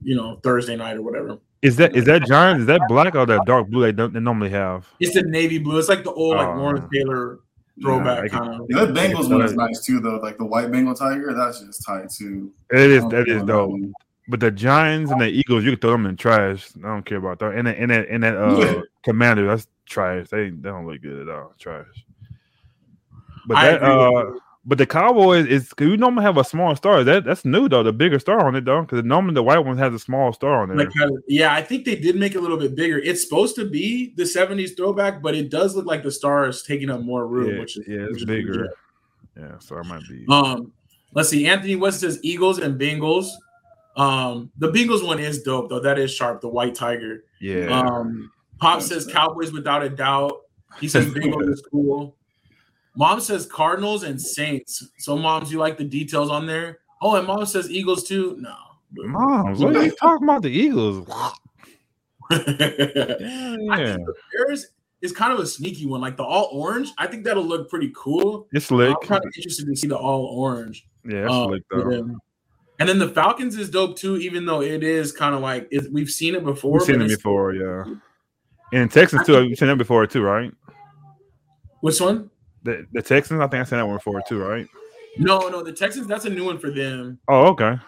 you 0.03 0.17
know, 0.17 0.41
Thursday 0.43 0.77
night 0.77 0.99
or 0.99 1.03
whatever. 1.03 1.39
Is 1.63 1.77
that 1.77 1.97
is 1.97 2.05
that 2.05 2.25
giant? 2.25 2.61
Is 2.61 2.67
that 2.67 2.83
black 2.87 3.15
or 3.15 3.25
that 3.25 3.47
dark 3.47 3.69
blue 3.69 3.81
they 3.81 3.93
don't 3.93 4.13
they 4.13 4.21
normally 4.21 4.51
have? 4.51 4.87
It's 5.01 5.15
the 5.15 5.23
navy 5.23 5.57
blue. 5.57 5.79
It's 5.79 5.89
like 5.89 6.05
the 6.05 6.13
old 6.13 6.37
like 6.37 6.55
Lawrence 6.55 6.87
Taylor 6.93 7.41
throwback 7.83 8.25
yeah, 8.25 8.39
kind 8.39 8.61
of. 8.61 8.67
Yeah, 8.69 8.85
that 8.85 8.95
Bengals 8.95 9.31
one 9.31 9.43
is 9.43 9.55
nice 9.55 9.85
too, 9.85 10.01
though. 10.01 10.17
Like 10.17 10.39
the 10.39 10.45
white 10.45 10.71
Bengal 10.71 10.95
tiger, 10.95 11.35
that's 11.35 11.61
just 11.61 11.85
tight 11.85 12.11
too. 12.11 12.53
It 12.71 12.91
is 12.91 13.05
that 13.09 13.29
is 13.29 13.43
dope. 13.43 13.81
But 14.29 14.41
the 14.41 14.51
Giants 14.51 15.11
and 15.11 15.21
the 15.21 15.27
Eagles, 15.27 15.65
you 15.65 15.73
can 15.73 15.81
throw 15.81 15.91
them 15.93 16.07
in 16.07 16.17
trash. 16.17 16.71
I 16.79 16.87
don't 16.87 17.05
care 17.05 17.19
about 17.19 17.41
that. 17.41 17.55
And 17.55 17.67
that 17.67 17.79
and 17.79 17.91
that, 17.91 18.09
and 18.09 18.23
that 18.23 18.37
uh, 18.37 18.57
yeah. 18.59 18.81
Commander, 19.03 19.47
that's 19.47 19.67
trash. 19.87 20.29
They 20.29 20.51
they 20.51 20.69
don't 20.69 20.87
look 20.87 21.03
good 21.03 21.29
at 21.29 21.35
all. 21.35 21.53
Trash. 21.59 21.87
But 23.47 23.55
that 23.55 23.83
uh, 23.83 24.33
but 24.65 24.77
the 24.77 24.87
Cowboys 24.87 25.47
is 25.47 25.73
you 25.81 25.97
normally 25.97 26.23
have 26.23 26.37
a 26.37 26.45
small 26.45 26.77
star. 26.77 27.03
That 27.03 27.25
that's 27.25 27.45
new 27.45 27.69
though. 27.69 27.83
The 27.83 27.93
bigger 27.93 28.19
star 28.19 28.47
on 28.47 28.55
it 28.55 28.67
though, 28.67 28.83
because 28.83 29.03
normally 29.05 29.35
the 29.35 29.43
white 29.43 29.61
one 29.61 29.79
has 29.79 29.95
a 29.95 29.99
small 29.99 30.33
star 30.35 30.63
on 30.63 30.71
it. 30.71 30.77
Like, 30.77 30.91
yeah, 31.29 31.55
I 31.55 31.63
think 31.63 31.87
they 31.87 31.97
did 31.97 32.17
make 32.17 32.35
it 32.35 32.39
a 32.39 32.41
little 32.41 32.59
bit 32.59 32.75
bigger. 32.75 32.99
It's 32.99 33.23
supposed 33.23 33.57
to 33.57 33.69
be 33.69 34.13
the 34.17 34.25
'70s 34.25 34.77
throwback, 34.77 35.23
but 35.23 35.35
it 35.35 35.51
does 35.51 35.75
look 35.75 35.87
like 35.87 36.03
the 36.03 36.13
star 36.13 36.47
is 36.47 36.63
taking 36.63 36.91
up 36.91 37.01
more 37.01 37.27
room, 37.27 37.55
yeah, 37.55 37.61
which 37.61 37.79
is 37.79 37.89
yeah, 37.89 38.07
it's 38.11 38.25
bigger. 38.25 38.69
Yeah, 39.37 39.59
so 39.61 39.79
it 39.79 39.87
might 39.87 40.03
be. 40.09 40.27
Um, 40.29 40.73
let's 41.15 41.31
see. 41.31 41.47
Anthony 41.47 41.77
West 41.77 42.01
says 42.01 42.21
Eagles 42.23 42.59
and 42.59 42.79
Bengals. 42.79 43.29
Um, 43.97 44.51
the 44.59 44.71
Bengals 44.71 45.05
one 45.07 45.19
is 45.19 45.43
dope 45.43 45.71
though. 45.71 45.81
That 45.81 45.99
is 45.99 46.13
sharp. 46.15 46.43
The 46.43 46.49
white 46.49 46.75
tiger. 46.75 47.25
Yeah. 47.41 47.81
Um, 47.81 48.31
Pop 48.59 48.83
says 48.83 49.07
Cowboys 49.07 49.53
without 49.53 49.83
a 49.83 49.89
doubt. 49.89 50.33
He 50.81 50.89
says 50.89 51.07
Bengals 51.07 51.49
is 51.49 51.63
cool. 51.71 52.15
Mom 52.97 53.21
says 53.21 53.47
Cardinals 53.47 54.03
and 54.03 54.21
Saints. 54.21 54.89
So, 54.99 55.17
moms, 55.17 55.53
you 55.53 55.59
like 55.59 55.79
the 55.79 55.85
details 55.85 56.31
on 56.31 56.47
there? 56.47 56.81
Oh, 57.03 57.17
and 57.17 57.27
mom 57.27 57.47
says 57.47 57.71
Eagles 57.71 58.05
too. 58.05 58.37
No, 58.39 58.55
mom, 58.93 59.55
what 59.59 59.77
are 59.77 59.85
you 59.85 59.97
talking 59.97 60.25
about? 60.25 60.43
The 60.43 60.51
Eagles? 60.51 61.07
yeah. 62.31 62.37
I 62.39 62.39
think 62.39 64.07
the 64.07 64.15
Bears 64.33 64.67
is 65.01 65.13
kind 65.13 65.33
of 65.33 65.39
a 65.39 65.47
sneaky 65.47 65.87
one. 65.87 66.01
Like 66.01 66.17
the 66.17 66.25
all 66.25 66.49
orange, 66.53 66.91
I 66.99 67.07
think 67.07 67.25
that'll 67.25 67.45
look 67.45 67.71
pretty 67.71 67.93
cool. 67.97 68.49
It's 68.53 68.67
slick. 68.67 68.95
I'm 69.03 69.09
kind 69.09 69.25
of 69.25 69.33
interested 69.37 69.67
to 69.67 69.77
see 69.77 69.87
the 69.87 69.97
all 69.97 70.27
orange. 70.27 70.87
Yeah, 71.05 71.27
um, 71.27 71.59
though. 71.71 72.17
And 72.79 72.89
then 72.89 72.99
the 72.99 73.09
Falcons 73.09 73.57
is 73.57 73.69
dope 73.71 73.97
too, 73.97 74.17
even 74.19 74.47
though 74.47 74.63
it 74.63 74.83
is 74.83 75.13
kind 75.13 75.35
of 75.35 75.43
like 75.43 75.69
it, 75.71 75.93
we've 75.93 76.11
seen 76.11 76.35
it 76.35 76.45
before. 76.45 76.73
We've 76.73 76.83
seen 76.83 77.03
it 77.03 77.09
before, 77.09 77.55
yeah. 77.55 77.85
And 78.73 78.91
Texans 78.91 79.27
too. 79.27 79.43
You've 79.45 79.59
seen 79.59 79.69
it 79.69 79.79
before 79.79 80.07
too, 80.07 80.23
right? 80.23 80.51
Which 81.81 82.01
one? 82.01 82.30
The 82.63 82.87
the 82.93 83.03
Texans, 83.03 83.41
I 83.41 83.47
think 83.47 83.61
I 83.61 83.65
seen 83.65 83.79
that 83.79 83.87
one 83.87 83.97
before 83.97 84.23
too, 84.29 84.43
right? 84.43 84.67
No, 85.17 85.49
no, 85.49 85.63
the 85.63 85.73
Texans. 85.73 86.07
That's 86.07 86.25
a 86.25 86.31
new 86.31 86.45
one 86.45 86.59
for 86.59 86.71
them. 86.71 87.19
Oh, 87.29 87.49
okay. 87.49 87.79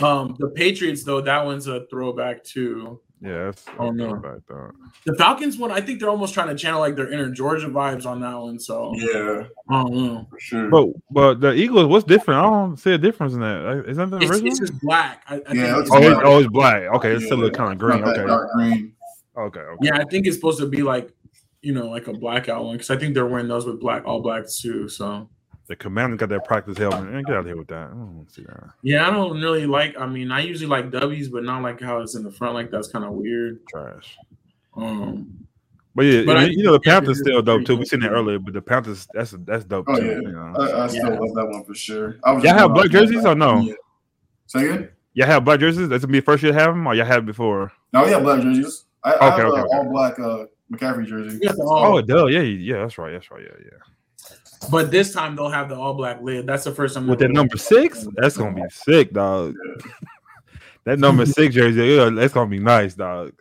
Um, 0.00 0.36
the 0.38 0.48
Patriots 0.48 1.04
though, 1.04 1.20
that 1.20 1.44
one's 1.44 1.66
a 1.66 1.86
throwback 1.86 2.44
too. 2.44 3.00
Yeah, 3.22 3.46
that's 3.46 3.66
oh 3.78 3.90
no. 3.90 4.22
The 5.04 5.14
Falcons 5.16 5.58
one, 5.58 5.70
I 5.70 5.82
think 5.82 6.00
they're 6.00 6.08
almost 6.08 6.32
trying 6.32 6.48
to 6.48 6.54
channel 6.54 6.80
like 6.80 6.96
their 6.96 7.12
inner 7.12 7.28
Georgia 7.30 7.66
vibes 7.66 8.06
on 8.06 8.20
that 8.20 8.34
one. 8.34 8.58
So 8.58 8.94
yeah, 8.94 9.44
I 9.68 9.82
don't 9.82 9.94
know 9.94 10.26
for 10.30 10.40
sure. 10.40 10.70
But 10.70 10.88
but 11.10 11.40
the 11.40 11.52
Eagles, 11.52 11.86
what's 11.86 12.06
different? 12.06 12.40
I 12.40 12.44
don't 12.44 12.78
see 12.78 12.92
a 12.92 12.98
difference 12.98 13.34
in 13.34 13.40
that. 13.40 13.84
Is 13.86 13.98
that 13.98 14.10
the 14.10 14.18
it's, 14.18 14.38
it's 14.38 14.58
just 14.60 14.80
black. 14.80 15.22
I, 15.28 15.34
I 15.34 15.52
yeah, 15.52 15.80
it's 15.80 15.90
oh, 15.92 15.98
it's, 15.98 16.20
oh, 16.24 16.38
it's 16.38 16.48
black. 16.48 16.84
Okay, 16.94 17.12
it's 17.12 17.24
yeah, 17.24 17.26
still 17.26 17.50
kind 17.50 17.72
of 17.72 17.78
green. 17.78 18.02
Okay, 18.02 18.26
dark 18.26 18.52
green. 18.52 18.94
Okay, 19.36 19.60
okay. 19.60 19.78
Yeah, 19.82 19.98
I 19.98 20.04
think 20.04 20.26
it's 20.26 20.36
supposed 20.36 20.58
to 20.60 20.66
be 20.66 20.82
like 20.82 21.12
you 21.62 21.72
know, 21.72 21.88
like 21.88 22.06
a 22.06 22.12
blackout 22.12 22.64
one 22.64 22.74
because 22.74 22.90
I 22.90 22.96
think 22.96 23.14
they're 23.14 23.26
wearing 23.26 23.48
those 23.48 23.66
with 23.66 23.80
black, 23.80 24.04
all 24.06 24.20
blacks 24.20 24.60
too. 24.60 24.88
So 24.88 25.28
the 25.70 25.76
commander 25.76 26.16
got 26.16 26.30
that 26.30 26.44
practice 26.44 26.76
helmet. 26.76 27.14
And 27.14 27.24
get 27.24 27.36
out 27.36 27.40
of 27.40 27.46
here 27.46 27.56
with 27.56 27.68
that. 27.68 27.86
I 27.86 27.90
don't 27.90 28.16
want 28.16 28.28
to 28.28 28.34
see 28.34 28.42
that. 28.42 28.70
Yeah, 28.82 29.06
I 29.06 29.10
don't 29.10 29.40
really 29.40 29.66
like. 29.66 29.94
I 29.98 30.04
mean, 30.04 30.32
I 30.32 30.40
usually 30.40 30.66
like 30.66 30.90
W's, 30.90 31.28
but 31.28 31.44
not 31.44 31.62
like 31.62 31.80
how 31.80 32.00
it's 32.00 32.16
in 32.16 32.24
the 32.24 32.30
front. 32.32 32.54
Like 32.54 32.70
that's 32.70 32.88
kind 32.88 33.04
of 33.04 33.12
weird. 33.12 33.66
Trash. 33.68 34.18
Um. 34.76 35.46
But 35.94 36.02
yeah, 36.06 36.22
but 36.24 36.38
you, 36.38 36.38
I, 36.38 36.44
you 36.46 36.62
know 36.64 36.72
the 36.72 36.80
Panthers 36.80 37.20
still 37.20 37.42
dope 37.42 37.64
too. 37.64 37.76
We 37.76 37.84
seen 37.84 38.00
that 38.00 38.10
earlier, 38.10 38.38
but 38.38 38.54
the 38.54 38.62
Panthers 38.62 39.06
that's 39.12 39.32
that's 39.44 39.64
dope 39.64 39.86
oh, 39.88 39.96
too. 39.96 40.06
Yeah. 40.06 40.12
You 40.12 40.32
know? 40.32 40.54
I, 40.58 40.84
I 40.84 40.86
still 40.86 41.12
yeah. 41.12 41.18
love 41.18 41.34
that 41.34 41.46
one 41.48 41.64
for 41.64 41.74
sure. 41.74 42.18
Y'all 42.24 42.40
have 42.40 42.74
black 42.74 42.90
jerseys 42.90 43.24
or 43.24 43.34
no? 43.34 43.60
Yeah. 43.60 43.74
Say 44.46 44.68
again? 44.68 44.88
Y'all 45.14 45.26
have 45.26 45.44
black 45.44 45.60
jerseys? 45.60 45.88
That's 45.88 46.04
gonna 46.04 46.12
be 46.12 46.20
the 46.20 46.24
first 46.24 46.42
year 46.42 46.52
to 46.52 46.58
have 46.58 46.74
them, 46.74 46.86
or 46.86 46.94
y'all 46.94 47.06
had 47.06 47.26
before? 47.26 47.72
No, 47.92 48.04
we 48.04 48.10
have 48.10 48.22
black 48.22 48.40
jerseys. 48.42 48.86
I, 49.04 49.14
okay, 49.14 49.24
I 49.24 49.30
have 49.30 49.46
okay, 49.46 49.60
okay. 49.60 49.76
all 49.76 49.90
black 49.90 50.18
uh, 50.18 50.44
McCaffrey 50.72 51.06
jersey. 51.06 51.40
Oh, 51.60 51.98
it 51.98 52.06
does. 52.06 52.32
Yeah, 52.32 52.40
yeah, 52.40 52.78
that's 52.80 52.98
right. 52.98 53.12
That's 53.12 53.30
right. 53.30 53.42
Yeah, 53.42 53.64
yeah. 53.64 53.78
But 54.70 54.90
this 54.90 55.12
time 55.12 55.36
they'll 55.36 55.48
have 55.48 55.68
the 55.68 55.74
all 55.74 55.94
black 55.94 56.20
lid. 56.20 56.46
That's 56.46 56.64
the 56.64 56.72
first 56.72 56.94
time. 56.94 57.06
With 57.06 57.18
that 57.20 57.30
number 57.30 57.56
six, 57.56 58.06
that's 58.16 58.36
gonna 58.36 58.54
be 58.54 58.62
sick, 58.70 59.12
dog. 59.12 59.54
Yeah. 59.64 59.88
That 60.84 60.98
number 60.98 61.26
six 61.26 61.54
jersey, 61.54 61.96
that's 62.14 62.32
gonna 62.32 62.50
be 62.50 62.58
nice, 62.58 62.94
dog. 62.94 63.32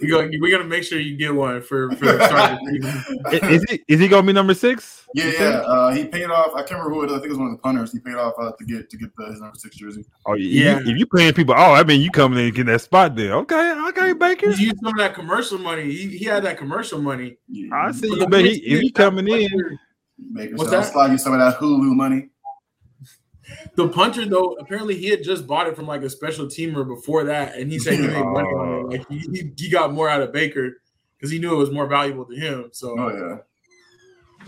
We 0.00 0.08
go, 0.08 0.28
we're 0.40 0.56
gonna 0.56 0.68
make 0.68 0.84
sure 0.84 1.00
you 1.00 1.16
get 1.16 1.34
one 1.34 1.62
for 1.62 1.90
for 1.92 2.04
the 2.04 2.26
start. 2.26 2.52
of 3.34 3.50
is 3.50 3.64
he 3.68 3.82
is 3.88 4.00
he 4.00 4.08
gonna 4.08 4.26
be 4.26 4.32
number 4.32 4.54
six? 4.54 5.06
Yeah, 5.14 5.32
yeah. 5.38 5.48
Uh, 5.66 5.92
he 5.92 6.04
paid 6.04 6.30
off. 6.30 6.54
I 6.54 6.62
can't 6.62 6.82
remember 6.82 6.94
who 6.94 7.02
it 7.02 7.06
is. 7.06 7.12
I 7.12 7.16
think 7.16 7.26
it 7.26 7.30
was 7.30 7.38
one 7.38 7.48
of 7.48 7.56
the 7.56 7.62
punters. 7.62 7.92
He 7.92 7.98
paid 7.98 8.14
off 8.14 8.34
uh, 8.40 8.52
to 8.52 8.64
get 8.64 8.88
to 8.88 8.96
get 8.96 9.10
the, 9.16 9.26
his 9.26 9.40
number 9.40 9.56
six 9.58 9.76
jersey. 9.76 10.04
Oh 10.26 10.34
yeah. 10.34 10.78
If 10.78 10.86
you, 10.86 10.92
if 10.92 10.98
you 10.98 11.06
paying 11.06 11.32
people, 11.32 11.54
oh, 11.56 11.72
I 11.72 11.82
mean 11.82 12.00
you 12.00 12.10
coming 12.10 12.38
in 12.38 12.44
and 12.46 12.54
getting 12.54 12.72
that 12.72 12.80
spot 12.80 13.16
there. 13.16 13.34
Okay, 13.34 13.74
okay, 13.88 14.12
Baker. 14.12 14.52
He 14.52 14.66
used 14.66 14.78
some 14.82 14.92
of 14.92 14.98
that 14.98 15.14
commercial 15.14 15.58
money. 15.58 15.84
He, 15.84 16.18
he 16.18 16.24
had 16.24 16.44
that 16.44 16.58
commercial 16.58 17.00
money. 17.00 17.38
Yeah. 17.48 17.74
I 17.74 17.92
see 17.92 18.08
you, 18.08 18.26
but 18.26 18.44
he, 18.44 18.58
if 18.58 18.80
he 18.80 18.90
coming 18.90 19.26
in, 19.26 19.78
Baker 20.32 20.56
What's 20.56 20.70
that? 20.70 20.92
slide 20.92 21.10
you 21.10 21.18
some 21.18 21.32
of 21.32 21.40
that 21.40 21.58
Hulu 21.58 21.94
money. 21.96 22.28
The 23.76 23.88
punter 23.88 24.26
though, 24.26 24.56
apparently 24.60 24.96
he 24.96 25.08
had 25.08 25.22
just 25.22 25.46
bought 25.46 25.66
it 25.66 25.76
from 25.76 25.86
like 25.86 26.02
a 26.02 26.10
special 26.10 26.46
teamer 26.46 26.86
before 26.86 27.24
that, 27.24 27.56
and 27.56 27.70
he 27.70 27.78
said 27.78 27.94
he 27.94 28.06
made 28.06 28.24
money 28.24 28.48
on 28.48 28.92
it. 28.92 28.98
Like 28.98 29.08
he, 29.08 29.18
he, 29.32 29.52
he 29.56 29.70
got 29.70 29.92
more 29.92 30.08
out 30.08 30.22
of 30.22 30.32
Baker 30.32 30.80
because 31.16 31.30
he 31.30 31.38
knew 31.38 31.52
it 31.52 31.58
was 31.58 31.70
more 31.70 31.86
valuable 31.86 32.24
to 32.24 32.34
him. 32.34 32.70
So 32.72 32.98
oh 32.98 33.08
yeah. 33.08 33.36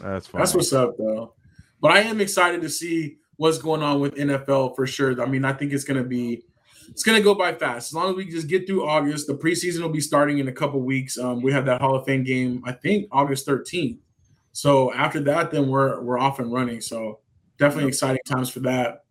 That's 0.00 0.26
fine. 0.26 0.40
That's 0.40 0.54
what's 0.54 0.72
up, 0.72 0.96
though. 0.96 1.35
But 1.80 1.92
I 1.92 2.00
am 2.00 2.20
excited 2.20 2.62
to 2.62 2.70
see 2.70 3.18
what's 3.37 3.58
going 3.58 3.82
on 3.82 4.00
with 4.00 4.14
NFL 4.14 4.76
for 4.76 4.87
sure. 4.87 5.20
I 5.20 5.26
mean, 5.26 5.44
I 5.44 5.52
think 5.52 5.72
it's 5.72 5.85
gonna 5.85 6.04
be 6.04 6.42
it's 6.88 7.02
gonna 7.02 7.20
go 7.20 7.35
by 7.35 7.54
fast. 7.54 7.90
As 7.90 7.94
long 7.94 8.11
as 8.11 8.16
we 8.16 8.24
just 8.24 8.48
get 8.48 8.66
through 8.66 8.87
August, 8.87 9.26
the 9.26 9.35
preseason 9.35 9.80
will 9.80 9.88
be 9.88 10.00
starting 10.00 10.38
in 10.38 10.48
a 10.48 10.52
couple 10.52 10.80
weeks. 10.80 11.18
Um, 11.18 11.42
we 11.42 11.52
have 11.52 11.66
that 11.66 11.80
Hall 11.80 11.94
of 11.94 12.06
Fame 12.06 12.24
game, 12.24 12.62
I 12.64 12.72
think 12.72 13.08
August 13.11 13.46
13th. 13.46 13.98
So 14.52 14.92
after 14.92 15.20
that, 15.20 15.50
then 15.50 15.68
we're 15.68 16.00
we're 16.00 16.18
off 16.18 16.38
and 16.38 16.52
running. 16.52 16.80
So 16.80 17.20
definitely 17.58 17.88
exciting 17.88 18.20
times 18.26 18.50
for 18.50 18.61
that. 18.61 19.02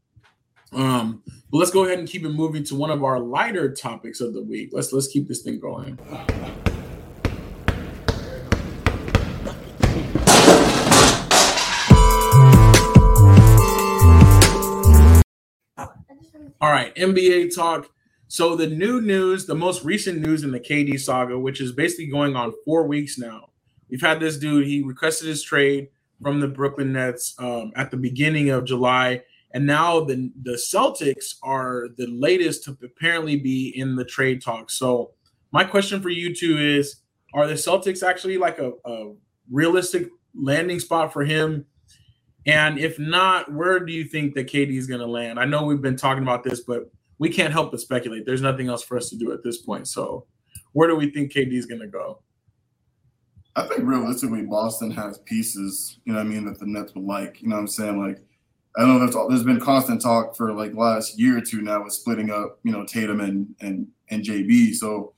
Um, 0.73 1.21
but 1.51 1.57
let's 1.57 1.71
go 1.71 1.83
ahead 1.83 1.99
and 1.99 2.07
keep 2.07 2.23
it 2.23 2.29
moving 2.29 2.63
to 2.65 2.75
one 2.75 2.91
of 2.91 3.03
our 3.03 3.19
lighter 3.19 3.73
topics 3.73 4.21
of 4.21 4.33
the 4.33 4.41
week. 4.41 4.69
Let's 4.71 4.93
let's 4.93 5.07
keep 5.07 5.27
this 5.27 5.41
thing 5.41 5.59
going. 5.59 5.99
All 16.61 16.69
right, 16.69 16.93
NBA 16.95 17.53
talk. 17.55 17.89
So 18.27 18.55
the 18.55 18.67
new 18.67 19.01
news, 19.01 19.47
the 19.47 19.55
most 19.55 19.83
recent 19.83 20.21
news 20.21 20.43
in 20.43 20.51
the 20.51 20.59
KD 20.59 20.97
saga, 20.99 21.37
which 21.37 21.59
is 21.59 21.73
basically 21.73 22.05
going 22.05 22.37
on 22.37 22.53
four 22.63 22.87
weeks 22.87 23.17
now. 23.17 23.49
We've 23.89 23.99
had 23.99 24.21
this 24.21 24.37
dude. 24.37 24.67
He 24.67 24.81
requested 24.81 25.27
his 25.27 25.43
trade 25.43 25.89
from 26.21 26.39
the 26.39 26.47
Brooklyn 26.47 26.93
Nets 26.93 27.35
um, 27.39 27.73
at 27.75 27.91
the 27.91 27.97
beginning 27.97 28.51
of 28.51 28.63
July, 28.63 29.23
and 29.53 29.65
now 29.65 30.01
the 30.01 30.31
the 30.43 30.53
Celtics 30.53 31.35
are 31.43 31.87
the 31.97 32.07
latest 32.07 32.63
to 32.65 32.77
apparently 32.83 33.37
be 33.37 33.73
in 33.75 33.95
the 33.95 34.05
trade 34.05 34.41
talks. 34.41 34.77
So 34.77 35.11
my 35.51 35.63
question 35.63 36.01
for 36.01 36.09
you 36.09 36.35
two 36.35 36.57
is: 36.57 36.97
Are 37.33 37.47
the 37.47 37.55
Celtics 37.55 38.03
actually 38.03 38.37
like 38.37 38.59
a, 38.59 38.73
a 38.85 39.13
realistic 39.51 40.09
landing 40.35 40.79
spot 40.79 41.13
for 41.13 41.25
him 41.25 41.65
and 42.45 42.79
if 42.79 42.97
not, 42.97 43.53
where 43.53 43.79
do 43.79 43.93
you 43.93 44.03
think 44.05 44.33
that 44.35 44.47
KD 44.47 44.75
is 44.77 44.87
going 44.87 45.01
to 45.01 45.07
land? 45.07 45.39
I 45.39 45.45
know 45.45 45.63
we've 45.63 45.81
been 45.81 45.95
talking 45.97 46.23
about 46.23 46.43
this, 46.43 46.61
but 46.61 46.91
we 47.19 47.29
can't 47.29 47.53
help 47.53 47.71
but 47.71 47.79
speculate. 47.79 48.25
There's 48.25 48.41
nothing 48.41 48.67
else 48.67 48.83
for 48.83 48.97
us 48.97 49.09
to 49.09 49.17
do 49.17 49.31
at 49.31 49.43
this 49.43 49.59
point. 49.61 49.87
So, 49.87 50.25
where 50.73 50.87
do 50.87 50.95
we 50.95 51.11
think 51.11 51.31
KD 51.33 51.53
is 51.53 51.67
going 51.67 51.81
to 51.81 51.87
go? 51.87 52.23
I 53.55 53.63
think 53.63 53.81
realistically, 53.83 54.43
Boston 54.43 54.91
has 54.91 55.19
pieces, 55.19 55.99
you 56.05 56.13
know 56.13 56.19
I 56.19 56.23
mean, 56.23 56.45
that 56.45 56.59
the 56.59 56.65
Nets 56.65 56.95
would 56.95 57.03
like. 57.03 57.41
You 57.41 57.49
know 57.49 57.57
what 57.57 57.61
I'm 57.61 57.67
saying? 57.67 58.01
Like, 58.01 58.19
I 58.77 58.85
know 58.85 58.99
there's 58.99 59.15
there's 59.29 59.43
been 59.43 59.59
constant 59.59 60.01
talk 60.01 60.35
for 60.35 60.53
like 60.53 60.73
last 60.73 61.19
year 61.19 61.37
or 61.37 61.41
two 61.41 61.61
now 61.61 61.83
with 61.83 61.93
splitting 61.93 62.31
up, 62.31 62.59
you 62.63 62.71
know, 62.71 62.85
Tatum 62.85 63.19
and 63.19 63.53
and 63.59 63.87
and 64.09 64.23
JB. 64.23 64.75
So, 64.75 65.13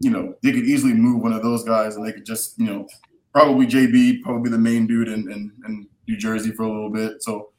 you 0.00 0.10
know, 0.10 0.34
they 0.42 0.52
could 0.52 0.64
easily 0.64 0.92
move 0.92 1.22
one 1.22 1.32
of 1.32 1.42
those 1.42 1.62
guys, 1.62 1.96
and 1.96 2.06
they 2.06 2.12
could 2.12 2.26
just, 2.26 2.58
you 2.58 2.66
know, 2.66 2.88
probably 3.32 3.66
JB, 3.66 4.22
probably 4.22 4.50
the 4.50 4.58
main 4.58 4.86
dude, 4.86 5.08
in 5.08 5.30
and 5.30 5.52
and 5.64 5.86
New 6.08 6.16
Jersey 6.16 6.50
for 6.50 6.64
a 6.64 6.68
little 6.68 6.90
bit. 6.90 7.22
So 7.22 7.50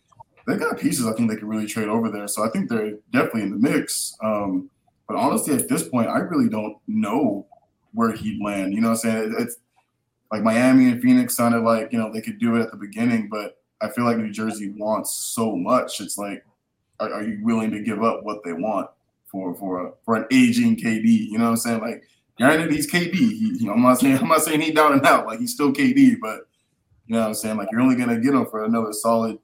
they 0.48 0.56
got 0.58 0.80
pieces 0.80 1.06
I 1.06 1.14
think 1.14 1.30
they 1.30 1.36
could 1.36 1.48
really 1.48 1.68
trade 1.68 1.90
over 1.90 2.10
there. 2.10 2.28
So 2.28 2.44
I 2.44 2.50
think 2.50 2.70
they're 2.70 2.94
definitely 3.12 3.44
in 3.44 3.52
the 3.52 3.58
mix. 3.58 4.16
Um, 4.24 4.70
but 5.08 5.18
honestly, 5.18 5.56
at 5.56 5.70
this 5.70 5.88
point, 5.88 6.10
I 6.10 6.20
really 6.20 6.50
don't 6.50 6.78
know 6.88 7.46
where 7.94 8.12
he'd 8.12 8.42
land. 8.42 8.74
You 8.74 8.82
know 8.82 8.90
what 8.90 9.06
I'm 9.06 9.12
saying? 9.12 9.36
It's 9.40 9.58
like 10.32 10.44
Miami 10.44 10.90
and 10.90 11.02
Phoenix 11.02 11.36
sounded 11.36 11.62
like, 11.62 11.92
you 11.92 12.00
know, 12.00 12.12
they 12.12 12.22
could 12.22 12.40
do 12.40 12.56
it 12.56 12.62
at 12.62 12.72
the 12.72 12.78
beginning, 12.78 13.30
but 13.30 13.57
I 13.82 13.90
feel 13.90 14.06
like 14.06 14.18
New 14.18 14.32
Jersey 14.32 14.74
wants 14.78 15.13
so 15.13 15.56
much. 15.56 16.02
It's 16.02 16.18
like, 16.18 16.44
are, 17.00 17.13
are 17.13 17.24
you 17.24 17.40
willing 17.44 17.72
to 17.72 17.82
give 17.82 18.04
up 18.04 18.24
what 18.24 18.44
they 18.44 18.54
want 18.54 18.90
for 19.26 19.54
for 19.56 19.88
a, 19.88 19.92
for 20.04 20.16
an 20.16 20.26
aging 20.32 20.78
KD? 20.78 21.06
You 21.06 21.38
know 21.38 21.46
what 21.46 21.52
I'm 21.52 21.58
saying? 21.58 21.82
Like 21.82 22.04
Granted, 22.38 22.72
he's 22.72 22.90
KD. 22.90 23.16
He, 23.16 23.58
you 23.60 23.66
know, 23.66 23.74
I'm 23.74 23.82
not 23.82 24.00
saying 24.00 24.18
I'm 24.22 24.28
not 24.28 24.42
saying 24.42 24.62
he 24.62 24.72
down 24.72 24.94
and 24.94 25.06
out. 25.06 25.26
Like 25.26 25.40
he's 25.40 25.54
still 25.54 25.74
KD, 25.74 26.18
but 26.22 26.48
you 27.08 27.16
know 27.16 27.22
what 27.22 27.28
I'm 27.28 27.34
saying. 27.34 27.58
Like 27.58 27.70
you're 27.72 27.82
only 27.82 27.96
gonna 27.96 28.20
get 28.20 28.34
him 28.34 28.46
for 28.46 28.66
another 28.66 28.94
solid 28.94 29.40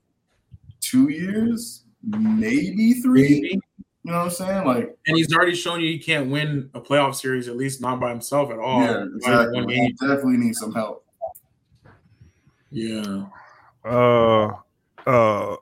two 0.79 1.09
years, 1.09 1.83
maybe 2.03 2.93
three. 2.93 3.41
Maybe. 3.41 3.61
You 4.05 4.11
know 4.11 4.17
what 4.17 4.25
I'm 4.25 4.31
saying? 4.31 4.67
Like, 4.67 4.97
and 5.07 5.15
he's 5.15 5.33
already 5.33 5.55
shown 5.55 5.79
you 5.79 5.87
he 5.87 5.97
can't 5.97 6.29
win 6.29 6.69
a 6.73 6.81
playoff 6.81 7.15
series, 7.15 7.47
at 7.47 7.55
least 7.55 7.79
not 7.79 8.01
by 8.01 8.09
himself 8.09 8.51
at 8.51 8.59
all. 8.59 8.81
Yeah, 8.81 9.05
exactly. 9.15 9.73
He 9.73 9.93
definitely 9.93 10.37
needs 10.37 10.59
some 10.59 10.73
help. 10.73 11.05
Yeah. 12.69 13.27
Uh, 13.85 14.53
uh, 15.05 15.55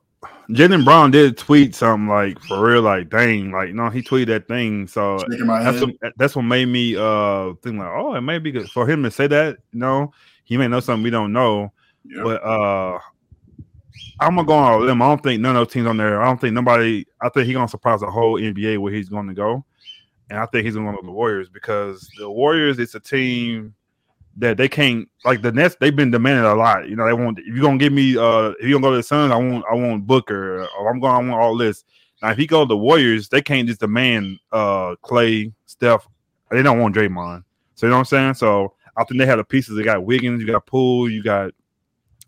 Jaylen 0.50 0.84
Brown 0.84 1.12
did 1.12 1.38
tweet 1.38 1.74
something 1.74 2.08
like 2.08 2.40
for 2.42 2.62
real, 2.62 2.82
like 2.82 3.10
dang, 3.10 3.52
like 3.52 3.74
no, 3.74 3.90
he 3.90 4.02
tweeted 4.02 4.28
that 4.28 4.48
thing. 4.48 4.88
So 4.88 5.18
that's 5.38 5.82
what, 5.82 6.14
that's 6.18 6.36
what 6.36 6.42
made 6.42 6.66
me 6.66 6.96
uh 6.98 7.54
think 7.64 7.78
like, 7.78 7.88
oh, 7.88 8.16
it 8.16 8.22
may 8.22 8.38
be 8.38 8.52
good 8.52 8.70
for 8.70 8.88
him 8.88 9.04
to 9.04 9.12
say 9.12 9.28
that. 9.28 9.58
You 9.72 9.80
know, 9.80 10.14
he 10.44 10.58
may 10.58 10.68
know 10.68 10.82
something 10.82 11.04
we 11.04 11.10
don't 11.10 11.32
know. 11.32 11.72
Yep. 12.04 12.24
But 12.24 12.44
uh 12.44 13.00
I'm 14.20 14.36
gonna 14.36 14.48
go 14.48 14.54
on 14.54 14.82
a 14.82 14.86
limb. 14.86 15.02
I 15.02 15.08
don't 15.08 15.24
think 15.24 15.42
none 15.42 15.56
of 15.56 15.66
those 15.66 15.74
teams 15.74 15.88
on 15.88 15.98
there. 15.98 16.22
I 16.22 16.26
don't 16.26 16.40
think 16.40 16.54
nobody. 16.54 17.06
I 17.22 17.30
think 17.30 17.48
he's 17.48 17.56
gonna 17.56 17.68
surprise 17.68 18.02
the 18.02 18.12
whole 18.12 18.40
NBA 18.40 18.78
where 18.78 18.94
he's 18.94 19.10
going 19.10 19.28
to 19.28 19.34
go, 19.34 19.66
and 20.30 20.40
I 20.40 20.46
think 20.46 20.66
he's 20.66 20.76
going 20.76 20.86
to 20.86 20.92
go 20.92 21.00
to 21.00 21.06
the 21.06 21.12
Warriors 21.12 21.50
because 21.50 22.10
the 22.18 22.30
Warriors 22.30 22.78
it's 22.78 22.94
a 22.94 23.00
team 23.00 23.74
that 24.38 24.58
they 24.58 24.68
can't 24.68 25.08
like 25.26 25.42
the 25.42 25.52
Nets. 25.52 25.76
They've 25.80 25.96
been 25.96 26.12
demanding 26.12 26.46
a 26.46 26.56
lot. 26.56 26.88
You 26.88 26.96
know, 26.96 27.06
they 27.06 27.14
want 27.14 27.40
if 27.40 27.48
you're 27.48 27.62
gonna 27.62 27.78
give 27.78 27.94
me 27.94 28.18
uh 28.18 28.54
if 28.60 28.64
you're 28.64 28.80
gonna 28.80 28.88
go 28.88 28.92
to 28.92 28.98
the 28.98 29.04
Suns, 29.04 29.32
I 29.32 29.36
want 29.36 29.66
I 29.70 29.76
want 29.76 30.08
Booker 30.08 30.68
or 30.78 30.90
I'm 30.90 31.00
going 31.00 31.14
I 31.14 31.30
want 31.30 31.42
all 31.42 31.58
this. 31.58 31.84
Now 32.22 32.32
if 32.32 32.38
he 32.38 32.48
go 32.48 32.64
to 32.64 32.68
the 32.68 32.78
Warriors, 32.78 33.30
they 33.30 33.42
can't 33.42 33.68
just 33.68 33.80
demand 33.80 34.40
uh 34.52 34.96
Clay, 35.02 35.52
Steph. 35.66 36.08
They 36.50 36.62
don't 36.62 36.80
want 36.80 36.96
Draymond. 36.96 37.44
So 37.76 37.86
you 37.86 37.90
know 37.92 37.98
what 37.98 38.00
I'm 38.00 38.06
saying? 38.06 38.34
So 38.36 38.74
I 38.98 39.04
think 39.04 39.20
they 39.20 39.26
have 39.26 39.38
the 39.38 39.44
pieces. 39.44 39.76
They 39.76 39.84
got 39.84 40.04
Wiggins, 40.04 40.42
you 40.42 40.48
got 40.48 40.66
Poole, 40.66 41.10
you 41.10 41.24
got 41.24 41.52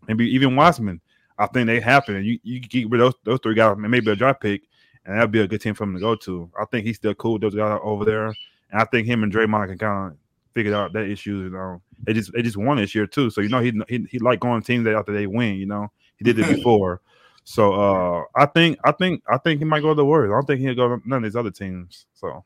maybe 0.07 0.29
even 0.33 0.55
Wiseman. 0.55 1.01
I 1.37 1.47
think 1.47 1.67
they 1.67 1.79
happen. 1.79 2.15
And 2.15 2.25
you 2.25 2.39
you 2.43 2.59
get 2.59 2.89
rid 2.89 3.01
of 3.01 3.13
those, 3.13 3.21
those 3.23 3.39
three 3.41 3.55
guys, 3.55 3.73
and 3.73 3.81
maybe 3.81 4.11
a 4.11 4.15
draft 4.15 4.41
pick, 4.41 4.63
and 5.05 5.17
that'd 5.17 5.31
be 5.31 5.41
a 5.41 5.47
good 5.47 5.61
team 5.61 5.73
for 5.73 5.83
him 5.83 5.93
to 5.93 5.99
go 5.99 6.15
to. 6.15 6.49
I 6.59 6.65
think 6.65 6.85
he's 6.85 6.97
still 6.97 7.13
cool 7.15 7.33
with 7.33 7.41
those 7.41 7.55
guys 7.55 7.79
over 7.83 8.05
there, 8.05 8.27
and 8.27 8.35
I 8.73 8.85
think 8.85 9.07
him 9.07 9.23
and 9.23 9.33
Draymond 9.33 9.67
can 9.67 9.77
kind 9.77 10.11
of 10.11 10.17
figure 10.53 10.75
out 10.75 10.93
that 10.93 11.05
issue. 11.05 11.43
You 11.43 11.49
know, 11.49 11.81
they 12.03 12.13
just 12.13 12.31
they 12.33 12.41
just 12.41 12.57
won 12.57 12.77
this 12.77 12.95
year 12.95 13.07
too, 13.07 13.29
so 13.29 13.41
you 13.41 13.49
know 13.49 13.59
he 13.59 13.73
he, 13.87 14.05
he 14.09 14.19
like 14.19 14.39
going 14.39 14.61
teams 14.61 14.85
that 14.85 14.95
after 14.95 15.13
they 15.13 15.27
win. 15.27 15.55
You 15.55 15.65
know, 15.65 15.91
he 16.17 16.23
did 16.23 16.39
it 16.39 16.55
before. 16.55 17.01
So 17.45 17.73
uh, 17.73 18.23
I 18.35 18.45
think 18.45 18.79
I 18.85 18.91
think 18.91 19.21
I 19.27 19.37
think 19.37 19.59
he 19.59 19.65
might 19.65 19.81
go 19.81 19.89
to 19.89 19.95
the 19.95 20.05
Warriors. 20.05 20.31
I 20.31 20.35
don't 20.35 20.45
think 20.45 20.61
he'll 20.61 20.75
go 20.75 20.95
to 20.95 21.01
none 21.05 21.17
of 21.17 21.23
these 21.23 21.35
other 21.35 21.51
teams. 21.51 22.05
So 22.13 22.43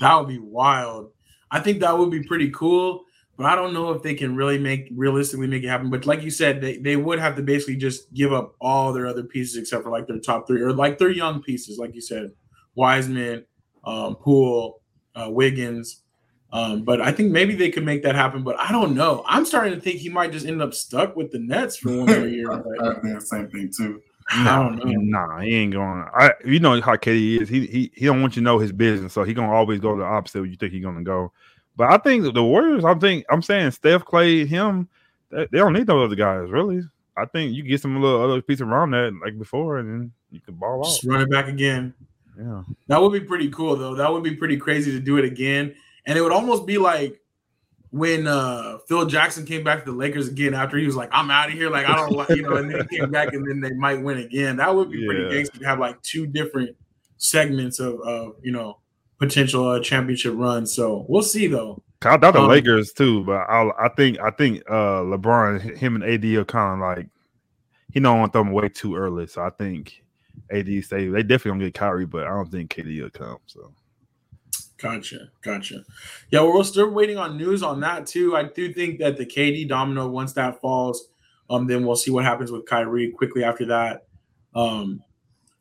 that 0.00 0.14
would 0.16 0.28
be 0.28 0.38
wild. 0.38 1.12
I 1.50 1.60
think 1.60 1.80
that 1.80 1.96
would 1.96 2.10
be 2.10 2.22
pretty 2.24 2.50
cool 2.50 3.04
but 3.36 3.46
I 3.46 3.56
don't 3.56 3.72
know 3.72 3.92
if 3.92 4.02
they 4.02 4.14
can 4.14 4.36
really 4.36 4.58
make 4.58 4.88
realistically 4.94 5.46
make 5.46 5.64
it 5.64 5.68
happen. 5.68 5.90
But 5.90 6.06
like 6.06 6.22
you 6.22 6.30
said, 6.30 6.60
they, 6.60 6.76
they 6.76 6.96
would 6.96 7.18
have 7.18 7.34
to 7.36 7.42
basically 7.42 7.76
just 7.76 8.12
give 8.12 8.32
up 8.32 8.54
all 8.60 8.92
their 8.92 9.06
other 9.06 9.24
pieces 9.24 9.56
except 9.56 9.84
for 9.84 9.90
like 9.90 10.06
their 10.06 10.18
top 10.18 10.46
three 10.46 10.60
or 10.60 10.72
like 10.72 10.98
their 10.98 11.10
young 11.10 11.42
pieces, 11.42 11.78
like 11.78 11.94
you 11.94 12.00
said, 12.00 12.30
Wiseman, 12.74 13.44
um, 13.84 14.16
Poole, 14.16 14.82
uh, 15.14 15.28
Wiggins. 15.30 16.01
Um, 16.52 16.82
but 16.82 17.00
I 17.00 17.12
think 17.12 17.32
maybe 17.32 17.54
they 17.54 17.70
could 17.70 17.84
make 17.84 18.02
that 18.02 18.14
happen. 18.14 18.42
But 18.42 18.60
I 18.60 18.70
don't 18.72 18.94
know. 18.94 19.24
I'm 19.26 19.46
starting 19.46 19.74
to 19.74 19.80
think 19.80 20.00
he 20.00 20.08
might 20.08 20.32
just 20.32 20.46
end 20.46 20.60
up 20.60 20.74
stuck 20.74 21.16
with 21.16 21.32
the 21.32 21.38
Nets 21.38 21.76
for 21.76 21.88
one 21.96 22.06
more 22.06 22.26
year. 22.26 22.52
I 22.52 22.94
think 23.00 23.18
the 23.18 23.20
same 23.20 23.48
thing 23.48 23.72
too. 23.74 24.02
I 24.30 24.62
don't 24.62 24.76
know. 24.76 24.92
Nah, 25.00 25.40
he 25.40 25.54
ain't 25.56 25.72
going. 25.72 26.04
I 26.14 26.32
you 26.44 26.60
know 26.60 26.80
how 26.80 26.96
KD 26.96 27.42
is. 27.42 27.48
He 27.48 27.66
he 27.66 27.90
he 27.94 28.06
don't 28.06 28.20
want 28.20 28.36
you 28.36 28.40
to 28.40 28.44
know 28.44 28.58
his 28.58 28.72
business, 28.72 29.12
so 29.12 29.24
he 29.24 29.34
gonna 29.34 29.52
always 29.52 29.80
go 29.80 29.96
the 29.96 30.04
opposite. 30.04 30.40
Where 30.40 30.48
you 30.48 30.56
think 30.56 30.72
he's 30.72 30.84
gonna 30.84 31.02
go. 31.02 31.32
But 31.76 31.90
I 31.90 31.98
think 31.98 32.32
the 32.34 32.44
Warriors, 32.44 32.84
I 32.84 32.94
think 32.94 33.24
I'm 33.30 33.42
saying 33.42 33.70
Steph, 33.72 34.04
Clay, 34.04 34.44
him, 34.44 34.88
they, 35.30 35.46
don't 35.52 35.72
need 35.72 35.86
those 35.86 36.06
other 36.06 36.16
guys 36.16 36.50
really. 36.50 36.82
I 37.16 37.26
think 37.26 37.54
you 37.54 37.62
get 37.62 37.80
some 37.80 38.00
little 38.00 38.22
other 38.22 38.42
piece 38.42 38.60
around 38.60 38.92
that 38.92 39.18
like 39.22 39.38
before, 39.38 39.78
and 39.78 39.88
then 39.88 40.12
you 40.30 40.40
can 40.40 40.54
ball 40.54 40.80
off 40.80 40.86
Just 40.86 41.04
run 41.04 41.20
it 41.20 41.30
back 41.30 41.48
again. 41.48 41.94
Yeah, 42.38 42.62
that 42.88 43.00
would 43.00 43.12
be 43.12 43.20
pretty 43.20 43.50
cool 43.50 43.76
though. 43.76 43.94
That 43.94 44.10
would 44.10 44.22
be 44.22 44.34
pretty 44.34 44.56
crazy 44.56 44.92
to 44.92 45.00
do 45.00 45.18
it 45.18 45.24
again, 45.24 45.74
and 46.06 46.18
it 46.18 46.22
would 46.22 46.32
almost 46.32 46.66
be 46.66 46.78
like 46.78 47.20
when 47.90 48.26
uh 48.26 48.78
Phil 48.88 49.06
Jackson 49.06 49.44
came 49.44 49.62
back 49.62 49.84
to 49.84 49.90
the 49.90 49.96
Lakers 49.96 50.28
again 50.28 50.54
after 50.54 50.78
he 50.78 50.86
was 50.86 50.96
like, 50.96 51.10
"I'm 51.12 51.30
out 51.30 51.48
of 51.48 51.54
here," 51.54 51.70
like 51.70 51.86
I 51.86 51.94
don't 51.94 52.12
like 52.12 52.30
you 52.30 52.42
know, 52.42 52.56
and 52.56 52.70
then 52.70 52.86
he 52.90 52.98
came 52.98 53.10
back 53.10 53.32
and 53.32 53.46
then 53.46 53.60
they 53.60 53.72
might 53.74 54.02
win 54.02 54.18
again. 54.18 54.56
That 54.56 54.74
would 54.74 54.90
be 54.90 54.98
yeah. 54.98 55.06
pretty 55.06 55.30
gangster 55.30 55.58
to 55.58 55.66
have 55.66 55.78
like 55.78 56.00
two 56.02 56.26
different 56.26 56.76
segments 57.18 57.78
of 57.78 58.00
of 58.00 58.36
you 58.42 58.52
know 58.52 58.78
potential 59.18 59.68
uh, 59.68 59.80
championship 59.80 60.34
run. 60.36 60.66
So 60.66 61.04
we'll 61.08 61.22
see 61.22 61.46
though. 61.46 61.82
I 62.02 62.16
thought 62.16 62.32
the 62.32 62.40
um, 62.40 62.48
Lakers 62.48 62.92
too, 62.92 63.22
but 63.24 63.42
I, 63.48 63.70
I 63.78 63.88
think 63.90 64.18
I 64.18 64.30
think 64.30 64.62
uh, 64.68 65.02
LeBron, 65.02 65.76
him 65.76 65.94
and 65.94 66.02
AD 66.02 66.24
are 66.24 66.44
kind 66.44 66.82
of 66.82 66.88
like 66.96 67.08
he 67.92 68.00
don't 68.00 68.18
want 68.18 68.32
them 68.32 68.48
away 68.48 68.70
too 68.70 68.96
early. 68.96 69.26
So 69.26 69.42
I 69.42 69.50
think 69.50 70.02
AD 70.50 70.66
say 70.84 71.08
they 71.08 71.22
definitely 71.22 71.50
gonna 71.50 71.64
get 71.64 71.74
Kyrie, 71.74 72.06
but 72.06 72.26
I 72.26 72.30
don't 72.30 72.50
think 72.50 72.74
KD 72.74 73.02
will 73.02 73.10
come. 73.10 73.38
So. 73.46 73.72
Gotcha, 74.82 75.30
gotcha. 75.42 75.84
Yeah, 76.30 76.40
well, 76.40 76.54
we're 76.54 76.64
still 76.64 76.90
waiting 76.90 77.16
on 77.16 77.36
news 77.36 77.62
on 77.62 77.78
that 77.80 78.04
too. 78.04 78.36
I 78.36 78.42
do 78.42 78.72
think 78.72 78.98
that 78.98 79.16
the 79.16 79.24
KD 79.24 79.68
domino, 79.68 80.08
once 80.08 80.32
that 80.32 80.60
falls, 80.60 81.08
um, 81.48 81.68
then 81.68 81.86
we'll 81.86 81.94
see 81.94 82.10
what 82.10 82.24
happens 82.24 82.50
with 82.50 82.66
Kyrie 82.66 83.12
quickly 83.12 83.44
after 83.44 83.64
that. 83.66 84.06
Um, 84.56 85.04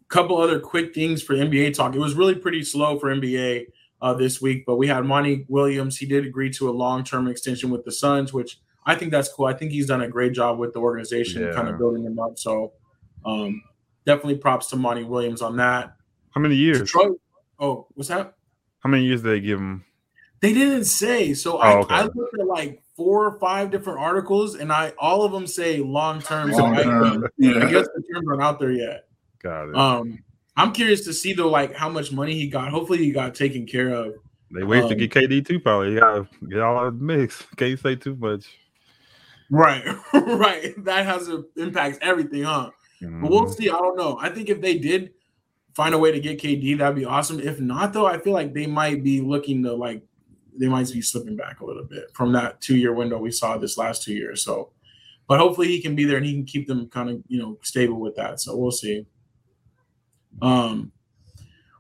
couple 0.07 0.37
other 0.37 0.59
quick 0.59 0.93
things 0.93 1.21
for 1.21 1.35
NBA 1.35 1.75
talk. 1.75 1.95
It 1.95 1.99
was 1.99 2.15
really 2.15 2.35
pretty 2.35 2.63
slow 2.63 2.99
for 2.99 3.15
NBA 3.15 3.67
uh, 4.01 4.13
this 4.15 4.41
week, 4.41 4.65
but 4.65 4.77
we 4.77 4.87
had 4.87 5.05
Monty 5.05 5.45
Williams. 5.47 5.97
He 5.97 6.05
did 6.07 6.25
agree 6.25 6.49
to 6.51 6.69
a 6.69 6.71
long 6.71 7.03
term 7.03 7.27
extension 7.27 7.69
with 7.69 7.85
the 7.85 7.91
Suns, 7.91 8.33
which 8.33 8.59
I 8.85 8.95
think 8.95 9.11
that's 9.11 9.29
cool. 9.29 9.45
I 9.45 9.53
think 9.53 9.71
he's 9.71 9.85
done 9.85 10.01
a 10.01 10.07
great 10.07 10.33
job 10.33 10.57
with 10.57 10.73
the 10.73 10.79
organization, 10.79 11.43
yeah. 11.43 11.53
kind 11.53 11.67
of 11.67 11.77
building 11.77 12.03
them 12.03 12.19
up. 12.19 12.39
So 12.39 12.73
um, 13.23 13.61
definitely 14.05 14.37
props 14.37 14.67
to 14.67 14.75
Monty 14.75 15.03
Williams 15.03 15.41
on 15.41 15.57
that. 15.57 15.95
How 16.31 16.41
many 16.41 16.55
years? 16.55 16.79
Detroit, 16.79 17.21
oh, 17.59 17.87
what's 17.93 18.09
that? 18.09 18.33
How 18.81 18.89
many 18.89 19.05
years 19.05 19.21
did 19.21 19.29
they 19.29 19.39
give 19.39 19.59
him? 19.59 19.85
They 20.41 20.53
didn't 20.53 20.85
say. 20.85 21.33
So 21.33 21.57
oh, 21.57 21.59
I, 21.59 21.77
okay. 21.77 21.95
I 21.95 22.03
looked 22.03 22.39
at 22.39 22.47
like 22.47 22.81
four 22.97 23.25
or 23.25 23.39
five 23.39 23.71
different 23.71 23.99
articles, 23.99 24.55
and 24.55 24.71
I 24.71 24.93
all 24.97 25.23
of 25.23 25.31
them 25.31 25.47
say 25.47 25.79
long 25.79 26.21
term. 26.21 26.51
So 26.53 26.65
I, 26.65 26.81
yeah. 27.37 27.65
I 27.65 27.71
guess 27.71 27.87
the 27.95 28.03
terms 28.11 28.27
aren't 28.27 28.41
out 28.41 28.59
there 28.59 28.71
yet. 28.71 29.05
Got 29.41 29.69
it. 29.69 29.75
Um, 29.75 30.19
I'm 30.57 30.73
curious 30.73 31.05
to 31.05 31.13
see 31.13 31.33
though, 31.33 31.49
like 31.49 31.75
how 31.75 31.89
much 31.89 32.11
money 32.11 32.33
he 32.33 32.47
got. 32.47 32.71
Hopefully, 32.71 32.99
he 32.99 33.11
got 33.11 33.35
taken 33.35 33.65
care 33.65 33.89
of. 33.89 34.15
They 34.53 34.63
wait 34.63 34.83
um, 34.83 34.89
to 34.89 34.95
get 34.95 35.11
KD 35.11 35.45
too. 35.45 35.59
Probably, 35.59 35.93
you 35.93 35.99
gotta 35.99 36.27
get 36.49 36.59
all 36.59 36.85
the 36.85 36.91
mix. 36.91 37.45
Can't 37.55 37.79
say 37.79 37.95
too 37.95 38.15
much. 38.15 38.45
Right, 39.49 39.83
right. 40.13 40.73
That 40.85 41.05
has 41.05 41.29
a 41.29 41.43
impacts 41.55 41.99
everything, 42.01 42.43
huh? 42.43 42.71
Mm-hmm. 43.01 43.21
But 43.21 43.31
we'll 43.31 43.41
mm-hmm. 43.43 43.51
see. 43.51 43.69
I 43.69 43.73
don't 43.73 43.97
know. 43.97 44.17
I 44.19 44.29
think 44.29 44.49
if 44.49 44.59
they 44.59 44.77
did 44.77 45.11
find 45.75 45.93
a 45.93 45.97
way 45.97 46.11
to 46.11 46.19
get 46.19 46.41
KD, 46.41 46.77
that'd 46.77 46.95
be 46.95 47.05
awesome. 47.05 47.39
If 47.39 47.59
not, 47.59 47.93
though, 47.93 48.05
I 48.05 48.19
feel 48.19 48.33
like 48.33 48.53
they 48.53 48.67
might 48.67 49.03
be 49.03 49.21
looking 49.21 49.63
to 49.63 49.73
like 49.73 50.03
they 50.57 50.67
might 50.67 50.91
be 50.91 51.01
slipping 51.01 51.35
back 51.35 51.61
a 51.61 51.65
little 51.65 51.85
bit 51.85 52.05
from 52.13 52.33
that 52.33 52.59
two 52.59 52.75
year 52.75 52.93
window 52.93 53.17
we 53.17 53.31
saw 53.31 53.57
this 53.57 53.77
last 53.77 54.03
two 54.03 54.13
years. 54.13 54.43
So, 54.43 54.71
but 55.27 55.39
hopefully 55.39 55.67
he 55.67 55.81
can 55.81 55.95
be 55.95 56.03
there 56.03 56.17
and 56.17 56.25
he 56.25 56.33
can 56.33 56.45
keep 56.45 56.67
them 56.67 56.87
kind 56.89 57.09
of 57.09 57.23
you 57.27 57.39
know 57.39 57.57
stable 57.61 57.99
with 57.99 58.15
that. 58.15 58.39
So 58.39 58.55
we'll 58.55 58.71
see. 58.71 59.05
Um, 60.41 60.91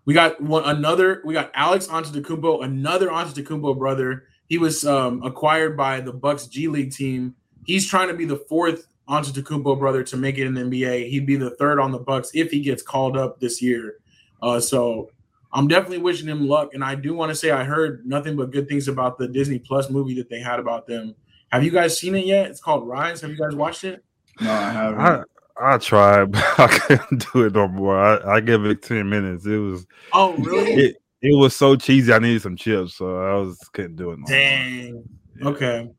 we 0.05 0.13
got 0.13 0.41
one 0.41 0.63
another. 0.63 1.21
We 1.25 1.33
got 1.33 1.51
Alex 1.53 1.87
Antetokounmpo, 1.87 2.63
another 2.63 3.09
Antetokounmpo 3.09 3.77
brother. 3.77 4.25
He 4.47 4.57
was 4.57 4.85
um, 4.85 5.23
acquired 5.23 5.77
by 5.77 6.01
the 6.01 6.11
Bucks 6.11 6.47
G 6.47 6.67
League 6.67 6.91
team. 6.91 7.35
He's 7.65 7.87
trying 7.87 8.07
to 8.07 8.13
be 8.13 8.25
the 8.25 8.37
fourth 8.49 8.87
Antetokounmpo 9.11 9.77
brother 9.77 10.03
to 10.03 10.17
make 10.17 10.37
it 10.37 10.47
in 10.47 10.53
the 10.53 10.61
NBA. 10.61 11.09
He'd 11.09 11.25
be 11.25 11.35
the 11.35 11.51
third 11.51 11.79
on 11.79 11.91
the 11.91 11.99
Bucks 11.99 12.31
if 12.33 12.49
he 12.49 12.61
gets 12.61 12.81
called 12.81 13.17
up 13.17 13.39
this 13.39 13.61
year. 13.61 13.97
Uh, 14.41 14.59
so 14.59 15.11
I'm 15.51 15.67
definitely 15.67 15.97
wishing 15.97 16.27
him 16.27 16.47
luck. 16.47 16.73
And 16.73 16.83
I 16.83 16.95
do 16.95 17.13
want 17.13 17.29
to 17.29 17.35
say 17.35 17.51
I 17.51 17.63
heard 17.63 18.05
nothing 18.05 18.37
but 18.37 18.51
good 18.51 18.69
things 18.69 18.87
about 18.87 19.17
the 19.17 19.27
Disney 19.27 19.59
Plus 19.59 19.89
movie 19.89 20.15
that 20.15 20.29
they 20.29 20.39
had 20.39 20.59
about 20.59 20.87
them. 20.87 21.13
Have 21.51 21.63
you 21.63 21.71
guys 21.71 21.99
seen 21.99 22.15
it 22.15 22.25
yet? 22.25 22.49
It's 22.49 22.61
called 22.61 22.87
Rise. 22.87 23.21
Have 23.21 23.31
you 23.31 23.37
guys 23.37 23.53
watched 23.53 23.83
it? 23.83 24.03
No, 24.39 24.51
I 24.51 24.69
haven't. 24.71 25.27
I 25.61 25.77
tried, 25.77 26.31
but 26.31 26.59
I 26.59 26.67
couldn't 26.67 27.33
do 27.33 27.45
it 27.45 27.53
no 27.53 27.67
more. 27.67 27.99
I, 27.99 28.37
I 28.37 28.39
give 28.39 28.65
it 28.65 28.81
ten 28.81 29.09
minutes. 29.09 29.45
It 29.45 29.57
was 29.57 29.85
oh 30.13 30.33
really? 30.37 30.71
It, 30.71 30.97
it 31.21 31.37
was 31.37 31.55
so 31.55 31.75
cheesy. 31.75 32.11
I 32.11 32.19
needed 32.19 32.41
some 32.41 32.55
chips, 32.55 32.95
so 32.95 33.21
I 33.21 33.35
was 33.35 33.59
couldn't 33.73 33.97
do 33.97 34.11
it. 34.11 34.19
No 34.19 34.25
Dang. 34.27 35.03
Yeah. 35.39 35.47
Okay. 35.49 35.89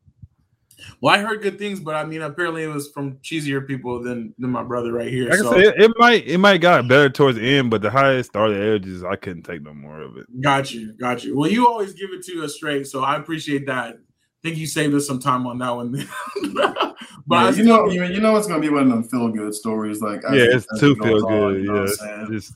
Well, 1.00 1.14
I 1.14 1.18
heard 1.18 1.42
good 1.42 1.58
things, 1.58 1.80
but 1.80 1.94
I 1.94 2.04
mean, 2.04 2.22
apparently 2.22 2.64
it 2.64 2.68
was 2.68 2.90
from 2.90 3.16
cheesier 3.18 3.66
people 3.66 4.02
than 4.02 4.34
than 4.38 4.50
my 4.50 4.62
brother 4.62 4.92
right 4.92 5.08
here. 5.08 5.30
Like 5.30 5.38
so. 5.38 5.52
I 5.52 5.56
said, 5.56 5.74
it, 5.74 5.82
it, 5.82 5.92
might 5.96 6.26
it 6.26 6.38
might 6.38 6.58
got 6.58 6.88
better 6.88 7.10
towards 7.10 7.38
the 7.38 7.56
end, 7.56 7.70
but 7.70 7.82
the 7.82 7.90
highest 7.90 8.30
started 8.30 8.60
edges, 8.60 9.04
I 9.04 9.16
couldn't 9.16 9.42
take 9.42 9.62
no 9.62 9.74
more 9.74 10.00
of 10.00 10.16
it. 10.16 10.26
Got 10.40 10.72
you, 10.72 10.92
got 10.94 11.24
you. 11.24 11.36
Well, 11.36 11.50
you 11.50 11.66
always 11.66 11.92
give 11.92 12.10
it 12.12 12.24
to 12.26 12.44
us 12.44 12.54
straight, 12.54 12.86
so 12.86 13.02
I 13.02 13.16
appreciate 13.16 13.66
that 13.66 13.98
think 14.42 14.56
you 14.56 14.66
saved 14.66 14.94
us 14.94 15.06
some 15.06 15.20
time 15.20 15.46
on 15.46 15.58
that 15.58 15.70
one. 15.70 15.92
but 16.52 16.96
yeah, 17.30 17.50
you 17.50 17.64
know, 17.64 17.88
you, 17.88 18.04
you 18.04 18.20
know, 18.20 18.36
it's 18.36 18.46
gonna 18.46 18.60
be 18.60 18.68
one 18.68 18.82
of 18.82 18.88
them 18.88 19.04
feel 19.04 19.28
good 19.28 19.54
stories. 19.54 20.00
Like 20.00 20.22
yeah, 20.24 20.46
it's 20.50 20.66
too 20.80 20.94
feel 20.96 21.20
good. 21.20 21.64
Yeah, 21.64 22.26
just 22.30 22.52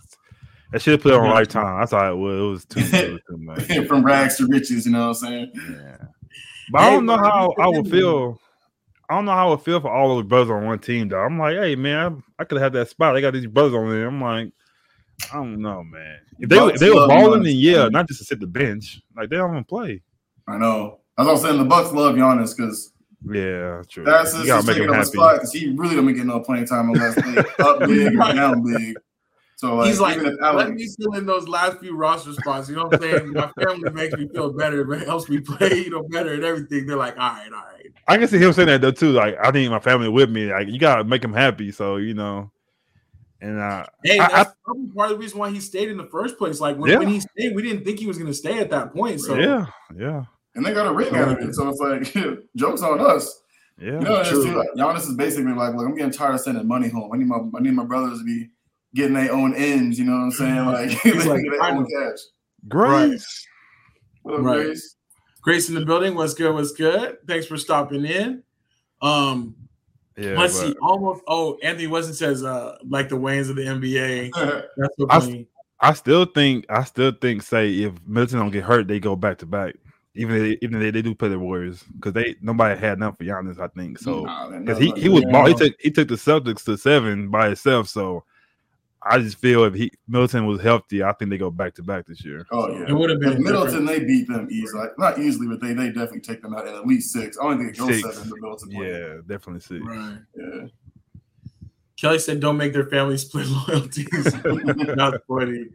That 0.72 0.82
should 0.82 0.92
have 0.92 1.02
put 1.02 1.14
on 1.14 1.30
lifetime. 1.30 1.80
I 1.80 1.86
thought 1.86 2.12
it 2.12 2.16
was, 2.16 2.36
it 2.38 2.48
was 2.48 2.64
too, 2.64 2.80
it 2.96 3.22
too 3.28 3.38
much. 3.38 3.86
From 3.86 4.04
rags 4.04 4.36
to 4.38 4.46
riches, 4.46 4.86
you 4.86 4.92
know 4.92 5.08
what 5.08 5.08
I'm 5.08 5.14
saying? 5.14 5.52
Yeah. 5.54 5.96
But 6.70 6.80
I 6.82 6.90
don't 6.90 7.06
know 7.06 7.16
how 7.16 7.54
I 7.58 7.68
would 7.68 7.88
feel. 7.88 8.40
I 9.08 9.14
don't 9.14 9.24
know 9.24 9.32
how 9.32 9.46
I 9.46 9.50
would 9.50 9.62
feel 9.62 9.80
for 9.80 9.90
all 9.90 10.08
those 10.08 10.26
brothers 10.26 10.50
on 10.50 10.66
one 10.66 10.80
team, 10.80 11.08
though. 11.08 11.20
I'm 11.20 11.38
like, 11.38 11.56
hey 11.56 11.76
man, 11.76 12.22
I, 12.38 12.42
I 12.42 12.44
could 12.44 12.60
have 12.60 12.72
that 12.72 12.88
spot. 12.88 13.14
They 13.14 13.20
got 13.20 13.34
these 13.34 13.46
brothers 13.46 13.74
on 13.74 13.90
there. 13.90 14.08
I'm 14.08 14.20
like, 14.20 14.52
I 15.32 15.36
don't 15.36 15.60
know, 15.60 15.84
man. 15.84 16.18
If 16.38 16.48
they, 16.48 16.58
if 16.58 16.80
they 16.80 16.90
were 16.90 17.06
balling, 17.06 17.44
then 17.44 17.56
yeah, 17.56 17.88
not 17.88 18.08
just 18.08 18.20
to 18.20 18.26
sit 18.26 18.40
the 18.40 18.46
bench. 18.46 19.00
Like 19.16 19.30
they 19.30 19.36
don't 19.36 19.52
even 19.52 19.64
play. 19.64 20.02
I 20.48 20.58
know. 20.58 21.00
As 21.18 21.26
I 21.26 21.32
was 21.32 21.42
saying, 21.42 21.58
the 21.58 21.64
Bucks 21.64 21.92
love 21.92 22.16
Giannis 22.16 22.56
because 22.56 22.92
yeah, 23.24 23.82
true. 23.88 24.04
That's 24.04 24.32
just 24.32 24.46
you 24.46 24.74
taking 24.74 24.90
up 24.90 25.02
a 25.02 25.04
spot 25.06 25.36
because 25.36 25.52
he 25.52 25.68
really 25.68 25.96
don't 25.96 26.12
get 26.12 26.26
no 26.26 26.40
playing 26.40 26.66
time 26.66 26.90
unless 26.90 27.14
they 27.14 27.36
up 27.64 27.80
big 27.88 28.14
or 28.14 28.32
down 28.32 28.62
big. 28.62 28.96
So 29.56 29.76
like, 29.76 29.88
he's 29.88 30.00
like, 30.00 30.18
let 30.18 30.70
me 30.70 30.86
fill 30.98 31.14
in 31.14 31.24
those 31.24 31.48
last 31.48 31.78
few 31.78 31.96
roster 31.96 32.34
spots. 32.34 32.68
You 32.68 32.76
know 32.76 32.84
what 32.84 32.94
I'm 32.96 33.00
saying? 33.00 33.32
My 33.32 33.50
family 33.58 33.90
makes 33.90 34.14
me 34.14 34.28
feel 34.28 34.52
better, 34.52 34.92
it 34.92 35.06
helps 35.06 35.30
me 35.30 35.40
play, 35.40 35.78
you 35.78 35.90
know, 35.90 36.02
better 36.02 36.34
and 36.34 36.44
everything. 36.44 36.86
They're 36.86 36.96
like, 36.96 37.14
all 37.14 37.30
right, 37.30 37.50
all 37.50 37.64
right. 37.72 37.86
I 38.06 38.18
can 38.18 38.28
see 38.28 38.38
him 38.38 38.52
saying 38.52 38.68
that 38.68 38.82
though 38.82 38.90
too. 38.90 39.12
Like, 39.12 39.36
I 39.42 39.50
need 39.50 39.70
my 39.70 39.80
family 39.80 40.10
with 40.10 40.30
me. 40.30 40.52
Like, 40.52 40.68
you 40.68 40.78
gotta 40.78 41.04
make 41.04 41.24
him 41.24 41.32
happy. 41.32 41.72
So 41.72 41.96
you 41.96 42.14
know. 42.14 42.50
And 43.40 43.58
uh, 43.58 43.86
hey, 44.02 44.18
that's 44.18 44.50
I, 44.50 44.72
part 44.94 45.10
of 45.10 45.16
the 45.16 45.18
reason 45.18 45.38
why 45.38 45.50
he 45.50 45.60
stayed 45.60 45.90
in 45.90 45.98
the 45.98 46.06
first 46.06 46.38
place. 46.38 46.58
Like 46.58 46.76
when, 46.78 46.90
yeah. 46.90 46.98
when 46.98 47.08
he 47.08 47.20
stayed, 47.20 47.54
we 47.54 47.62
didn't 47.62 47.84
think 47.84 47.98
he 47.98 48.06
was 48.06 48.16
going 48.16 48.30
to 48.30 48.34
stay 48.34 48.58
at 48.58 48.70
that 48.70 48.94
point. 48.94 49.20
So 49.20 49.36
yeah, 49.36 49.66
yeah. 49.94 50.24
And 50.54 50.64
they 50.64 50.72
got 50.72 50.86
a 50.86 50.92
ring 50.92 51.14
out 51.14 51.28
of 51.28 51.38
it, 51.38 51.54
so 51.54 51.68
it's 51.68 51.78
like 52.14 52.38
jokes 52.56 52.80
on 52.80 52.98
us. 52.98 53.42
Yeah, 53.78 53.92
you 53.92 54.00
know, 54.00 54.24
true. 54.24 54.56
Like, 54.56 54.68
Giannis 54.74 55.02
is 55.02 55.14
basically 55.14 55.52
like, 55.52 55.74
look, 55.74 55.86
I'm 55.86 55.94
getting 55.94 56.12
tired 56.12 56.34
of 56.34 56.40
sending 56.40 56.66
money 56.66 56.88
home. 56.88 57.10
I 57.12 57.18
need 57.18 57.26
my 57.26 57.36
I 57.54 57.60
need 57.60 57.74
my 57.74 57.84
brothers 57.84 58.18
to 58.20 58.24
be 58.24 58.48
getting 58.96 59.14
their 59.14 59.32
own 59.32 59.54
ends. 59.54 59.98
You 59.98 60.06
know 60.06 60.12
what 60.12 60.18
I'm 60.18 60.30
saying? 60.32 60.66
Like, 60.66 60.90
He's 61.02 61.26
like 61.26 61.42
their 61.42 61.62
own 61.62 61.86
cash. 61.86 62.18
Grace, 62.66 63.46
right. 64.24 64.40
right. 64.40 64.64
Grace. 64.64 64.96
Grace 65.42 65.68
in 65.68 65.76
the 65.76 65.84
building. 65.84 66.16
What's 66.16 66.34
good? 66.34 66.52
What's 66.52 66.72
good? 66.72 67.18
Thanks 67.28 67.46
for 67.46 67.56
stopping 67.56 68.04
in. 68.04 68.42
Um, 69.00 69.54
yeah, 70.16 70.36
let's 70.36 70.58
but... 70.58 70.68
see. 70.68 70.74
Almost. 70.82 71.22
Oh, 71.28 71.58
Anthony 71.62 71.86
Weston 71.86 72.14
says, 72.14 72.42
uh, 72.42 72.78
like 72.88 73.08
the 73.08 73.16
Waynes 73.16 73.48
of 73.50 73.54
the 73.54 73.62
NBA. 73.62 74.32
That's 74.76 74.94
so 74.98 75.06
funny. 75.06 75.46
I, 75.78 75.90
I 75.90 75.92
still 75.92 76.24
think. 76.24 76.66
I 76.68 76.82
still 76.82 77.12
think. 77.12 77.42
Say 77.42 77.70
if 77.74 77.92
Middleton 78.06 78.40
don't 78.40 78.50
get 78.50 78.64
hurt, 78.64 78.88
they 78.88 78.98
go 78.98 79.14
back 79.14 79.38
to 79.38 79.46
back 79.46 79.76
even 80.16 80.44
if, 80.44 80.58
even 80.62 80.80
they, 80.80 80.90
they 80.90 81.02
do 81.02 81.14
play 81.14 81.28
the 81.28 81.38
Warriors 81.38 81.84
because 81.94 82.14
they 82.14 82.34
nobody 82.40 82.78
had 82.78 82.94
enough 82.94 83.18
for 83.18 83.24
Giannis, 83.24 83.60
I 83.60 83.68
think. 83.68 83.98
So 83.98 84.22
because 84.58 84.78
he, 84.78 84.92
he 84.96 85.08
was 85.08 85.24
ball, 85.26 85.46
he 85.46 85.54
took 85.54 85.74
he 85.78 85.90
took 85.90 86.08
the 86.08 86.14
Celtics 86.14 86.64
to 86.64 86.76
seven 86.76 87.30
by 87.30 87.46
himself. 87.46 87.88
So 87.88 88.24
I 89.08 89.18
just 89.18 89.38
feel 89.38 89.64
if 89.64 89.74
he 89.74 89.90
Middleton 90.08 90.46
was 90.46 90.60
healthy, 90.60 91.02
I 91.02 91.12
think 91.12 91.30
they 91.30 91.38
go 91.38 91.50
back 91.50 91.74
to 91.76 91.82
back 91.82 92.06
this 92.06 92.24
year. 92.24 92.46
Oh 92.50 92.70
yeah, 92.70 92.86
it 92.88 92.92
would 92.92 93.10
have 93.10 93.20
been 93.20 93.42
Middleton. 93.42 93.84
They 93.84 94.00
beat 94.00 94.28
them 94.28 94.48
easily, 94.50 94.82
like, 94.82 94.98
not 94.98 95.18
easily, 95.18 95.46
but 95.46 95.60
they 95.60 95.72
they 95.72 95.88
definitely 95.88 96.20
take 96.20 96.42
them 96.42 96.54
out 96.54 96.66
at 96.66 96.86
least 96.86 97.12
six. 97.12 97.38
I 97.38 97.44
don't 97.44 97.58
think 97.58 97.76
it 97.76 97.78
goes 97.78 98.02
six. 98.02 98.16
seven. 98.16 98.32
Middleton 98.34 98.70
yeah, 98.70 99.14
definitely 99.26 99.60
six. 99.60 99.84
Right. 99.84 100.18
Yeah. 100.36 100.66
Kelly 101.96 102.18
said, 102.18 102.40
"Don't 102.40 102.56
make 102.56 102.72
their 102.72 102.86
families 102.86 103.22
split 103.26 103.46
loyalties." 103.48 104.34
Not 104.96 105.20
funny. 105.28 105.66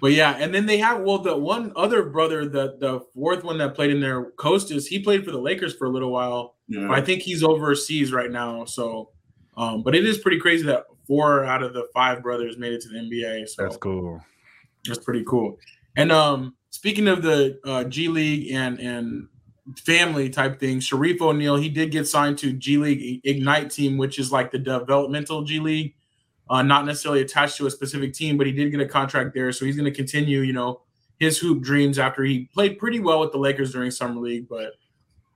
But 0.00 0.12
yeah, 0.12 0.36
and 0.38 0.54
then 0.54 0.66
they 0.66 0.78
have 0.78 1.00
well 1.00 1.18
the 1.18 1.36
one 1.36 1.72
other 1.76 2.04
brother, 2.04 2.46
the 2.48 2.76
the 2.78 3.00
fourth 3.14 3.44
one 3.44 3.58
that 3.58 3.74
played 3.74 3.90
in 3.90 4.00
there, 4.00 4.30
Kostas, 4.32 4.86
he 4.86 4.98
played 4.98 5.24
for 5.24 5.30
the 5.30 5.40
Lakers 5.40 5.74
for 5.74 5.86
a 5.86 5.90
little 5.90 6.12
while. 6.12 6.56
Yeah. 6.68 6.90
I 6.90 7.00
think 7.00 7.22
he's 7.22 7.42
overseas 7.42 8.12
right 8.12 8.30
now. 8.30 8.64
So 8.64 9.10
um, 9.56 9.82
but 9.82 9.94
it 9.94 10.04
is 10.04 10.18
pretty 10.18 10.38
crazy 10.38 10.64
that 10.66 10.84
four 11.06 11.44
out 11.44 11.62
of 11.62 11.72
the 11.72 11.86
five 11.94 12.22
brothers 12.22 12.58
made 12.58 12.72
it 12.72 12.80
to 12.82 12.88
the 12.88 12.98
NBA. 12.98 13.48
So 13.48 13.62
that's 13.62 13.76
cool. 13.76 14.20
That's 14.86 14.98
pretty 14.98 15.24
cool. 15.24 15.58
And 15.96 16.12
um 16.12 16.54
speaking 16.70 17.08
of 17.08 17.22
the 17.22 17.58
uh, 17.64 17.84
G 17.84 18.08
League 18.08 18.52
and 18.52 18.78
and 18.80 19.28
family 19.78 20.30
type 20.30 20.60
thing, 20.60 20.78
Shareef 20.78 21.20
O'Neal, 21.20 21.56
he 21.56 21.68
did 21.68 21.90
get 21.90 22.06
signed 22.06 22.38
to 22.38 22.52
G 22.52 22.76
League 22.76 23.20
Ignite 23.24 23.70
team, 23.70 23.96
which 23.96 24.18
is 24.18 24.30
like 24.30 24.50
the 24.50 24.58
developmental 24.58 25.42
G 25.42 25.60
League 25.60 25.94
uh, 26.48 26.62
not 26.62 26.86
necessarily 26.86 27.22
attached 27.22 27.56
to 27.56 27.66
a 27.66 27.70
specific 27.70 28.12
team, 28.12 28.36
but 28.36 28.46
he 28.46 28.52
did 28.52 28.70
get 28.70 28.80
a 28.80 28.86
contract 28.86 29.34
there. 29.34 29.50
So 29.52 29.64
he's 29.64 29.76
going 29.76 29.90
to 29.90 29.96
continue, 29.96 30.40
you 30.40 30.52
know, 30.52 30.82
his 31.18 31.38
hoop 31.38 31.62
dreams 31.62 31.98
after 31.98 32.22
he 32.24 32.44
played 32.54 32.78
pretty 32.78 33.00
well 33.00 33.20
with 33.20 33.32
the 33.32 33.38
Lakers 33.38 33.72
during 33.72 33.90
summer 33.90 34.20
league. 34.20 34.48
But 34.48 34.72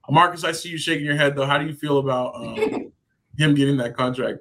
Marcus, 0.08 0.44
I 0.44 0.52
see 0.52 0.68
you 0.68 0.78
shaking 0.78 1.06
your 1.06 1.16
head 1.16 1.34
though. 1.34 1.46
How 1.46 1.58
do 1.58 1.66
you 1.66 1.74
feel 1.74 1.98
about 1.98 2.34
um, 2.36 2.92
him 3.38 3.54
getting 3.54 3.76
that 3.78 3.96
contract? 3.96 4.40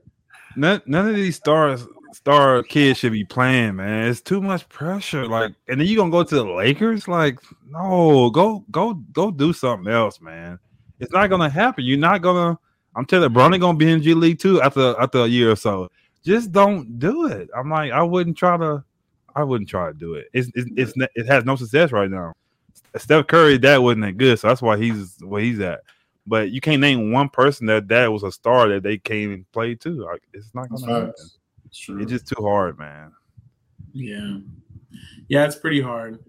None, 0.56 0.82
none 0.86 1.08
of 1.08 1.16
these 1.16 1.36
stars 1.36 1.86
star 2.12 2.64
kids 2.64 3.00
should 3.00 3.12
be 3.12 3.24
playing, 3.24 3.76
man. 3.76 4.08
It's 4.08 4.22
too 4.22 4.42
much 4.42 4.68
pressure. 4.70 5.28
Like, 5.28 5.54
and 5.68 5.80
then 5.80 5.88
you 5.88 5.96
gonna 5.96 6.12
go 6.12 6.24
to 6.24 6.36
the 6.36 6.44
Lakers? 6.44 7.08
Like, 7.08 7.40
no, 7.68 8.30
go 8.30 8.66
go 8.72 8.94
go 8.94 9.32
do 9.32 9.54
something 9.54 9.92
else, 9.92 10.20
man. 10.20 10.60
It's 11.00 11.14
not 11.14 11.30
gonna 11.30 11.50
happen. 11.50 11.86
You're 11.86 11.98
not 11.98 12.22
gonna. 12.22 12.58
I'm 12.96 13.06
telling 13.06 13.32
you, 13.32 13.38
Bronny 13.38 13.60
gonna 13.60 13.78
be 13.78 13.92
in 13.92 14.02
G 14.02 14.14
League 14.14 14.40
too 14.40 14.62
after 14.62 15.00
after 15.00 15.20
a 15.20 15.28
year 15.28 15.52
or 15.52 15.56
so 15.56 15.90
just 16.26 16.52
don't 16.52 17.00
do 17.00 17.28
it. 17.28 17.50
I'm 17.56 17.70
like, 17.70 17.92
I 17.92 18.04
wouldn't 18.04 18.38
try 18.38 18.58
to, 18.58 18.84
I 19.36 19.44
wouldn't 19.44 19.70
try 19.70 19.88
to 19.88 19.94
do 19.94 20.16
it. 20.16 20.28
It's 20.34 20.50
it's, 20.56 20.70
it's 20.76 20.94
it 21.16 21.28
has 21.28 21.46
no 21.46 21.56
success 21.56 21.92
right 21.92 22.10
now. 22.10 22.34
Steph 22.98 23.28
Curry, 23.28 23.58
that 23.60 23.82
wasn't 23.82 24.06
that 24.06 24.18
good, 24.18 24.40
so 24.40 24.48
that's 24.48 24.62
why 24.62 24.78
he's 24.78 25.18
where 25.22 25.42
he's 25.42 25.60
at. 25.60 25.82
But 26.28 26.52
you 26.52 26.62
can't 26.62 26.82
name 26.82 27.12
one 27.12 27.30
person 27.30 27.66
that 27.68 27.88
that 27.88 28.12
was 28.12 28.24
a 28.24 28.32
star 28.32 28.68
that 28.70 28.84
they 28.84 28.98
came 28.98 29.32
and 29.32 29.52
played 29.52 29.82
too. 29.82 30.04
Like 30.04 30.22
it's 30.34 30.54
not 30.54 30.70
gonna 30.70 30.94
happen. 30.94 31.14
It's, 31.66 31.88
it's 31.90 32.12
just 32.12 32.28
too 32.28 32.44
hard, 32.44 32.78
man. 32.78 33.12
Yeah, 33.94 34.38
yeah, 35.28 35.46
it's 35.46 35.56
pretty 35.56 35.82
hard. 35.82 36.20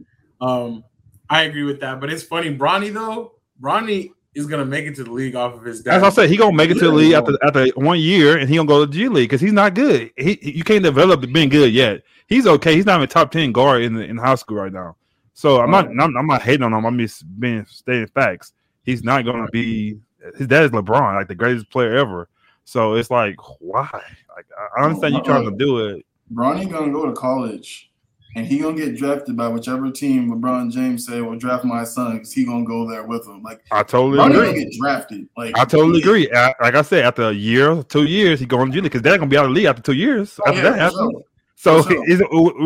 Um, 0.41 0.85
I 1.29 1.43
agree 1.43 1.65
with 1.65 1.81
that, 1.81 2.01
but 2.01 2.11
it's 2.11 2.23
funny, 2.23 2.57
Bronny 2.57 2.93
though. 2.93 3.33
Bronny 3.61 4.13
is 4.35 4.47
gonna 4.47 4.65
make 4.65 4.87
it 4.87 4.95
to 4.97 5.05
the 5.05 5.11
league 5.11 5.35
off 5.35 5.55
of 5.55 5.65
his 5.65 5.83
dad. 5.83 5.97
As 5.97 6.03
I 6.03 6.11
said, 6.11 6.31
he 6.31 6.37
gonna 6.37 6.57
make 6.57 6.71
it 6.71 6.75
to 6.75 6.87
the 6.87 6.93
league 6.93 7.13
after 7.13 7.37
after 7.45 7.67
one 7.75 7.99
year, 7.99 8.39
and 8.39 8.49
he 8.49 8.57
gonna 8.57 8.69
go 8.69 8.87
to 8.87 8.91
G 8.91 9.09
League 9.09 9.29
because 9.29 9.41
he's 9.41 9.53
not 9.53 9.75
good. 9.75 10.11
He 10.17 10.39
you 10.43 10.65
can't 10.65 10.83
develop 10.83 11.21
being 11.33 11.49
good 11.49 11.73
yet. 11.73 12.03
He's 12.27 12.47
okay. 12.47 12.75
He's 12.75 12.87
not 12.87 12.97
even 12.97 13.09
top 13.09 13.31
ten 13.31 13.53
guard 13.53 13.83
in 13.83 13.95
the, 13.95 14.05
in 14.05 14.17
high 14.17 14.37
school 14.37 14.59
right 14.59 14.73
now. 14.73 14.97
So 15.35 15.61
I'm 15.61 15.71
not 15.71 15.87
I'm, 15.87 16.17
I'm, 16.17 16.27
not 16.27 16.43
hating 16.43 16.63
on 16.63 16.73
him. 16.73 16.85
I'm 16.85 16.99
just 16.99 17.25
being 17.41 17.65
stating 17.67 18.07
facts. 18.09 18.53
He's 18.85 19.05
not 19.05 19.25
gonna 19.25 19.49
be. 19.51 19.99
His 20.37 20.47
dad 20.47 20.65
is 20.65 20.71
LeBron, 20.71 21.15
like 21.15 21.29
the 21.29 21.35
greatest 21.35 21.71
player 21.71 21.97
ever. 21.97 22.29
So 22.65 22.95
it's 22.95 23.11
like 23.11 23.37
why? 23.61 23.89
Like 23.93 24.47
I 24.77 24.85
understand 24.85 25.15
you 25.15 25.23
trying 25.23 25.51
to 25.51 25.57
do 25.57 25.79
it. 25.87 26.07
Bronny 26.33 26.71
gonna 26.71 26.93
go 26.93 27.07
to 27.07 27.13
college 27.13 27.91
and 28.37 28.47
he 28.47 28.59
gonna 28.59 28.77
get 28.77 28.97
drafted 28.97 29.37
by 29.37 29.49
whichever 29.49 29.91
team 29.91 30.31
LeBron 30.31 30.71
James 30.71 31.07
say 31.07 31.21
will 31.21 31.37
draft 31.37 31.65
my 31.65 31.83
son 31.85 32.15
because 32.15 32.33
he 32.33 32.45
gonna 32.45 32.65
go 32.65 32.89
there 32.89 33.05
with 33.05 33.27
him. 33.27 33.43
Like 33.43 33.63
I 33.73 33.83
totally 33.83 34.19
LeBron 34.19 34.31
agree. 34.31 34.47
Gonna 34.47 34.65
get 34.65 34.73
drafted. 34.79 35.29
Like 35.37 35.59
I 35.59 35.65
totally 35.65 36.01
agree. 36.01 36.29
like 36.33 36.75
I 36.75 36.83
said, 36.83 37.05
after 37.05 37.25
a 37.25 37.33
year, 37.33 37.83
two 37.85 38.05
years, 38.05 38.39
he 38.39 38.47
going 38.47 38.67
to 38.67 38.73
G 38.73 38.81
League 38.81 38.93
because 38.93 39.03
dad 39.03 39.19
gonna 39.19 39.29
be 39.29 39.37
out 39.37 39.47
of 39.47 39.51
the 39.51 39.55
league 39.55 39.67
after 39.67 39.83
two 39.83 39.95
years. 39.95 40.39
Oh, 40.47 40.51
after 40.51 40.63
yeah, 40.63 40.71
that, 40.71 40.93
sure. 40.93 41.23
so 41.57 41.83
sure. 41.83 42.05
we 42.07 42.17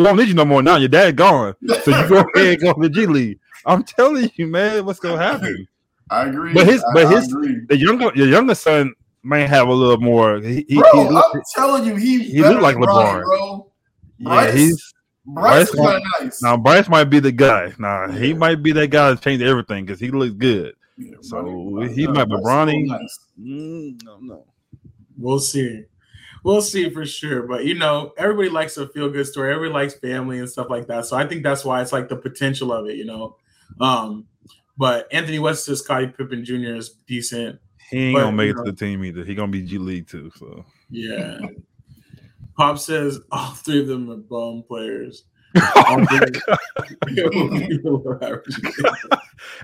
don't 0.04 0.16
need 0.16 0.28
you 0.28 0.34
no 0.34 0.44
more 0.44 0.62
now. 0.62 0.76
Your 0.76 0.88
dad 0.88 1.16
gone, 1.16 1.54
so 1.82 1.98
you 1.98 2.08
go 2.08 2.20
ahead 2.34 2.54
and 2.54 2.60
go 2.60 2.72
to 2.74 2.80
the 2.80 2.90
G 2.90 3.06
League. 3.06 3.38
I'm 3.66 3.82
telling 3.82 4.30
you, 4.36 4.46
man, 4.46 4.84
what's 4.84 5.00
gonna 5.00 5.16
happen? 5.16 5.66
I 6.10 6.28
agree. 6.28 6.52
But 6.52 6.66
his, 6.66 6.82
I, 6.84 6.92
but 6.92 7.10
his, 7.10 7.28
the 7.28 7.76
younger, 7.78 8.10
your 8.14 8.28
younger 8.28 8.54
son 8.54 8.94
may 9.22 9.46
have 9.46 9.68
a 9.68 9.72
little 9.72 9.98
more. 9.98 10.40
He, 10.40 10.62
bro, 10.64 11.08
he, 11.08 11.16
I'm 11.16 11.42
telling 11.54 11.84
you, 11.86 11.96
he 11.96 12.22
he 12.22 12.42
looked 12.42 12.62
like 12.62 12.76
LeBron, 12.76 13.22
bro. 13.22 13.72
Yeah, 14.18 14.28
Bryce, 14.28 14.54
he's 14.54 14.94
Bryce, 15.26 15.70
Bryce 15.70 15.84
might, 15.84 16.02
nice. 16.20 16.42
Now 16.42 16.56
Bryce 16.56 16.88
might 16.88 17.04
be 17.04 17.20
the 17.20 17.32
guy. 17.32 17.72
Now 17.78 18.06
yeah. 18.06 18.18
he 18.18 18.34
might 18.34 18.62
be 18.62 18.72
that 18.72 18.88
guy 18.88 19.14
to 19.14 19.20
change 19.20 19.42
everything 19.42 19.86
because 19.86 19.98
he 19.98 20.10
looks 20.10 20.34
good. 20.34 20.74
Yeah, 20.96 21.16
so 21.22 21.36
Bronny, 21.36 21.94
he 21.94 22.06
might 22.06 22.26
be 22.26 22.34
Bronny. 22.34 22.86
Nice. 22.86 23.18
Mm, 23.40 24.04
no, 24.04 24.18
no. 24.20 24.44
We'll 25.16 25.40
see. 25.40 25.84
We'll 26.44 26.62
see 26.62 26.90
for 26.90 27.06
sure. 27.06 27.44
But 27.44 27.64
you 27.64 27.74
know, 27.74 28.12
everybody 28.18 28.50
likes 28.50 28.76
a 28.76 28.86
feel 28.88 29.08
good 29.08 29.26
story. 29.26 29.52
Everybody 29.52 29.72
likes 29.72 29.94
family 29.94 30.38
and 30.38 30.48
stuff 30.48 30.68
like 30.68 30.86
that. 30.88 31.06
So 31.06 31.16
I 31.16 31.26
think 31.26 31.42
that's 31.42 31.64
why 31.64 31.80
it's 31.80 31.92
like 31.92 32.08
the 32.08 32.16
potential 32.16 32.72
of 32.72 32.86
it, 32.86 32.96
you 32.96 33.06
know. 33.06 33.36
Um, 33.80 34.26
but 34.76 35.06
Anthony 35.12 35.38
West 35.38 35.64
says 35.64 35.80
Scottie 35.80 36.08
Pippen 36.08 36.44
Jr. 36.44 36.74
is 36.74 36.90
decent. 37.06 37.60
He 37.90 38.06
ain't 38.06 38.16
but, 38.16 38.22
gonna 38.22 38.36
make 38.36 38.50
it 38.50 38.56
know, 38.56 38.64
to 38.64 38.72
the 38.72 38.76
team 38.76 39.04
either. 39.04 39.24
He 39.24 39.34
gonna 39.34 39.52
be 39.52 39.62
G 39.62 39.78
League 39.78 40.08
too. 40.08 40.30
So 40.36 40.64
yeah. 40.90 41.38
Pop 42.56 42.78
says 42.78 43.20
all 43.30 43.50
three 43.50 43.80
of 43.80 43.88
them 43.88 44.10
are 44.10 44.16
bum 44.16 44.64
players. 44.66 45.24
Oh 45.56 45.96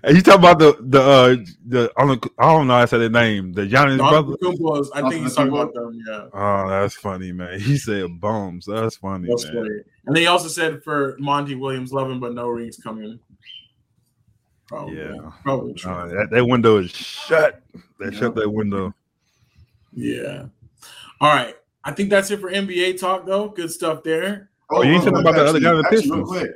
and 0.04 0.16
you 0.16 0.22
talk 0.22 0.38
about 0.38 0.61
the 0.61 0.76
the 0.80 1.00
uh 1.00 1.34
the 1.66 1.92
I 1.96 2.06
don't 2.06 2.68
know 2.68 2.74
I 2.74 2.84
said 2.84 2.98
the 2.98 3.11
name 3.11 3.52
the 3.52 3.62
Giannis 3.62 3.98
brother. 3.98 4.36
Was, 4.61 4.88
I 4.92 5.08
think 5.08 5.24
he's 5.24 5.34
talking 5.34 5.52
about 5.52 5.74
them. 5.74 6.00
Yeah. 6.06 6.26
Oh, 6.32 6.68
that's 6.68 6.94
funny, 6.94 7.32
man. 7.32 7.58
He 7.58 7.76
said 7.76 8.20
bums. 8.20 8.66
That's 8.66 8.96
funny. 8.96 9.26
That's 9.28 9.46
man. 9.46 9.54
funny. 9.54 9.80
And 10.06 10.16
they 10.16 10.26
also 10.26 10.46
said 10.46 10.84
for 10.84 11.16
Monty 11.18 11.56
Williams, 11.56 11.92
loving 11.92 12.20
but 12.20 12.34
no 12.34 12.48
rings 12.48 12.76
coming. 12.76 13.18
Probably. 14.70 14.98
Yeah. 14.98 15.30
Probably. 15.42 15.74
Uh, 15.84 16.06
that, 16.06 16.28
that 16.30 16.46
window 16.46 16.76
is 16.76 16.92
shut. 16.92 17.60
They 17.98 18.12
yeah. 18.12 18.18
shut 18.20 18.36
that 18.36 18.48
window. 18.48 18.94
Yeah. 19.92 20.44
All 21.20 21.34
right. 21.34 21.56
I 21.82 21.90
think 21.90 22.08
that's 22.08 22.30
it 22.30 22.38
for 22.38 22.52
NBA 22.52 23.00
talk, 23.00 23.26
though. 23.26 23.48
Good 23.48 23.72
stuff 23.72 24.04
there. 24.04 24.48
Oh, 24.70 24.82
you 24.82 24.92
ain't 24.92 25.02
talking 25.02 25.18
about 25.18 25.34
the 25.34 25.44
other 25.44 25.58
guy 25.58 25.70
in 25.72 25.78
the 25.78 25.88
Pistons. 25.90 26.12
Real 26.12 26.24
quick, 26.24 26.50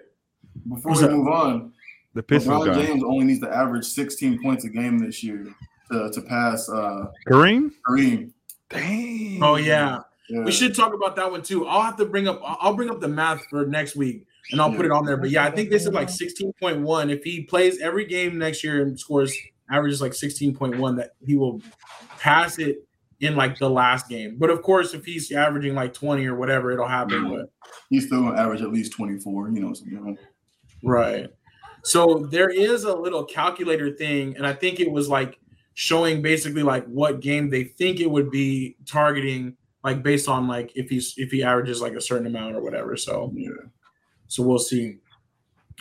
before 0.69 0.93
What's 0.93 1.03
we 1.03 1.09
that? 1.09 1.13
move 1.13 1.27
on, 1.27 1.73
the 2.15 2.23
Pistons 2.23 2.55
LeBron 2.55 2.67
guy. 2.67 2.87
James 2.87 3.03
only 3.03 3.25
needs 3.25 3.41
to 3.41 3.53
average 3.53 3.85
16 3.85 4.41
points 4.41 4.65
a 4.65 4.69
game 4.69 5.01
this 5.01 5.25
year 5.25 5.53
to, 5.91 6.11
to 6.13 6.23
pass 6.23 6.69
uh, 6.69 7.07
Kareem. 7.27 7.73
Kareem. 7.85 8.31
Dang. 8.71 9.43
Oh 9.43 9.57
yeah. 9.57 10.03
yeah. 10.29 10.45
We 10.45 10.53
should 10.53 10.77
talk 10.77 10.95
about 10.95 11.17
that 11.17 11.29
one 11.29 11.43
too. 11.43 11.67
I'll 11.67 11.83
have 11.83 11.97
to 11.97 12.05
bring 12.05 12.29
up. 12.29 12.41
I'll 12.45 12.75
bring 12.75 12.91
up 12.91 13.01
the 13.01 13.09
math 13.09 13.45
for 13.51 13.67
next 13.67 13.97
week 13.97 14.25
and 14.51 14.61
I'll 14.61 14.75
put 14.75 14.85
it 14.85 14.93
on 14.93 15.05
there. 15.05 15.17
But 15.17 15.31
yeah, 15.31 15.45
I 15.45 15.51
think 15.51 15.71
this 15.71 15.83
is 15.83 15.93
like 15.93 16.09
16.1. 16.09 17.11
If 17.11 17.25
he 17.25 17.43
plays 17.43 17.81
every 17.81 18.05
game 18.05 18.39
next 18.39 18.63
year 18.63 18.83
and 18.83 18.99
scores 18.99 19.35
averages 19.71 20.01
like 20.01 20.13
16.1, 20.13 20.97
that 20.97 21.13
he 21.25 21.37
will 21.37 21.61
pass 22.19 22.59
it 22.59 22.87
in 23.21 23.37
like 23.37 23.59
the 23.59 23.71
last 23.71 24.09
game. 24.09 24.37
But 24.39 24.51
of 24.51 24.63
course, 24.63 24.95
if 24.95 25.05
he's 25.05 25.33
averaging 25.33 25.75
like 25.75 25.95
20 25.95 26.27
or 26.27 26.35
whatever, 26.37 26.73
it'll 26.73 26.89
happen. 26.89 27.25
Mm-hmm. 27.25 27.37
But 27.37 27.51
he's 27.91 28.07
still 28.07 28.23
gonna 28.23 28.41
average 28.41 28.63
at 28.63 28.73
least 28.73 28.93
24, 28.93 29.51
you 29.51 29.61
know, 29.61 29.73
something. 29.73 30.19
Right. 30.83 31.29
So 31.85 32.27
there 32.31 32.49
is 32.49 32.85
a 32.85 32.95
little 32.95 33.25
calculator 33.25 33.95
thing, 33.95 34.37
and 34.37 34.47
I 34.47 34.53
think 34.53 34.81
it 34.81 34.91
was 34.91 35.09
like 35.09 35.39
showing 35.75 36.23
basically 36.23 36.63
like 36.63 36.87
what 36.87 37.21
game 37.21 37.51
they 37.51 37.65
think 37.65 38.01
it 38.01 38.11
would 38.11 38.31
be 38.31 38.77
targeting, 38.87 39.57
like 39.83 40.03
based 40.03 40.29
on 40.29 40.49
like 40.49 40.73
if 40.75 40.89
he's 40.89 41.15
if 41.17 41.31
he 41.31 41.43
averages 41.43 41.81
like 41.83 41.95
a 41.95 42.01
certain 42.01 42.27
amount 42.27 42.57
or 42.57 42.63
whatever. 42.63 42.97
So 42.97 43.33
yeah. 43.35 43.51
So 44.35 44.43
we'll 44.43 44.59
see. 44.59 44.99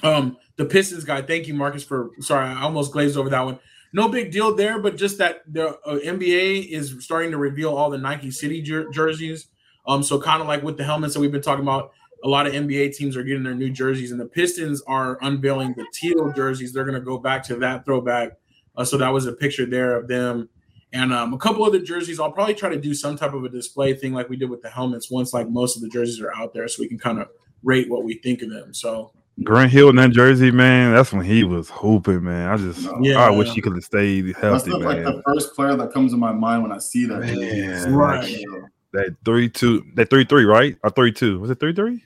Um, 0.04 0.38
the 0.58 0.66
Pistons 0.66 1.04
guy, 1.04 1.22
thank 1.22 1.48
you, 1.48 1.56
Marcus, 1.56 1.84
for 1.84 2.12
sorry, 2.20 2.48
I 2.48 2.62
almost 2.62 2.92
glazed 2.92 3.18
over 3.18 3.30
that 3.30 3.42
one. 3.42 3.60
No 3.94 4.08
big 4.10 4.32
deal 4.32 4.56
there, 4.56 4.80
but 4.80 4.96
just 4.96 5.18
that 5.20 5.42
the 5.52 5.70
uh, 5.86 6.00
NBA 6.00 6.70
is 6.70 6.96
starting 7.00 7.32
to 7.32 7.38
reveal 7.38 7.76
all 7.76 7.90
the 7.90 7.98
Nike 7.98 8.32
City 8.32 8.62
jer- 8.62 8.90
jerseys. 8.92 9.48
Um, 9.88 10.04
so 10.04 10.20
kind 10.20 10.42
of 10.42 10.48
like 10.48 10.64
with 10.64 10.78
the 10.78 10.84
helmets 10.84 11.14
that 11.14 11.20
we've 11.20 11.32
been 11.32 11.42
talking 11.42 11.64
about, 11.64 11.92
a 12.24 12.28
lot 12.30 12.48
of 12.48 12.54
NBA 12.54 12.96
teams 12.96 13.18
are 13.18 13.24
getting 13.24 13.44
their 13.44 13.56
new 13.56 13.70
jerseys, 13.70 14.12
and 14.12 14.20
the 14.20 14.26
Pistons 14.26 14.82
are 14.88 15.18
unveiling 15.22 15.74
the 15.76 15.86
teal 15.94 16.32
jerseys. 16.32 16.74
They're 16.74 16.86
going 16.86 16.96
to 16.96 17.02
go 17.02 17.18
back 17.18 17.44
to 17.46 17.56
that 17.58 17.86
throwback. 17.86 18.38
Uh, 18.76 18.86
so 18.86 18.98
that 18.98 19.10
was 19.10 19.26
a 19.26 19.34
picture 19.34 19.66
there 19.66 19.98
of 19.98 20.08
them, 20.08 20.50
and 20.92 21.14
um, 21.14 21.34
a 21.34 21.38
couple 21.38 21.64
other 21.64 21.80
jerseys. 21.80 22.20
I'll 22.20 22.32
probably 22.32 22.56
try 22.56 22.70
to 22.70 22.80
do 22.80 22.94
some 22.94 23.18
type 23.18 23.34
of 23.34 23.44
a 23.44 23.50
display 23.50 23.94
thing 23.94 24.14
like 24.14 24.30
we 24.30 24.38
did 24.38 24.50
with 24.50 24.62
the 24.62 24.70
helmets 24.70 25.12
once 25.12 25.34
like 25.34 25.50
most 25.50 25.76
of 25.76 25.82
the 25.82 25.90
jerseys 25.90 26.22
are 26.22 26.34
out 26.36 26.54
there, 26.54 26.68
so 26.68 26.82
we 26.82 26.88
can 26.88 26.98
kind 26.98 27.20
of 27.20 27.28
rate 27.64 27.90
what 27.90 28.04
we 28.04 28.16
think 28.16 28.42
of 28.42 28.50
them. 28.50 28.74
So 28.74 29.12
Grant 29.44 29.72
Hill 29.72 29.90
in 29.90 29.96
that 29.96 30.12
jersey, 30.12 30.52
man, 30.52 30.94
that's 30.94 31.12
when 31.12 31.26
he 31.26 31.44
was 31.44 31.70
hooping, 31.70 32.24
man. 32.24 32.50
I 32.50 32.58
just, 32.58 32.88
yeah, 33.02 33.20
I 33.20 33.32
wish 33.32 33.50
he 33.52 33.62
could 33.62 33.74
have 33.74 33.84
stayed 33.84 34.36
healthy. 34.36 34.72
That's 34.72 34.84
like 34.84 35.04
the 35.04 35.24
first 35.26 35.56
player 35.56 35.76
that 35.76 35.92
comes 35.92 36.12
to 36.12 36.18
my 36.18 36.32
mind 36.32 36.62
when 36.62 36.72
I 36.72 36.78
see 36.78 37.06
that. 37.06 37.20
Man, 37.20 37.94
right. 37.94 38.46
That 38.92 39.16
three 39.26 39.50
two, 39.50 39.84
that 39.96 40.12
three 40.12 40.24
three, 40.24 40.46
right? 40.46 40.78
Or 40.84 40.92
three 40.92 41.12
two? 41.12 41.40
Was 41.40 41.50
it 41.50 41.60
three 41.60 41.74
three? 41.74 42.04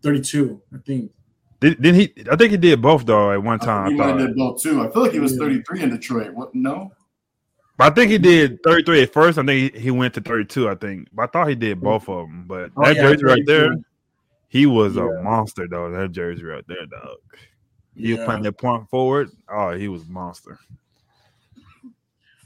Thirty 0.00 0.20
two, 0.20 0.62
I 0.72 0.78
think. 0.86 1.10
Did, 1.58 1.82
did 1.82 1.94
he? 1.96 2.14
I 2.30 2.36
think 2.36 2.52
he 2.52 2.56
did 2.56 2.80
both 2.80 3.04
though 3.04 3.32
at 3.32 3.42
one 3.42 3.58
time. 3.58 3.86
I 3.86 3.90
he 3.90 3.96
might 3.96 4.18
did 4.18 4.36
both 4.36 4.62
too. 4.62 4.80
I 4.80 4.90
feel 4.92 5.02
like 5.02 5.12
he 5.12 5.18
was 5.18 5.36
thirty 5.36 5.60
three 5.62 5.82
in 5.82 5.90
Detroit. 5.90 6.32
What? 6.34 6.54
No. 6.54 6.92
But 7.76 7.90
I 7.90 7.94
think 7.94 8.12
he 8.12 8.18
did 8.18 8.62
33 8.62 9.02
at 9.02 9.12
first. 9.12 9.36
I 9.36 9.44
think 9.44 9.74
he 9.74 9.90
went 9.90 10.14
to 10.14 10.20
32, 10.20 10.68
I 10.68 10.76
think. 10.76 11.08
But 11.12 11.22
I 11.22 11.26
thought 11.26 11.48
he 11.48 11.56
did 11.56 11.78
oh. 11.78 11.80
both 11.80 12.08
of 12.08 12.28
them. 12.28 12.44
But 12.46 12.70
oh, 12.76 12.84
that 12.84 12.94
yeah, 12.94 13.02
jersey 13.02 13.24
right 13.24 13.42
there, 13.46 13.74
he 14.54 14.66
was 14.66 14.94
yeah. 14.94 15.02
a 15.02 15.20
monster, 15.20 15.66
though. 15.68 15.90
That 15.90 16.12
jersey 16.12 16.44
right 16.44 16.64
there, 16.68 16.86
dog. 16.86 17.16
He 17.96 18.10
yeah. 18.10 18.18
was 18.18 18.24
playing 18.24 18.42
that 18.44 18.52
point 18.52 18.88
forward. 18.88 19.30
Oh, 19.48 19.72
he 19.72 19.88
was 19.88 20.02
a 20.02 20.06
monster. 20.12 20.60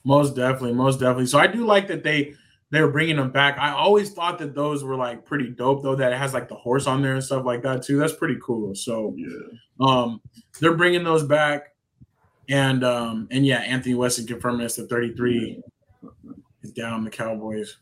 Most 0.05 0.35
definitely, 0.35 0.73
most 0.73 1.01
definitely. 1.01 1.27
So 1.27 1.39
I 1.39 1.47
do 1.47 1.67
like 1.67 1.87
that 1.89 2.03
they 2.03 2.33
they're 2.71 2.89
bringing 2.89 3.17
them 3.17 3.31
back. 3.31 3.59
I 3.59 3.73
always 3.73 4.11
thought 4.11 4.39
that 4.39 4.55
those 4.55 4.83
were 4.83 4.97
like 4.97 5.27
pretty 5.27 5.51
dope, 5.51 5.83
though. 5.83 5.95
That 5.95 6.15
it 6.15 6.19
has 6.19 6.33
like 6.33 6.49
the 6.49 6.55
horse 6.55 6.87
on 6.87 7.03
there 7.03 7.13
and 7.13 7.23
stuff 7.23 7.45
like 7.45 7.61
that 7.65 7.83
too. 7.83 7.99
That's 7.99 8.15
pretty 8.15 8.39
cool. 8.43 8.75
So 8.75 9.15
yeah, 9.15 9.59
um, 9.79 10.23
they're 10.61 10.79
bringing 10.79 11.05
those 11.05 11.25
back, 11.25 11.75
and 12.49 12.85
um, 12.85 13.29
and 13.31 13.45
yeah, 13.45 13.59
Anthony 13.59 13.97
Weston 13.97 14.27
confirming 14.27 14.65
us 14.65 14.77
that 14.77 14.89
33 14.89 15.63
is 16.63 16.73
down 16.73 17.05
the 17.05 17.11
Cowboys. 17.11 17.77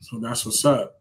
So 0.00 0.18
that's 0.18 0.44
what's 0.44 0.64
up 0.64 0.99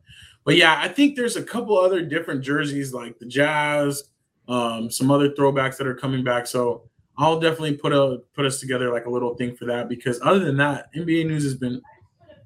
but 0.50 0.56
yeah, 0.56 0.80
I 0.82 0.88
think 0.88 1.16
there's 1.16 1.36
a 1.36 1.44
couple 1.44 1.78
other 1.78 2.02
different 2.02 2.42
jerseys 2.42 2.92
like 2.92 3.20
the 3.20 3.28
Jazz, 3.28 4.06
um, 4.48 4.90
some 4.90 5.12
other 5.12 5.30
throwbacks 5.30 5.78
that 5.78 5.86
are 5.86 5.94
coming 5.94 6.24
back. 6.24 6.48
So 6.48 6.90
I'll 7.20 7.40
definitely 7.40 7.78
put 7.78 7.94
a 7.94 8.24
put 8.34 8.48
us 8.48 8.60
together 8.60 8.92
like 8.92 9.06
a 9.06 9.12
little 9.12 9.36
thing 9.36 9.56
for 9.56 9.66
that 9.66 9.88
because 9.88 10.20
other 10.24 10.40
than 10.40 10.58
that, 10.58 10.92
NBA 10.96 11.28
news 11.28 11.44
has 11.44 11.54
been, 11.54 11.80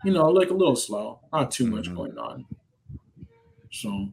you 0.04 0.12
know, 0.12 0.26
like 0.26 0.50
a 0.50 0.54
little 0.54 0.76
slow, 0.76 1.22
not 1.32 1.50
too 1.50 1.66
much 1.66 1.86
mm-hmm. 1.86 1.96
going 1.96 2.18
on. 2.18 2.46
So 3.72 4.10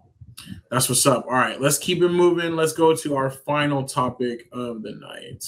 that's 0.71 0.89
what's 0.89 1.05
up. 1.05 1.25
All 1.25 1.33
right, 1.33 1.61
let's 1.61 1.79
keep 1.79 2.01
it 2.01 2.11
moving. 2.11 2.55
Let's 2.55 2.73
go 2.73 2.95
to 2.95 3.17
our 3.17 3.29
final 3.29 3.83
topic 3.83 4.49
of 4.53 4.83
the 4.83 4.93
night. 4.93 5.45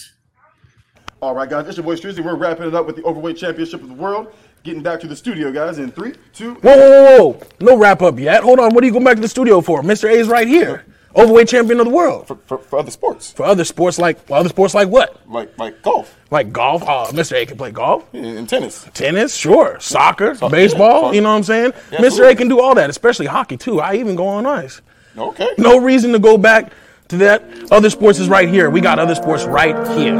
All 1.20 1.32
right, 1.32 1.48
guys, 1.48 1.68
it's 1.68 1.76
your 1.76 1.84
boy 1.84 1.94
Strizzy. 1.94 2.24
We're 2.24 2.34
wrapping 2.34 2.66
it 2.66 2.74
up 2.74 2.86
with 2.86 2.96
the 2.96 3.04
Overweight 3.04 3.36
Championship 3.36 3.82
of 3.82 3.88
the 3.88 3.94
World. 3.94 4.34
Getting 4.64 4.82
back 4.82 5.00
to 5.00 5.08
the 5.08 5.16
studio, 5.16 5.50
guys, 5.50 5.78
in 5.78 5.90
three, 5.90 6.14
two. 6.32 6.54
Whoa, 6.54 6.76
whoa, 6.76 6.88
whoa, 6.88 7.28
whoa. 7.32 7.46
No 7.58 7.76
wrap 7.76 8.00
up 8.00 8.18
yet. 8.18 8.44
Hold 8.44 8.60
on. 8.60 8.72
What 8.74 8.84
are 8.84 8.86
you 8.86 8.92
going 8.92 9.04
back 9.04 9.16
to 9.16 9.20
the 9.20 9.28
studio 9.28 9.60
for? 9.60 9.82
Mr. 9.82 10.08
A 10.08 10.12
is 10.12 10.28
right 10.28 10.46
here. 10.46 10.84
Overweight 11.16 11.48
champion 11.48 11.80
of 11.80 11.86
the 11.86 11.92
world. 11.92 12.28
For, 12.28 12.36
for, 12.46 12.58
for 12.58 12.78
other 12.78 12.92
sports. 12.92 13.32
For 13.32 13.44
other 13.44 13.64
sports 13.64 13.98
like 13.98 14.28
well, 14.30 14.38
other 14.38 14.48
sports 14.48 14.72
like 14.72 14.88
what? 14.88 15.20
Like 15.28 15.58
like 15.58 15.82
golf. 15.82 16.16
Like 16.30 16.52
golf. 16.52 16.82
Uh, 16.82 17.06
oh, 17.08 17.12
Mr. 17.12 17.32
A 17.42 17.44
can 17.44 17.58
play 17.58 17.72
golf. 17.72 18.06
Yeah, 18.12 18.22
and 18.22 18.48
tennis. 18.48 18.86
Tennis, 18.94 19.34
sure. 19.34 19.78
Soccer, 19.80 20.36
Soccer 20.36 20.52
baseball. 20.52 21.06
Yeah. 21.06 21.12
You 21.16 21.20
know 21.22 21.30
what 21.30 21.36
I'm 21.38 21.42
saying? 21.42 21.72
Yeah, 21.90 21.98
Mr. 21.98 22.04
Absolutely. 22.06 22.32
A 22.32 22.36
can 22.36 22.48
do 22.48 22.60
all 22.60 22.74
that, 22.76 22.88
especially 22.88 23.26
hockey 23.26 23.56
too. 23.56 23.80
I 23.80 23.96
even 23.96 24.14
go 24.14 24.28
on 24.28 24.46
ice. 24.46 24.80
Okay. 25.18 25.48
No 25.58 25.80
reason 25.80 26.12
to 26.12 26.18
go 26.20 26.38
back 26.38 26.72
to 27.08 27.16
that. 27.18 27.42
Other 27.72 27.90
sports 27.90 28.20
is 28.20 28.28
right 28.28 28.48
here. 28.48 28.70
We 28.70 28.80
got 28.80 29.00
other 29.00 29.16
sports 29.16 29.44
right 29.44 29.76
here. 29.98 30.14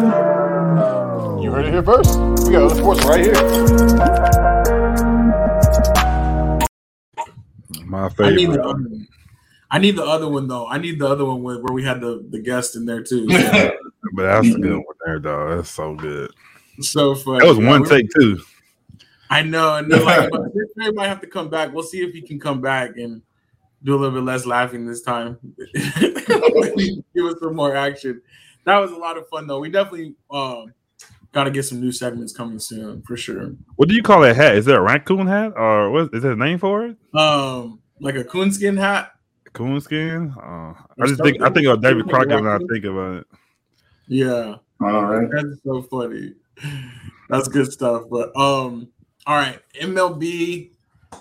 You 1.41 1.51
heard 1.51 1.65
it 1.65 1.73
here 1.73 1.83
first. 1.83 2.19
We 2.47 2.53
got 2.53 2.65
other 2.65 2.75
sports 2.75 3.05
right 3.05 3.25
here. 3.25 4.12
My 7.93 8.09
favorite. 8.09 8.27
I 8.27 8.35
need, 8.35 8.51
the 8.51 8.63
other, 8.65 8.89
I 9.71 9.79
need 9.79 9.97
the 9.97 10.05
other 10.05 10.27
one 10.27 10.49
though. 10.49 10.67
I 10.67 10.79
need 10.79 10.99
the 10.99 11.07
other 11.07 11.27
one 11.27 11.43
where, 11.43 11.59
where 11.59 11.75
we 11.75 11.85
had 11.85 12.01
the, 12.01 12.25
the 12.31 12.41
guest 12.41 12.75
in 12.75 12.87
there 12.87 13.03
too. 13.03 13.27
but 14.15 14.23
that's 14.23 14.49
a 14.49 14.59
good 14.59 14.77
one 14.77 14.97
there, 15.05 15.19
though. 15.19 15.57
That's 15.57 15.71
so 15.71 15.95
good. 15.95 16.31
So 16.81 17.15
funny. 17.15 17.41
That 17.41 17.55
was 17.55 17.59
one 17.59 17.85
take 17.85 18.09
too. 18.19 18.41
I 19.29 19.43
know, 19.43 19.77
and 19.77 19.91
like, 19.91 20.31
but 20.33 20.95
might 20.95 21.09
have 21.09 21.21
to 21.21 21.27
come 21.27 21.51
back. 21.51 21.75
We'll 21.75 21.83
see 21.83 22.01
if 22.03 22.15
he 22.15 22.23
can 22.23 22.41
come 22.41 22.63
back 22.63 22.97
and 22.97 23.21
do 23.85 23.95
a 23.95 23.99
little 23.99 24.15
bit 24.15 24.25
less 24.25 24.47
laughing 24.47 24.87
this 24.87 25.03
time. 25.03 25.39
Give 25.75 27.27
us 27.27 27.35
some 27.41 27.55
more 27.55 27.77
action. 27.77 28.23
That 28.65 28.79
was 28.79 28.91
a 28.91 28.97
lot 28.97 29.19
of 29.19 29.29
fun 29.29 29.47
though. 29.47 29.61
We 29.61 29.69
definitely 29.69 30.15
um, 30.31 30.73
got 31.33 31.45
to 31.45 31.51
get 31.51 31.65
some 31.65 31.81
new 31.81 31.93
segments 31.93 32.33
coming 32.33 32.59
soon 32.59 33.03
for 33.03 33.19
sure. 33.19 33.53
What 33.77 33.89
do 33.89 33.95
you 33.95 34.03
call 34.03 34.21
that 34.21 34.37
hat? 34.37 34.57
Is 34.57 34.65
there 34.65 34.79
a 34.79 34.83
raccoon 34.83 35.27
hat 35.27 35.53
or 35.57 35.91
what 35.91 36.11
is 36.15 36.23
there 36.23 36.33
a 36.33 36.37
name 36.37 36.59
for 36.59 36.87
it? 36.87 36.97
Um, 37.15 37.82
like 38.03 38.17
a 38.17 38.25
coonskin 38.25 38.77
hat. 38.77 39.13
Coonskin. 39.55 40.35
Uh, 40.37 40.75
I 41.01 41.07
just 41.07 41.23
think 41.23 41.41
I 41.41 41.51
think 41.51 41.67
of 41.67 41.81
David 41.81 42.09
Crockett 42.09 42.43
when 42.43 42.47
I 42.47 42.59
think 42.59 42.85
about 42.85 43.17
it. 43.19 43.27
Yeah. 44.09 44.57
All 44.81 45.05
right. 45.05 45.29
That's 45.31 45.63
so 45.65 45.83
funny. 45.83 46.35
That's 47.29 47.49
good 47.49 47.73
stuff. 47.73 48.05
But 48.11 48.37
um, 48.37 48.89
all 49.27 49.37
right, 49.37 49.61
MLB, 49.81 50.71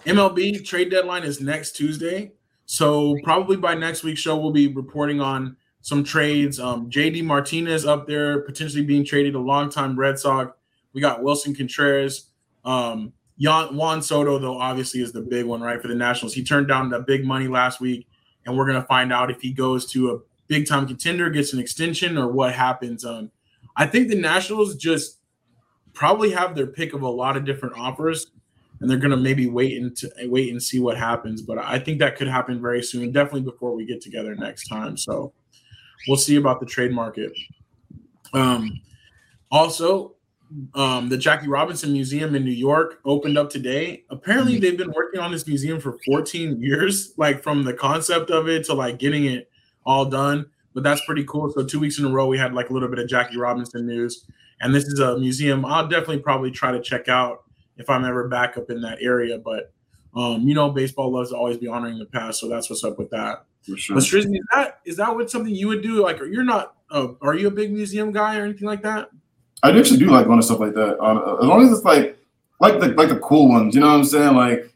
MLB 0.06 0.66
trade 0.66 0.90
deadline 0.90 1.24
is 1.24 1.40
next 1.40 1.74
Tuesday. 1.74 2.32
So 2.66 3.16
probably 3.24 3.58
by 3.58 3.76
next 3.76 4.04
week's 4.04 4.22
show, 4.22 4.38
we'll 4.38 4.52
be 4.52 4.68
reporting 4.68 5.22
on 5.22 5.58
some 5.82 6.04
trades. 6.04 6.60
Um, 6.60 6.90
JD 6.90 7.24
Martinez 7.24 7.86
up 7.86 8.08
there 8.08 8.42
potentially 8.42 8.84
being 8.84 9.06
traded, 9.06 9.36
a 9.36 9.40
longtime 9.40 9.98
Red 9.98 10.18
Sox. 10.18 10.58
We 10.94 11.02
got 11.02 11.22
Willson 11.22 11.56
Contreras. 11.56 12.30
Um, 12.64 13.14
Juan 13.42 14.02
Soto, 14.02 14.38
though, 14.38 14.60
obviously 14.60 15.02
is 15.02 15.12
the 15.12 15.22
big 15.22 15.46
one, 15.46 15.62
right, 15.62 15.82
for 15.82 15.88
the 15.88 15.96
Nationals. 15.96 16.34
He 16.34 16.44
turned 16.44 16.68
down 16.68 16.90
the 16.90 17.00
big 17.00 17.26
money 17.26 17.48
last 17.48 17.80
week, 17.80 18.08
and 18.46 18.56
we're 18.56 18.68
going 18.68 18.80
to 18.82 18.88
find 18.88 19.12
out 19.12 19.32
if 19.32 19.42
he 19.42 19.52
goes 19.52 19.90
to 19.92 20.12
a 20.12 20.20
big 20.48 20.68
time 20.68 20.86
contender, 20.86 21.30
gets 21.30 21.54
an 21.54 21.60
extension, 21.60 22.18
or 22.18 22.28
what 22.28 22.54
happens. 22.54 23.06
Um, 23.06 23.32
I 23.78 23.88
think 23.88 24.10
the 24.10 24.16
Nationals 24.16 24.76
just 24.76 25.20
probably 25.94 26.32
have 26.32 26.56
their 26.56 26.68
pick 26.68 26.94
of 26.94 27.02
a 27.02 27.10
lot 27.10 27.38
of 27.38 27.46
different 27.46 27.78
offers, 27.78 28.28
and 28.80 28.90
they're 28.90 28.98
going 28.98 29.12
to 29.12 29.18
maybe 29.18 29.48
wait 29.48 29.82
and 29.82 29.96
to 29.98 30.12
wait 30.24 30.52
and 30.52 30.62
see 30.62 30.80
what 30.80 30.98
happens. 30.98 31.42
But 31.42 31.58
I 31.58 31.80
think 31.80 32.00
that 32.00 32.18
could 32.18 32.28
happen 32.28 32.62
very 32.62 32.84
soon, 32.84 33.12
definitely 33.12 33.42
before 33.42 33.74
we 33.76 33.86
get 33.86 34.02
together 34.02 34.36
next 34.36 34.68
time. 34.68 34.98
So 34.98 35.34
we'll 36.08 36.18
see 36.18 36.36
about 36.36 36.60
the 36.60 36.66
trade 36.66 36.92
market. 36.92 37.32
Um, 38.34 38.82
also, 39.50 40.16
um, 40.74 41.10
the 41.10 41.18
Jackie 41.18 41.48
Robinson 41.48 41.94
Museum 41.94 42.36
in 42.36 42.44
New 42.44 42.52
York 42.52 43.00
opened 43.06 43.38
up 43.38 43.50
today. 43.50 44.04
Apparently, 44.10 44.54
mm-hmm. 44.54 44.62
they've 44.62 44.78
been 44.78 44.92
working 44.92 45.20
on 45.20 45.32
this 45.32 45.48
museum 45.48 45.80
for 45.80 45.98
14 46.06 46.62
years, 46.62 47.14
like 47.18 47.42
from 47.42 47.64
the 47.64 47.74
concept 47.74 48.30
of 48.30 48.48
it 48.50 48.66
to 48.66 48.74
like 48.74 49.00
getting 49.00 49.26
it 49.26 49.50
all 49.86 50.06
done. 50.06 50.46
But 50.74 50.84
that's 50.84 51.04
pretty 51.06 51.26
cool. 51.26 51.52
So 51.52 51.66
two 51.66 51.80
weeks 51.80 52.00
in 52.00 52.06
a 52.06 52.10
row, 52.10 52.28
we 52.28 52.38
had 52.38 52.54
like 52.54 52.70
a 52.70 52.74
little 52.74 52.90
bit 52.90 53.00
of 53.00 53.08
Jackie 53.08 53.38
Robinson 53.38 53.86
news, 53.86 54.26
and 54.62 54.74
this 54.74 54.86
is 54.86 55.00
a 55.00 55.18
museum 55.18 55.66
I'll 55.66 55.88
definitely 55.88 56.20
probably 56.20 56.52
try 56.52 56.72
to 56.72 56.82
check 56.82 57.08
out 57.08 57.44
if 57.78 57.90
I'm 57.90 58.06
ever 58.06 58.28
back 58.28 58.58
up 58.58 58.70
in 58.70 58.82
that 58.82 59.00
area. 59.02 59.38
But 59.38 59.72
Um, 60.14 60.46
you 60.46 60.54
know, 60.54 60.70
baseball 60.70 61.12
loves 61.12 61.30
to 61.30 61.38
always 61.38 61.58
be 61.58 61.68
honoring 61.68 61.98
the 61.98 62.06
past, 62.06 62.42
so 62.42 62.50
that's 62.50 62.70
what's 62.70 62.84
up 62.84 62.98
with 62.98 63.10
that. 63.12 63.46
For 63.66 63.78
sure. 63.78 63.96
But 63.96 64.04
Strizzy, 64.04 64.36
is 64.36 64.46
that 64.54 64.80
is 64.86 64.98
that 64.98 65.16
what 65.16 65.30
something 65.30 65.54
you 65.54 65.70
would 65.70 65.82
do? 65.82 66.04
Like, 66.04 66.20
are 66.20 66.26
you're 66.26 66.44
not. 66.44 66.76
Uh, 66.90 67.14
are 67.22 67.34
you 67.34 67.48
a 67.48 67.52
big 67.52 67.72
museum 67.72 68.12
guy 68.12 68.38
or 68.38 68.44
anything 68.44 68.68
like 68.68 68.82
that? 68.82 69.10
I 69.64 69.78
actually 69.78 70.00
do 70.00 70.08
like 70.08 70.26
going 70.26 70.40
to 70.40 70.46
stuff 70.46 70.60
like 70.60 70.74
that. 70.74 71.00
Uh, 71.00 71.38
as 71.42 71.46
long 71.46 71.64
as 71.66 71.72
it's 71.72 71.86
like 71.86 72.18
like 72.60 72.80
the 72.80 72.90
like 72.90 73.10
the 73.10 73.20
cool 73.20 73.50
ones, 73.50 73.76
you 73.76 73.82
know 73.82 73.88
what 73.88 73.96
I'm 73.96 74.04
saying? 74.04 74.36
Like 74.36 74.74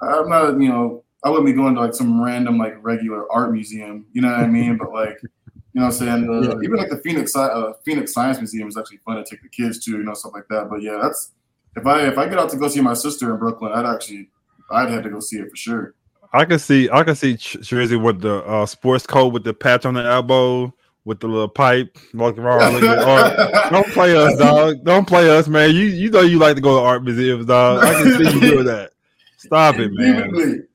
I'm 0.00 0.28
not, 0.28 0.60
you 0.60 0.68
know, 0.68 1.04
I 1.24 1.30
wouldn't 1.30 1.46
be 1.46 1.52
going 1.52 1.74
to 1.74 1.80
like 1.80 1.94
some 1.94 2.22
random 2.22 2.58
like 2.58 2.82
regular 2.82 3.30
art 3.30 3.52
museum, 3.52 4.06
you 4.12 4.22
know 4.22 4.30
what 4.30 4.40
I 4.40 4.46
mean? 4.46 4.76
But 4.76 4.92
like, 4.92 5.18
you 5.22 5.80
know 5.80 5.86
what 5.86 5.86
I'm 5.86 5.92
saying? 5.92 6.28
Uh, 6.28 6.40
yeah. 6.40 6.64
Even 6.64 6.76
like 6.76 6.90
the 6.90 6.98
Phoenix 6.98 7.34
uh, 7.36 7.72
Phoenix 7.84 8.12
Science 8.12 8.38
Museum 8.38 8.68
is 8.68 8.76
actually 8.76 8.98
fun 8.98 9.16
to 9.16 9.24
take 9.24 9.42
the 9.42 9.48
kids 9.48 9.84
to, 9.84 9.92
you 9.92 10.02
know, 10.02 10.14
stuff 10.14 10.32
like 10.34 10.48
that. 10.48 10.68
But 10.70 10.82
yeah, 10.82 10.98
that's 11.02 11.32
if 11.76 11.86
I 11.86 12.06
if 12.06 12.18
I 12.18 12.28
get 12.28 12.38
out 12.38 12.50
to 12.50 12.56
go 12.56 12.68
see 12.68 12.80
my 12.80 12.94
sister 12.94 13.32
in 13.32 13.38
Brooklyn, 13.38 13.72
I'd 13.72 13.86
actually 13.86 14.30
I'd 14.70 14.90
have 14.90 15.02
to 15.02 15.10
go 15.10 15.20
see 15.20 15.38
it 15.38 15.50
for 15.50 15.56
sure. 15.56 15.94
I 16.32 16.44
can 16.44 16.58
see 16.58 16.88
I 16.90 17.02
can 17.04 17.16
see 17.16 17.34
Strizzy 17.34 18.00
with 18.02 18.20
the 18.20 18.36
uh, 18.44 18.66
sports 18.66 19.06
coat 19.06 19.32
with 19.32 19.44
the 19.44 19.52
patch 19.52 19.84
on 19.84 19.94
the 19.94 20.04
elbow 20.04 20.72
with 21.04 21.20
the 21.20 21.26
little 21.26 21.48
pipe 21.48 21.98
walking 22.14 22.42
around 22.42 22.74
looking 22.74 22.90
at 22.90 22.98
art. 22.98 23.36
Don't 23.72 23.88
play 23.88 24.16
us, 24.16 24.38
dog. 24.38 24.84
Don't 24.84 25.06
play 25.06 25.30
us, 25.30 25.48
man. 25.48 25.74
You 25.74 25.82
you 25.82 26.10
know 26.10 26.20
you 26.20 26.38
like 26.38 26.56
to 26.56 26.62
go 26.62 26.76
to 26.76 26.82
art 26.82 27.04
museums, 27.04 27.46
dog. 27.46 27.82
I 27.82 27.94
can 27.94 28.12
see 28.12 28.34
you 28.34 28.40
doing 28.40 28.66
that. 28.66 28.90
Stop 29.38 29.76
it, 29.78 29.90
man. 29.92 30.66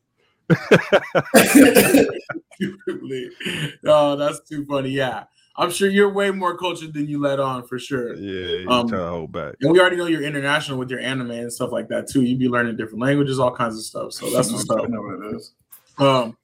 oh, 3.86 4.16
that's 4.16 4.42
too 4.48 4.66
funny. 4.66 4.90
Yeah. 4.90 5.26
I'm 5.58 5.72
sure 5.72 5.90
you're 5.90 6.12
way 6.12 6.32
more 6.32 6.58
cultured 6.58 6.94
than 6.94 7.08
you 7.08 7.22
let 7.22 7.40
on 7.40 7.66
for 7.66 7.80
sure. 7.80 8.14
Yeah, 8.16 8.58
you 8.58 8.70
um, 8.70 8.90
try 8.90 8.98
to 8.98 9.08
hold 9.08 9.32
back. 9.32 9.56
And 9.62 9.72
we 9.72 9.80
already 9.80 9.96
know 9.96 10.06
you're 10.06 10.24
international 10.24 10.78
with 10.78 10.90
your 10.90 11.00
anime 11.00 11.32
and 11.32 11.52
stuff 11.52 11.72
like 11.72 11.88
that 11.90 12.10
too. 12.10 12.24
You'd 12.24 12.40
be 12.40 12.50
learning 12.50 12.76
different 12.76 13.00
languages, 13.00 13.40
all 13.40 13.56
kinds 13.56 13.78
of 13.78 13.84
stuff. 13.84 14.12
So 14.12 14.30
that's 14.32 14.52
what's 14.52 14.70
up. 14.70 14.82
I 14.84 14.88
know 14.88 15.02
what 15.02 15.26
it 15.26 15.36
is. 15.36 15.54
Um, 15.98 16.38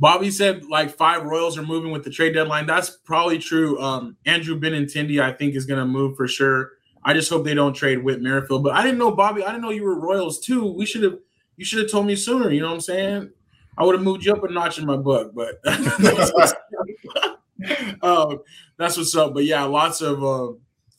Bobby 0.00 0.30
said 0.30 0.64
like 0.64 0.96
five 0.96 1.24
Royals 1.24 1.58
are 1.58 1.62
moving 1.62 1.92
with 1.92 2.04
the 2.04 2.10
trade 2.10 2.32
deadline. 2.32 2.66
That's 2.66 2.90
probably 2.90 3.38
true. 3.38 3.78
Um, 3.80 4.16
Andrew 4.24 4.58
Benintendi, 4.58 5.22
I 5.22 5.30
think, 5.30 5.54
is 5.54 5.66
going 5.66 5.78
to 5.78 5.84
move 5.84 6.16
for 6.16 6.26
sure. 6.26 6.72
I 7.04 7.12
just 7.12 7.28
hope 7.28 7.44
they 7.44 7.54
don't 7.54 7.74
trade 7.74 8.02
Whit 8.02 8.22
Merrifield. 8.22 8.64
But 8.64 8.72
I 8.72 8.82
didn't 8.82 8.98
know 8.98 9.14
Bobby. 9.14 9.44
I 9.44 9.48
didn't 9.48 9.60
know 9.60 9.70
you 9.70 9.84
were 9.84 10.00
Royals 10.00 10.40
too. 10.40 10.72
We 10.72 10.86
should 10.86 11.02
have. 11.02 11.18
You 11.58 11.66
should 11.66 11.80
have 11.80 11.90
told 11.90 12.06
me 12.06 12.16
sooner. 12.16 12.50
You 12.50 12.62
know 12.62 12.68
what 12.68 12.74
I'm 12.74 12.80
saying? 12.80 13.30
I 13.76 13.84
would 13.84 13.94
have 13.94 14.02
moved 14.02 14.24
you 14.24 14.32
up 14.32 14.42
a 14.42 14.50
notch 14.50 14.78
in 14.78 14.86
my 14.86 14.96
book, 14.96 15.34
but 15.34 15.60
um, 18.02 18.40
that's 18.78 18.96
what's 18.96 19.14
up. 19.14 19.34
But 19.34 19.44
yeah, 19.44 19.64
lots 19.64 20.00
of 20.00 20.24
uh, 20.24 20.52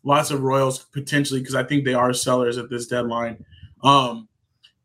lots 0.04 0.30
of 0.30 0.42
Royals 0.42 0.78
potentially 0.78 1.40
because 1.40 1.56
I 1.56 1.64
think 1.64 1.86
they 1.86 1.96
are 1.96 2.14
sellers 2.14 2.60
at 2.60 2.70
this 2.70 2.86
deadline. 2.86 3.44
Um, 3.84 4.28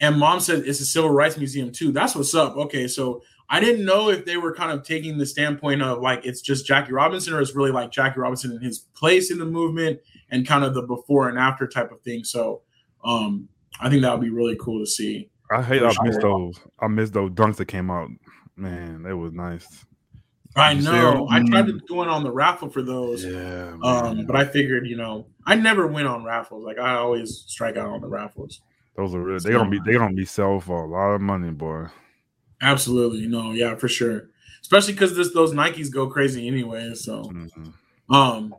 and 0.01 0.19
mom 0.19 0.41
said 0.41 0.65
it's 0.67 0.81
a 0.81 0.87
civil 0.87 1.11
rights 1.11 1.37
museum 1.37 1.71
too. 1.71 1.93
That's 1.93 2.15
what's 2.15 2.35
up. 2.35 2.57
Okay, 2.57 2.89
so 2.89 3.21
I 3.49 3.61
didn't 3.61 3.85
know 3.85 4.11
if 4.11 4.25
they 4.25 4.37
were 4.37 4.55
kind 4.55 4.73
of 4.73 4.85
taking 4.85 5.19
the 5.19 5.27
standpoint 5.27 5.83
of 5.83 6.01
like 6.01 6.25
it's 6.25 6.41
just 6.41 6.67
Jackie 6.67 6.93
Robinson 6.93 7.33
or 7.33 7.41
it's 7.41 7.55
really 7.55 7.71
like 7.71 7.91
Jackie 7.91 8.21
Robinson 8.21 8.53
and 8.53 8.63
his 8.63 8.81
place 8.95 9.31
in 9.31 9.39
the 9.39 9.45
movement 9.45 10.01
and 10.31 10.47
kind 10.47 10.65
of 10.65 10.75
the 10.75 10.83
before 10.83 11.29
and 11.29 11.39
after 11.39 11.67
type 11.67 11.93
of 11.93 12.01
thing. 12.03 12.25
So 12.25 12.63
um, 13.05 13.49
I 13.81 13.89
think 13.89 14.03
that 14.03 14.13
would 14.13 14.25
be 14.25 14.31
really 14.31 14.57
cool 14.61 14.81
to 14.81 14.87
see. 14.87 15.31
I 15.51 15.63
hate 15.63 15.83
I 15.83 15.93
missed 16.03 16.21
those. 16.21 16.59
I 16.81 16.89
missed 16.89 17.13
those 17.13 17.31
dunks 17.31 17.57
that 17.57 17.67
came 17.67 17.91
out. 17.91 18.11
Man, 18.57 19.03
that 19.05 19.17
was 19.17 19.33
nice. 19.33 19.85
I 20.57 20.73
know. 20.75 21.29
I 21.31 21.43
tried 21.45 21.67
to 21.67 21.79
do 21.87 22.03
it 22.03 22.09
on 22.09 22.25
the 22.25 22.33
raffle 22.33 22.71
for 22.71 22.83
those. 22.83 23.25
Yeah. 23.25 23.77
Um, 23.83 24.25
but 24.25 24.37
I 24.37 24.47
figured, 24.47 24.87
you 24.87 24.97
know, 24.97 25.27
I 25.45 25.55
never 25.55 25.87
win 25.87 26.07
on 26.07 26.25
raffles. 26.25 26.65
Like 26.65 26.79
I 26.79 26.95
always 26.95 27.45
strike 27.47 27.77
out 27.77 27.89
on 27.89 28.01
the 28.01 28.09
raffles. 28.09 28.63
Those 28.97 29.15
are 29.15 29.21
really 29.21 29.41
they 29.41 29.53
gonna 29.53 29.69
be 29.69 29.79
they 29.85 29.93
gonna 29.93 30.15
be 30.15 30.25
sell 30.25 30.59
for 30.59 30.85
a 30.85 30.89
lot 30.89 31.15
of 31.15 31.21
money, 31.21 31.51
boy. 31.51 31.89
Absolutely, 32.61 33.27
no, 33.27 33.53
yeah, 33.53 33.75
for 33.75 33.89
sure. 33.89 34.29
Especially 34.63 34.95
because 34.95 35.17
this 35.17 35.33
those 35.33 35.53
Nikes 35.53 35.93
go 35.93 36.09
crazy 36.09 36.49
anyway. 36.49 36.95
So, 36.95 37.25
mm-hmm. 37.25 38.15
um, 38.15 38.55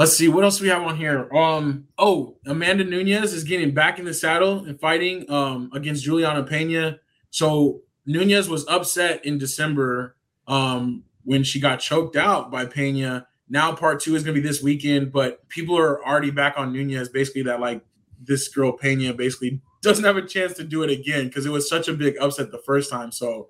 Let's 0.00 0.16
see 0.16 0.28
what 0.28 0.44
else 0.44 0.62
we 0.62 0.68
have 0.68 0.80
on 0.80 0.96
here. 0.96 1.28
Um, 1.36 1.86
oh, 1.98 2.36
Amanda 2.46 2.84
Nunes 2.84 3.34
is 3.34 3.44
getting 3.44 3.74
back 3.74 3.98
in 3.98 4.06
the 4.06 4.14
saddle 4.14 4.64
and 4.64 4.80
fighting 4.80 5.30
um 5.30 5.70
against 5.74 6.04
Julianna 6.04 6.42
Peña. 6.42 6.98
So 7.28 7.82
Nunes 8.06 8.48
was 8.48 8.66
upset 8.66 9.22
in 9.26 9.36
December 9.36 10.16
um 10.46 11.04
when 11.24 11.44
she 11.44 11.60
got 11.60 11.80
choked 11.80 12.16
out 12.16 12.50
by 12.50 12.64
Pena. 12.64 13.26
Now 13.50 13.74
part 13.74 14.00
two 14.00 14.16
is 14.16 14.22
gonna 14.22 14.32
be 14.32 14.40
this 14.40 14.62
weekend, 14.62 15.12
but 15.12 15.46
people 15.50 15.76
are 15.76 16.02
already 16.02 16.30
back 16.30 16.54
on 16.56 16.72
Nunes, 16.72 17.10
basically 17.10 17.42
that 17.42 17.60
like 17.60 17.84
this 18.22 18.48
girl 18.48 18.72
Pena 18.72 19.12
basically 19.12 19.60
doesn't 19.82 20.04
have 20.04 20.16
a 20.16 20.26
chance 20.26 20.54
to 20.54 20.64
do 20.64 20.82
it 20.82 20.90
again 20.90 21.26
because 21.26 21.46
it 21.46 21.50
was 21.50 21.68
such 21.68 21.88
a 21.88 21.92
big 21.92 22.16
upset 22.20 22.50
the 22.50 22.58
first 22.58 22.90
time. 22.90 23.12
So 23.12 23.48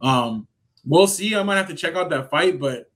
um 0.00 0.46
we'll 0.84 1.06
see. 1.06 1.34
I 1.34 1.42
might 1.42 1.56
have 1.56 1.68
to 1.68 1.74
check 1.74 1.94
out 1.94 2.10
that 2.10 2.30
fight, 2.30 2.58
but 2.58 2.90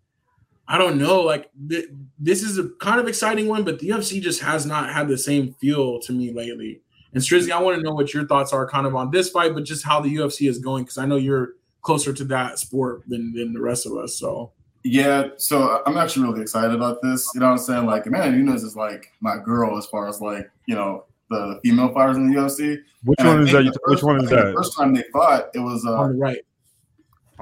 I 0.68 0.78
don't 0.78 0.98
know. 0.98 1.20
Like 1.20 1.50
th- 1.68 1.88
this 2.18 2.42
is 2.42 2.58
a 2.58 2.70
kind 2.80 3.00
of 3.00 3.06
exciting 3.06 3.46
one, 3.48 3.64
but 3.64 3.78
the 3.78 3.88
UFC 3.88 4.20
just 4.20 4.40
has 4.42 4.66
not 4.66 4.92
had 4.92 5.08
the 5.08 5.18
same 5.18 5.54
feel 5.54 6.00
to 6.00 6.12
me 6.12 6.32
lately. 6.32 6.80
And 7.12 7.22
Strizzy, 7.22 7.50
I 7.50 7.62
want 7.62 7.76
to 7.76 7.82
know 7.82 7.94
what 7.94 8.12
your 8.12 8.26
thoughts 8.26 8.52
are 8.52 8.68
kind 8.68 8.86
of 8.86 8.94
on 8.94 9.10
this 9.10 9.30
fight, 9.30 9.54
but 9.54 9.64
just 9.64 9.84
how 9.84 10.00
the 10.00 10.14
UFC 10.14 10.48
is 10.48 10.58
going 10.58 10.84
because 10.84 10.98
I 10.98 11.06
know 11.06 11.16
you're 11.16 11.54
closer 11.82 12.12
to 12.12 12.24
that 12.24 12.58
sport 12.58 13.02
than 13.06 13.32
than 13.32 13.52
the 13.52 13.60
rest 13.60 13.86
of 13.86 13.96
us. 13.96 14.18
So 14.18 14.52
yeah, 14.82 15.28
so 15.36 15.82
I'm 15.86 15.96
actually 15.96 16.28
really 16.28 16.42
excited 16.42 16.72
about 16.72 17.00
this. 17.02 17.28
You 17.34 17.40
know 17.40 17.46
what 17.46 17.52
I'm 17.52 17.58
saying? 17.58 17.86
Like, 17.86 18.06
man, 18.06 18.32
Nunes 18.32 18.62
is 18.62 18.76
like 18.76 19.12
my 19.20 19.36
girl 19.38 19.78
as 19.78 19.86
far 19.86 20.08
as 20.08 20.20
like 20.20 20.50
you 20.66 20.74
know 20.74 21.04
the 21.30 21.60
female 21.62 21.92
fighters 21.92 22.16
in 22.16 22.30
the 22.30 22.38
UFC. 22.38 22.78
Which 23.04 23.18
and 23.20 23.28
one 23.28 23.42
is 23.42 23.52
that? 23.52 23.64
First, 23.64 23.80
which 23.86 24.02
one 24.02 24.24
is 24.24 24.30
that? 24.30 24.46
The 24.46 24.52
first 24.52 24.76
time 24.76 24.94
they 24.94 25.04
fought, 25.12 25.50
it 25.54 25.60
was 25.60 25.84
uh, 25.84 25.94
on 25.94 26.12
the 26.12 26.18
right. 26.18 26.38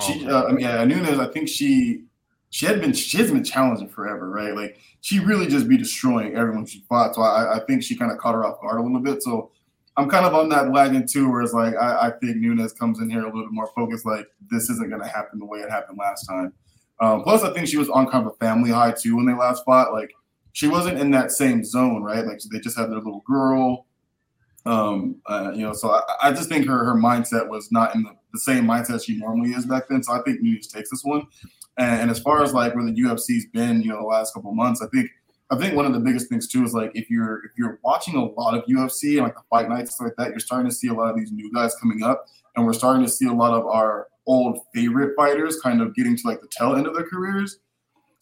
She, 0.00 0.26
uh, 0.26 0.44
I 0.44 0.52
mean, 0.52 0.60
yeah, 0.60 0.84
Nunes. 0.84 1.18
I 1.18 1.26
think 1.26 1.48
she 1.48 2.04
she 2.50 2.66
had 2.66 2.80
been 2.80 2.92
she 2.92 3.18
has 3.18 3.30
been 3.30 3.44
challenging 3.44 3.88
forever, 3.88 4.28
right? 4.30 4.54
Like 4.54 4.78
she 5.00 5.18
really 5.18 5.46
just 5.46 5.68
be 5.68 5.76
destroying 5.76 6.36
everyone 6.36 6.66
she 6.66 6.84
fought. 6.88 7.14
So 7.14 7.22
I, 7.22 7.56
I 7.56 7.60
think 7.60 7.82
she 7.82 7.96
kind 7.96 8.10
of 8.10 8.18
caught 8.18 8.34
her 8.34 8.44
off 8.44 8.60
guard 8.60 8.80
a 8.80 8.82
little 8.82 9.00
bit. 9.00 9.22
So 9.22 9.50
I'm 9.96 10.08
kind 10.08 10.26
of 10.26 10.34
on 10.34 10.48
that 10.48 10.70
wagon 10.70 11.06
too, 11.06 11.30
where 11.30 11.42
it's 11.42 11.52
like 11.52 11.74
I, 11.76 12.08
I 12.08 12.10
think 12.10 12.36
Nunes 12.36 12.72
comes 12.72 13.00
in 13.00 13.10
here 13.10 13.22
a 13.22 13.26
little 13.26 13.42
bit 13.42 13.52
more 13.52 13.70
focused, 13.74 14.06
like 14.06 14.26
this 14.50 14.70
isn't 14.70 14.90
gonna 14.90 15.08
happen 15.08 15.38
the 15.38 15.44
way 15.44 15.60
it 15.60 15.70
happened 15.70 15.98
last 15.98 16.26
time. 16.26 16.52
Um, 17.00 17.22
plus, 17.22 17.42
I 17.42 17.52
think 17.52 17.68
she 17.68 17.76
was 17.76 17.88
on 17.88 18.08
kind 18.08 18.26
of 18.26 18.32
a 18.32 18.36
family 18.36 18.70
high 18.70 18.92
too 18.92 19.16
when 19.16 19.26
they 19.26 19.34
last 19.34 19.64
fought. 19.64 19.92
Like 19.92 20.12
she 20.54 20.68
wasn't 20.68 20.98
in 20.98 21.10
that 21.10 21.32
same 21.32 21.64
zone, 21.64 22.02
right? 22.02 22.24
Like 22.24 22.38
they 22.50 22.60
just 22.60 22.78
had 22.78 22.88
their 22.90 23.00
little 23.00 23.24
girl. 23.26 23.86
Um, 24.64 25.16
uh, 25.26 25.50
you 25.52 25.62
know, 25.62 25.74
so 25.74 25.90
I, 25.90 26.02
I, 26.22 26.32
just 26.32 26.48
think 26.48 26.66
her 26.66 26.84
her 26.84 26.94
mindset 26.94 27.50
was 27.50 27.70
not 27.70 27.94
in 27.94 28.02
the, 28.02 28.12
the 28.32 28.38
same 28.38 28.64
mindset 28.64 29.04
she 29.04 29.18
normally 29.18 29.50
is 29.50 29.66
back 29.66 29.88
then. 29.90 30.02
So 30.02 30.14
I 30.14 30.22
think 30.22 30.40
Nunes 30.40 30.68
takes 30.68 30.88
this 30.88 31.04
one. 31.04 31.26
And, 31.76 32.02
and 32.02 32.10
as 32.10 32.18
far 32.18 32.42
as 32.42 32.54
like 32.54 32.74
where 32.74 32.84
the 32.84 32.92
UFC's 32.92 33.44
been, 33.52 33.82
you 33.82 33.90
know, 33.90 33.98
the 33.98 34.06
last 34.06 34.32
couple 34.32 34.54
months, 34.54 34.80
I 34.80 34.86
think 34.86 35.10
I 35.50 35.58
think 35.58 35.74
one 35.74 35.84
of 35.84 35.92
the 35.92 36.00
biggest 36.00 36.30
things 36.30 36.48
too 36.48 36.64
is 36.64 36.72
like 36.72 36.92
if 36.94 37.10
you're 37.10 37.44
if 37.44 37.50
you're 37.58 37.78
watching 37.82 38.14
a 38.14 38.24
lot 38.24 38.56
of 38.56 38.64
UFC 38.64 39.16
and 39.16 39.24
like 39.24 39.34
the 39.34 39.42
fight 39.50 39.68
nights 39.68 40.00
like 40.00 40.14
that, 40.16 40.30
you're 40.30 40.38
starting 40.38 40.70
to 40.70 40.74
see 40.74 40.88
a 40.88 40.94
lot 40.94 41.10
of 41.10 41.16
these 41.16 41.32
new 41.32 41.52
guys 41.52 41.74
coming 41.74 42.02
up, 42.02 42.24
and 42.56 42.64
we're 42.64 42.72
starting 42.72 43.04
to 43.04 43.10
see 43.10 43.26
a 43.26 43.32
lot 43.32 43.52
of 43.52 43.66
our 43.66 44.06
old 44.26 44.60
favorite 44.72 45.14
fighters 45.16 45.60
kind 45.60 45.82
of 45.82 45.94
getting 45.94 46.16
to 46.16 46.26
like 46.26 46.40
the 46.40 46.48
tail 46.48 46.76
end 46.76 46.86
of 46.86 46.94
their 46.94 47.04
careers. 47.04 47.58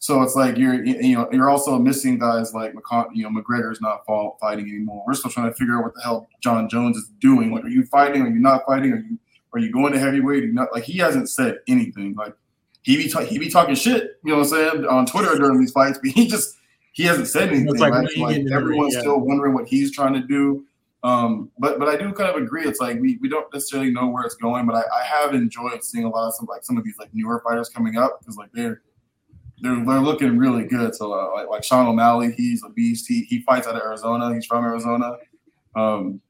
So 0.03 0.21
it's 0.21 0.35
like 0.35 0.57
you're 0.57 0.83
you 0.83 1.15
know 1.15 1.29
you're 1.31 1.49
also 1.49 1.79
missing 1.79 2.19
guys 2.19 2.53
like 2.53 2.73
McCon- 2.73 3.11
you 3.13 3.23
know 3.23 3.29
McGregor's 3.29 3.79
not 3.79 4.05
fall, 4.05 4.37
fighting 4.41 4.67
anymore. 4.67 5.01
We're 5.07 5.13
still 5.13 5.31
trying 5.31 5.49
to 5.49 5.55
figure 5.55 5.77
out 5.77 5.83
what 5.85 5.95
the 5.95 6.01
hell 6.01 6.27
Jon 6.41 6.67
Jones 6.67 6.97
is 6.97 7.09
doing. 7.21 7.53
Like, 7.53 7.63
are 7.63 7.69
you 7.69 7.85
fighting? 7.85 8.21
Are 8.23 8.27
you 8.27 8.39
not 8.39 8.65
fighting? 8.65 8.91
Are 8.91 8.97
you 8.97 9.17
are 9.53 9.59
you 9.59 9.71
going 9.71 9.93
to 9.93 9.99
heavyweight? 9.99 10.43
Are 10.43 10.47
you 10.47 10.51
not 10.51 10.73
like 10.73 10.83
he 10.83 10.97
hasn't 10.97 11.29
said 11.29 11.59
anything. 11.69 12.15
Like 12.15 12.35
he 12.81 12.97
be 12.97 13.07
ta- 13.07 13.23
he 13.23 13.39
be 13.39 13.49
talking 13.49 13.75
shit, 13.75 14.19
you 14.25 14.33
know 14.33 14.39
what 14.39 14.47
I'm 14.47 14.49
saying, 14.49 14.85
on 14.87 15.05
Twitter 15.05 15.37
during 15.37 15.61
these 15.61 15.71
fights, 15.71 15.99
but 16.03 16.11
he 16.11 16.27
just 16.27 16.57
he 16.91 17.03
hasn't 17.03 17.29
said 17.29 17.47
anything. 17.47 17.69
It's 17.69 17.79
like, 17.79 17.93
right? 17.93 18.17
like 18.17 18.45
everyone's 18.51 18.95
yeah. 18.95 18.99
still 18.99 19.21
wondering 19.21 19.53
what 19.53 19.69
he's 19.69 19.93
trying 19.93 20.15
to 20.15 20.27
do. 20.27 20.65
Um, 21.03 21.49
but 21.57 21.79
but 21.79 21.87
I 21.87 21.95
do 21.95 22.11
kind 22.11 22.29
of 22.29 22.35
agree. 22.35 22.65
It's 22.65 22.81
like 22.81 22.99
we, 22.99 23.19
we 23.21 23.29
don't 23.29 23.47
necessarily 23.53 23.89
know 23.89 24.09
where 24.09 24.25
it's 24.25 24.35
going, 24.35 24.65
but 24.65 24.75
I, 24.75 24.83
I 24.99 25.03
have 25.05 25.33
enjoyed 25.33 25.81
seeing 25.81 26.03
a 26.03 26.09
lot 26.09 26.27
of 26.27 26.33
some 26.35 26.45
like 26.47 26.65
some 26.65 26.77
of 26.77 26.83
these 26.83 26.97
like 26.99 27.07
newer 27.13 27.41
fighters 27.47 27.69
coming 27.69 27.95
up 27.95 28.19
because 28.19 28.35
like 28.35 28.49
they're 28.51 28.81
they're 29.63 29.83
they're 29.85 30.01
looking 30.01 30.37
really 30.37 30.65
good. 30.65 30.93
So 30.93 31.13
uh, 31.13 31.31
like 31.33 31.49
like 31.49 31.63
Sean 31.63 31.87
O'Malley, 31.87 32.33
he's 32.33 32.63
a 32.63 32.69
beast. 32.69 33.07
He 33.07 33.23
he 33.23 33.41
fights 33.41 33.65
out 33.65 33.75
of 33.75 33.81
Arizona. 33.81 34.33
He's 34.35 34.45
from 34.45 34.65
Arizona. 34.65 35.13
Um, 35.75 36.21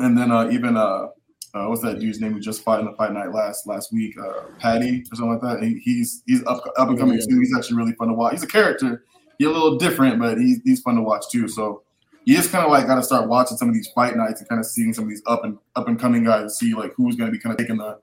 and 0.00 0.18
then 0.18 0.32
uh, 0.32 0.50
even 0.50 0.76
uh, 0.76 1.06
uh, 1.54 1.66
what's 1.66 1.82
that 1.82 2.00
dude's 2.00 2.20
name 2.20 2.32
who 2.32 2.40
just 2.40 2.64
fought 2.64 2.80
in 2.80 2.86
the 2.86 2.92
fight 2.92 3.12
night 3.12 3.32
last 3.32 3.68
last 3.68 3.92
week? 3.92 4.18
Uh, 4.18 4.42
Paddy 4.58 5.04
or 5.10 5.16
something 5.16 5.38
like 5.38 5.40
that. 5.42 5.62
He, 5.62 5.78
he's 5.84 6.24
he's 6.26 6.44
up 6.46 6.64
up 6.76 6.88
and 6.88 6.98
coming 6.98 7.16
yeah. 7.16 7.24
too. 7.30 7.38
He's 7.38 7.56
actually 7.56 7.76
really 7.76 7.94
fun 7.94 8.08
to 8.08 8.14
watch. 8.14 8.32
He's 8.32 8.42
a 8.42 8.48
character. 8.48 9.04
He's 9.38 9.46
a 9.46 9.50
little 9.50 9.78
different, 9.78 10.18
but 10.18 10.38
he's 10.38 10.60
he's 10.64 10.80
fun 10.80 10.96
to 10.96 11.02
watch 11.02 11.30
too. 11.30 11.46
So 11.46 11.82
you 12.24 12.34
just 12.34 12.50
kind 12.50 12.64
of 12.64 12.72
like 12.72 12.88
got 12.88 12.96
to 12.96 13.04
start 13.04 13.28
watching 13.28 13.56
some 13.56 13.68
of 13.68 13.74
these 13.74 13.88
fight 13.94 14.16
nights 14.16 14.40
and 14.40 14.48
kind 14.48 14.58
of 14.58 14.66
seeing 14.66 14.92
some 14.92 15.04
of 15.04 15.10
these 15.10 15.22
up 15.26 15.44
and 15.44 15.58
up 15.76 15.86
and 15.86 15.98
coming 15.98 16.24
guys 16.24 16.42
to 16.42 16.50
see 16.50 16.74
like 16.74 16.92
who's 16.96 17.14
going 17.14 17.30
to 17.30 17.32
be 17.32 17.40
kind 17.40 17.52
of 17.52 17.58
taking 17.58 17.76
the 17.76 18.00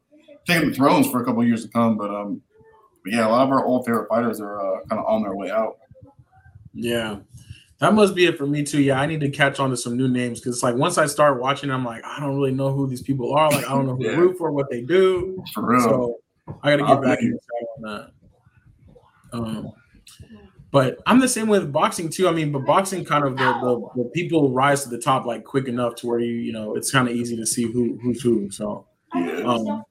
taking 0.48 0.70
the 0.70 0.76
thrones 0.76 1.12
for 1.12 1.22
a 1.22 1.26
couple 1.26 1.44
years 1.44 1.66
to 1.66 1.70
come. 1.70 1.98
But 1.98 2.10
um, 2.10 2.42
but 3.04 3.14
yeah, 3.14 3.28
a 3.28 3.30
lot 3.30 3.46
of 3.46 3.52
our 3.52 3.66
old 3.66 3.86
favorite 3.86 4.08
fighters 4.10 4.40
are 4.40 4.60
uh, 4.60 4.80
kind 4.90 5.00
of 5.00 5.06
on 5.06 5.24
their 5.24 5.36
way 5.36 5.50
out. 5.50 5.78
Yeah. 6.74 7.20
That 7.80 7.96
must 7.96 8.14
be 8.14 8.26
it 8.28 8.38
for 8.38 8.46
me 8.46 8.64
too. 8.64 8.80
Yeah, 8.80 9.02
I 9.02 9.08
need 9.08 9.22
to 9.22 9.30
catch 9.30 9.60
on 9.60 9.72
to 9.72 9.78
some 9.78 9.98
new 9.98 10.08
names 10.08 10.40
because 10.40 10.58
it's 10.58 10.64
like 10.64 10.76
once 10.76 11.00
I 11.00 11.08
start 11.08 11.42
watching, 11.42 11.72
I'm 11.72 11.84
like, 11.84 12.06
I 12.06 12.20
don't 12.20 12.36
really 12.36 12.52
know 12.52 12.72
who 12.72 12.88
these 12.88 13.02
people 13.02 13.34
are. 13.34 13.50
Like, 13.50 13.66
I 13.66 13.70
don't 13.70 13.88
know 13.88 13.96
who 13.96 14.06
yeah. 14.06 14.18
root 14.18 14.38
for, 14.38 14.52
what 14.52 14.70
they 14.70 14.82
do. 14.82 15.44
For 15.52 15.66
real. 15.66 15.82
So 15.82 16.18
I 16.62 16.70
got 16.70 16.76
to 16.76 16.84
get 16.84 16.92
I'll 16.92 17.02
back 17.02 17.20
into 17.22 17.40
on 17.78 17.82
that. 17.82 18.12
Um, 19.34 19.72
but 20.72 21.00
I'm 21.06 21.20
the 21.20 21.28
same 21.28 21.48
with 21.48 21.72
boxing 21.72 22.10
too. 22.10 22.28
I 22.28 22.32
mean, 22.32 22.52
but 22.52 22.66
boxing 22.66 23.04
kind 23.04 23.26
of 23.26 23.36
the, 23.36 23.44
the, 23.44 24.04
the 24.04 24.10
people 24.10 24.52
rise 24.52 24.84
to 24.84 24.90
the 24.90 25.00
top 25.00 25.26
like 25.26 25.44
quick 25.44 25.68
enough 25.68 25.96
to 25.96 26.08
where 26.08 26.20
you 26.20 26.34
you 26.34 26.54
know 26.54 26.76
it's 26.76 26.92
kind 26.92 27.10
of 27.10 27.16
easy 27.16 27.36
to 27.36 27.46
see 27.46 27.64
who 27.64 28.00
who's 28.02 28.22
who. 28.22 28.50
So, 28.52 28.86
um, 29.14 29.84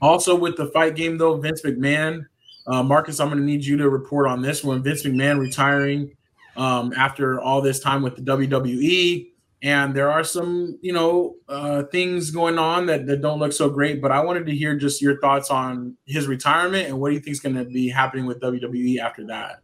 also 0.00 0.34
with 0.34 0.56
the 0.56 0.66
fight 0.66 0.96
game 0.96 1.18
though, 1.18 1.36
Vince 1.36 1.62
McMahon, 1.62 2.26
uh, 2.66 2.82
Marcus, 2.82 3.20
I'm 3.20 3.28
going 3.28 3.38
to 3.38 3.44
need 3.44 3.64
you 3.64 3.76
to 3.78 3.88
report 3.88 4.28
on 4.28 4.42
this 4.42 4.62
one. 4.62 4.82
Vince 4.82 5.02
McMahon 5.02 5.38
retiring 5.38 6.14
um, 6.56 6.92
after 6.96 7.40
all 7.40 7.62
this 7.62 7.80
time 7.80 8.02
with 8.02 8.16
the 8.16 8.22
WWE 8.22 9.28
and 9.62 9.94
there 9.94 10.10
are 10.10 10.22
some 10.22 10.78
you 10.82 10.92
know 10.92 11.34
uh, 11.48 11.82
things 11.84 12.30
going 12.30 12.58
on 12.58 12.86
that, 12.86 13.06
that 13.06 13.20
don't 13.20 13.38
look 13.38 13.52
so 13.52 13.68
great 13.68 14.00
but 14.00 14.10
i 14.10 14.20
wanted 14.20 14.46
to 14.46 14.54
hear 14.54 14.76
just 14.76 15.02
your 15.02 15.20
thoughts 15.20 15.50
on 15.50 15.96
his 16.06 16.26
retirement 16.26 16.86
and 16.88 16.98
what 16.98 17.08
do 17.08 17.14
you 17.14 17.20
think 17.20 17.32
is 17.32 17.40
going 17.40 17.54
to 17.54 17.64
be 17.64 17.88
happening 17.88 18.26
with 18.26 18.40
wwe 18.40 18.98
after 18.98 19.26
that? 19.26 19.60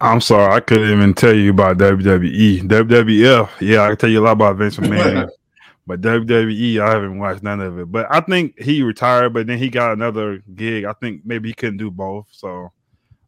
I'm 0.00 0.20
sorry 0.20 0.54
i 0.54 0.60
couldn't 0.60 0.90
even 0.90 1.14
tell 1.14 1.34
you 1.34 1.50
about 1.50 1.78
wwe 1.78 2.62
wwf 2.62 3.50
yeah 3.60 3.82
i 3.82 3.88
can 3.88 3.96
tell 3.96 4.10
you 4.10 4.20
a 4.20 4.24
lot 4.24 4.32
about 4.32 4.56
vince 4.56 4.76
mcmahon 4.78 5.28
but 5.86 6.00
wwe 6.00 6.80
i 6.80 6.90
haven't 6.90 7.18
watched 7.18 7.42
none 7.42 7.60
of 7.60 7.78
it 7.78 7.90
but 7.90 8.06
i 8.10 8.20
think 8.20 8.58
he 8.60 8.82
retired 8.82 9.32
but 9.32 9.46
then 9.46 9.58
he 9.58 9.68
got 9.68 9.92
another 9.92 10.42
gig 10.54 10.84
i 10.84 10.92
think 10.94 11.22
maybe 11.24 11.48
he 11.48 11.54
couldn't 11.54 11.78
do 11.78 11.90
both 11.90 12.26
so 12.30 12.70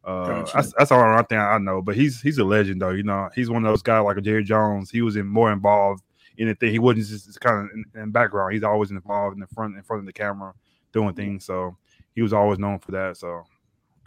uh, 0.05 0.27
gotcha. 0.27 0.53
that's, 0.55 0.73
that's 0.77 0.91
all 0.91 1.01
I 1.01 1.23
think 1.23 1.41
I 1.41 1.59
know. 1.59 1.81
But 1.81 1.95
he's 1.95 2.21
he's 2.21 2.39
a 2.39 2.45
legend 2.45 2.83
though. 2.83 2.91
You 2.91 3.05
know, 3.05 3.29
he's 3.35 3.49
one 3.49 3.65
of 3.65 3.71
those 3.71 3.83
guys 3.83 4.05
like 4.05 4.17
a 4.17 4.21
Jerry 4.21 4.43
Jones. 4.43 4.91
He 4.91 5.03
was 5.03 5.17
in 5.17 5.27
more 5.27 5.53
involved 5.53 6.03
in 6.37 6.49
the 6.49 6.55
thing. 6.55 6.73
He 6.73 6.79
wasn't 6.79 7.07
just 7.07 7.41
kind 7.41 7.65
of 7.65 7.71
in, 7.75 8.03
in 8.03 8.11
background. 8.11 8.53
He's 8.53 8.65
always 8.65 8.91
involved 8.91 9.35
in 9.35 9.41
the 9.41 9.47
front 9.49 9.77
in 9.77 9.83
front 9.83 10.01
of 10.01 10.07
the 10.07 10.13
camera 10.13 10.55
doing 10.93 11.15
things. 11.15 11.45
So 11.45 11.77
he 12.15 12.23
was 12.23 12.33
always 12.33 12.59
known 12.59 12.79
for 12.81 12.93
that. 12.93 13.17
So 13.17 13.45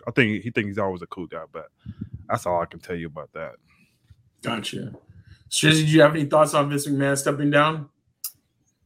I 0.05 0.11
think 0.11 0.43
he 0.43 0.51
thinks 0.51 0.67
he's 0.67 0.77
always 0.77 1.01
a 1.01 1.07
cool 1.07 1.27
guy. 1.27 1.43
But 1.51 1.67
that's 2.27 2.45
all 2.45 2.61
I 2.61 2.65
can 2.65 2.79
tell 2.79 2.95
you 2.95 3.07
about 3.07 3.31
that. 3.33 3.53
Gotcha. 4.41 4.93
Strizzy, 5.49 5.85
do 5.85 5.91
you 5.91 6.01
have 6.01 6.15
any 6.15 6.25
thoughts 6.25 6.53
on 6.53 6.69
Vince 6.69 6.87
McMahon 6.87 7.17
stepping 7.17 7.51
down? 7.51 7.89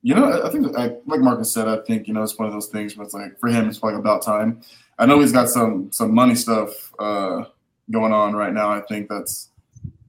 You 0.01 0.15
know, 0.15 0.43
I 0.43 0.49
think, 0.49 0.77
I, 0.77 0.95
like 1.07 1.19
Marcus 1.19 1.51
said, 1.51 1.67
I 1.67 1.77
think 1.79 2.07
you 2.07 2.13
know 2.13 2.23
it's 2.23 2.37
one 2.37 2.47
of 2.47 2.53
those 2.53 2.67
things 2.67 2.95
where 2.95 3.05
it's 3.05 3.13
like 3.13 3.37
for 3.39 3.49
him, 3.49 3.67
it's 3.67 3.83
like 3.83 3.95
about 3.95 4.23
time. 4.23 4.61
I 4.97 5.05
know 5.05 5.19
he's 5.19 5.31
got 5.31 5.49
some 5.49 5.91
some 5.91 6.13
money 6.13 6.35
stuff 6.35 6.93
uh, 6.99 7.43
going 7.91 8.13
on 8.13 8.33
right 8.33 8.53
now. 8.53 8.69
I 8.69 8.81
think 8.81 9.09
that's 9.09 9.49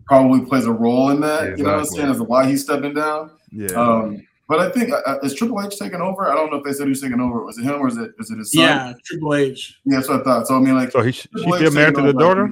probably 0.07 0.45
plays 0.45 0.67
a 0.67 0.73
role 0.73 1.11
in 1.11 1.21
that. 1.21 1.43
Exactly. 1.43 1.59
You 1.59 1.65
know 1.65 1.73
what 1.73 1.79
I'm 1.81 1.87
saying? 1.87 2.11
As 2.11 2.17
to 2.19 2.25
why 2.25 2.47
he's 2.49 2.63
stepping 2.63 2.95
down. 2.95 3.31
Yeah. 3.51 3.73
Um, 3.73 4.27
but 4.49 4.59
I 4.59 4.71
think 4.71 4.93
uh, 4.93 5.19
is 5.23 5.35
Triple 5.35 5.65
H 5.65 5.79
taking 5.79 6.01
over? 6.01 6.29
I 6.29 6.35
don't 6.35 6.51
know 6.51 6.59
if 6.59 6.65
they 6.65 6.73
said 6.73 6.89
who's 6.89 7.01
taking 7.01 7.21
over. 7.21 7.45
Was 7.45 7.57
it 7.59 7.63
him 7.63 7.75
or 7.75 7.87
is 7.87 7.97
it 7.97 8.13
is 8.19 8.31
it 8.33 8.39
his 8.39 8.53
son? 8.53 8.63
Yeah, 8.63 8.93
Triple 9.05 9.35
H. 9.35 9.79
Yeah, 9.85 9.99
that's 9.99 10.09
what 10.09 10.21
I 10.21 10.25
thought. 10.25 10.47
So 10.49 10.57
I 10.57 10.61
mean, 10.61 10.75
like, 10.75 10.91
so 10.91 11.03
he 11.03 11.13
she 11.13 11.29
still 11.29 11.71
married 11.71 11.95
to 11.95 12.03
the 12.03 12.13
daughter. 12.13 12.51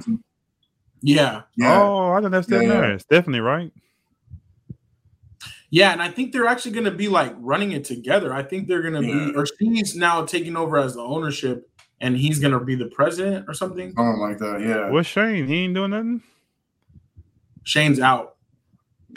Yeah. 1.01 1.43
yeah. 1.57 1.81
Oh, 1.81 2.11
I 2.11 2.19
think 2.19 2.31
that's 2.31 2.47
still 2.47 2.61
yeah, 2.61 2.69
married. 2.69 3.03
Yeah. 3.09 3.17
Definitely 3.17 3.41
right. 3.41 3.71
Yeah, 5.71 5.91
and 5.91 6.01
I 6.01 6.09
think 6.09 6.31
they're 6.31 6.47
actually 6.47 6.71
going 6.71 6.85
to 6.85 6.91
be 6.91 7.07
like 7.07 7.33
running 7.37 7.73
it 7.73 7.85
together. 7.85 8.33
I 8.33 8.41
think 8.41 8.67
they're 8.67 8.81
going 8.81 9.01
to 9.01 9.07
yeah. 9.07 9.25
be, 9.25 9.35
or 9.35 9.45
she's 9.45 9.95
now 9.95 10.25
taking 10.25 10.55
over 10.55 10.77
as 10.77 10.95
the 10.95 11.01
ownership 11.01 11.69
and 12.01 12.17
he's 12.17 12.39
gonna 12.39 12.59
be 12.59 12.75
the 12.75 12.87
president 12.87 13.45
or 13.47 13.53
something. 13.53 13.93
Something 13.93 14.21
like 14.21 14.37
that, 14.39 14.61
yeah. 14.61 14.89
What's 14.89 15.07
Shane? 15.07 15.47
He 15.47 15.65
ain't 15.65 15.73
doing 15.73 15.91
nothing. 15.91 16.21
Shane's 17.63 17.99
out. 17.99 18.35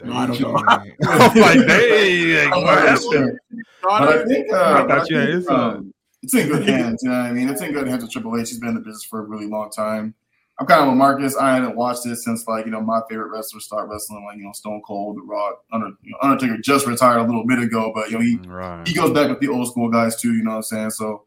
No, 0.03 0.12
I 0.12 0.26
don't 0.26 0.40
know. 0.40 0.57
I'm 0.66 1.34
like, 1.34 1.66
dang. 1.66 2.50
but 2.50 4.09
I 4.09 4.24
think, 4.26 4.53
uh, 4.53 4.86
I 4.88 4.98
think 5.00 5.11
it's, 5.11 5.48
um, 5.48 5.94
it's 6.22 6.34
in 6.34 6.48
good 6.48 6.68
hands. 6.68 7.03
You 7.03 7.11
know 7.11 7.18
what 7.18 7.26
I 7.26 7.32
mean? 7.32 7.48
It's 7.48 7.62
in 7.62 7.72
good 7.72 7.86
hands 7.86 8.03
with 8.03 8.12
Triple 8.12 8.38
H. 8.38 8.48
He's 8.48 8.59
been 8.59 8.70
in 8.70 8.74
the 8.74 8.80
business 8.80 9.05
for 9.05 9.20
a 9.20 9.22
really 9.22 9.46
long 9.46 9.70
time. 9.70 10.14
I'm 10.59 10.66
kind 10.66 10.82
of 10.82 10.88
with 10.88 10.96
Marcus. 10.96 11.36
I 11.36 11.55
haven't 11.55 11.76
watched 11.76 12.05
this 12.05 12.24
since 12.24 12.46
like 12.46 12.66
you 12.66 12.70
know 12.70 12.80
my 12.80 13.00
favorite 13.09 13.30
wrestlers 13.30 13.64
start 13.64 13.88
wrestling, 13.88 14.24
like 14.24 14.36
you 14.36 14.44
know 14.44 14.53
Stone 14.53 14.82
Cold, 14.86 15.16
The 15.16 15.22
Rock, 15.22 15.64
Under, 15.72 15.88
you 16.03 16.11
know, 16.11 16.18
Undertaker 16.22 16.59
just 16.59 16.86
retired 16.86 17.18
a 17.18 17.24
little 17.24 17.46
bit 17.46 17.59
ago, 17.59 17.90
but 17.94 18.11
you 18.11 18.18
know 18.18 18.24
he 18.24 18.36
right. 18.46 18.86
he 18.86 18.94
goes 18.94 19.11
back 19.12 19.28
with 19.30 19.40
the 19.40 19.48
old 19.48 19.68
school 19.68 19.90
guys 19.90 20.20
too. 20.20 20.34
You 20.34 20.44
know 20.44 20.50
what 20.50 20.57
I'm 20.57 20.62
saying? 20.62 20.90
So, 20.90 21.24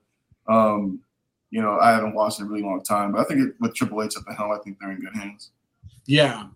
um, 0.47 0.99
you 1.49 1.61
know, 1.61 1.79
I 1.79 1.91
haven't 1.91 2.13
watched 2.13 2.39
in 2.39 2.45
a 2.45 2.49
really 2.49 2.61
long 2.61 2.83
time, 2.83 3.13
but 3.13 3.21
I 3.21 3.23
think 3.23 3.41
it, 3.41 3.55
with 3.59 3.73
Triple 3.73 4.03
H 4.03 4.15
at 4.15 4.25
the 4.25 4.33
helm, 4.33 4.51
I 4.51 4.57
think 4.63 4.77
they're 4.79 4.91
in 4.91 5.01
good 5.01 5.15
hands. 5.15 5.51
Yeah, 6.05 6.47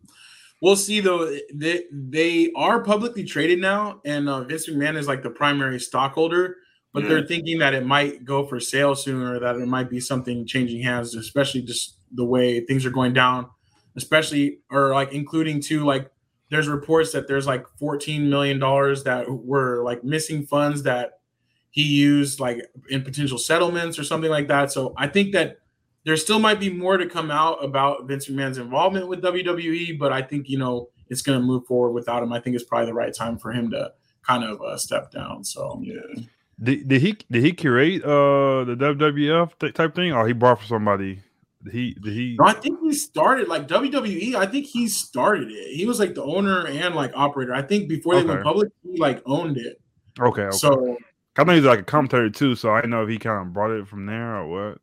we'll 0.61 0.75
see 0.75 0.99
though. 0.99 1.37
They 1.53 1.85
they 1.91 2.51
are 2.55 2.83
publicly 2.83 3.23
traded 3.23 3.59
now, 3.59 3.99
and 4.05 4.29
uh, 4.29 4.43
Vince 4.43 4.69
McMahon 4.69 4.95
is 4.95 5.07
like 5.07 5.23
the 5.23 5.31
primary 5.31 5.79
stockholder. 5.79 6.57
But 6.91 7.03
yeah. 7.03 7.09
they're 7.09 7.27
thinking 7.27 7.59
that 7.59 7.75
it 7.75 7.85
might 7.85 8.25
go 8.25 8.47
for 8.47 8.59
sale 8.59 8.95
sooner, 8.95 9.39
that 9.39 9.57
it 9.57 9.67
might 9.67 9.91
be 9.91 9.99
something 9.99 10.47
changing 10.47 10.81
hands, 10.81 11.13
especially 11.13 11.61
just 11.61 11.98
the 12.11 12.25
way 12.25 12.61
things 12.61 12.85
are 12.85 12.91
going 12.91 13.13
down, 13.13 13.49
especially 13.95 14.59
or 14.71 14.93
like 14.93 15.11
including 15.11 15.61
too 15.61 15.85
like 15.85 16.11
there's 16.49 16.67
reports 16.67 17.11
that 17.11 17.27
there's 17.27 17.47
like 17.47 17.65
14 17.77 18.29
million 18.29 18.59
dollars 18.59 19.03
that 19.03 19.29
were 19.29 19.83
like 19.83 20.03
missing 20.03 20.45
funds 20.45 20.83
that 20.83 21.19
he 21.71 21.83
used 21.83 22.39
like 22.39 22.65
in 22.89 23.03
potential 23.03 23.37
settlements 23.37 23.99
or 23.99 24.03
something 24.03 24.31
like 24.31 24.47
that. 24.47 24.71
So 24.71 24.93
I 24.97 25.07
think 25.07 25.33
that 25.33 25.57
there 26.05 26.17
still 26.17 26.39
might 26.39 26.59
be 26.59 26.71
more 26.71 26.97
to 26.97 27.07
come 27.07 27.29
out 27.29 27.63
about 27.63 28.07
Vince 28.07 28.27
McMahon's 28.27 28.57
involvement 28.57 29.07
with 29.07 29.21
WWE, 29.21 29.99
but 29.99 30.11
I 30.11 30.21
think 30.21 30.49
you 30.49 30.57
know 30.57 30.89
it's 31.09 31.21
going 31.21 31.39
to 31.39 31.45
move 31.45 31.65
forward 31.65 31.91
without 31.91 32.23
him. 32.23 32.33
I 32.33 32.39
think 32.39 32.55
it's 32.55 32.65
probably 32.65 32.87
the 32.87 32.93
right 32.93 33.13
time 33.13 33.37
for 33.37 33.51
him 33.51 33.71
to 33.71 33.91
kind 34.23 34.43
of 34.43 34.61
uh, 34.61 34.77
step 34.77 35.11
down. 35.11 35.43
So 35.43 35.79
yeah. 35.83 36.23
Did, 36.61 36.87
did 36.87 37.01
he 37.01 37.17
did 37.31 37.43
he 37.43 37.53
curate 37.53 38.03
uh 38.03 38.65
the 38.65 38.75
WWF 38.75 39.73
type 39.73 39.95
thing, 39.95 40.11
or 40.11 40.27
he 40.27 40.33
brought 40.33 40.59
for 40.59 40.65
somebody? 40.65 41.21
He 41.71 41.93
did 41.93 42.13
he? 42.13 42.37
No, 42.39 42.47
I 42.47 42.53
think 42.53 42.79
he 42.81 42.93
started 42.93 43.47
like 43.47 43.67
WWE. 43.67 44.35
I 44.35 44.45
think 44.45 44.65
he 44.65 44.87
started 44.87 45.49
it. 45.51 45.75
He 45.75 45.85
was 45.85 45.99
like 45.99 46.15
the 46.15 46.23
owner 46.23 46.65
and 46.67 46.95
like 46.95 47.11
operator. 47.15 47.53
I 47.53 47.61
think 47.61 47.89
before 47.89 48.15
they 48.15 48.21
okay. 48.21 48.29
went 48.29 48.43
public, 48.43 48.69
he 48.83 48.97
like 48.97 49.21
owned 49.25 49.57
it. 49.57 49.81
Okay, 50.19 50.43
okay. 50.43 50.57
So 50.57 50.97
I 51.37 51.43
know 51.43 51.53
he's 51.53 51.63
like 51.63 51.79
a 51.79 51.83
commentator 51.83 52.29
too, 52.29 52.55
so 52.55 52.71
I 52.71 52.85
know 52.85 53.03
if 53.03 53.09
he 53.09 53.17
kind 53.17 53.45
of 53.45 53.53
brought 53.53 53.71
it 53.71 53.87
from 53.87 54.05
there 54.05 54.37
or 54.37 54.47
what. 54.47 54.77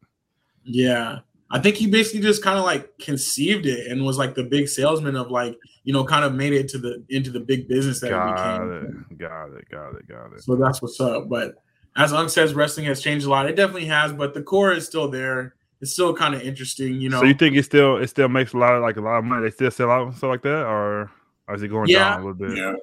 Yeah. 0.64 1.20
I 1.50 1.60
think 1.60 1.76
he 1.76 1.86
basically 1.86 2.20
just 2.20 2.42
kind 2.42 2.58
of 2.58 2.64
like 2.64 2.98
conceived 2.98 3.66
it 3.66 3.90
and 3.90 4.04
was 4.04 4.18
like 4.18 4.34
the 4.34 4.42
big 4.42 4.68
salesman 4.68 5.16
of 5.16 5.30
like, 5.30 5.56
you 5.84 5.92
know, 5.92 6.04
kind 6.04 6.24
of 6.24 6.34
made 6.34 6.52
it 6.52 6.68
to 6.70 6.78
the 6.78 7.04
into 7.08 7.30
the 7.30 7.40
big 7.40 7.68
business 7.68 8.00
that 8.00 8.10
got 8.10 8.30
it 8.30 8.80
became. 8.80 9.06
It, 9.10 9.18
got 9.18 9.46
it, 9.52 9.68
got 9.70 9.94
it, 9.94 10.08
got 10.08 10.32
it. 10.32 10.42
So 10.42 10.56
that's 10.56 10.82
what's 10.82 11.00
up. 11.00 11.28
But 11.28 11.54
as 11.96 12.12
Unk 12.12 12.30
says, 12.30 12.54
wrestling 12.54 12.86
has 12.86 13.00
changed 13.00 13.26
a 13.26 13.30
lot. 13.30 13.48
It 13.48 13.54
definitely 13.54 13.86
has, 13.86 14.12
but 14.12 14.34
the 14.34 14.42
core 14.42 14.72
is 14.72 14.86
still 14.86 15.08
there. 15.08 15.54
It's 15.80 15.92
still 15.92 16.14
kind 16.14 16.34
of 16.34 16.40
interesting, 16.42 17.00
you 17.00 17.10
know. 17.10 17.20
So 17.20 17.26
you 17.26 17.34
think 17.34 17.56
it 17.56 17.64
still 17.64 17.98
it 17.98 18.08
still 18.08 18.28
makes 18.28 18.54
a 18.54 18.56
lot 18.56 18.74
of 18.74 18.82
like 18.82 18.96
a 18.96 19.00
lot 19.00 19.18
of 19.18 19.24
money? 19.24 19.42
They 19.42 19.50
still 19.50 19.70
sell 19.70 19.90
out 19.90 20.06
and 20.06 20.16
stuff 20.16 20.28
like 20.28 20.42
that, 20.42 20.64
or, 20.64 21.10
or 21.48 21.54
is 21.54 21.62
it 21.62 21.68
going 21.68 21.88
yeah. 21.88 22.10
down 22.10 22.22
a 22.22 22.26
little 22.26 22.48
bit? 22.48 22.56
Yeah. 22.56 22.74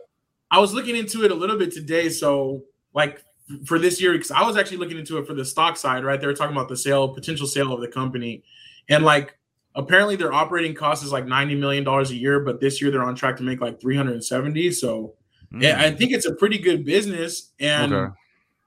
I 0.52 0.60
was 0.60 0.74
looking 0.74 0.96
into 0.96 1.26
it 1.26 1.32
a 1.32 1.36
little 1.36 1.58
bit 1.58 1.72
today. 1.72 2.10
So 2.10 2.64
like 2.94 3.24
for 3.66 3.80
this 3.80 4.00
year 4.02 4.14
because 4.14 4.32
I 4.32 4.44
was 4.44 4.58
actually 4.58 4.78
looking 4.78 4.98
into 4.98 5.18
it 5.18 5.28
for 5.28 5.34
the 5.34 5.46
stock 5.46 5.78
side, 5.78 6.04
right? 6.04 6.20
They 6.20 6.28
were 6.28 6.34
talking 6.34 6.56
about 6.56 6.70
the 6.70 6.78
sale, 6.78 7.10
potential 7.10 7.48
sale 7.48 7.74
of 7.74 7.82
the 7.82 7.88
company, 7.88 8.44
and 8.90 9.04
like 9.04 9.38
apparently 9.76 10.16
their 10.16 10.32
operating 10.32 10.76
cost 10.76 11.04
is 11.04 11.12
like 11.12 11.26
ninety 11.26 11.56
million 11.56 11.84
dollars 11.84 12.12
a 12.12 12.16
year, 12.16 12.40
but 12.40 12.62
this 12.62 12.82
year 12.82 12.92
they're 12.92 13.04
on 13.04 13.16
track 13.16 13.38
to 13.38 13.44
make 13.44 13.62
like 13.62 13.82
three 13.82 13.96
hundred 13.96 14.14
and 14.14 14.24
seventy. 14.24 14.72
So 14.72 15.16
mm. 15.52 15.62
yeah, 15.62 15.82
I 15.82 15.92
think 15.92 16.12
it's 16.12 16.26
a 16.26 16.36
pretty 16.36 16.58
good 16.58 16.86
business, 16.86 17.52
and 17.60 17.94
okay. 17.94 18.14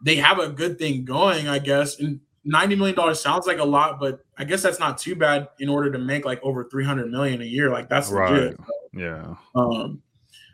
they 0.03 0.16
have 0.16 0.39
a 0.39 0.49
good 0.49 0.79
thing 0.79 1.05
going, 1.05 1.49
I 1.49 1.59
guess. 1.59 1.99
And 1.99 2.20
ninety 2.47 2.76
million 2.76 2.97
dollars 2.97 3.20
sounds 3.20 3.47
like 3.47 3.59
a 3.59 3.64
lot, 3.64 4.01
but 4.01 4.20
I 4.38 4.44
guess 4.44 4.62
that's 4.62 4.78
not 4.78 4.97
too 4.97 5.14
bad 5.14 5.49
in 5.59 5.68
order 5.68 5.90
to 5.90 5.99
make 5.99 6.24
like 6.24 6.40
over 6.42 6.64
three 6.64 6.84
hundred 6.84 7.11
million 7.11 7.42
a 7.42 7.44
year. 7.44 7.70
Like 7.70 7.88
that's 7.88 8.11
right. 8.11 8.30
legit. 8.30 8.61
Yeah. 8.94 9.34
Um. 9.55 10.03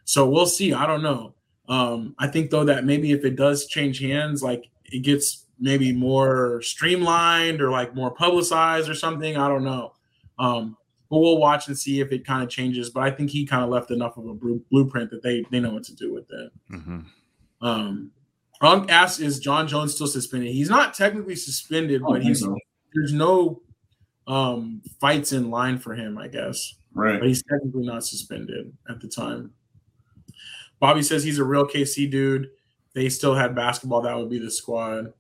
So 0.04 0.28
we'll 0.28 0.46
see. 0.46 0.72
I 0.72 0.86
don't 0.86 1.02
know. 1.02 1.34
Um, 1.68 2.14
I 2.18 2.26
think 2.26 2.50
though 2.50 2.64
that 2.64 2.84
maybe 2.84 3.12
if 3.12 3.24
it 3.24 3.36
does 3.36 3.66
change 3.66 4.00
hands, 4.00 4.42
like 4.42 4.64
it 4.86 5.00
gets 5.00 5.46
maybe 5.60 5.92
more 5.92 6.60
streamlined 6.62 7.60
or 7.60 7.70
like 7.70 7.94
more 7.94 8.10
publicized 8.10 8.88
or 8.88 8.94
something. 8.94 9.36
I 9.36 9.46
don't 9.48 9.64
know. 9.64 9.92
Um, 10.38 10.76
but 11.08 11.18
we'll 11.18 11.38
watch 11.38 11.68
and 11.68 11.78
see 11.78 12.00
if 12.00 12.10
it 12.10 12.26
kind 12.26 12.42
of 12.42 12.48
changes. 12.48 12.90
But 12.90 13.02
I 13.02 13.10
think 13.10 13.30
he 13.30 13.46
kind 13.46 13.62
of 13.62 13.68
left 13.68 13.90
enough 13.90 14.16
of 14.16 14.26
a 14.26 14.34
blueprint 14.34 15.10
that 15.10 15.22
they 15.22 15.44
they 15.50 15.60
know 15.60 15.72
what 15.72 15.84
to 15.84 15.94
do 15.94 16.12
with 16.12 16.24
it. 16.30 16.52
Mm-hmm. 16.72 17.00
Um, 17.60 18.10
Runk 18.62 18.90
asks, 18.90 19.20
"Is 19.20 19.40
Jon 19.40 19.66
Jones 19.66 19.94
still 19.94 20.06
suspended? 20.06 20.52
He's 20.52 20.70
not 20.70 20.94
technically 20.94 21.36
suspended, 21.36 22.02
but 22.06 22.22
he's 22.22 22.40
so. 22.40 22.56
there's 22.94 23.12
no 23.12 23.60
um, 24.26 24.82
fights 25.00 25.32
in 25.32 25.50
line 25.50 25.78
for 25.78 25.94
him, 25.94 26.16
I 26.16 26.28
guess. 26.28 26.74
Right. 26.94 27.18
But 27.18 27.28
he's 27.28 27.42
technically 27.42 27.86
not 27.86 28.04
suspended 28.04 28.72
at 28.88 29.00
the 29.00 29.08
time. 29.08 29.52
Bobby 30.78 31.02
says 31.02 31.24
he's 31.24 31.38
a 31.38 31.44
real 31.44 31.66
KC 31.66 32.10
dude. 32.10 32.50
They 32.94 33.08
still 33.08 33.34
had 33.34 33.54
basketball. 33.54 34.02
That 34.02 34.16
would 34.16 34.30
be 34.30 34.38
the 34.38 34.50
squad. 34.50 35.12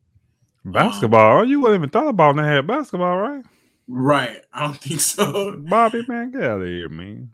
Basketball? 0.64 1.42
Um, 1.42 1.48
you 1.48 1.60
wouldn't 1.60 1.80
even 1.80 1.90
thought 1.90 2.08
about 2.08 2.36
when 2.36 2.44
they 2.44 2.50
had 2.50 2.66
basketball, 2.66 3.16
right? 3.16 3.44
Right. 3.88 4.40
I 4.52 4.62
don't 4.62 4.76
think 4.76 5.00
so. 5.00 5.56
Bobby, 5.68 6.04
man, 6.06 6.30
get 6.30 6.44
out 6.44 6.60
of 6.60 6.68
here, 6.68 6.88
man. 6.88 7.30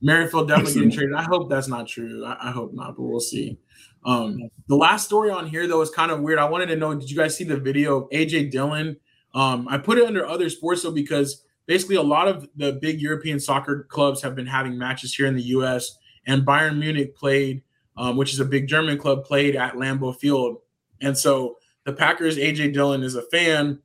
Merrifield 0.00 0.48
definitely 0.48 0.74
getting 0.74 0.90
traded. 0.96 1.14
I 1.14 1.22
hope 1.22 1.48
that's 1.48 1.68
not 1.68 1.86
true. 1.86 2.24
I, 2.24 2.48
I 2.48 2.50
hope 2.50 2.72
not, 2.72 2.96
but 2.96 3.02
we'll 3.02 3.20
see. 3.20 3.58
Um, 4.04 4.50
the 4.68 4.76
last 4.76 5.06
story 5.06 5.30
on 5.30 5.46
here 5.46 5.66
though 5.66 5.80
is 5.80 5.90
kind 5.90 6.10
of 6.10 6.20
weird. 6.20 6.38
I 6.38 6.48
wanted 6.48 6.66
to 6.66 6.76
know, 6.76 6.94
did 6.94 7.10
you 7.10 7.16
guys 7.16 7.36
see 7.36 7.44
the 7.44 7.56
video 7.56 7.98
of 7.98 8.10
AJ 8.10 8.50
Dillon? 8.50 8.96
Um, 9.34 9.68
I 9.68 9.78
put 9.78 9.98
it 9.98 10.06
under 10.06 10.26
other 10.26 10.48
sports 10.50 10.82
though 10.82 10.90
because 10.90 11.44
basically 11.66 11.96
a 11.96 12.02
lot 12.02 12.28
of 12.28 12.48
the 12.56 12.72
big 12.72 13.00
European 13.00 13.38
soccer 13.40 13.84
clubs 13.88 14.22
have 14.22 14.34
been 14.34 14.46
having 14.46 14.76
matches 14.76 15.14
here 15.14 15.26
in 15.26 15.36
the 15.36 15.42
U.S. 15.42 15.98
and 16.26 16.42
Bayern 16.42 16.78
Munich 16.78 17.16
played, 17.16 17.62
um, 17.96 18.16
which 18.16 18.32
is 18.32 18.40
a 18.40 18.44
big 18.44 18.66
German 18.68 18.98
club, 18.98 19.24
played 19.24 19.56
at 19.56 19.74
Lambeau 19.74 20.16
Field, 20.18 20.58
and 21.00 21.16
so 21.16 21.58
the 21.84 21.92
Packers 21.92 22.36
AJ 22.36 22.74
Dillon 22.74 23.02
is 23.02 23.14
a 23.14 23.22
fan. 23.22 23.80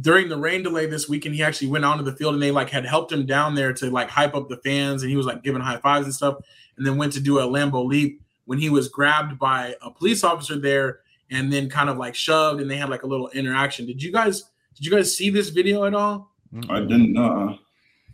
During 0.00 0.28
the 0.28 0.36
rain 0.36 0.64
delay 0.64 0.86
this 0.86 1.08
weekend, 1.08 1.36
he 1.36 1.42
actually 1.44 1.68
went 1.68 1.84
onto 1.84 2.02
the 2.02 2.16
field 2.16 2.34
and 2.34 2.42
they 2.42 2.50
like 2.50 2.68
had 2.68 2.84
helped 2.84 3.12
him 3.12 3.26
down 3.26 3.54
there 3.54 3.72
to 3.74 3.90
like 3.90 4.10
hype 4.10 4.34
up 4.34 4.48
the 4.48 4.56
fans, 4.58 5.02
and 5.02 5.10
he 5.10 5.16
was 5.16 5.26
like 5.26 5.42
giving 5.42 5.60
high 5.60 5.78
fives 5.78 6.06
and 6.06 6.14
stuff, 6.14 6.36
and 6.76 6.86
then 6.86 6.96
went 6.96 7.12
to 7.12 7.20
do 7.20 7.38
a 7.38 7.42
Lambeau 7.42 7.86
leap 7.86 8.20
when 8.46 8.58
he 8.58 8.70
was 8.70 8.88
grabbed 8.88 9.38
by 9.38 9.74
a 9.82 9.90
police 9.90 10.24
officer 10.24 10.58
there 10.58 11.00
and 11.30 11.52
then 11.52 11.68
kind 11.68 11.88
of 11.88 11.96
like 11.96 12.14
shoved 12.14 12.60
and 12.60 12.70
they 12.70 12.76
had 12.76 12.88
like 12.88 13.02
a 13.02 13.06
little 13.06 13.28
interaction. 13.30 13.86
Did 13.86 14.02
you 14.02 14.12
guys 14.12 14.44
did 14.74 14.84
you 14.84 14.90
guys 14.90 15.16
see 15.16 15.30
this 15.30 15.50
video 15.50 15.84
at 15.84 15.94
all? 15.94 16.32
I 16.68 16.80
didn't 16.80 17.12
know. 17.12 17.58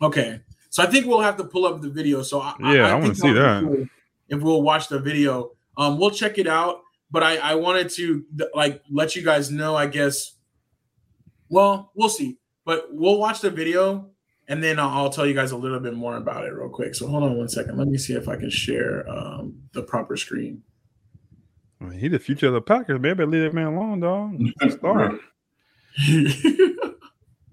Okay. 0.02 0.40
So 0.70 0.82
I 0.82 0.86
think 0.86 1.06
we'll 1.06 1.20
have 1.20 1.36
to 1.38 1.44
pull 1.44 1.66
up 1.66 1.80
the 1.80 1.90
video. 1.90 2.22
So 2.22 2.40
I, 2.40 2.54
yeah, 2.60 2.86
I, 2.86 2.90
I, 2.90 2.90
I 2.90 2.94
want 2.94 3.14
to 3.14 3.20
see 3.20 3.32
that. 3.32 3.62
Cool 3.62 3.86
if 4.30 4.40
we'll 4.40 4.62
watch 4.62 4.88
the 4.88 4.98
video, 4.98 5.50
um, 5.76 5.98
we'll 5.98 6.12
check 6.12 6.38
it 6.38 6.46
out. 6.46 6.82
But 7.10 7.24
I, 7.24 7.36
I 7.38 7.54
wanted 7.56 7.90
to 7.90 8.24
like 8.54 8.82
let 8.88 9.16
you 9.16 9.22
guys 9.22 9.50
know. 9.50 9.74
I 9.74 9.86
guess. 9.86 10.36
Well, 11.48 11.90
we'll 11.94 12.08
see. 12.08 12.38
But 12.64 12.86
we'll 12.90 13.18
watch 13.18 13.40
the 13.40 13.50
video 13.50 14.10
and 14.50 14.62
then 14.62 14.80
I'll, 14.80 14.88
I'll, 14.88 15.10
tell 15.10 15.26
you 15.26 15.32
guys 15.32 15.52
a 15.52 15.56
little 15.56 15.78
bit 15.78 15.94
more 15.94 16.16
about 16.16 16.44
it 16.44 16.50
real 16.50 16.68
quick. 16.68 16.96
So 16.96 17.06
hold 17.06 17.22
on 17.22 17.38
one 17.38 17.48
second. 17.48 17.78
Let 17.78 17.86
me 17.86 17.96
see 17.96 18.14
if 18.14 18.28
I 18.28 18.34
can 18.34 18.50
share 18.50 19.08
um, 19.08 19.54
the 19.72 19.82
proper 19.82 20.16
screen. 20.16 20.62
Well, 21.80 21.90
he 21.90 22.08
the 22.08 22.18
future 22.18 22.48
of 22.48 22.54
the 22.54 22.60
Packers. 22.60 23.00
Maybe 23.00 23.24
leave 23.24 23.44
that 23.44 23.54
man 23.54 23.68
alone, 23.68 24.00
dog. 24.00 24.36
Start. 24.70 25.20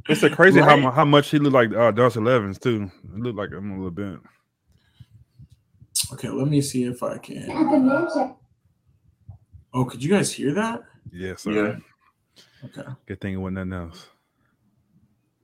it's 0.09 0.23
a 0.23 0.29
crazy 0.31 0.59
right. 0.59 0.81
how 0.81 0.91
how 0.91 1.05
much 1.05 1.29
he 1.29 1.37
looked 1.37 1.53
like 1.53 1.71
uh, 1.71 1.91
Dawson 1.91 2.27
Evans 2.27 2.57
too. 2.57 2.91
It 3.13 3.19
looked 3.19 3.37
like 3.37 3.51
him 3.51 3.71
a 3.71 3.75
little 3.75 3.91
bit. 3.91 4.19
Okay, 6.13 6.29
let 6.29 6.47
me 6.47 6.61
see 6.61 6.83
if 6.85 7.03
I 7.03 7.19
can. 7.19 8.35
Oh, 9.71 9.85
could 9.85 10.03
you 10.03 10.09
guys 10.09 10.33
hear 10.33 10.51
that? 10.55 10.81
Yes, 11.11 11.43
sir. 11.43 11.79
Yeah. 12.63 12.65
Okay. 12.65 12.89
Good 13.05 13.21
thing 13.21 13.35
it 13.35 13.37
wasn't 13.37 13.67
nothing 13.67 13.73
else. 13.73 14.07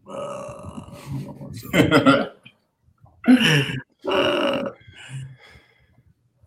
Uh, 0.08 0.94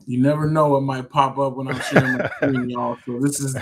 you 0.07 0.23
never 0.23 0.49
know 0.49 0.69
what 0.69 0.83
might 0.83 1.09
pop 1.11 1.39
up 1.39 1.57
when 1.57 1.69
I'm 1.69 1.81
sharing 1.81 2.19
my 2.19 2.31
screen, 2.37 2.71
y'all. 2.77 2.99
So 3.07 3.19
this 3.21 3.41
is. 3.41 3.57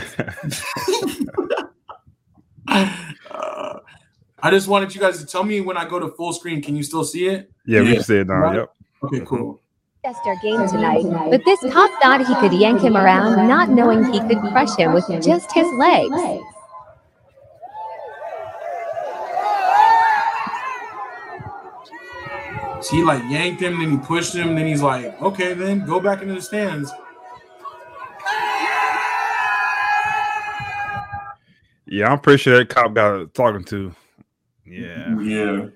uh, 2.69 3.79
I 4.43 4.51
just 4.51 4.69
wanted 4.69 4.95
you 4.95 5.01
guys 5.01 5.19
to 5.21 5.27
tell 5.27 5.43
me 5.45 5.61
when 5.61 5.77
I 5.77 5.89
go 5.89 5.99
to 5.99 6.09
full 6.09 6.33
screen. 6.33 6.61
Can 6.61 6.77
you 6.77 6.83
still 6.83 7.05
see 7.05 7.29
it? 7.29 7.51
Yeah, 7.67 7.81
we 7.81 7.95
can 7.95 8.03
see 8.03 8.19
it 8.19 8.27
now. 8.27 8.35
Right? 8.35 8.57
Yep. 8.57 8.71
Okay, 9.05 9.21
cool. 9.25 9.61
Our 10.27 10.37
game 10.43 10.69
tonight, 10.69 11.03
but 11.31 11.43
this 11.47 11.61
cop 11.73 11.91
thought 12.03 12.27
he 12.27 12.35
could 12.35 12.53
yank 12.53 12.83
him 12.83 12.95
around, 12.95 13.49
not 13.49 13.71
knowing 13.71 14.05
he 14.13 14.21
could 14.21 14.39
crush 14.39 14.77
him 14.77 14.93
with 14.93 15.07
just 15.23 15.51
his 15.51 15.67
legs. 15.79 16.15
So 22.85 22.97
he 22.97 23.03
like 23.03 23.23
yanked 23.31 23.63
him, 23.63 23.81
then 23.81 23.93
he 23.93 23.97
pushed 23.97 24.35
him, 24.35 24.55
then 24.55 24.67
he's 24.67 24.83
like, 24.83 25.21
okay, 25.23 25.55
then 25.55 25.87
go 25.87 26.01
back 26.01 26.21
into 26.21 26.35
the 26.35 26.43
stands. 26.43 26.93
Yeah, 31.87 32.13
I'm 32.13 32.21
pretty 32.21 32.43
sure 32.43 32.59
that 32.59 32.69
cop 32.69 32.93
got 32.93 33.33
talking 33.33 33.65
to. 33.65 33.95
Yeah, 34.67 35.19
yeah. 35.19 35.67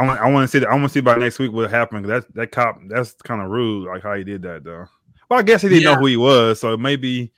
I 0.00 0.06
want, 0.06 0.20
I 0.20 0.30
want 0.32 0.44
to 0.44 0.48
see 0.48 0.58
that. 0.58 0.68
I 0.68 0.74
want 0.74 0.86
to 0.86 0.88
see 0.88 1.00
by 1.00 1.14
next 1.14 1.38
week 1.38 1.52
what 1.52 1.70
happened. 1.70 2.06
That 2.06 2.24
that 2.34 2.50
cop, 2.50 2.80
that's 2.88 3.12
kind 3.12 3.40
of 3.40 3.50
rude, 3.50 3.86
like 3.86 4.02
how 4.02 4.14
he 4.14 4.24
did 4.24 4.42
that 4.42 4.64
though. 4.64 4.86
Well, 5.28 5.38
I 5.38 5.42
guess 5.42 5.62
he 5.62 5.68
didn't 5.68 5.84
yeah. 5.84 5.94
know 5.94 6.00
who 6.00 6.06
he 6.06 6.16
was, 6.16 6.58
so 6.60 6.76
maybe, 6.76 7.32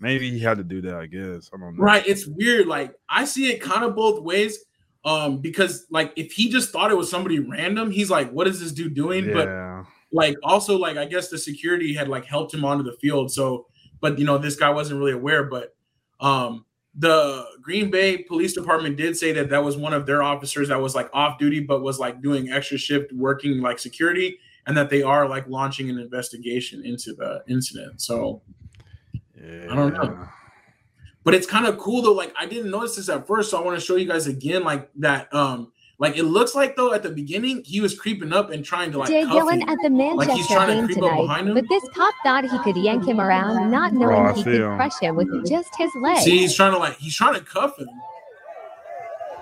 maybe 0.00 0.32
he 0.32 0.40
had 0.40 0.56
to 0.56 0.64
do 0.64 0.80
that. 0.82 0.96
I 0.96 1.06
guess 1.06 1.48
I 1.54 1.58
don't 1.58 1.76
know. 1.76 1.84
Right, 1.84 2.04
it's 2.08 2.26
weird. 2.26 2.66
Like 2.66 2.92
I 3.08 3.24
see 3.24 3.52
it 3.52 3.60
kind 3.60 3.84
of 3.84 3.94
both 3.94 4.20
ways 4.20 4.64
um, 5.04 5.38
because 5.38 5.86
like 5.90 6.12
if 6.16 6.32
he 6.32 6.48
just 6.48 6.70
thought 6.70 6.90
it 6.90 6.96
was 6.96 7.10
somebody 7.10 7.38
random, 7.38 7.90
he's 7.90 8.10
like, 8.10 8.30
what 8.30 8.46
is 8.46 8.60
this 8.60 8.72
dude 8.72 8.94
doing? 8.94 9.28
Yeah. 9.28 9.34
But 9.34 9.86
like 10.12 10.36
also 10.42 10.78
like 10.78 10.96
I 10.96 11.04
guess 11.04 11.28
the 11.28 11.38
security 11.38 11.94
had 11.94 12.08
like 12.08 12.24
helped 12.24 12.54
him 12.54 12.64
onto 12.64 12.84
the 12.84 12.96
field. 13.00 13.30
So, 13.30 13.66
but 14.00 14.18
you 14.18 14.24
know, 14.24 14.38
this 14.38 14.56
guy 14.56 14.70
wasn't 14.70 14.98
really 14.98 15.12
aware. 15.12 15.44
But 15.44 15.74
um 16.20 16.64
the 16.96 17.44
Green 17.60 17.90
Bay 17.90 18.18
Police 18.18 18.54
Department 18.54 18.96
did 18.96 19.16
say 19.16 19.32
that 19.32 19.50
that 19.50 19.64
was 19.64 19.76
one 19.76 19.92
of 19.92 20.06
their 20.06 20.22
officers 20.22 20.68
that 20.68 20.80
was 20.80 20.94
like 20.94 21.10
off 21.12 21.38
duty, 21.38 21.60
but 21.60 21.82
was 21.82 21.98
like 21.98 22.22
doing 22.22 22.50
extra 22.50 22.78
shift 22.78 23.12
working 23.12 23.60
like 23.60 23.78
security, 23.78 24.38
and 24.66 24.76
that 24.76 24.88
they 24.88 25.02
are 25.02 25.28
like 25.28 25.46
launching 25.48 25.90
an 25.90 25.98
investigation 25.98 26.84
into 26.84 27.12
the 27.12 27.42
incident. 27.48 28.00
So 28.00 28.40
yeah. 29.36 29.66
I 29.70 29.74
don't 29.74 29.92
know 29.92 30.28
but 31.24 31.34
it's 31.34 31.46
kind 31.46 31.66
of 31.66 31.78
cool 31.78 32.02
though. 32.02 32.12
Like 32.12 32.32
I 32.38 32.46
didn't 32.46 32.70
notice 32.70 32.96
this 32.96 33.08
at 33.08 33.26
first, 33.26 33.50
so 33.50 33.60
I 33.60 33.64
want 33.64 33.78
to 33.78 33.84
show 33.84 33.96
you 33.96 34.06
guys 34.06 34.26
again. 34.26 34.62
Like 34.62 34.90
that, 34.96 35.32
um, 35.34 35.72
like 35.98 36.16
it 36.16 36.24
looks 36.24 36.54
like 36.54 36.76
though 36.76 36.92
at 36.92 37.02
the 37.02 37.10
beginning 37.10 37.62
he 37.64 37.80
was 37.80 37.98
creeping 37.98 38.32
up 38.32 38.50
and 38.50 38.64
trying 38.64 38.92
to 38.92 38.98
like 38.98 39.08
Jay 39.08 39.24
Dillon 39.24 39.62
at 39.68 39.78
the 39.82 39.90
Manchester 39.90 40.54
like 40.54 40.68
game 40.68 40.88
tonight, 40.88 41.54
but 41.54 41.64
this 41.68 41.82
cop 41.94 42.14
thought 42.22 42.44
he 42.44 42.58
could 42.58 42.76
yank 42.76 43.06
him 43.06 43.20
around, 43.20 43.70
not 43.70 43.94
knowing 43.94 44.26
oh, 44.26 44.34
he 44.34 44.44
could 44.44 44.54
him. 44.60 44.76
crush 44.76 44.98
him 45.00 45.16
with 45.16 45.48
just 45.48 45.74
his 45.76 45.90
leg. 45.96 46.18
See, 46.18 46.38
he's 46.38 46.54
trying 46.54 46.72
to 46.72 46.78
like 46.78 46.98
he's 46.98 47.16
trying 47.16 47.34
to 47.34 47.40
cuff 47.40 47.78
him 47.78 47.88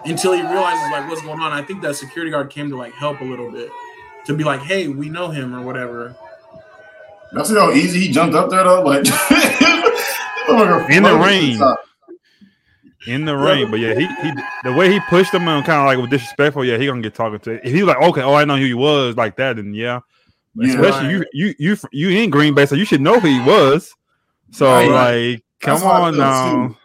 until 0.05 0.33
he 0.33 0.43
realizes 0.43 0.91
like 0.93 1.09
what's 1.09 1.23
going 1.23 1.41
on. 1.41 1.53
I 1.53 1.63
think 1.63 1.83
that 1.83 1.97
security 1.97 2.31
guard 2.31 2.51
came 2.51 2.71
to 2.71 2.77
like 2.77 2.93
help 2.95 3.21
a 3.21 3.25
little 3.25 3.51
bit 3.51 3.71
to 4.27 4.35
be 4.35 4.45
like, 4.45 4.61
hey, 4.61 4.89
we 4.89 5.09
know 5.09 5.29
him 5.31 5.55
or 5.55 5.63
whatever. 5.63 6.15
That's 7.33 7.51
how 7.51 7.73
easy 7.73 8.01
he 8.01 8.13
jumped 8.13 8.37
up 8.37 8.51
there 8.51 8.63
though. 8.63 8.83
Like 8.83 9.05
in 10.49 11.03
the 11.03 11.21
rain. 11.23 11.61
In 13.07 13.25
the 13.25 13.37
rain, 13.37 13.69
but 13.69 13.81
yeah, 13.81 13.95
he 13.95 14.07
he 14.07 14.33
the 14.63 14.73
way 14.73 14.93
he 14.93 15.01
pushed 15.09 15.35
him 15.35 15.49
and 15.49 15.67
kind 15.67 15.81
of 15.81 15.87
like 15.87 15.99
was 15.99 16.09
disrespectful. 16.09 16.65
Yeah, 16.65 16.79
he 16.79 16.87
gonna 16.87 17.03
get 17.03 17.15
talking 17.15 17.41
to. 17.41 17.67
If 17.67 17.75
he 17.75 17.83
was 17.83 17.95
like, 17.95 18.03
okay, 18.11 18.23
oh, 18.23 18.35
I 18.35 18.45
know 18.45 18.57
who 18.57 18.65
he 18.65 18.75
was 18.75 19.17
like 19.17 19.37
that, 19.37 19.59
and 19.59 19.75
yeah, 19.75 20.01
yeah 20.55 20.69
especially 20.69 21.17
right. 21.17 21.27
you 21.33 21.55
you 21.59 21.75
you 21.75 21.77
you 21.91 22.11
in 22.11 22.31
Green 22.31 22.55
Bay, 22.55 22.67
so 22.67 22.77
you 22.77 22.85
should 22.85 23.01
know 23.01 23.19
who 23.19 23.27
he 23.27 23.41
was. 23.41 23.93
So 24.53 24.67
right. 24.67 25.33
like, 25.33 25.45
come 25.61 25.83
on 25.83 26.17
now. 26.17 26.77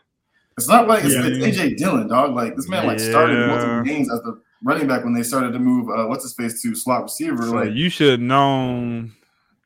It's 0.57 0.67
not 0.67 0.87
like 0.87 1.03
it's, 1.03 1.13
yeah. 1.13 1.27
it's, 1.27 1.57
AJ 1.57 1.77
Dillon, 1.77 2.07
dog. 2.07 2.33
Like 2.33 2.55
this 2.55 2.67
man 2.67 2.87
like 2.87 2.99
started 2.99 3.47
multiple 3.47 3.83
games 3.83 4.11
as 4.11 4.19
the 4.21 4.41
running 4.63 4.87
back 4.87 5.03
when 5.03 5.13
they 5.13 5.21
started 5.21 5.51
to 5.51 5.59
move 5.59 5.87
uh, 5.89 6.07
what's 6.07 6.23
his 6.23 6.33
face 6.33 6.61
to 6.63 6.73
slot 6.73 7.03
receiver. 7.03 7.43
So 7.43 7.51
like 7.51 7.73
you 7.73 7.89
should 7.89 8.21
know 8.21 9.07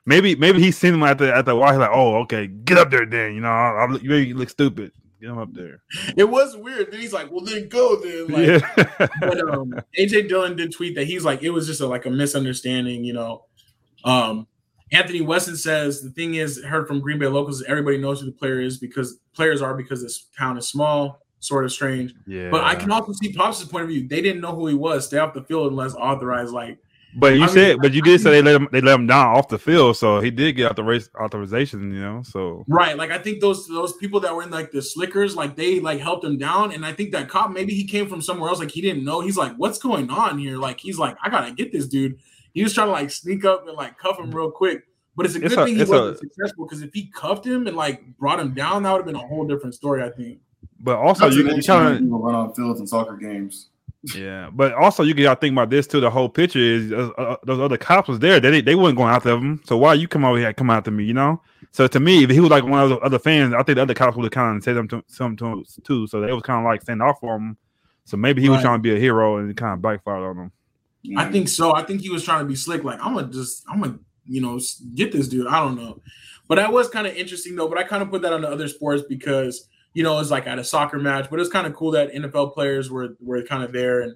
Maybe 0.04 0.34
maybe 0.34 0.60
he's 0.60 0.76
seen 0.76 0.94
him 0.94 1.02
at 1.04 1.18
the 1.18 1.34
at 1.34 1.46
the 1.46 1.54
wall. 1.54 1.70
He's 1.70 1.78
like, 1.78 1.90
oh, 1.92 2.16
okay, 2.22 2.48
get 2.48 2.78
up 2.78 2.90
there 2.90 3.06
then. 3.06 3.34
You 3.34 3.40
know, 3.40 3.48
I'll, 3.48 3.92
I'll, 3.92 3.98
you 3.98 4.34
look 4.34 4.50
stupid. 4.50 4.92
Get 5.20 5.30
him 5.30 5.38
up 5.38 5.54
there. 5.54 5.82
It 6.16 6.28
was 6.28 6.56
weird. 6.56 6.90
Then 6.90 7.00
he's 7.00 7.12
like, 7.12 7.30
well, 7.30 7.44
then 7.44 7.68
go 7.68 8.00
then. 8.00 8.26
Like, 8.26 8.62
yeah. 8.66 9.06
but 9.20 9.38
um, 9.48 9.72
AJ 9.96 10.28
Dillon 10.28 10.56
did 10.56 10.72
tweet 10.72 10.96
that 10.96 11.06
he's 11.06 11.24
like, 11.24 11.44
it 11.44 11.50
was 11.50 11.68
just 11.68 11.80
a, 11.80 11.86
like 11.86 12.06
a 12.06 12.10
misunderstanding. 12.10 13.04
You 13.04 13.12
know, 13.12 13.44
um, 14.02 14.48
Anthony 14.90 15.20
Weston 15.20 15.56
says 15.56 16.02
the 16.02 16.10
thing 16.10 16.34
is 16.34 16.62
heard 16.64 16.88
from 16.88 17.00
Green 17.00 17.20
Bay 17.20 17.26
locals. 17.26 17.62
Everybody 17.62 17.98
knows 17.98 18.20
who 18.20 18.26
the 18.26 18.32
player 18.32 18.60
is 18.60 18.78
because 18.78 19.20
players 19.32 19.62
are 19.62 19.74
because 19.74 20.02
this 20.02 20.26
town 20.36 20.58
is 20.58 20.68
small. 20.68 21.20
Sort 21.38 21.64
of 21.64 21.72
strange. 21.72 22.14
Yeah. 22.26 22.50
But 22.50 22.62
I 22.62 22.76
can 22.76 22.92
also 22.92 23.12
see 23.12 23.32
Pops' 23.32 23.64
point 23.64 23.82
of 23.82 23.88
view. 23.88 24.06
They 24.06 24.20
didn't 24.20 24.40
know 24.40 24.54
who 24.54 24.68
he 24.68 24.74
was. 24.74 25.06
Stay 25.06 25.18
off 25.18 25.34
the 25.34 25.42
field 25.42 25.72
unless 25.72 25.94
authorized. 25.94 26.52
Like 26.52 26.78
but 27.14 27.34
you 27.34 27.44
I 27.44 27.46
said, 27.46 27.68
mean, 27.70 27.78
but 27.80 27.92
you 27.92 28.02
did 28.02 28.20
say 28.20 28.30
they 28.30 28.42
let 28.42 28.54
him 28.54 28.68
they 28.72 28.80
let 28.80 28.94
him 28.94 29.06
down 29.06 29.36
off 29.36 29.48
the 29.48 29.58
field, 29.58 29.96
so 29.96 30.20
he 30.20 30.30
did 30.30 30.54
get 30.54 30.70
out 30.70 30.76
the 30.76 30.84
race 30.84 31.10
authorization, 31.20 31.92
you 31.92 32.00
know. 32.00 32.22
So 32.22 32.64
right, 32.68 32.96
like 32.96 33.10
I 33.10 33.18
think 33.18 33.40
those 33.40 33.68
those 33.68 33.94
people 33.96 34.20
that 34.20 34.34
were 34.34 34.42
in 34.42 34.50
like 34.50 34.70
the 34.70 34.80
slickers, 34.80 35.36
like 35.36 35.54
they 35.54 35.80
like 35.80 36.00
helped 36.00 36.24
him 36.24 36.38
down, 36.38 36.72
and 36.72 36.86
I 36.86 36.92
think 36.92 37.12
that 37.12 37.28
cop 37.28 37.50
maybe 37.50 37.74
he 37.74 37.84
came 37.84 38.08
from 38.08 38.22
somewhere 38.22 38.48
else, 38.48 38.60
like 38.60 38.70
he 38.70 38.80
didn't 38.80 39.04
know. 39.04 39.20
He's 39.20 39.36
like, 39.36 39.54
what's 39.56 39.78
going 39.78 40.10
on 40.10 40.38
here? 40.38 40.56
Like 40.56 40.80
he's 40.80 40.98
like, 40.98 41.16
I 41.22 41.28
gotta 41.28 41.52
get 41.52 41.70
this 41.72 41.86
dude. 41.86 42.18
He 42.54 42.62
was 42.62 42.72
trying 42.72 42.88
to 42.88 42.92
like 42.92 43.10
sneak 43.10 43.44
up 43.44 43.66
and 43.66 43.76
like 43.76 43.98
cuff 43.98 44.18
him 44.18 44.30
real 44.30 44.50
quick. 44.50 44.84
But 45.14 45.26
it's 45.26 45.34
a 45.34 45.40
good 45.40 45.52
it's 45.52 45.62
thing 45.62 45.76
he 45.76 45.80
wasn't 45.80 46.16
a, 46.16 46.18
successful 46.18 46.66
because 46.66 46.80
if 46.80 46.94
he 46.94 47.10
cuffed 47.14 47.46
him 47.46 47.66
and 47.66 47.76
like 47.76 48.16
brought 48.16 48.40
him 48.40 48.54
down, 48.54 48.84
that 48.84 48.92
would 48.92 48.98
have 48.98 49.06
been 49.06 49.16
a 49.16 49.26
whole 49.26 49.46
different 49.46 49.74
story, 49.74 50.02
I 50.02 50.08
think. 50.08 50.40
But 50.80 50.96
also, 50.96 51.28
you, 51.28 51.44
you 51.54 51.62
kind 51.62 51.96
of 51.96 52.20
run 52.20 52.34
on 52.34 52.54
fields 52.54 52.80
and 52.80 52.88
soccer 52.88 53.16
games. 53.16 53.68
Yeah, 54.14 54.50
but 54.52 54.74
also 54.74 55.04
you 55.04 55.14
got 55.14 55.34
to 55.34 55.40
think 55.40 55.52
about 55.52 55.70
this 55.70 55.86
too. 55.86 56.00
The 56.00 56.10
whole 56.10 56.28
picture 56.28 56.58
is 56.58 56.92
uh, 56.92 57.10
uh, 57.16 57.36
those 57.44 57.60
other 57.60 57.76
cops 57.76 58.08
was 58.08 58.18
there. 58.18 58.40
They 58.40 58.60
they 58.60 58.74
weren't 58.74 58.96
going 58.96 59.14
after 59.14 59.30
them. 59.30 59.62
So 59.64 59.76
why 59.76 59.94
you 59.94 60.08
come 60.08 60.24
over 60.24 60.38
here 60.38 60.52
come 60.52 60.70
after 60.70 60.90
me? 60.90 61.04
You 61.04 61.14
know. 61.14 61.40
So 61.70 61.86
to 61.86 62.00
me, 62.00 62.24
if 62.24 62.30
he 62.30 62.40
was 62.40 62.50
like 62.50 62.64
one 62.64 62.82
of 62.82 62.90
the 62.90 62.98
other 62.98 63.20
fans, 63.20 63.54
I 63.54 63.62
think 63.62 63.76
the 63.76 63.82
other 63.82 63.94
cops 63.94 64.16
would 64.16 64.24
have 64.24 64.32
kind 64.32 64.56
of 64.56 64.64
said 64.64 64.74
them 64.74 64.88
to, 64.88 65.04
something 65.06 65.36
to 65.36 65.46
him 65.46 65.64
too. 65.84 66.06
So 66.08 66.20
they 66.20 66.32
was 66.32 66.42
kind 66.42 66.58
of 66.58 66.70
like 66.70 66.82
standing 66.82 67.06
off 67.06 67.20
for 67.20 67.36
him. 67.36 67.56
So 68.04 68.16
maybe 68.16 68.42
he 68.42 68.48
right. 68.48 68.56
was 68.56 68.62
trying 68.62 68.78
to 68.78 68.82
be 68.82 68.94
a 68.94 68.98
hero 68.98 69.36
and 69.36 69.56
kind 69.56 69.74
of 69.74 69.82
backfired 69.82 70.22
on 70.22 70.36
him. 70.36 70.52
I 71.16 71.30
think 71.30 71.48
so. 71.48 71.74
I 71.74 71.82
think 71.82 72.00
he 72.00 72.10
was 72.10 72.24
trying 72.24 72.40
to 72.40 72.44
be 72.44 72.56
slick. 72.56 72.84
Like 72.84 72.98
I'm 73.00 73.14
gonna 73.14 73.28
just, 73.28 73.64
I'm 73.68 73.80
gonna, 73.80 73.98
you 74.26 74.40
know, 74.40 74.60
get 74.94 75.12
this 75.12 75.28
dude. 75.28 75.46
I 75.46 75.60
don't 75.60 75.76
know, 75.76 76.00
but 76.48 76.56
that 76.56 76.72
was 76.72 76.88
kind 76.88 77.06
of 77.06 77.14
interesting 77.14 77.56
though. 77.56 77.68
But 77.68 77.78
I 77.78 77.84
kind 77.84 78.02
of 78.02 78.10
put 78.10 78.22
that 78.22 78.32
on 78.32 78.42
the 78.42 78.48
other 78.48 78.68
sports 78.68 79.02
because 79.08 79.68
you 79.94 80.02
know 80.02 80.18
it's 80.18 80.30
like 80.30 80.46
at 80.46 80.58
a 80.58 80.64
soccer 80.64 80.98
match. 80.98 81.28
But 81.30 81.40
it's 81.40 81.50
kind 81.50 81.66
of 81.66 81.74
cool 81.74 81.90
that 81.92 82.12
NFL 82.12 82.54
players 82.54 82.90
were 82.90 83.16
were 83.20 83.42
kind 83.42 83.62
of 83.62 83.72
there, 83.72 84.00
and 84.00 84.14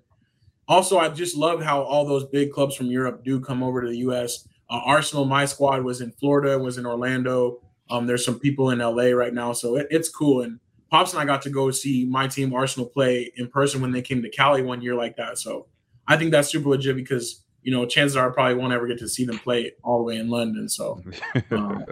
also 0.69 0.99
I 0.99 1.09
just 1.09 1.37
love 1.37 1.63
how 1.63 1.83
all 1.83 2.05
those 2.05 2.25
big 2.25 2.53
clubs 2.53 2.75
from 2.75 2.87
Europe 2.87 3.25
do 3.25 3.41
come 3.41 3.63
over 3.63 3.83
to 3.83 3.89
the 3.89 3.99
U.S. 3.99 4.47
Uh, 4.69 4.81
Arsenal, 4.85 5.25
my 5.25 5.45
squad 5.45 5.83
was 5.83 6.01
in 6.01 6.13
Florida, 6.13 6.59
was 6.59 6.79
in 6.79 6.87
Orlando. 6.87 7.61
Um, 7.89 8.07
there's 8.07 8.25
some 8.25 8.41
people 8.41 8.71
in 8.71 8.81
LA 8.81 9.11
right 9.11 9.33
now, 9.33 9.53
so 9.53 9.77
it, 9.77 9.87
it's 9.91 10.09
cool. 10.09 10.43
And 10.43 10.59
Pops 10.91 11.13
and 11.13 11.21
I 11.21 11.25
got 11.25 11.43
to 11.43 11.51
go 11.51 11.71
see 11.71 12.05
my 12.05 12.27
team 12.27 12.55
Arsenal 12.55 12.89
play 12.89 13.33
in 13.37 13.49
person 13.49 13.81
when 13.81 13.93
they 13.93 14.03
came 14.03 14.23
to 14.23 14.29
Cali 14.29 14.63
one 14.63 14.81
year 14.81 14.95
like 14.95 15.17
that. 15.17 15.39
So 15.39 15.67
I 16.07 16.17
think 16.17 16.31
that's 16.31 16.49
super 16.49 16.69
legit 16.69 16.97
because 16.97 17.45
you 17.63 17.73
know 17.73 17.87
chances 17.87 18.17
are 18.17 18.31
I 18.31 18.35
probably 18.35 18.55
won't 18.55 18.73
ever 18.73 18.87
get 18.87 18.99
to 19.01 19.09
see 19.09 19.25
them 19.25 19.39
play 19.39 19.73
all 19.83 19.99
the 19.99 20.05
way 20.05 20.17
in 20.17 20.29
London. 20.29 20.69
So, 20.69 21.03
um, 21.51 21.85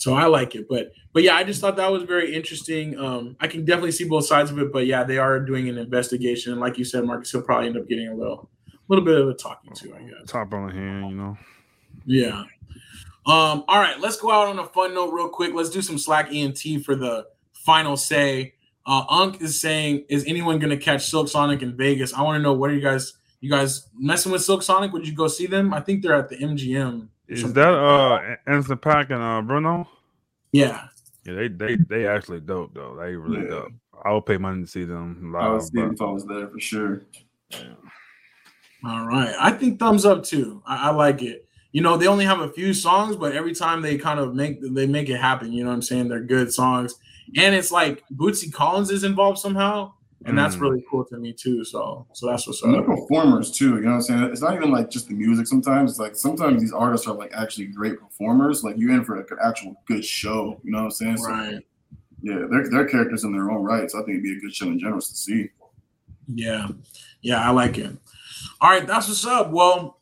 so 0.00 0.14
I 0.14 0.26
like 0.26 0.54
it. 0.54 0.66
But 0.68 0.92
but 1.12 1.22
yeah, 1.22 1.36
I 1.36 1.44
just 1.44 1.60
thought 1.60 1.76
that 1.76 1.92
was 1.92 2.04
very 2.04 2.34
interesting. 2.34 2.98
Um, 2.98 3.36
I 3.38 3.46
can 3.46 3.64
definitely 3.66 3.92
see 3.92 4.04
both 4.04 4.24
sides 4.24 4.50
of 4.50 4.58
it. 4.58 4.72
But 4.72 4.86
yeah, 4.86 5.04
they 5.04 5.18
are 5.18 5.38
doing 5.38 5.68
an 5.68 5.76
investigation, 5.76 6.52
and 6.52 6.60
like 6.60 6.78
you 6.78 6.84
said, 6.84 7.04
Marcus, 7.04 7.30
he'll 7.30 7.42
probably 7.42 7.66
end 7.66 7.76
up 7.76 7.86
getting 7.86 8.08
a 8.08 8.14
little 8.14 8.48
little 8.88 9.04
bit 9.04 9.20
of 9.20 9.28
a 9.28 9.34
talking 9.34 9.72
to, 9.74 9.94
I 9.94 10.02
guess. 10.02 10.26
Top 10.26 10.52
on 10.54 10.66
the 10.66 10.72
hand, 10.72 11.10
you 11.10 11.16
know. 11.16 11.36
Yeah. 12.06 12.44
Um, 13.26 13.64
all 13.68 13.78
right, 13.78 14.00
let's 14.00 14.16
go 14.16 14.30
out 14.30 14.48
on 14.48 14.58
a 14.58 14.64
fun 14.64 14.94
note 14.94 15.12
real 15.12 15.28
quick. 15.28 15.52
Let's 15.54 15.70
do 15.70 15.82
some 15.82 15.98
Slack 15.98 16.32
ENT 16.32 16.84
for 16.84 16.96
the 16.96 17.26
final 17.52 17.96
say. 17.96 18.54
Uh, 18.86 19.04
Unk 19.08 19.42
is 19.42 19.60
saying, 19.60 20.06
is 20.08 20.24
anyone 20.26 20.58
going 20.58 20.70
to 20.70 20.82
catch 20.82 21.08
Silk 21.08 21.28
Sonic 21.28 21.62
in 21.62 21.76
Vegas? 21.76 22.14
I 22.14 22.22
want 22.22 22.38
to 22.38 22.42
know 22.42 22.54
what 22.54 22.70
are 22.70 22.74
you 22.74 22.80
guys, 22.80 23.12
you 23.40 23.50
guys 23.50 23.88
messing 23.96 24.32
with 24.32 24.42
Silk 24.42 24.62
Sonic? 24.62 24.92
Would 24.92 25.06
you 25.06 25.14
go 25.14 25.28
see 25.28 25.46
them? 25.46 25.74
I 25.74 25.80
think 25.80 26.02
they're 26.02 26.14
at 26.14 26.30
the 26.30 26.38
MGM. 26.38 27.08
Is 27.30 27.52
that 27.52 27.68
uh 27.68 28.36
Anderson 28.46 28.78
.Paak 28.78 29.10
and 29.10 29.22
uh 29.22 29.42
Bruno? 29.42 29.88
Yeah. 30.52 30.88
Yeah, 31.24 31.34
they 31.34 31.48
they 31.48 31.76
they 31.88 32.06
actually 32.06 32.40
dope 32.40 32.74
though. 32.74 32.96
They 32.96 33.14
really 33.14 33.42
yeah. 33.42 33.48
dope. 33.48 33.72
I 34.04 34.12
would 34.12 34.26
pay 34.26 34.38
money 34.38 34.62
to 34.62 34.66
see 34.66 34.84
them 34.84 35.32
live. 35.32 35.42
I 35.42 35.52
would 35.52 35.62
see 35.62 35.80
them 35.80 35.92
if 35.92 36.00
I 36.00 36.06
was 36.06 36.24
there 36.26 36.48
for 36.48 36.58
sure. 36.58 37.02
Yeah. 37.50 37.74
All 38.84 39.06
right, 39.06 39.34
I 39.38 39.50
think 39.50 39.78
thumbs 39.78 40.06
up 40.06 40.24
too. 40.24 40.62
I, 40.66 40.88
I 40.88 40.90
like 40.90 41.22
it 41.22 41.46
you 41.72 41.82
know, 41.82 41.96
they 41.96 42.08
only 42.08 42.24
have 42.24 42.40
a 42.40 42.50
few 42.50 42.74
songs, 42.74 43.16
but 43.16 43.34
every 43.34 43.54
time 43.54 43.80
they 43.80 43.96
kind 43.96 44.18
of 44.18 44.34
make 44.34 44.60
they 44.60 44.86
make 44.86 45.08
it 45.08 45.18
happen. 45.18 45.52
You 45.52 45.64
know 45.64 45.70
what 45.70 45.76
I'm 45.76 45.82
saying? 45.82 46.08
They're 46.08 46.20
good 46.20 46.52
songs, 46.52 46.96
and 47.36 47.54
it's 47.54 47.70
like 47.70 48.02
Bootsy 48.12 48.52
Collins 48.52 48.90
is 48.90 49.04
involved 49.04 49.38
somehow, 49.38 49.92
and 50.26 50.34
mm. 50.34 50.36
that's 50.36 50.56
really 50.56 50.84
cool 50.90 51.04
to 51.06 51.16
me 51.16 51.32
too. 51.32 51.64
So, 51.64 52.06
so 52.12 52.26
that's 52.26 52.46
what's 52.46 52.62
up. 52.62 52.84
performers 52.84 53.50
too. 53.50 53.76
You 53.76 53.80
know 53.82 53.90
what 53.90 53.96
I'm 53.96 54.02
saying? 54.02 54.22
It's 54.24 54.42
not 54.42 54.54
even 54.54 54.70
like 54.70 54.90
just 54.90 55.08
the 55.08 55.14
music. 55.14 55.46
Sometimes 55.46 55.92
it's 55.92 56.00
like 56.00 56.14
sometimes 56.14 56.60
these 56.60 56.72
artists 56.72 57.06
are 57.06 57.14
like 57.14 57.32
actually 57.32 57.66
great 57.66 57.98
performers. 57.98 58.62
Like 58.62 58.76
you're 58.76 58.92
in 58.92 59.04
for 59.04 59.16
like 59.16 59.30
an 59.30 59.38
actual 59.42 59.82
good 59.86 60.04
show. 60.04 60.60
You 60.62 60.72
know 60.72 60.78
what 60.78 60.84
I'm 60.84 60.90
saying? 60.90 61.22
Right. 61.22 61.54
So, 61.54 61.60
yeah, 62.22 62.46
they're 62.50 62.68
they're 62.68 62.86
characters 62.86 63.24
in 63.24 63.32
their 63.32 63.50
own 63.50 63.62
right. 63.62 63.90
So 63.90 63.98
I 63.98 64.02
think 64.02 64.16
it'd 64.16 64.22
be 64.22 64.36
a 64.36 64.40
good 64.40 64.54
show 64.54 64.66
in 64.66 64.78
general 64.78 65.00
to 65.00 65.06
see. 65.06 65.48
Yeah, 66.28 66.68
yeah, 67.22 67.46
I 67.46 67.50
like 67.50 67.78
it. 67.78 67.90
All 68.60 68.70
right, 68.70 68.86
that's 68.86 69.08
what's 69.08 69.26
up. 69.26 69.50
Well, 69.50 70.00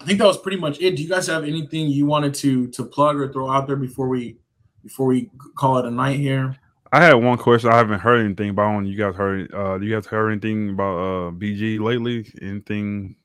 I 0.00 0.04
think 0.04 0.18
that 0.18 0.26
was 0.26 0.38
pretty 0.38 0.58
much 0.58 0.80
it. 0.80 0.96
Do 0.96 1.02
you 1.02 1.08
guys 1.08 1.26
have 1.28 1.44
anything 1.44 1.86
you 1.88 2.04
wanted 2.04 2.34
to 2.34 2.68
to 2.68 2.84
plug 2.84 3.16
or 3.16 3.32
throw 3.32 3.50
out 3.50 3.66
there 3.66 3.76
before 3.76 4.08
we 4.08 4.36
before 4.82 5.06
we 5.06 5.30
call 5.56 5.78
it 5.78 5.86
a 5.86 5.90
night 5.90 6.20
here? 6.20 6.56
I 6.92 7.04
had 7.04 7.14
one 7.14 7.38
question. 7.38 7.70
I 7.70 7.76
haven't 7.76 8.00
heard 8.00 8.24
anything 8.24 8.50
about. 8.50 8.80
You 8.86 8.96
guys 8.96 9.14
heard? 9.14 9.52
Uh, 9.52 9.78
do 9.78 9.86
you 9.86 9.94
guys 9.94 10.06
heard 10.06 10.30
anything 10.30 10.70
about 10.70 10.96
uh, 10.96 11.30
BG 11.32 11.80
lately? 11.80 12.32
Anything 12.40 13.16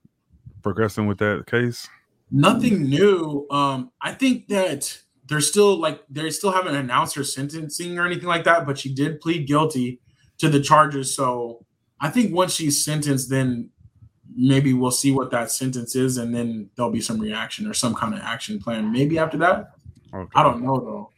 progressing 0.61 1.07
with 1.07 1.19
that 1.19 1.45
case? 1.47 1.87
Nothing 2.31 2.83
new. 2.83 3.45
Um, 3.51 3.91
I 4.01 4.13
think 4.13 4.47
that 4.47 4.97
they're 5.27 5.41
still 5.41 5.77
like 5.77 6.01
they 6.09 6.29
still 6.29 6.51
haven't 6.51 6.75
announced 6.75 7.15
her 7.15 7.23
sentencing 7.23 7.97
or 7.97 8.05
anything 8.05 8.27
like 8.27 8.45
that, 8.45 8.65
but 8.65 8.77
she 8.77 8.93
did 8.93 9.21
plead 9.21 9.47
guilty 9.47 9.99
to 10.39 10.49
the 10.49 10.61
charges. 10.61 11.13
So 11.13 11.65
I 11.99 12.09
think 12.09 12.33
once 12.33 12.53
she's 12.53 12.83
sentenced, 12.83 13.29
then 13.29 13.69
maybe 14.35 14.73
we'll 14.73 14.91
see 14.91 15.11
what 15.11 15.31
that 15.31 15.51
sentence 15.51 15.95
is, 15.95 16.17
and 16.17 16.33
then 16.33 16.69
there'll 16.75 16.91
be 16.91 17.01
some 17.01 17.19
reaction 17.19 17.67
or 17.67 17.73
some 17.73 17.93
kind 17.93 18.13
of 18.13 18.21
action 18.21 18.59
plan. 18.59 18.91
Maybe 18.91 19.19
after 19.19 19.37
that. 19.37 19.71
Okay. 20.13 20.31
I 20.35 20.43
don't 20.43 20.63
know 20.63 20.79
though. 20.79 21.11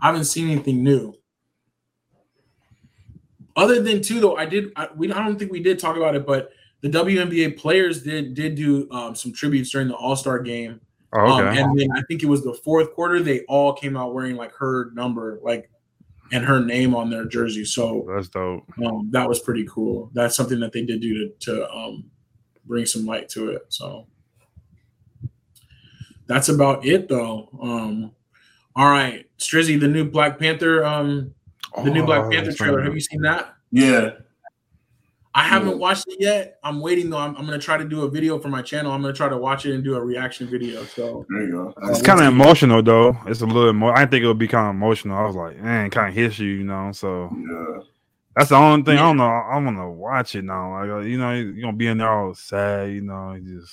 I 0.00 0.06
haven't 0.06 0.24
seen 0.24 0.50
anything 0.50 0.82
new. 0.84 1.14
Other 3.58 3.82
than 3.82 4.00
two 4.00 4.20
though, 4.20 4.36
I 4.36 4.46
did. 4.46 4.72
I, 4.76 4.88
we 4.96 5.12
I 5.12 5.24
don't 5.24 5.38
think 5.38 5.52
we 5.52 5.60
did 5.60 5.78
talk 5.78 5.96
about 5.96 6.14
it, 6.14 6.24
but 6.24 6.52
the 6.80 6.88
WNBA 6.88 7.58
players 7.58 8.02
did 8.02 8.34
did 8.34 8.54
do 8.54 8.88
um, 8.92 9.14
some 9.14 9.32
tributes 9.32 9.70
during 9.70 9.88
the 9.88 9.96
All 9.96 10.16
Star 10.16 10.38
game. 10.38 10.80
Oh, 11.12 11.40
okay. 11.40 11.60
Um, 11.60 11.70
and 11.70 11.78
then 11.78 11.88
I 11.92 12.02
think 12.02 12.22
it 12.22 12.26
was 12.26 12.44
the 12.44 12.54
fourth 12.54 12.94
quarter. 12.94 13.20
They 13.20 13.40
all 13.46 13.72
came 13.72 13.96
out 13.96 14.14
wearing 14.14 14.36
like 14.36 14.52
her 14.54 14.90
number, 14.92 15.40
like 15.42 15.70
and 16.32 16.44
her 16.44 16.64
name 16.64 16.94
on 16.94 17.10
their 17.10 17.24
jersey. 17.24 17.64
So 17.64 18.06
that's 18.14 18.28
dope. 18.28 18.64
Um, 18.84 19.08
that 19.10 19.28
was 19.28 19.40
pretty 19.40 19.66
cool. 19.68 20.10
That's 20.14 20.36
something 20.36 20.60
that 20.60 20.72
they 20.72 20.84
did 20.84 21.00
do 21.00 21.14
to, 21.14 21.34
to 21.46 21.70
um, 21.74 22.04
bring 22.64 22.86
some 22.86 23.06
light 23.06 23.28
to 23.30 23.50
it. 23.50 23.66
So 23.70 24.06
that's 26.28 26.48
about 26.48 26.84
it 26.84 27.08
though. 27.08 27.48
Um 27.60 28.12
all 28.76 28.88
right, 28.88 29.26
Strizzy, 29.38 29.80
the 29.80 29.88
new 29.88 30.08
Black 30.08 30.38
Panther, 30.38 30.84
um 30.84 31.34
the 31.84 31.90
oh, 31.90 31.94
new 31.94 32.04
Black 32.04 32.24
oh, 32.24 32.30
Panther 32.30 32.52
trailer. 32.52 32.82
Have 32.82 32.94
you 32.94 33.00
seen 33.00 33.22
that? 33.22 33.54
Yeah. 33.70 34.10
I 35.34 35.42
haven't 35.42 35.68
yeah. 35.68 35.74
watched 35.74 36.08
it 36.08 36.16
yet. 36.18 36.58
I'm 36.64 36.80
waiting 36.80 37.10
though. 37.10 37.18
I'm, 37.18 37.36
I'm, 37.36 37.44
gonna 37.44 37.58
try 37.58 37.76
to 37.76 37.84
do 37.84 38.02
a 38.02 38.10
video 38.10 38.38
for 38.38 38.48
my 38.48 38.62
channel. 38.62 38.90
I'm 38.90 39.02
gonna 39.02 39.14
try 39.14 39.28
to 39.28 39.36
watch 39.36 39.66
it 39.66 39.74
and 39.74 39.84
do 39.84 39.94
a 39.94 40.00
reaction 40.00 40.48
video. 40.48 40.82
So 40.84 41.24
there 41.28 41.42
you 41.44 41.52
go. 41.52 41.74
It's 41.84 42.02
kind 42.02 42.20
of 42.20 42.26
emotional 42.26 42.82
though. 42.82 43.16
It's 43.26 43.40
a 43.40 43.46
little 43.46 43.72
more. 43.72 43.96
I 43.96 44.06
think 44.06 44.24
it 44.24 44.26
would 44.26 44.38
be 44.38 44.48
kind 44.48 44.68
of 44.68 44.74
emotional. 44.74 45.16
I 45.16 45.24
was 45.24 45.36
like, 45.36 45.60
man, 45.60 45.90
kind 45.90 46.08
of 46.08 46.14
hits 46.14 46.38
you, 46.38 46.48
you 46.48 46.64
know. 46.64 46.90
So 46.92 47.30
yeah. 47.32 47.82
That's 48.34 48.50
the 48.50 48.56
only 48.56 48.84
thing 48.84 48.94
yeah. 48.94 49.02
I 49.02 49.06
don't 49.06 49.16
know. 49.16 49.24
I'm 49.24 49.64
gonna 49.64 49.90
watch 49.90 50.34
it 50.34 50.44
now. 50.44 50.72
Like 50.72 50.90
uh, 50.90 50.98
you 51.00 51.18
know, 51.18 51.32
you're 51.32 51.60
gonna 51.60 51.76
be 51.76 51.88
in 51.88 51.98
there 51.98 52.08
all 52.08 52.34
sad. 52.34 52.90
You 52.90 53.02
know, 53.02 53.38
just 53.44 53.72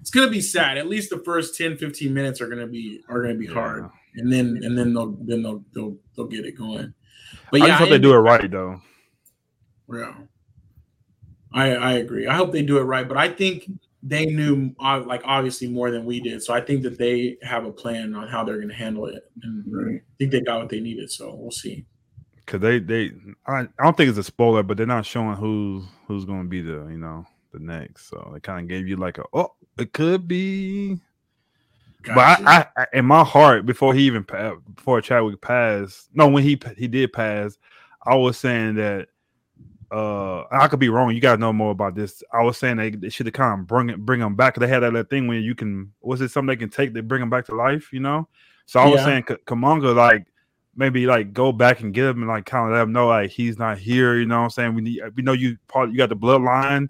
it's 0.00 0.10
gonna 0.10 0.30
be 0.30 0.40
sad. 0.40 0.76
At 0.78 0.88
least 0.88 1.10
the 1.10 1.18
first 1.18 1.56
10, 1.56 1.76
15 1.76 2.12
minutes 2.12 2.40
are 2.40 2.48
gonna 2.48 2.66
be 2.66 3.02
are 3.08 3.22
gonna 3.22 3.34
be 3.34 3.46
yeah. 3.46 3.52
hard, 3.52 3.90
and 4.16 4.32
then 4.32 4.60
and 4.62 4.76
then 4.76 4.92
they'll 4.92 5.12
then 5.20 5.42
they'll 5.42 5.64
they'll, 5.72 5.96
they'll 6.16 6.26
get 6.26 6.46
it 6.46 6.58
going. 6.58 6.92
But 7.50 7.60
yeah, 7.60 7.64
I 7.64 7.68
just 7.68 7.78
hope 7.80 7.88
I 7.88 7.90
they 7.92 7.98
do 7.98 8.14
it 8.14 8.18
right 8.18 8.50
though. 8.50 8.80
Yeah, 9.92 10.14
I 11.52 11.70
I 11.74 11.92
agree. 11.94 12.26
I 12.26 12.34
hope 12.34 12.52
they 12.52 12.62
do 12.62 12.78
it 12.78 12.82
right, 12.82 13.08
but 13.08 13.16
I 13.16 13.28
think 13.28 13.70
they 14.02 14.26
knew 14.26 14.74
uh, 14.80 15.02
like 15.04 15.22
obviously 15.24 15.68
more 15.68 15.90
than 15.90 16.04
we 16.04 16.20
did. 16.20 16.42
So 16.42 16.54
I 16.54 16.60
think 16.60 16.82
that 16.82 16.98
they 16.98 17.36
have 17.42 17.64
a 17.64 17.72
plan 17.72 18.14
on 18.14 18.28
how 18.28 18.44
they're 18.44 18.56
going 18.56 18.68
to 18.68 18.74
handle 18.74 19.06
it, 19.06 19.30
and 19.42 19.64
right. 19.68 19.96
I 19.96 20.14
think 20.18 20.32
they 20.32 20.40
got 20.40 20.60
what 20.60 20.68
they 20.68 20.80
needed. 20.80 21.10
So 21.10 21.34
we'll 21.34 21.50
see 21.50 21.84
because 22.50 22.60
they 22.60 22.78
they 22.80 23.12
I, 23.46 23.60
I 23.60 23.82
don't 23.82 23.96
think 23.96 24.08
it's 24.08 24.18
a 24.18 24.24
spoiler, 24.24 24.62
but 24.62 24.76
they're 24.76 24.86
not 24.86 25.06
showing 25.06 25.36
who's 25.36 25.84
who's 26.06 26.24
going 26.24 26.42
to 26.42 26.48
be 26.48 26.62
the 26.62 26.88
you 26.90 26.98
know 26.98 27.24
the 27.52 27.60
next. 27.60 28.08
So 28.08 28.30
they 28.32 28.40
kind 28.40 28.60
of 28.60 28.68
gave 28.68 28.88
you 28.88 28.96
like 28.96 29.18
a 29.18 29.24
oh 29.32 29.54
it 29.78 29.92
could 29.92 30.26
be. 30.26 31.00
Gotcha. 32.02 32.42
But 32.42 32.48
I, 32.48 32.66
I, 32.76 32.86
in 32.94 33.04
my 33.04 33.24
heart, 33.24 33.66
before 33.66 33.92
he 33.92 34.02
even 34.02 34.24
before 34.74 35.00
Chadwick 35.00 35.40
passed, 35.40 36.08
no, 36.14 36.28
when 36.28 36.42
he 36.42 36.58
he 36.76 36.88
did 36.88 37.12
pass, 37.12 37.58
I 38.04 38.14
was 38.14 38.38
saying 38.38 38.76
that 38.76 39.08
uh 39.90 40.44
I 40.50 40.68
could 40.68 40.78
be 40.78 40.88
wrong. 40.88 41.14
You 41.14 41.20
guys 41.20 41.38
know 41.38 41.52
more 41.52 41.72
about 41.72 41.94
this. 41.94 42.22
I 42.32 42.42
was 42.42 42.56
saying 42.56 42.76
they, 42.76 42.90
they 42.90 43.10
should 43.10 43.26
have 43.26 43.34
kind 43.34 43.60
of 43.60 43.66
bring 43.66 43.90
it 43.90 43.98
bring 43.98 44.20
them 44.20 44.34
back. 44.34 44.54
They 44.54 44.66
had 44.66 44.80
that, 44.80 44.92
that 44.94 45.10
thing 45.10 45.26
when 45.26 45.42
you 45.42 45.54
can 45.54 45.92
was 46.00 46.20
it 46.20 46.30
something 46.30 46.48
they 46.48 46.56
can 46.56 46.70
take 46.70 46.94
they 46.94 47.00
bring 47.00 47.20
them 47.20 47.30
back 47.30 47.46
to 47.46 47.54
life, 47.54 47.92
you 47.92 48.00
know? 48.00 48.28
So 48.66 48.80
I 48.80 48.86
yeah. 48.86 48.92
was 48.92 49.02
saying 49.02 49.24
Killmonger 49.24 49.94
like 49.94 50.26
maybe 50.76 51.06
like 51.06 51.32
go 51.32 51.52
back 51.52 51.80
and 51.80 51.92
get 51.92 52.06
him 52.06 52.22
and 52.22 52.28
like 52.28 52.46
kind 52.46 52.66
of 52.66 52.72
let 52.72 52.82
him 52.82 52.92
know 52.92 53.08
like 53.08 53.30
he's 53.30 53.58
not 53.58 53.78
here. 53.78 54.16
You 54.16 54.26
know 54.26 54.38
what 54.38 54.44
I'm 54.44 54.50
saying? 54.50 54.74
We 54.74 54.82
need 54.82 55.02
we 55.16 55.22
know 55.22 55.32
you 55.32 55.58
part 55.68 55.90
you 55.90 55.98
got 55.98 56.08
the 56.08 56.16
bloodline. 56.16 56.88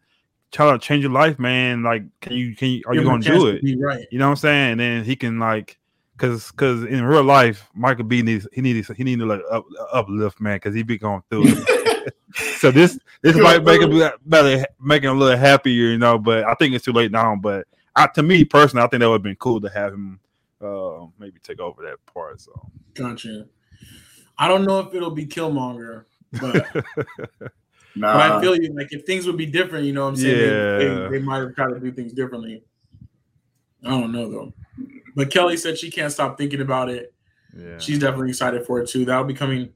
Try 0.53 0.73
to 0.73 0.79
change 0.79 1.03
your 1.03 1.13
life, 1.13 1.39
man. 1.39 1.83
Like, 1.83 2.03
can 2.21 2.33
you 2.33 2.57
can 2.57 2.69
you 2.69 2.83
are 2.87 2.95
Give 2.95 3.05
you 3.05 3.09
gonna 3.09 3.23
do 3.23 3.47
it? 3.47 3.63
Right. 3.79 4.07
You 4.11 4.19
know 4.19 4.27
what 4.27 4.31
I'm 4.31 4.37
saying? 4.37 4.71
And 4.73 4.81
then 4.81 5.05
he 5.05 5.17
can 5.17 5.39
like 5.39 5.79
because 6.17 6.51
because 6.51 6.85
in 6.85 7.03
real 7.05 7.25
life, 7.25 7.69
Michael 7.75 8.05
B 8.05 8.23
needs 8.23 8.47
he 8.53 8.61
needs 8.61 8.91
he 8.97 9.05
needs 9.05 9.21
to 9.21 9.27
like 9.27 9.43
up, 9.51 9.65
uplift, 9.93 10.41
man, 10.41 10.57
because 10.57 10.75
he 10.75 10.83
be 10.83 10.99
going 10.99 11.23
through 11.31 11.45
it. 11.47 12.15
so 12.59 12.71
this 12.71 12.99
this 13.23 13.37
might 13.37 13.65
make 13.65 13.81
him 13.81 14.11
better, 14.27 14.67
make 14.81 15.03
him 15.03 15.17
a 15.17 15.19
little 15.19 15.39
happier, 15.39 15.91
you 15.91 15.99
know. 15.99 16.19
But 16.19 16.45
I 16.45 16.55
think 16.55 16.75
it's 16.75 16.85
too 16.85 16.93
late 16.93 17.11
now. 17.11 17.37
But 17.37 17.67
I, 17.97 18.07
to 18.09 18.23
me 18.23 18.45
personally, 18.45 18.85
I 18.85 18.89
think 18.89 19.01
that 19.01 19.09
would 19.09 19.17
have 19.17 19.23
been 19.23 19.37
cool 19.37 19.61
to 19.61 19.69
have 19.71 19.95
him 19.95 20.21
uh 20.61 21.07
maybe 21.19 21.39
take 21.43 21.61
over 21.61 21.83
that 21.85 22.05
part. 22.13 22.41
So 22.41 22.53
gotcha. 22.95 23.47
I 24.39 24.49
don't 24.49 24.65
know 24.65 24.81
if 24.81 24.95
it'll 24.95 25.11
be 25.11 25.27
Killmonger, 25.27 26.07
but, 26.41 26.67
nah. 27.97 28.15
but 28.15 28.33
I 28.33 28.41
feel 28.41 28.57
you. 28.57 28.73
Like 28.75 28.93
if 28.93 29.05
things 29.05 29.27
would 29.27 29.37
be 29.37 29.47
different, 29.47 29.85
you 29.85 29.93
know 29.93 30.05
what 30.05 30.11
I'm 30.11 30.17
saying? 30.17 30.39
Yeah. 30.39 30.79
They, 30.79 30.89
they, 30.89 31.09
they 31.11 31.19
might 31.21 31.39
have 31.39 31.55
tried 31.55 31.75
to 31.75 31.81
do 31.81 31.93
things 31.93 32.13
differently. 32.13 32.63
I 33.85 33.91
don't 33.91 34.13
know 34.13 34.31
though. 34.31 34.53
But 35.17 35.31
Kelly 35.31 35.57
said 35.57 35.79
she 35.79 35.91
can't 35.91 36.13
stop 36.13 36.39
thinking 36.39 36.61
about 36.61 36.89
it. 36.89 37.13
Yeah. 37.57 37.79
She's 37.79 37.99
definitely 37.99 38.31
excited 38.31 38.65
for 38.65 38.81
it 38.81 38.89
too. 38.89 39.05
That'll 39.05 39.25
be 39.25 39.35
coming 39.35 39.71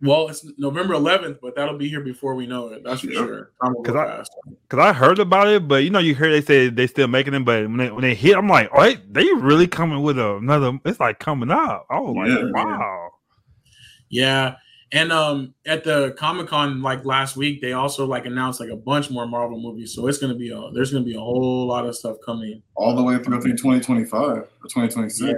Well, 0.00 0.28
it's 0.28 0.46
November 0.58 0.94
11th, 0.94 1.38
but 1.40 1.56
that'll 1.56 1.78
be 1.78 1.88
here 1.88 2.00
before 2.00 2.34
we 2.34 2.46
know 2.46 2.68
it. 2.68 2.84
That's 2.84 3.00
for 3.00 3.10
sure. 3.10 3.52
Because 3.82 3.96
I, 3.96 4.24
cause 4.68 4.80
I 4.80 4.92
heard 4.92 5.18
about 5.18 5.48
it, 5.48 5.66
but 5.66 5.82
you 5.84 5.90
know, 5.90 5.98
you 5.98 6.14
hear 6.14 6.30
they 6.30 6.42
say 6.42 6.68
they 6.68 6.86
still 6.86 7.08
making 7.08 7.32
them, 7.32 7.44
but 7.44 7.62
when 7.62 7.78
they, 7.78 7.90
when 7.90 8.02
they 8.02 8.14
hit, 8.14 8.36
I'm 8.36 8.46
like, 8.48 8.70
oh, 8.72 8.82
they, 8.82 8.96
they 9.10 9.32
really 9.32 9.66
coming 9.66 10.02
with 10.02 10.18
another. 10.18 10.78
It's 10.84 11.00
like 11.00 11.18
coming 11.18 11.50
up. 11.50 11.86
Oh, 11.90 12.12
like 12.12 12.28
yeah, 12.28 12.50
wow. 12.50 13.10
Yeah, 14.08 14.56
and 14.92 15.10
um, 15.10 15.54
at 15.66 15.82
the 15.82 16.14
Comic 16.16 16.48
Con 16.48 16.80
like 16.80 17.04
last 17.04 17.36
week, 17.36 17.60
they 17.60 17.72
also 17.72 18.06
like 18.06 18.24
announced 18.24 18.60
like 18.60 18.70
a 18.70 18.76
bunch 18.76 19.10
more 19.10 19.26
Marvel 19.26 19.60
movies. 19.60 19.92
So 19.94 20.06
it's 20.06 20.18
gonna 20.18 20.34
be 20.34 20.50
a 20.50 20.70
there's 20.72 20.92
gonna 20.92 21.04
be 21.04 21.16
a 21.16 21.20
whole 21.20 21.66
lot 21.66 21.86
of 21.86 21.96
stuff 21.96 22.16
coming 22.24 22.62
all 22.76 22.94
the 22.94 23.02
way 23.02 23.18
through 23.18 23.40
2025 23.40 24.12
or 24.14 24.42
2026. 24.62 25.20
Yeah. 25.20 25.34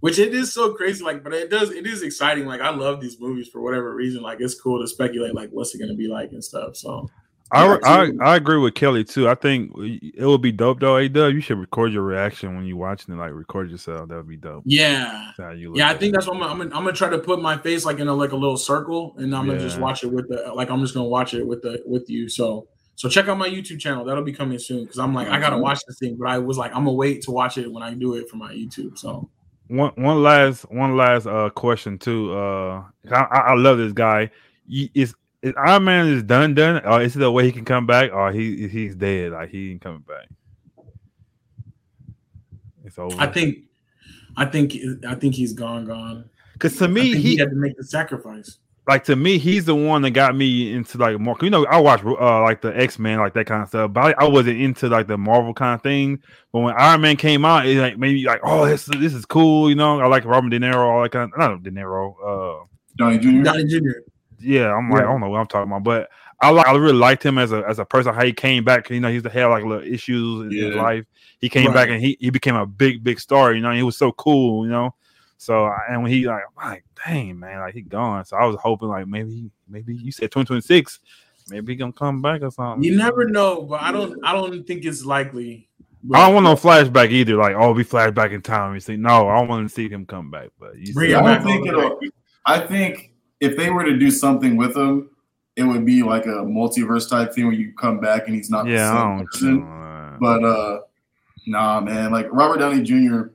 Which 0.00 0.18
it 0.18 0.34
is 0.34 0.52
so 0.52 0.72
crazy, 0.72 1.04
like, 1.04 1.22
but 1.22 1.34
it 1.34 1.50
does 1.50 1.70
it 1.70 1.86
is 1.86 2.02
exciting. 2.02 2.46
Like 2.46 2.60
I 2.60 2.70
love 2.70 3.00
these 3.00 3.20
movies 3.20 3.48
for 3.48 3.60
whatever 3.60 3.94
reason. 3.94 4.22
Like 4.22 4.40
it's 4.40 4.58
cool 4.58 4.80
to 4.80 4.88
speculate 4.88 5.34
like 5.34 5.50
what's 5.50 5.74
it 5.74 5.78
gonna 5.78 5.94
be 5.94 6.08
like 6.08 6.32
and 6.32 6.42
stuff. 6.42 6.76
So 6.76 7.08
I, 7.52 7.78
I, 7.84 8.10
I 8.22 8.36
agree 8.36 8.58
with 8.58 8.74
Kelly 8.74 9.02
too. 9.02 9.28
I 9.28 9.34
think 9.34 9.72
it 9.76 10.24
would 10.24 10.42
be 10.42 10.52
dope 10.52 10.80
though. 10.80 10.96
A 10.96 11.02
you 11.02 11.40
should 11.40 11.58
record 11.58 11.92
your 11.92 12.02
reaction 12.02 12.54
when 12.54 12.64
you're 12.64 12.76
watching 12.76 13.14
it. 13.14 13.18
Like 13.18 13.32
record 13.32 13.70
yourself. 13.70 14.08
That 14.08 14.16
would 14.16 14.28
be 14.28 14.36
dope. 14.36 14.62
Yeah, 14.66 15.32
yeah. 15.74 15.88
I 15.88 15.94
think 15.94 16.14
that's 16.14 16.26
what 16.26 16.36
I'm, 16.36 16.42
I'm, 16.42 16.58
gonna, 16.58 16.76
I'm 16.76 16.84
gonna 16.84 16.92
try 16.92 17.08
to 17.08 17.18
put 17.18 17.42
my 17.42 17.58
face 17.58 17.84
like 17.84 17.98
in 17.98 18.08
a 18.08 18.14
like 18.14 18.32
a 18.32 18.36
little 18.36 18.56
circle, 18.56 19.14
and 19.18 19.34
I'm 19.34 19.46
gonna 19.46 19.58
just 19.58 19.80
watch 19.80 20.04
it 20.04 20.12
with 20.12 20.28
the 20.28 20.52
like 20.54 20.70
I'm 20.70 20.80
just 20.80 20.94
gonna 20.94 21.08
watch 21.08 21.34
it 21.34 21.44
with 21.46 21.62
the 21.62 21.82
with 21.86 22.08
you. 22.08 22.28
So 22.28 22.68
so 22.94 23.08
check 23.08 23.28
out 23.28 23.38
my 23.38 23.48
YouTube 23.48 23.80
channel. 23.80 24.04
That'll 24.04 24.22
be 24.22 24.32
coming 24.32 24.58
soon 24.58 24.84
because 24.84 24.98
I'm 24.98 25.14
like 25.14 25.28
I 25.28 25.40
gotta 25.40 25.58
watch 25.58 25.80
this 25.88 25.98
thing, 25.98 26.16
but 26.16 26.28
I 26.28 26.38
was 26.38 26.56
like 26.56 26.70
I'm 26.70 26.84
gonna 26.84 26.92
wait 26.92 27.22
to 27.22 27.30
watch 27.30 27.58
it 27.58 27.70
when 27.72 27.82
I 27.82 27.94
do 27.94 28.14
it 28.14 28.28
for 28.28 28.36
my 28.36 28.52
YouTube. 28.52 28.96
So 28.96 29.28
one 29.66 29.92
one 29.96 30.22
last 30.22 30.62
one 30.70 30.96
last 30.96 31.26
uh 31.26 31.50
question 31.50 31.98
too. 31.98 32.32
Uh, 32.32 32.84
I, 33.10 33.22
I 33.22 33.54
love 33.54 33.78
this 33.78 33.92
guy. 33.92 34.30
Is 34.68 35.14
is 35.42 35.54
Iron 35.56 35.84
Man 35.84 36.08
is 36.08 36.22
done 36.22 36.54
done, 36.54 36.84
or 36.84 37.00
is 37.02 37.16
it 37.16 37.20
the 37.20 37.30
way 37.30 37.44
he 37.44 37.52
can 37.52 37.64
come 37.64 37.86
back, 37.86 38.12
or 38.12 38.32
he 38.32 38.68
he's 38.68 38.94
dead, 38.94 39.32
like 39.32 39.50
he 39.50 39.72
ain't 39.72 39.80
coming 39.80 40.00
back? 40.06 40.28
It's 42.84 42.98
over. 42.98 43.16
I 43.18 43.26
think, 43.26 43.58
I 44.36 44.44
think, 44.44 44.74
I 45.06 45.14
think 45.14 45.34
he's 45.34 45.52
gone, 45.52 45.86
gone. 45.86 46.28
Because 46.54 46.76
to 46.78 46.88
me, 46.88 47.14
he, 47.14 47.22
he, 47.22 47.36
had 47.36 47.50
to 47.50 47.56
make 47.56 47.76
the 47.76 47.84
sacrifice. 47.84 48.58
Like 48.86 49.04
to 49.04 49.16
me, 49.16 49.38
he's 49.38 49.66
the 49.66 49.74
one 49.74 50.02
that 50.02 50.10
got 50.10 50.34
me 50.34 50.72
into 50.72 50.98
like 50.98 51.18
more. 51.18 51.36
You 51.40 51.50
know, 51.50 51.64
I 51.66 51.80
watch 51.80 52.02
uh, 52.04 52.42
like 52.42 52.60
the 52.60 52.76
X 52.76 52.98
Men, 52.98 53.18
like 53.18 53.34
that 53.34 53.46
kind 53.46 53.62
of 53.62 53.68
stuff. 53.68 53.92
But 53.92 54.18
I, 54.18 54.24
I, 54.24 54.28
wasn't 54.28 54.60
into 54.60 54.88
like 54.88 55.06
the 55.06 55.16
Marvel 55.16 55.54
kind 55.54 55.74
of 55.74 55.82
thing. 55.82 56.20
But 56.52 56.60
when 56.60 56.74
Iron 56.76 57.00
Man 57.00 57.16
came 57.16 57.44
out, 57.44 57.66
it 57.66 57.80
like 57.80 57.98
maybe 57.98 58.24
like, 58.24 58.40
oh, 58.42 58.66
this 58.66 58.86
this 58.86 59.14
is 59.14 59.24
cool. 59.24 59.70
You 59.70 59.76
know, 59.76 60.00
I 60.00 60.06
like 60.06 60.24
Robert 60.24 60.50
De 60.50 60.58
Niro, 60.58 60.76
all 60.76 61.02
that 61.02 61.12
kind. 61.12 61.32
Of, 61.32 61.38
not 61.38 61.62
De 61.62 61.70
Niro. 61.70 62.14
Uh, 62.24 62.64
Downey 62.96 63.18
Jr. 63.18 63.42
Downey 63.42 63.64
Jr 63.64 64.10
yeah, 64.40 64.74
I'm 64.74 64.90
like, 64.90 65.00
yeah. 65.00 65.08
I 65.08 65.12
don't 65.12 65.20
know 65.20 65.28
what 65.28 65.40
I'm 65.40 65.46
talking 65.46 65.70
about, 65.70 65.84
but 65.84 66.10
I 66.40 66.50
like, 66.50 66.66
I 66.66 66.74
really 66.76 66.94
liked 66.94 67.24
him 67.24 67.38
as 67.38 67.52
a 67.52 67.62
as 67.68 67.78
a 67.78 67.84
person. 67.84 68.14
How 68.14 68.24
he 68.24 68.32
came 68.32 68.64
back, 68.64 68.88
you 68.88 69.00
know, 69.00 69.08
he 69.08 69.14
used 69.14 69.26
to 69.26 69.30
have 69.30 69.50
like 69.50 69.64
little 69.64 69.86
issues 69.86 70.46
in 70.46 70.50
yeah. 70.50 70.66
his 70.66 70.76
life. 70.76 71.04
He 71.38 71.48
came 71.48 71.66
right. 71.66 71.74
back 71.74 71.88
and 71.90 72.00
he, 72.02 72.16
he 72.20 72.30
became 72.30 72.56
a 72.56 72.66
big 72.66 73.04
big 73.04 73.20
star. 73.20 73.52
You 73.52 73.60
know, 73.60 73.72
he 73.72 73.82
was 73.82 73.96
so 73.96 74.12
cool. 74.12 74.64
You 74.64 74.70
know, 74.70 74.94
so 75.36 75.70
and 75.88 76.02
when 76.02 76.10
he 76.10 76.26
like, 76.26 76.42
I'm 76.58 76.70
like, 76.70 76.84
dang 77.04 77.38
man, 77.38 77.60
like 77.60 77.74
he 77.74 77.82
gone. 77.82 78.24
So 78.24 78.36
I 78.36 78.46
was 78.46 78.56
hoping 78.62 78.88
like 78.88 79.06
maybe 79.06 79.50
maybe 79.68 79.94
you 79.94 80.12
said 80.12 80.30
2026, 80.30 81.00
maybe 81.50 81.72
he 81.72 81.76
gonna 81.76 81.92
come 81.92 82.22
back 82.22 82.42
or 82.42 82.50
something. 82.50 82.82
You 82.82 82.96
never 82.96 83.26
know, 83.26 83.62
but 83.62 83.82
I 83.82 83.92
don't 83.92 84.18
I 84.24 84.32
don't 84.32 84.66
think 84.66 84.84
it's 84.86 85.04
likely. 85.04 85.68
But 86.02 86.18
I 86.18 86.26
don't 86.26 86.42
want 86.42 86.44
no 86.44 86.54
flashback 86.54 87.10
either. 87.10 87.36
Like, 87.36 87.54
oh, 87.54 87.72
we 87.72 87.84
flashback 87.84 88.32
in 88.32 88.40
time. 88.40 88.72
You 88.72 88.80
see, 88.80 88.96
no, 88.96 89.28
I 89.28 89.38
don't 89.38 89.48
want 89.48 89.68
to 89.68 89.74
see 89.74 89.90
him 89.90 90.06
come 90.06 90.30
back. 90.30 90.48
But 90.58 90.78
you 90.78 90.86
see, 90.86 91.14
I 91.14 91.36
don't 91.36 91.44
think 91.44 91.66
it'll. 91.66 92.00
I 92.46 92.60
think 92.60 93.12
if 93.40 93.56
they 93.56 93.70
were 93.70 93.84
to 93.84 93.98
do 93.98 94.10
something 94.10 94.56
with 94.56 94.76
him, 94.76 95.10
it 95.56 95.64
would 95.64 95.84
be 95.84 96.02
like 96.02 96.26
a 96.26 96.44
multiverse 96.44 97.08
type 97.08 97.32
thing 97.34 97.46
where 97.46 97.54
you 97.54 97.72
come 97.74 98.00
back 98.00 98.26
and 98.26 98.34
he's 98.36 98.50
not 98.50 98.66
yeah, 98.66 98.92
the 98.92 99.38
same 99.38 99.60
person. 99.60 100.16
But 100.20 100.44
uh 100.44 100.80
nah 101.46 101.80
man, 101.80 102.12
like 102.12 102.28
Robert 102.30 102.58
Downey 102.58 102.82
Jr. 102.82 103.32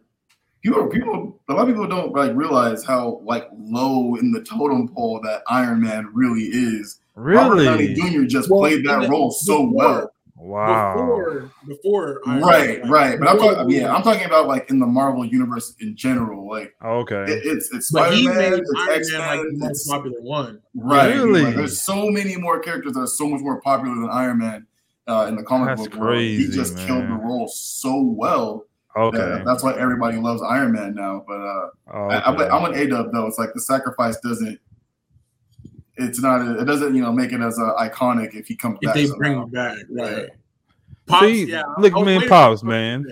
People, 0.61 0.87
people, 0.87 1.39
a 1.47 1.53
lot 1.53 1.63
of 1.63 1.67
people 1.67 1.87
don't 1.87 2.11
like 2.13 2.33
realize 2.33 2.83
how 2.83 3.21
like 3.23 3.47
low 3.55 4.15
in 4.15 4.31
the 4.31 4.41
totem 4.41 4.87
pole 4.87 5.19
that 5.23 5.43
Iron 5.47 5.81
Man 5.81 6.09
really 6.13 6.43
is. 6.43 7.01
Really, 7.15 7.37
Robert 7.37 7.63
Downey 7.63 7.93
Jr. 7.93 8.23
just 8.23 8.49
well, 8.49 8.61
played 8.61 8.85
that 8.85 9.09
role 9.09 9.31
so 9.31 9.69
well. 9.69 10.11
Wow. 10.37 10.95
Before, 10.95 11.51
before 11.65 12.21
right, 12.25 12.81
like, 12.81 12.89
right. 12.89 13.19
But 13.19 13.29
I'm 13.29 13.37
talking, 13.37 13.69
yeah, 13.71 13.93
I'm 13.95 14.03
talking 14.03 14.25
about 14.25 14.47
like 14.47 14.69
in 14.69 14.79
the 14.79 14.85
Marvel 14.85 15.23
universe 15.23 15.73
in 15.79 15.95
general. 15.95 16.49
Like, 16.49 16.75
okay, 16.83 17.23
it, 17.23 17.45
it's 17.45 17.73
it's 17.73 17.87
Spider 17.87 18.33
Man, 18.33 18.53
it's 18.53 18.71
X 18.89 19.11
Men, 19.13 19.21
like 19.21 19.39
the 19.39 19.57
most 19.59 19.87
popular 19.87 20.21
one. 20.21 20.61
Right. 20.73 21.15
Really? 21.15 21.43
Like, 21.43 21.55
there's 21.55 21.81
so 21.81 22.09
many 22.09 22.35
more 22.35 22.59
characters 22.59 22.93
that 22.93 22.99
are 22.99 23.07
so 23.07 23.29
much 23.29 23.41
more 23.41 23.61
popular 23.61 23.95
than 23.95 24.09
Iron 24.09 24.39
Man 24.39 24.67
uh, 25.07 25.25
in 25.29 25.37
the 25.37 25.43
comic 25.43 25.69
that's 25.69 25.87
book 25.87 25.91
crazy, 25.91 26.43
world. 26.43 26.51
He 26.51 26.55
just 26.55 26.75
man. 26.75 26.87
killed 26.87 27.03
the 27.03 27.23
role 27.23 27.47
so 27.47 28.01
well. 28.01 28.65
Okay, 28.97 29.17
that, 29.17 29.45
that's 29.45 29.63
why 29.63 29.73
everybody 29.77 30.17
loves 30.17 30.41
Iron 30.41 30.73
Man 30.73 30.95
now. 30.95 31.23
But 31.25 31.39
uh, 31.39 31.69
okay. 31.93 32.15
I, 32.15 32.49
I'm 32.49 32.65
an 32.65 32.77
A 32.77 32.87
Dub 32.87 33.13
though. 33.13 33.25
It's 33.27 33.37
like 33.37 33.53
the 33.53 33.61
sacrifice 33.61 34.19
doesn't 34.19 34.59
it's 35.97 36.21
not 36.21 36.41
it 36.59 36.65
doesn't 36.65 36.95
you 36.95 37.01
know 37.01 37.11
make 37.11 37.31
it 37.31 37.41
as 37.41 37.57
uh, 37.59 37.73
iconic 37.75 38.35
if 38.35 38.47
he 38.47 38.55
comes 38.55 38.77
if 38.81 38.87
back. 38.87 38.97
If 38.97 39.09
they 39.09 39.17
bring 39.17 39.33
him 39.33 39.49
back, 39.49 39.77
right? 39.89 40.29
Pops, 41.07 41.25
See, 41.25 41.45
yeah, 41.45 41.63
look, 41.77 41.95
oh, 41.95 42.03
man, 42.03 42.27
Pops, 42.27 42.63
man. 42.63 43.05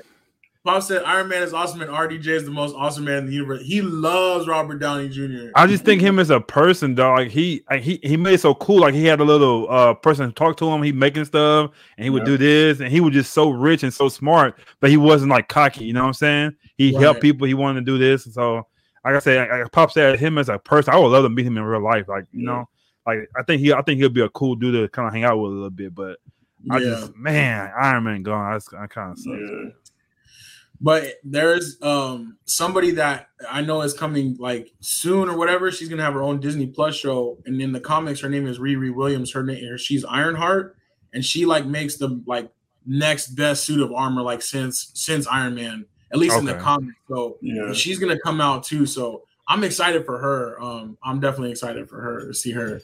Pops 0.65 0.87
said 0.87 1.03
Iron 1.03 1.27
Man 1.27 1.43
is 1.43 1.53
awesome 1.53 1.81
and 1.81 1.91
RDJ 1.91 2.25
is 2.27 2.45
the 2.45 2.51
most 2.51 2.73
awesome 2.75 3.03
man 3.03 3.19
in 3.19 3.25
the 3.25 3.33
universe. 3.33 3.61
He 3.63 3.81
loves 3.81 4.47
Robert 4.47 4.79
Downey 4.79 5.09
Jr. 5.09 5.51
I 5.55 5.67
just 5.67 5.83
think 5.83 6.01
him 6.01 6.19
as 6.19 6.29
a 6.29 6.39
person, 6.39 6.95
dog. 6.95 7.19
Like 7.19 7.31
he, 7.31 7.63
he, 7.81 7.99
he 8.01 8.15
made 8.15 8.35
it 8.35 8.39
so 8.39 8.55
cool. 8.55 8.79
Like 8.79 8.93
he 8.93 9.05
had 9.05 9.19
a 9.19 9.25
little 9.25 9.69
uh 9.69 9.93
person 9.93 10.31
talk 10.31 10.55
to 10.57 10.69
him. 10.69 10.81
He 10.81 10.93
making 10.93 11.25
stuff, 11.25 11.71
and 11.97 12.05
he 12.05 12.09
would 12.09 12.21
yeah. 12.21 12.25
do 12.25 12.37
this, 12.37 12.79
and 12.79 12.89
he 12.89 13.01
was 13.01 13.13
just 13.13 13.33
so 13.33 13.49
rich 13.49 13.83
and 13.83 13.93
so 13.93 14.07
smart, 14.07 14.57
but 14.79 14.89
he 14.89 14.95
wasn't 14.95 15.31
like 15.31 15.49
cocky. 15.49 15.83
You 15.83 15.93
know 15.93 16.01
what 16.01 16.07
I'm 16.07 16.13
saying? 16.13 16.55
He 16.77 16.93
right. 16.93 17.01
helped 17.01 17.21
people. 17.21 17.45
He 17.45 17.53
wanted 17.53 17.81
to 17.81 17.85
do 17.85 17.97
this, 17.97 18.23
so 18.33 18.65
like 19.03 19.15
I 19.15 19.19
said, 19.19 19.49
like 19.49 19.71
Pop 19.71 19.91
said, 19.91 20.17
him 20.17 20.37
as 20.37 20.47
a 20.47 20.57
person, 20.57 20.93
I 20.93 20.97
would 20.97 21.09
love 21.09 21.25
to 21.25 21.29
meet 21.29 21.45
him 21.45 21.57
in 21.57 21.63
real 21.63 21.83
life. 21.83 22.07
Like 22.07 22.25
you 22.31 22.43
yeah. 22.43 22.51
know, 22.51 22.69
like 23.05 23.29
I 23.35 23.43
think 23.43 23.61
he, 23.61 23.73
I 23.73 23.81
think 23.81 23.99
he'll 23.99 24.09
be 24.09 24.21
a 24.21 24.29
cool 24.29 24.55
dude 24.55 24.73
to 24.73 24.87
kind 24.89 25.07
of 25.07 25.13
hang 25.13 25.23
out 25.23 25.37
with 25.37 25.51
a 25.51 25.55
little 25.55 25.69
bit, 25.69 25.93
but 25.93 26.19
I 26.71 26.77
yeah. 26.77 26.89
just 26.89 27.15
man, 27.15 27.71
Iron 27.79 28.03
Man 28.05 28.23
gone. 28.23 28.53
That's 28.53 28.73
I 28.73 28.87
kind 28.87 29.11
of 29.11 29.19
sucks. 29.19 29.37
Yeah. 29.39 29.69
But 30.79 31.15
there's 31.23 31.81
um 31.81 32.37
somebody 32.45 32.91
that 32.91 33.29
I 33.49 33.61
know 33.61 33.81
is 33.81 33.93
coming 33.93 34.35
like 34.39 34.71
soon 34.79 35.29
or 35.29 35.37
whatever. 35.37 35.71
She's 35.71 35.89
gonna 35.89 36.03
have 36.03 36.13
her 36.13 36.23
own 36.23 36.39
Disney 36.39 36.67
Plus 36.67 36.95
show, 36.95 37.37
and 37.45 37.61
in 37.61 37.71
the 37.71 37.79
comics, 37.79 38.19
her 38.21 38.29
name 38.29 38.47
is 38.47 38.59
Riri 38.59 38.93
Williams. 38.93 39.31
Her 39.31 39.43
name, 39.43 39.63
is 39.63 39.81
she's 39.81 40.03
Ironheart, 40.05 40.77
and 41.13 41.23
she 41.23 41.45
like 41.45 41.65
makes 41.65 41.95
the 41.95 42.21
like 42.25 42.51
next 42.85 43.27
best 43.29 43.63
suit 43.63 43.81
of 43.81 43.91
armor 43.93 44.21
like 44.21 44.41
since 44.41 44.91
since 44.93 45.27
Iron 45.27 45.55
Man, 45.55 45.85
at 46.11 46.19
least 46.19 46.33
okay. 46.35 46.39
in 46.39 46.45
the 46.45 46.55
comics. 46.55 46.95
So 47.07 47.37
yeah. 47.41 47.73
she's 47.73 47.99
gonna 47.99 48.19
come 48.19 48.41
out 48.41 48.63
too. 48.63 48.85
So 48.85 49.23
I'm 49.47 49.63
excited 49.63 50.05
for 50.05 50.17
her. 50.17 50.61
Um, 50.61 50.97
I'm 51.03 51.19
definitely 51.19 51.51
excited 51.51 51.89
for 51.89 51.99
her 52.01 52.27
to 52.27 52.33
see 52.33 52.51
her. 52.51 52.81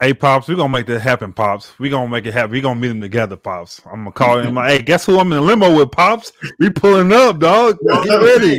Hey 0.00 0.12
pops, 0.12 0.48
we're 0.48 0.56
gonna 0.56 0.68
make 0.68 0.86
that 0.86 1.00
happen, 1.00 1.32
pops. 1.32 1.78
We're 1.78 1.90
gonna 1.90 2.10
make 2.10 2.26
it 2.26 2.34
happen. 2.34 2.50
We're 2.50 2.62
gonna 2.62 2.80
meet 2.80 2.88
them 2.88 3.00
together, 3.00 3.36
pops. 3.36 3.80
I'm 3.86 4.00
gonna 4.00 4.12
call 4.12 4.40
him. 4.40 4.54
Like, 4.54 4.70
hey, 4.70 4.82
guess 4.82 5.06
who 5.06 5.18
I'm 5.18 5.32
in 5.32 5.38
the 5.38 5.40
limo 5.40 5.74
with, 5.74 5.92
pops? 5.92 6.32
We 6.58 6.68
pulling 6.70 7.12
up, 7.12 7.38
dog. 7.38 7.78
Get 7.80 8.20
ready. 8.20 8.58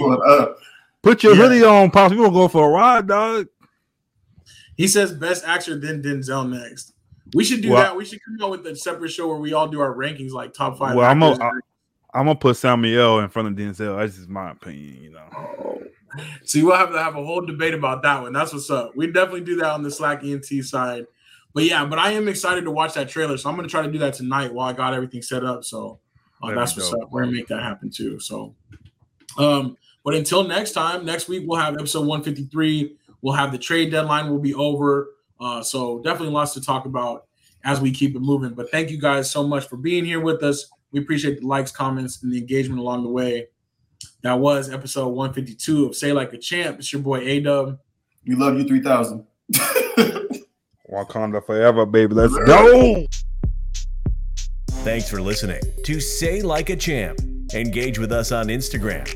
Put 1.04 1.24
your 1.24 1.36
yeah. 1.36 1.42
hoodie 1.42 1.64
on, 1.64 1.92
pops. 1.92 2.12
We 2.12 2.18
gonna 2.18 2.32
go 2.32 2.48
for 2.48 2.68
a 2.68 2.72
ride, 2.72 3.08
dog. 3.08 3.48
He 4.78 4.88
says 4.88 5.12
best 5.14 5.46
actor, 5.46 5.78
then 5.80 6.02
Denzel 6.02 6.50
next. 6.50 6.94
We 7.34 7.44
should 7.44 7.62
do 7.62 7.72
well, 7.72 7.84
that. 7.84 7.96
We 7.96 8.06
should 8.06 8.20
come 8.26 8.38
out 8.42 8.52
with 8.52 8.66
a 8.66 8.76
separate 8.76 9.10
show 9.10 9.28
where 9.28 9.38
we 9.38 9.54
all 9.54 9.68
do 9.68 9.82
our 9.82 9.94
rankings, 9.94 10.32
like 10.32 10.54
top 10.54 10.78
five. 10.78 10.96
Well, 10.96 11.10
I'm 11.10 11.20
gonna, 11.20 11.62
I'm 12.16 12.26
gonna 12.26 12.36
put 12.36 12.56
Samuel 12.56 13.20
in 13.20 13.30
front 13.30 13.50
of 13.50 13.54
Denzel. 13.56 13.98
That's 13.98 14.16
just 14.16 14.30
my 14.30 14.52
opinion, 14.52 15.04
you 15.04 15.12
know. 15.12 15.28
Oh. 15.38 15.82
See, 16.46 16.64
we'll 16.64 16.78
have 16.78 16.92
to 16.94 17.04
have 17.04 17.18
a 17.18 17.24
whole 17.24 17.42
debate 17.42 17.74
about 17.74 18.02
that 18.04 18.22
one. 18.22 18.32
That's 18.32 18.54
what's 18.54 18.70
up. 18.70 18.94
We 18.96 19.08
definitely 19.08 19.42
do 19.42 19.58
that 19.58 19.72
on 19.72 19.84
the 19.84 19.92
Slack 19.92 20.24
ENT 20.24 20.46
side. 20.64 21.06
But 21.54 21.66
yeah, 21.66 21.86
but 21.86 22.00
I 22.00 22.12
am 22.12 22.30
excited 22.30 22.64
to 22.64 22.72
watch 22.72 22.94
that 22.94 23.10
trailer. 23.10 23.38
So 23.38 23.50
I'm 23.50 23.58
gonna 23.58 23.68
try 23.68 23.82
to 23.82 23.92
do 23.92 24.00
that 24.00 24.14
tonight 24.14 24.54
while 24.54 24.70
I 24.70 24.74
got 24.74 24.94
everything 24.94 25.22
set 25.22 25.44
up. 25.44 25.66
So 25.66 26.00
uh, 26.42 26.56
that's 26.56 26.76
what's 26.78 26.94
up. 26.94 27.12
We're 27.12 27.24
gonna 27.24 27.36
make 27.36 27.48
that 27.48 27.62
happen 27.62 27.90
too. 27.90 28.20
So 28.20 28.56
um, 29.38 29.78
but 30.04 30.14
until 30.14 30.44
next 30.44 30.72
time, 30.72 31.06
next 31.06 31.28
week 31.28 31.44
we'll 31.46 31.60
have 31.60 31.74
episode 31.74 32.08
153. 32.08 32.96
We'll 33.22 33.34
have 33.34 33.52
the 33.52 33.58
trade 33.58 33.92
deadline 33.92 34.30
will 34.30 34.40
be 34.40 34.54
over. 34.54 35.10
Uh, 35.40 35.62
so 35.64 36.00
definitely 36.00 36.34
lots 36.34 36.54
to 36.54 36.62
talk 36.62 36.86
about 36.86 37.26
as 37.64 37.82
we 37.82 37.92
keep 37.92 38.16
it 38.16 38.22
moving. 38.22 38.54
But 38.54 38.70
thank 38.72 38.90
you 38.90 39.00
guys 39.00 39.30
so 39.30 39.46
much 39.46 39.68
for 39.68 39.78
being 39.78 40.06
here 40.06 40.22
with 40.22 40.44
us. 40.44 40.70
We 40.92 41.00
appreciate 41.00 41.42
the 41.42 41.48
likes, 41.48 41.72
comments, 41.72 42.24
and 42.24 42.32
the 42.32 42.38
engagement 42.38 42.80
along 42.80 43.04
the 43.04 43.10
way. 43.10 43.48
That 44.22 44.40
was 44.40 44.70
episode 44.70 45.10
152 45.10 45.88
of 45.88 45.96
Say 45.96 46.12
Like 46.14 46.34
a 46.34 46.38
Champ. 46.38 46.80
It's 46.80 46.92
your 46.92 47.02
boy 47.02 47.20
A 47.20 47.40
Dub. 47.42 47.80
We 48.26 48.36
love 48.36 48.58
you 48.58 48.68
3000. 48.68 49.26
Wakanda 50.92 51.46
forever, 51.46 51.86
baby. 51.86 52.14
Let's 52.14 52.36
go. 52.36 53.06
Thanks 54.84 55.10
for 55.10 55.22
listening 55.22 55.62
to 55.84 56.00
Say 56.00 56.42
Like 56.42 56.70
a 56.70 56.76
Champ. 56.76 57.20
Engage 57.54 58.00
with 58.00 58.12
us 58.12 58.32
on 58.32 58.48
Instagram, 58.48 59.16